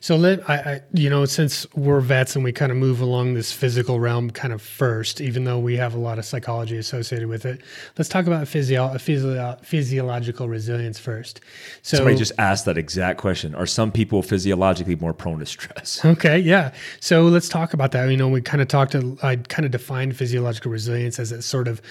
so 0.01 0.15
let 0.15 0.49
I, 0.49 0.55
I, 0.55 0.81
you 0.93 1.09
know, 1.09 1.25
since 1.25 1.71
we're 1.75 1.99
vets 1.99 2.35
and 2.35 2.43
we 2.43 2.51
kind 2.51 2.71
of 2.71 2.77
move 2.77 3.01
along 3.01 3.35
this 3.35 3.51
physical 3.51 3.99
realm 3.99 4.31
kind 4.31 4.51
of 4.51 4.61
first, 4.61 5.21
even 5.21 5.43
though 5.43 5.59
we 5.59 5.77
have 5.77 5.93
a 5.93 5.99
lot 5.99 6.17
of 6.17 6.25
psychology 6.25 6.77
associated 6.77 7.27
with 7.27 7.45
it. 7.45 7.61
Let's 7.97 8.09
talk 8.09 8.25
about 8.25 8.47
physio, 8.47 8.97
physio 8.97 9.57
physiological 9.61 10.49
resilience 10.49 10.97
first. 10.97 11.41
So 11.83 11.97
somebody 11.97 12.17
just 12.17 12.31
asked 12.39 12.65
that 12.65 12.77
exact 12.77 13.19
question: 13.19 13.53
Are 13.53 13.67
some 13.67 13.91
people 13.91 14.23
physiologically 14.23 14.95
more 14.95 15.13
prone 15.13 15.39
to 15.39 15.45
stress? 15.45 15.99
Okay, 16.19 16.39
yeah. 16.39 16.73
So 16.99 17.23
let's 17.23 17.47
talk 17.47 17.73
about 17.73 17.91
that. 17.91 18.09
You 18.09 18.17
know, 18.17 18.27
we 18.27 18.41
kind 18.41 18.61
of 18.61 18.67
talked. 18.67 18.95
I 18.95 19.35
kind 19.35 19.65
of 19.65 19.71
defined 19.71 20.17
physiological 20.17 20.71
resilience 20.71 21.19
as 21.19 21.31
a 21.31 21.41
sort 21.41 21.67
of 21.67 21.81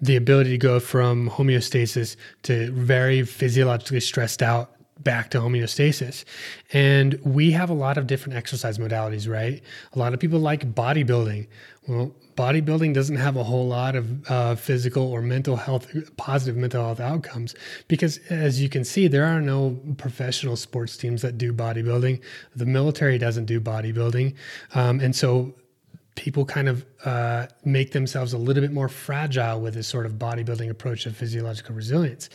the 0.00 0.16
ability 0.16 0.50
to 0.50 0.58
go 0.58 0.80
from 0.80 1.28
homeostasis 1.28 2.16
to 2.44 2.72
very 2.72 3.24
physiologically 3.24 4.00
stressed 4.00 4.42
out 4.42 4.77
back 5.08 5.30
to 5.30 5.38
homeostasis. 5.38 6.26
And 6.70 7.18
we 7.24 7.52
have 7.52 7.70
a 7.70 7.78
lot 7.86 7.96
of 7.96 8.06
different 8.06 8.36
exercise 8.36 8.76
modalities, 8.76 9.26
right? 9.26 9.62
A 9.94 9.98
lot 9.98 10.12
of 10.12 10.20
people 10.20 10.38
like 10.38 10.74
bodybuilding. 10.74 11.46
Well, 11.88 12.14
bodybuilding 12.36 12.92
doesn't 12.92 13.16
have 13.16 13.34
a 13.34 13.42
whole 13.42 13.66
lot 13.66 13.96
of 13.96 14.30
uh, 14.30 14.54
physical 14.54 15.04
or 15.10 15.22
mental 15.22 15.56
health, 15.56 15.86
positive 16.18 16.58
mental 16.58 16.84
health 16.84 17.00
outcomes 17.00 17.54
because, 17.88 18.18
as 18.28 18.60
you 18.60 18.68
can 18.68 18.84
see, 18.84 19.08
there 19.08 19.24
are 19.24 19.40
no 19.40 19.80
professional 19.96 20.56
sports 20.56 20.98
teams 20.98 21.22
that 21.22 21.38
do 21.38 21.54
bodybuilding. 21.54 22.20
The 22.54 22.66
military 22.66 23.16
doesn't 23.16 23.46
do 23.46 23.62
bodybuilding. 23.62 24.34
Um, 24.74 25.00
and 25.00 25.16
so 25.16 25.54
people 26.16 26.44
kind 26.44 26.68
of 26.68 26.84
uh, 27.06 27.46
make 27.64 27.92
themselves 27.92 28.34
a 28.34 28.38
little 28.38 28.60
bit 28.60 28.72
more 28.72 28.90
fragile 28.90 29.58
with 29.58 29.72
this 29.72 29.86
sort 29.86 30.04
of 30.04 30.18
bodybuilding 30.18 30.68
approach 30.68 31.06
of 31.06 31.16
physiological 31.16 31.74
resilience. 31.74 32.28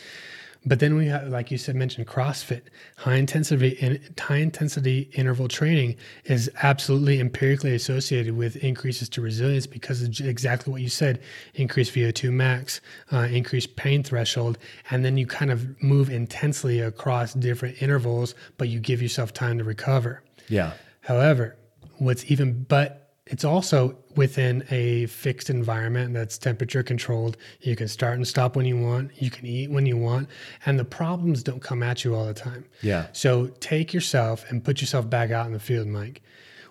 But 0.66 0.80
then 0.80 0.96
we 0.96 1.08
have, 1.08 1.28
like 1.28 1.52
you 1.52 1.58
said, 1.58 1.76
mentioned 1.76 2.08
CrossFit. 2.08 2.62
High 2.98 3.16
intensity, 3.16 4.00
high 4.18 4.38
intensity 4.38 5.10
interval 5.14 5.48
training 5.50 5.98
is 6.26 6.50
absolutely 6.62 7.20
empirically 7.20 7.76
associated 7.76 8.38
with 8.38 8.56
increases 8.58 9.10
to 9.10 9.22
resilience 9.22 9.68
because 9.68 10.02
of 10.02 10.20
exactly 10.22 10.72
what 10.72 10.82
you 10.82 10.90
said: 10.90 11.20
increased 11.56 11.94
VO2 11.94 12.32
max, 12.32 12.80
uh, 13.12 13.28
increased 13.30 13.76
pain 13.76 14.04
threshold, 14.04 14.58
and 14.90 15.04
then 15.04 15.18
you 15.18 15.28
kind 15.28 15.52
of 15.52 15.82
move 15.84 16.10
intensely 16.10 16.80
across 16.80 17.34
different 17.34 17.82
intervals, 17.82 18.34
but 18.58 18.70
you 18.70 18.80
give 18.80 19.02
yourself 19.02 19.34
time 19.34 19.58
to 19.58 19.64
recover. 19.66 20.24
Yeah. 20.48 20.74
However, 21.02 21.58
what's 21.98 22.30
even 22.32 22.64
but 22.64 23.04
it's 23.26 23.44
also 23.44 23.98
within 24.16 24.64
a 24.70 25.06
fixed 25.08 25.50
environment 25.50 26.14
that's 26.14 26.38
temperature 26.38 26.84
controlled. 26.84 27.38
You 27.62 27.76
can 27.76 27.88
start 27.88 28.16
and 28.16 28.28
stop 28.28 28.56
when 28.56 28.66
you 28.66 28.78
want. 28.78 29.12
You 29.22 29.30
can 29.30 29.46
eat 29.46 29.70
when 29.70 29.86
you 29.86 29.98
want, 29.98 30.30
and 30.66 30.80
the 30.80 30.86
problems 30.86 31.44
don't 31.44 31.62
come 31.62 31.84
at 31.84 32.04
you 32.04 32.16
all 32.16 32.26
the 32.26 32.34
time. 32.34 32.66
Yeah. 32.82 33.08
So 33.14 33.48
take 33.60 33.94
yourself 33.94 34.46
and 34.50 34.64
put 34.64 34.82
yourself 34.82 35.10
back 35.10 35.32
out 35.32 35.46
in 35.46 35.54
the 35.54 35.60
field, 35.60 35.88
Mike. 35.88 36.22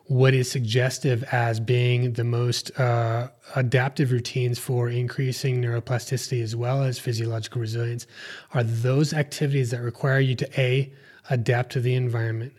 What 0.07 0.35
is 0.35 0.51
suggestive 0.51 1.23
as 1.33 1.61
being 1.61 2.15
the 2.15 2.25
most 2.25 2.79
uh, 2.79 3.29
adaptive 3.55 4.11
routines 4.11 4.59
for 4.59 4.89
increasing 4.89 5.63
neuroplasticity 5.63 6.43
as 6.43 6.57
well 6.57 6.83
as 6.83 6.99
physiological 6.99 7.61
resilience 7.61 8.07
are 8.53 8.65
those 8.65 9.15
activities 9.15 9.71
that 9.71 9.81
require 9.81 10.21
you 10.21 10.35
to 10.35 10.61
a 10.61 10.93
adapt 11.33 11.73
to 11.73 11.81
the 11.81 11.95
environment. 11.95 12.53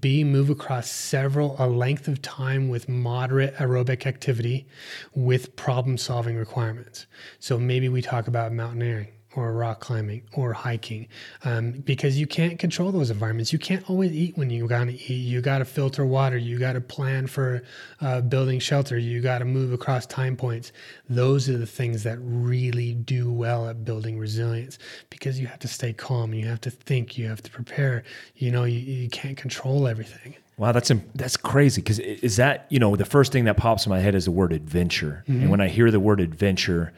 B, 0.00 0.24
move 0.24 0.50
across 0.50 0.90
several, 0.90 1.54
a 1.58 1.68
length 1.68 2.08
of 2.08 2.20
time 2.20 2.68
with 2.68 2.88
moderate 2.88 3.54
aerobic 3.56 4.06
activity 4.06 4.66
with 5.14 5.54
problem 5.54 5.96
solving 5.96 6.36
requirements. 6.36 7.06
So 7.38 7.58
maybe 7.58 7.88
we 7.88 8.02
talk 8.02 8.26
about 8.26 8.52
mountaineering 8.52 9.08
or 9.38 9.52
rock 9.52 9.80
climbing 9.80 10.22
or 10.32 10.52
hiking 10.52 11.08
um, 11.44 11.72
because 11.72 12.18
you 12.18 12.26
can't 12.26 12.58
control 12.58 12.90
those 12.92 13.10
environments. 13.10 13.52
You 13.52 13.58
can't 13.58 13.88
always 13.88 14.12
eat 14.12 14.36
when 14.36 14.50
you 14.50 14.66
got 14.66 14.84
to 14.84 14.92
eat. 14.92 15.10
You 15.10 15.40
got 15.40 15.58
to 15.58 15.64
filter 15.64 16.04
water. 16.04 16.36
You 16.36 16.58
got 16.58 16.72
to 16.74 16.80
plan 16.80 17.26
for 17.26 17.62
uh, 18.00 18.20
building 18.22 18.58
shelter. 18.58 18.98
You 18.98 19.20
got 19.20 19.38
to 19.38 19.44
move 19.44 19.72
across 19.72 20.06
time 20.06 20.36
points. 20.36 20.72
Those 21.08 21.48
are 21.48 21.56
the 21.58 21.66
things 21.66 22.02
that 22.02 22.18
really 22.20 22.94
do 22.94 23.32
well 23.32 23.68
at 23.68 23.84
building 23.84 24.18
resilience 24.18 24.78
because 25.10 25.38
you 25.38 25.46
have 25.46 25.58
to 25.60 25.68
stay 25.68 25.92
calm. 25.92 26.34
You 26.34 26.46
have 26.46 26.60
to 26.62 26.70
think. 26.70 27.16
You 27.16 27.28
have 27.28 27.42
to 27.42 27.50
prepare. 27.50 28.04
You 28.36 28.50
know, 28.50 28.64
you, 28.64 28.78
you 28.78 29.08
can't 29.08 29.36
control 29.36 29.86
everything. 29.86 30.34
Wow, 30.58 30.72
that's 30.72 30.90
that's 31.14 31.36
crazy. 31.36 31.80
Because 31.80 32.00
is 32.00 32.36
that 32.36 32.66
you 32.68 32.80
know 32.80 32.96
the 32.96 33.04
first 33.04 33.30
thing 33.30 33.44
that 33.44 33.56
pops 33.56 33.86
in 33.86 33.90
my 33.90 34.00
head 34.00 34.16
is 34.16 34.24
the 34.24 34.32
word 34.32 34.52
adventure, 34.52 35.22
mm-hmm. 35.28 35.42
and 35.42 35.50
when 35.50 35.60
I 35.60 35.68
hear 35.68 35.90
the 35.92 36.00
word 36.00 36.18
adventure, 36.18 36.92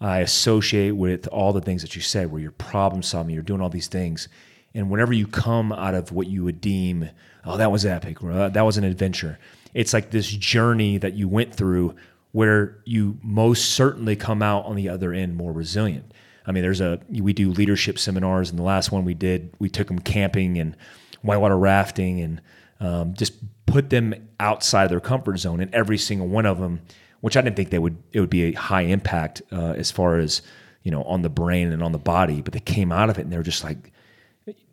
I 0.00 0.20
associate 0.20 0.92
with 0.92 1.26
all 1.28 1.52
the 1.52 1.60
things 1.60 1.82
that 1.82 1.94
you 1.94 2.02
said, 2.02 2.30
where 2.30 2.40
you're 2.40 2.52
problem 2.52 3.02
solving, 3.02 3.34
you're 3.34 3.42
doing 3.42 3.60
all 3.60 3.68
these 3.68 3.88
things. 3.88 4.28
And 4.74 4.90
whenever 4.90 5.12
you 5.12 5.26
come 5.26 5.72
out 5.72 5.94
of 5.94 6.12
what 6.12 6.26
you 6.26 6.44
would 6.44 6.60
deem, 6.60 7.10
oh, 7.44 7.56
that 7.56 7.70
was 7.70 7.84
epic, 7.84 8.22
or, 8.22 8.32
uh, 8.32 8.48
that 8.50 8.62
was 8.62 8.78
an 8.78 8.84
adventure, 8.84 9.38
it's 9.74 9.92
like 9.92 10.10
this 10.10 10.28
journey 10.28 10.98
that 10.98 11.14
you 11.14 11.28
went 11.28 11.54
through 11.54 11.94
where 12.32 12.78
you 12.84 13.18
most 13.22 13.70
certainly 13.70 14.16
come 14.16 14.42
out 14.42 14.64
on 14.64 14.76
the 14.76 14.88
other 14.88 15.12
end 15.12 15.36
more 15.36 15.52
resilient. 15.52 16.12
I 16.46 16.52
mean, 16.52 16.62
there's 16.62 16.80
a, 16.80 17.00
we 17.08 17.32
do 17.32 17.50
leadership 17.50 17.98
seminars, 17.98 18.50
and 18.50 18.58
the 18.58 18.62
last 18.62 18.92
one 18.92 19.04
we 19.04 19.14
did, 19.14 19.52
we 19.58 19.68
took 19.68 19.88
them 19.88 19.98
camping 19.98 20.58
and 20.58 20.76
whitewater 21.22 21.58
rafting 21.58 22.20
and 22.20 22.40
um, 22.80 23.14
just 23.14 23.34
put 23.66 23.90
them 23.90 24.14
outside 24.38 24.88
their 24.88 25.00
comfort 25.00 25.38
zone. 25.38 25.60
And 25.60 25.72
every 25.74 25.98
single 25.98 26.28
one 26.28 26.46
of 26.46 26.58
them, 26.58 26.80
which 27.20 27.36
I 27.36 27.40
didn't 27.40 27.56
think 27.56 27.70
they 27.70 27.78
would 27.78 27.96
it 28.12 28.20
would 28.20 28.30
be 28.30 28.44
a 28.44 28.52
high 28.52 28.82
impact 28.82 29.42
uh, 29.52 29.74
as 29.76 29.90
far 29.90 30.18
as 30.18 30.42
you 30.82 30.90
know 30.90 31.02
on 31.04 31.22
the 31.22 31.28
brain 31.28 31.72
and 31.72 31.82
on 31.82 31.92
the 31.92 31.98
body, 31.98 32.40
but 32.40 32.52
they 32.52 32.60
came 32.60 32.92
out 32.92 33.10
of 33.10 33.18
it 33.18 33.22
and 33.22 33.32
they 33.32 33.36
were 33.36 33.42
just 33.42 33.64
like 33.64 33.92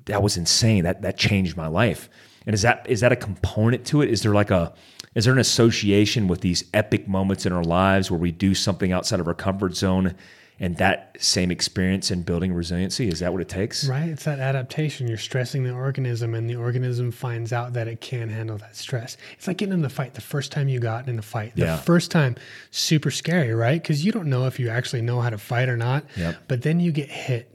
that 0.06 0.24
was 0.24 0.38
insane. 0.38 0.84
That 0.84 1.02
that 1.02 1.18
changed 1.18 1.56
my 1.58 1.68
life. 1.68 2.10
And 2.46 2.54
is 2.54 2.62
that 2.62 2.86
is 2.90 3.02
that 3.02 3.12
a 3.12 3.16
component 3.16 3.86
to 3.88 4.02
it? 4.02 4.10
Is 4.10 4.24
there 4.24 4.34
like 4.34 4.52
a 4.52 4.74
is 5.16 5.26
there 5.26 5.34
an 5.34 5.40
association 5.40 6.28
with 6.28 6.42
these 6.42 6.64
epic 6.74 7.08
moments 7.08 7.46
in 7.46 7.52
our 7.52 7.64
lives 7.64 8.10
where 8.10 8.20
we 8.20 8.32
do 8.32 8.54
something 8.54 8.92
outside 8.92 9.20
of 9.20 9.28
our 9.28 9.34
comfort 9.34 9.76
zone 9.76 10.16
and 10.60 10.78
that 10.78 11.16
same 11.20 11.52
experience 11.52 12.10
in 12.10 12.24
building 12.24 12.54
resiliency 12.54 13.08
is 13.08 13.20
that 13.20 13.32
what 13.32 13.42
it 13.42 13.50
takes? 13.50 13.88
Right 13.88 14.10
it's 14.10 14.26
that 14.26 14.40
adaptation. 14.40 15.08
You're 15.08 15.18
stressing 15.18 15.64
the 15.64 15.72
organism 15.72 16.34
and 16.34 16.50
the 16.50 16.56
organism 16.56 17.12
finds 17.12 17.54
out 17.54 17.74
that 17.74 17.88
it 17.88 18.02
can 18.02 18.30
handle 18.30 18.58
that 18.58 18.76
stress. 18.76 19.18
It's 19.34 19.48
like 19.48 19.58
getting 19.58 19.74
in 19.74 19.82
the 19.82 19.90
fight 19.90 20.14
the 20.14 20.22
first 20.22 20.52
time 20.52 20.68
you 20.68 20.80
got 20.80 21.08
in 21.08 21.20
a 21.20 21.22
fight. 21.22 21.56
The 21.56 21.64
yeah. 21.64 21.78
first 21.78 22.12
time 22.12 22.36
super 22.72 23.12
scary 23.12 23.54
right? 23.54 23.82
Because 23.82 24.04
you 24.04 24.12
don't 24.12 24.28
know 24.28 24.48
if 24.48 24.60
you 24.60 24.70
actually 24.70 25.02
know 25.02 25.22
how 25.22 25.30
to 25.30 25.38
fight 25.38 25.70
or 25.70 25.78
not. 25.78 26.06
Yep. 26.16 26.38
but 26.48 26.62
then 26.64 26.80
you 26.80 26.92
get 26.92 27.10
hit 27.10 27.54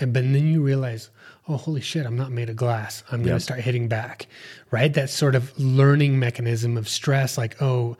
and 0.00 0.12
but 0.12 0.22
then 0.22 0.46
you 0.46 0.62
realize 0.62 1.10
oh 1.48 1.56
holy 1.56 1.80
shit 1.80 2.06
i'm 2.06 2.16
not 2.16 2.32
made 2.32 2.48
of 2.50 2.56
glass. 2.56 3.04
I'm 3.12 3.22
going 3.22 3.36
to 3.36 3.40
start 3.40 3.60
hitting 3.60 3.88
back. 3.88 4.26
Right? 4.70 4.92
That 4.92 5.10
sort 5.10 5.34
of 5.34 5.56
learning 5.58 6.18
mechanism 6.18 6.76
of 6.76 6.88
stress 6.88 7.38
like 7.38 7.60
oh 7.62 7.96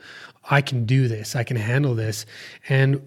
i 0.49 0.61
can 0.61 0.85
do 0.85 1.07
this. 1.07 1.35
I 1.35 1.43
can 1.43 1.57
handle 1.57 1.95
this. 1.95 2.25
And 2.67 3.01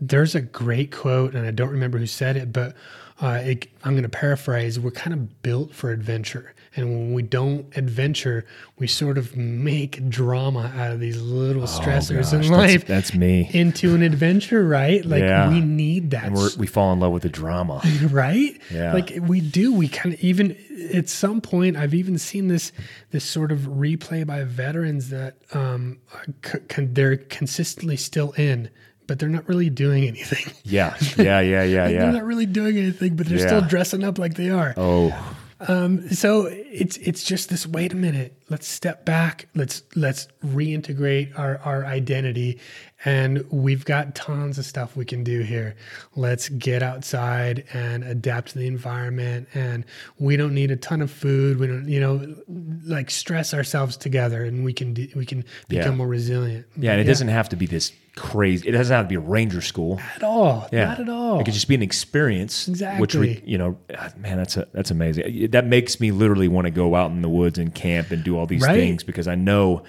there's 0.00 0.34
a 0.34 0.40
great 0.40 0.92
quote, 0.92 1.34
and 1.34 1.46
I 1.46 1.50
don't 1.50 1.70
remember 1.70 1.98
who 1.98 2.06
said 2.06 2.36
it, 2.36 2.52
but 2.52 2.74
uh, 3.20 3.40
it, 3.42 3.66
I'm 3.84 3.92
going 3.94 4.04
to 4.04 4.08
paraphrase. 4.08 4.78
We're 4.78 4.90
kind 4.92 5.12
of 5.12 5.42
built 5.42 5.74
for 5.74 5.90
adventure. 5.90 6.54
And 6.76 6.88
when 6.90 7.12
we 7.14 7.22
don't 7.22 7.76
adventure, 7.76 8.44
we 8.78 8.86
sort 8.86 9.18
of 9.18 9.36
make 9.36 10.08
drama 10.08 10.72
out 10.76 10.92
of 10.92 11.00
these 11.00 11.20
little 11.20 11.64
oh, 11.64 11.66
stressors 11.66 12.30
gosh, 12.30 12.46
in 12.46 12.52
life. 12.52 12.86
That's, 12.86 13.08
that's, 13.08 13.14
me. 13.14 13.50
Into 13.52 13.96
an 13.96 14.02
adventure, 14.02 14.64
right? 14.64 15.04
Like 15.04 15.22
yeah. 15.22 15.48
we 15.48 15.60
need 15.60 16.12
that. 16.12 16.26
And 16.26 16.56
we 16.58 16.68
fall 16.68 16.92
in 16.92 17.00
love 17.00 17.10
with 17.10 17.24
the 17.24 17.28
drama. 17.28 17.82
right? 18.10 18.60
Yeah. 18.70 18.92
Like 18.92 19.18
we 19.22 19.40
do. 19.40 19.72
We 19.72 19.88
kind 19.88 20.14
of 20.14 20.20
even 20.22 20.56
at 20.94 21.08
some 21.08 21.40
point, 21.40 21.76
I've 21.76 21.94
even 21.94 22.18
seen 22.18 22.46
this 22.46 22.70
this 23.10 23.24
sort 23.24 23.50
of 23.50 23.60
replay 23.60 24.24
by 24.24 24.44
veterans 24.44 25.08
that 25.10 25.38
um, 25.52 25.98
c- 26.44 26.84
they're 26.84 27.16
consistently 27.16 27.96
still 27.96 28.32
in 28.32 28.70
but 29.08 29.18
they're 29.18 29.28
not 29.28 29.48
really 29.48 29.70
doing 29.70 30.06
anything. 30.06 30.52
Yeah, 30.62 30.94
yeah, 31.16 31.40
yeah, 31.40 31.62
yeah, 31.64 31.64
yeah. 31.88 31.88
they're 31.88 32.12
not 32.12 32.24
really 32.24 32.46
doing 32.46 32.76
anything, 32.76 33.16
but 33.16 33.26
they're 33.26 33.38
yeah. 33.38 33.46
still 33.46 33.62
dressing 33.62 34.04
up 34.04 34.18
like 34.18 34.34
they 34.34 34.50
are. 34.50 34.74
Oh. 34.76 35.36
Um, 35.66 36.10
so 36.10 36.46
it's 36.70 36.96
it's 36.98 37.24
just 37.24 37.48
this. 37.48 37.66
Wait 37.66 37.92
a 37.92 37.96
minute. 37.96 38.34
Let's 38.50 38.68
step 38.68 39.04
back. 39.04 39.48
Let's 39.54 39.82
let's 39.96 40.28
reintegrate 40.44 41.38
our 41.38 41.58
our 41.58 41.84
identity, 41.84 42.60
and 43.04 43.44
we've 43.50 43.84
got 43.84 44.14
tons 44.14 44.58
of 44.58 44.64
stuff 44.64 44.96
we 44.96 45.04
can 45.04 45.24
do 45.24 45.40
here. 45.40 45.76
Let's 46.14 46.48
get 46.48 46.82
outside 46.82 47.64
and 47.72 48.04
adapt 48.04 48.48
to 48.48 48.58
the 48.58 48.66
environment. 48.66 49.48
And 49.54 49.84
we 50.18 50.36
don't 50.36 50.54
need 50.54 50.70
a 50.70 50.76
ton 50.76 51.00
of 51.00 51.10
food. 51.10 51.58
We 51.58 51.66
don't, 51.66 51.88
you 51.88 52.00
know, 52.00 52.36
like 52.84 53.10
stress 53.10 53.54
ourselves 53.54 53.96
together, 53.96 54.44
and 54.44 54.64
we 54.64 54.72
can 54.72 54.94
do, 54.94 55.08
we 55.14 55.24
can 55.24 55.44
become 55.68 55.92
yeah. 55.92 55.96
more 55.96 56.08
resilient. 56.08 56.66
Yeah, 56.76 56.92
and 56.92 57.00
it 57.00 57.04
yeah. 57.04 57.10
doesn't 57.10 57.28
have 57.28 57.48
to 57.50 57.56
be 57.56 57.66
this 57.66 57.92
crazy. 58.18 58.68
It 58.68 58.72
doesn't 58.72 58.94
have 58.94 59.06
to 59.06 59.08
be 59.08 59.14
a 59.14 59.20
ranger 59.20 59.60
school 59.60 60.00
at 60.16 60.22
all. 60.22 60.68
Yeah. 60.72 60.86
Not 60.86 61.00
at 61.00 61.08
all. 61.08 61.40
It 61.40 61.44
could 61.44 61.54
just 61.54 61.68
be 61.68 61.74
an 61.74 61.82
experience. 61.82 62.68
Exactly. 62.68 63.00
Which 63.00 63.14
we, 63.14 63.42
you 63.44 63.56
know, 63.56 63.78
ah, 63.96 64.10
man, 64.16 64.38
that's 64.38 64.56
a, 64.56 64.66
that's 64.72 64.90
amazing. 64.90 65.50
That 65.50 65.66
makes 65.66 66.00
me 66.00 66.10
literally 66.10 66.48
want 66.48 66.66
to 66.66 66.67
go 66.70 66.94
out 66.94 67.10
in 67.10 67.22
the 67.22 67.28
woods 67.28 67.58
and 67.58 67.74
camp 67.74 68.10
and 68.10 68.22
do 68.24 68.36
all 68.38 68.46
these 68.46 68.62
Right. 68.62 68.74
things 68.74 69.02
because 69.04 69.26
I 69.28 69.34
know 69.34 69.82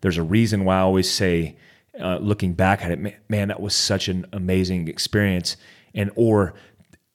there's 0.00 0.18
a 0.18 0.22
reason 0.22 0.64
why 0.64 0.76
I 0.76 0.80
always 0.80 1.10
say, 1.10 1.56
uh, 2.00 2.18
looking 2.18 2.52
back 2.54 2.82
at 2.84 2.90
it, 2.90 2.98
man, 2.98 3.14
man, 3.28 3.48
that 3.48 3.60
was 3.60 3.74
such 3.74 4.08
an 4.08 4.24
amazing 4.32 4.88
experience, 4.88 5.56
and 5.94 6.10
or 6.14 6.54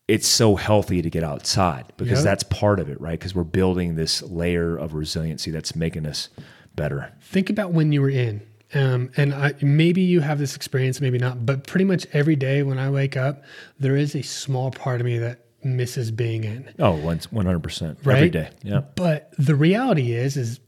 it's 0.07 0.27
so 0.27 0.55
healthy 0.55 1.01
to 1.01 1.09
get 1.09 1.23
outside 1.23 1.85
because 1.97 2.19
Yep. 2.19 2.23
that's 2.25 2.43
part 2.43 2.79
of 2.79 2.89
it, 2.89 3.01
right? 3.01 3.17
Because 3.17 3.33
we're 3.33 3.43
building 3.43 3.95
this 3.95 4.21
layer 4.21 4.77
of 4.77 4.93
resiliency 4.93 5.49
that's 5.49 5.75
making 5.75 6.05
us 6.05 6.29
better. 6.75 7.11
think 7.21 7.49
about 7.49 7.71
when 7.71 7.91
you 7.91 8.01
were 8.01 8.09
in 8.09 8.41
um, 8.73 9.09
and 9.15 9.33
I, 9.33 9.53
maybe 9.61 10.01
you 10.01 10.19
have 10.19 10.37
this 10.39 10.55
experience 10.57 10.99
maybe 10.99 11.17
not 11.17 11.45
but 11.45 11.65
pretty 11.65 11.85
much 11.85 12.05
every 12.11 12.35
day 12.35 12.63
when 12.63 12.77
i 12.77 12.89
wake 12.89 13.15
up 13.15 13.43
there 13.79 13.95
is 13.95 14.13
a 14.15 14.21
small 14.23 14.71
part 14.71 14.99
of 14.99 15.05
me 15.05 15.17
that 15.19 15.44
misses 15.65 16.11
being 16.11 16.43
in 16.43 16.73
Oh, 16.79 16.91
one 16.95 17.19
hundred 17.45 17.63
percent 17.63 17.99
right 18.03 18.17
every 18.17 18.29
day. 18.29 18.49
Yeah, 18.63 18.81
but 18.95 19.31
the 19.37 19.55
reality 19.55 20.13
is 20.13 20.37
is 20.37 20.59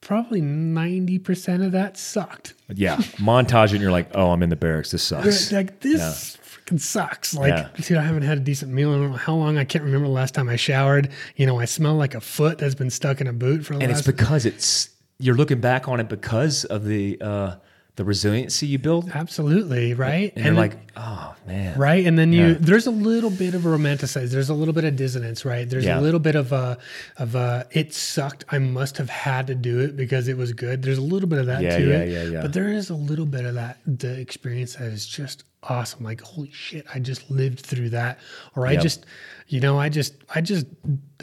probably 0.00 0.40
90% 0.40 1.66
of 1.66 1.72
that 1.72 1.96
sucked 1.96 2.54
yeah. 2.72 2.96
Montage 3.18 3.66
it, 3.66 3.72
and 3.72 3.80
you're 3.82 3.90
like, 3.90 4.10
oh, 4.14 4.30
I'm 4.30 4.44
in 4.44 4.48
the 4.48 4.54
barracks. 4.56 4.92
This 4.92 5.02
sucks. 5.02 5.50
like 5.50 5.80
this 5.80 6.36
freaking 6.36 6.80
sucks 6.80 7.34
like 7.34 7.48
Yeah. 7.50 7.68
dude 7.80 7.96
i 7.98 8.02
haven't 8.02 8.22
had 8.22 8.38
a 8.38 8.40
decent 8.40 8.72
meal 8.72 8.90
i 8.90 8.96
don't 8.96 9.10
know 9.12 9.16
how 9.16 9.34
long 9.34 9.56
i 9.58 9.64
can't 9.64 9.84
remember 9.84 10.06
the 10.06 10.12
last 10.12 10.34
time 10.34 10.48
i 10.48 10.56
showered 10.56 11.10
you 11.36 11.46
know 11.46 11.58
i 11.58 11.64
smell 11.64 11.94
like 11.94 12.14
a 12.14 12.20
foot 12.20 12.58
that's 12.58 12.74
been 12.74 12.90
stuck 12.90 13.20
in 13.20 13.26
a 13.26 13.32
boot 13.32 13.64
for 13.64 13.72
and 13.74 13.84
it's 13.84 14.02
because 14.02 14.44
it's 14.46 14.90
you're 15.18 15.34
looking 15.34 15.60
back 15.60 15.88
on 15.88 15.98
it 15.98 16.08
because 16.08 16.64
of 16.66 16.84
the 16.84 17.18
uh, 17.20 17.56
the 17.98 18.04
resiliency 18.04 18.64
you 18.66 18.78
build, 18.78 19.10
absolutely 19.12 19.92
right? 19.92 20.32
and, 20.36 20.44
you're 20.44 20.54
then- 20.54 20.56
like, 20.56 20.76
oh 20.96 21.34
man, 21.48 21.76
right? 21.76 22.06
And 22.06 22.16
then 22.18 22.32
you 22.32 22.46
Yeah. 22.46 22.56
there's 22.60 22.86
a 22.86 22.92
little 22.92 23.28
bit 23.30 23.54
of 23.54 23.66
a 23.66 23.68
romanticize 23.68 24.30
there's 24.30 24.48
a 24.50 24.54
little 24.54 24.72
bit 24.72 24.84
of 24.84 24.94
dissonance 24.94 25.44
right? 25.44 25.68
There's 25.68 25.84
Yeah. 25.84 25.98
a 25.98 26.00
little 26.00 26.20
bit 26.20 26.36
of 26.36 26.52
a 26.52 26.78
of 27.16 27.34
a 27.34 27.66
it 27.72 27.92
sucked. 27.92 28.44
I 28.50 28.58
must 28.58 28.98
have 28.98 29.10
had 29.10 29.48
to 29.48 29.54
do 29.56 29.80
it 29.80 29.96
because 29.96 30.28
it 30.28 30.36
was 30.36 30.52
good. 30.52 30.82
There's 30.82 30.98
a 30.98 31.02
little 31.14 31.28
bit 31.28 31.40
of 31.40 31.46
that 31.46 31.60
Yeah, 31.62 31.76
to 31.78 31.90
it. 31.90 32.08
yeah, 32.08 32.22
yeah. 32.34 32.40
but 32.42 32.52
there 32.52 32.68
is 32.72 32.88
a 32.88 32.94
little 32.94 33.26
bit 33.26 33.44
of 33.44 33.54
that 33.54 33.78
the 33.84 34.12
experience 34.18 34.74
that 34.76 34.88
is 34.92 35.04
just 35.04 35.42
awesome 35.68 36.02
like 36.02 36.20
holy 36.20 36.50
shit 36.50 36.86
i 36.94 36.98
just 36.98 37.30
lived 37.30 37.60
through 37.60 37.90
that 37.90 38.18
or 38.56 38.66
i 38.66 38.72
Yep. 38.72 38.82
just 38.82 39.06
you 39.48 39.60
know 39.60 39.78
i 39.78 39.88
just 39.88 40.14
i 40.34 40.40
just 40.40 40.66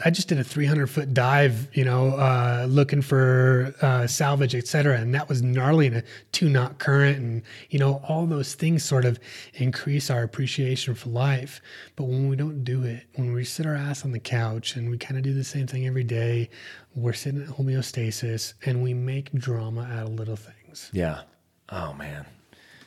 i 0.04 0.10
just 0.10 0.28
did 0.28 0.38
a 0.38 0.44
300 0.44 0.86
foot 0.88 1.12
dive 1.14 1.68
you 1.76 1.84
know 1.84 2.08
uh 2.16 2.66
looking 2.68 3.02
for 3.02 3.74
uh 3.82 4.06
salvage 4.06 4.54
et 4.54 4.66
cetera. 4.66 4.96
and 4.98 5.14
that 5.14 5.28
was 5.28 5.42
gnarly 5.42 5.86
in 5.86 5.94
a 5.94 6.02
two 6.32 6.48
knot 6.48 6.78
current 6.78 7.18
and 7.18 7.42
you 7.70 7.78
know 7.78 8.00
all 8.08 8.24
those 8.26 8.54
things 8.54 8.84
sort 8.84 9.04
of 9.04 9.18
increase 9.54 10.10
our 10.10 10.22
appreciation 10.22 10.94
for 10.94 11.08
life 11.10 11.60
but 11.96 12.04
when 12.04 12.28
we 12.28 12.36
don't 12.36 12.62
do 12.62 12.84
it 12.84 13.04
when 13.16 13.32
we 13.32 13.44
sit 13.44 13.66
our 13.66 13.74
ass 13.74 14.04
on 14.04 14.12
the 14.12 14.20
couch 14.20 14.76
and 14.76 14.88
we 14.90 14.96
kind 14.98 15.16
of 15.16 15.22
do 15.24 15.34
the 15.34 15.44
same 15.44 15.66
thing 15.66 15.86
every 15.86 16.04
day 16.04 16.48
we're 16.94 17.12
sitting 17.12 17.42
at 17.42 17.48
homeostasis 17.48 18.54
and 18.64 18.82
we 18.82 18.94
make 18.94 19.32
drama 19.32 19.82
out 19.92 20.06
of 20.06 20.14
little 20.14 20.36
things 20.36 20.90
Yeah. 20.92 21.22
Oh 21.68 21.92
man. 21.94 22.26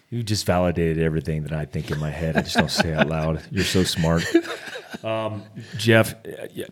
You 0.10 0.24
just 0.24 0.46
validated 0.46 1.04
everything 1.04 1.44
that 1.44 1.54
I 1.54 1.66
think 1.66 1.92
in 1.92 2.00
my 2.00 2.10
head. 2.10 2.36
I 2.36 2.42
just 2.42 2.56
don't 2.56 2.72
say 2.72 2.94
out 2.94 3.08
loud. 3.08 3.44
You're 3.52 3.64
so 3.64 3.84
smart. 3.84 4.26
Um, 5.04 5.44
Jeff, 5.78 6.16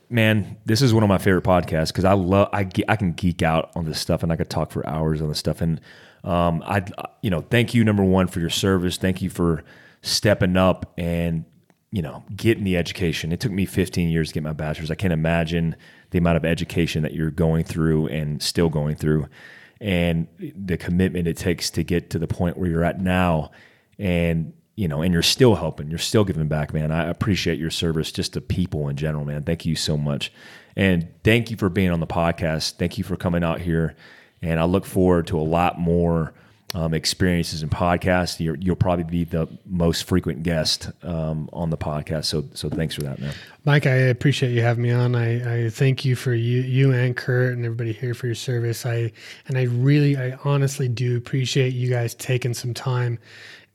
man, 0.10 0.58
this 0.66 0.82
is 0.82 0.92
one 0.94 1.04
of 1.04 1.10
my 1.10 1.20
favorite 1.20 1.44
podcasts 1.44 1.90
because 1.90 2.04
I 2.04 2.14
love 2.14 2.50
I, 2.52 2.68
I 2.88 2.96
can 2.96 3.14
geek 3.14 3.44
out 3.44 3.72
on 3.76 3.86
this 3.86 4.00
stuff 4.00 4.24
and 4.24 4.32
I 4.32 4.36
could 4.36 4.50
talk 4.50 4.72
for 4.72 4.86
hours 4.88 5.22
on 5.22 5.30
this 5.30 5.38
stuff. 5.38 5.62
And 5.62 5.80
um, 6.24 6.64
I, 6.66 6.84
you 7.22 7.30
know, 7.30 7.42
thank 7.42 7.74
you 7.74 7.84
number 7.84 8.04
one 8.04 8.28
for 8.28 8.40
your 8.40 8.50
service. 8.50 8.98
Thank 8.98 9.22
you 9.22 9.30
for 9.30 9.64
stepping 10.02 10.58
up 10.58 10.94
and 10.98 11.46
you 11.92 12.02
know 12.02 12.24
getting 12.36 12.64
the 12.64 12.76
education. 12.76 13.32
It 13.32 13.40
took 13.40 13.52
me 13.52 13.66
15 13.66 14.10
years 14.10 14.30
to 14.30 14.34
get 14.34 14.44
my 14.44 14.54
bachelor's. 14.54 14.92
I 14.92 14.96
can't 14.96 15.14
imagine 15.14 15.76
the 16.10 16.18
amount 16.18 16.38
of 16.38 16.46
education 16.46 17.04
that 17.04 17.14
you're 17.14 17.32
going 17.32 17.64
through 17.64 18.08
and 18.08 18.42
still 18.42 18.70
going 18.70 18.96
through 18.96 19.28
and 19.80 20.28
the 20.40 20.78
commitment 20.78 21.28
it 21.28 21.38
takes 21.38 21.70
to 21.72 21.84
get 21.84 22.10
to 22.12 22.20
the 22.20 22.28
point 22.28 22.58
where 22.58 22.70
you're 22.70 22.84
at 22.84 23.00
now. 23.00 23.52
And 24.00 24.54
you 24.76 24.88
know 24.88 25.02
and 25.02 25.12
you're 25.12 25.24
still 25.24 25.56
helping 25.56 25.90
you're 25.90 25.98
still 25.98 26.24
giving 26.24 26.48
back 26.48 26.74
man. 26.74 26.92
I 26.92 27.08
appreciate 27.08 27.60
your 27.60 27.72
service 27.72 28.12
just 28.12 28.34
to 28.34 28.42
people 28.42 28.88
in 28.90 28.96
general 28.96 29.26
man. 29.26 29.44
Thank 29.44 29.66
you 29.66 29.76
so 29.76 29.98
much. 29.98 30.32
And 30.76 31.08
thank 31.24 31.50
you 31.50 31.58
for 31.58 31.70
being 31.70 31.90
on 31.90 32.00
the 32.00 32.08
podcast. 32.08 32.74
Thank 32.74 32.98
you 32.98 33.04
for 33.04 33.18
coming 33.18 33.44
out 33.44 33.60
here. 33.60 33.96
And 34.42 34.60
i 34.60 34.66
look 34.66 34.86
forward 34.86 35.26
to 35.28 35.40
a 35.40 35.42
lot 35.42 35.80
more 35.80 36.34
um, 36.74 36.94
experiences 36.94 37.62
and 37.62 37.72
podcasts 37.72 38.40
You're, 38.40 38.56
you'll 38.56 38.76
probably 38.76 39.06
be 39.06 39.24
the 39.24 39.48
most 39.66 40.04
frequent 40.04 40.44
guest 40.44 40.92
um, 41.04 41.50
on 41.54 41.70
the 41.70 41.78
podcast 41.78 42.26
so 42.26 42.46
so 42.54 42.70
thanks 42.70 42.96
for 42.96 43.02
that 43.02 43.20
man 43.20 43.34
Mike, 43.68 43.86
I 43.86 43.96
appreciate 43.96 44.54
you 44.54 44.62
having 44.62 44.84
me 44.84 44.92
on. 44.92 45.14
I, 45.14 45.66
I 45.66 45.70
thank 45.70 46.06
you 46.06 46.16
for 46.16 46.34
you, 46.34 46.62
you 46.62 46.94
and 46.94 47.18
Kurt 47.18 47.52
and 47.52 47.66
everybody 47.66 47.92
here 47.92 48.14
for 48.14 48.26
your 48.26 48.34
service. 48.34 48.86
I 48.86 49.12
and 49.46 49.58
I 49.58 49.64
really, 49.64 50.16
I 50.16 50.38
honestly 50.46 50.88
do 50.88 51.18
appreciate 51.18 51.74
you 51.74 51.90
guys 51.90 52.16
taking 52.16 52.54
some 52.54 52.74
time 52.74 53.20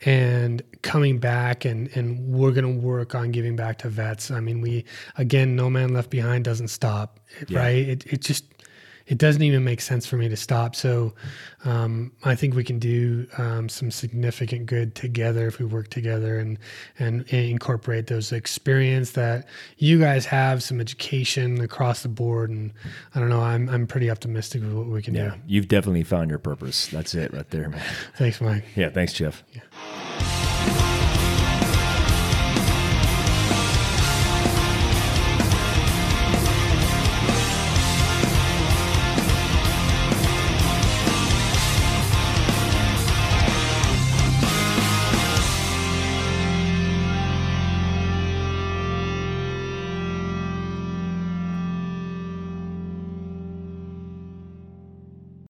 and 0.07 0.63
coming 0.81 1.19
back 1.19 1.67
and 1.67 1.95
and 1.95 2.27
we're 2.27 2.53
gonna 2.53 2.71
work 2.71 3.15
on 3.15 3.33
giving 3.33 3.55
back 3.55 3.77
to 3.81 3.91
vets. 3.91 4.31
I 4.31 4.41
mean, 4.41 4.63
we 4.63 4.87
again, 5.19 5.57
no 5.57 5.69
man 5.69 5.93
left 5.93 6.09
behind 6.09 6.45
doesn't 6.45 6.69
stop, 6.69 7.21
right? 7.51 7.87
It 7.87 8.07
it 8.07 8.23
just 8.23 8.47
it 9.07 9.19
doesn't 9.19 9.43
even 9.43 9.65
make 9.65 9.81
sense 9.81 10.07
for 10.07 10.17
me 10.17 10.29
to 10.29 10.37
stop. 10.37 10.75
So 10.77 11.13
um, 11.65 12.13
I 12.25 12.35
think 12.35 12.55
we 12.55 12.65
can 12.65 12.79
do 12.79 13.27
um, 13.39 13.69
some 13.69 13.91
significant 13.91 14.67
good 14.67 14.95
together 14.95 15.47
if 15.47 15.59
we 15.59 15.65
work 15.67 15.89
together 15.89 16.39
and, 16.39 16.59
and 16.99 17.23
incorporate 17.29 18.07
those 18.07 18.33
experience 18.33 19.13
that 19.13 19.47
you 19.79 19.99
guys 19.99 20.27
have, 20.27 20.63
some 20.63 20.81
education 20.81 21.61
across 21.61 22.03
the 22.03 22.09
board. 22.09 22.51
And 22.51 22.73
I 23.15 23.21
don't 23.21 23.29
know, 23.29 23.41
I'm, 23.43 23.69
I'm 23.69 23.87
pretty 23.87 24.11
optimistic 24.11 24.63
of 24.63 24.75
what 24.75 24.87
we 24.87 25.03
can 25.03 25.15
do. 25.15 25.21
yeah 25.21 25.31
do. 25.31 25.41
you've 25.47 25.69
definitely 25.69 26.05
found 26.05 26.31
your 26.31 26.39
purpose 26.39 26.87
that's 26.89 27.15
it 27.15 27.33
right 27.33 27.49
there 27.51 27.69
man 27.69 27.83
Thanks, 28.17 28.41
Mike. 28.41 28.65
yeah 28.77 28.89
thanks 28.91 29.13
jeff 29.13 29.43
Yeah. 29.53 30.52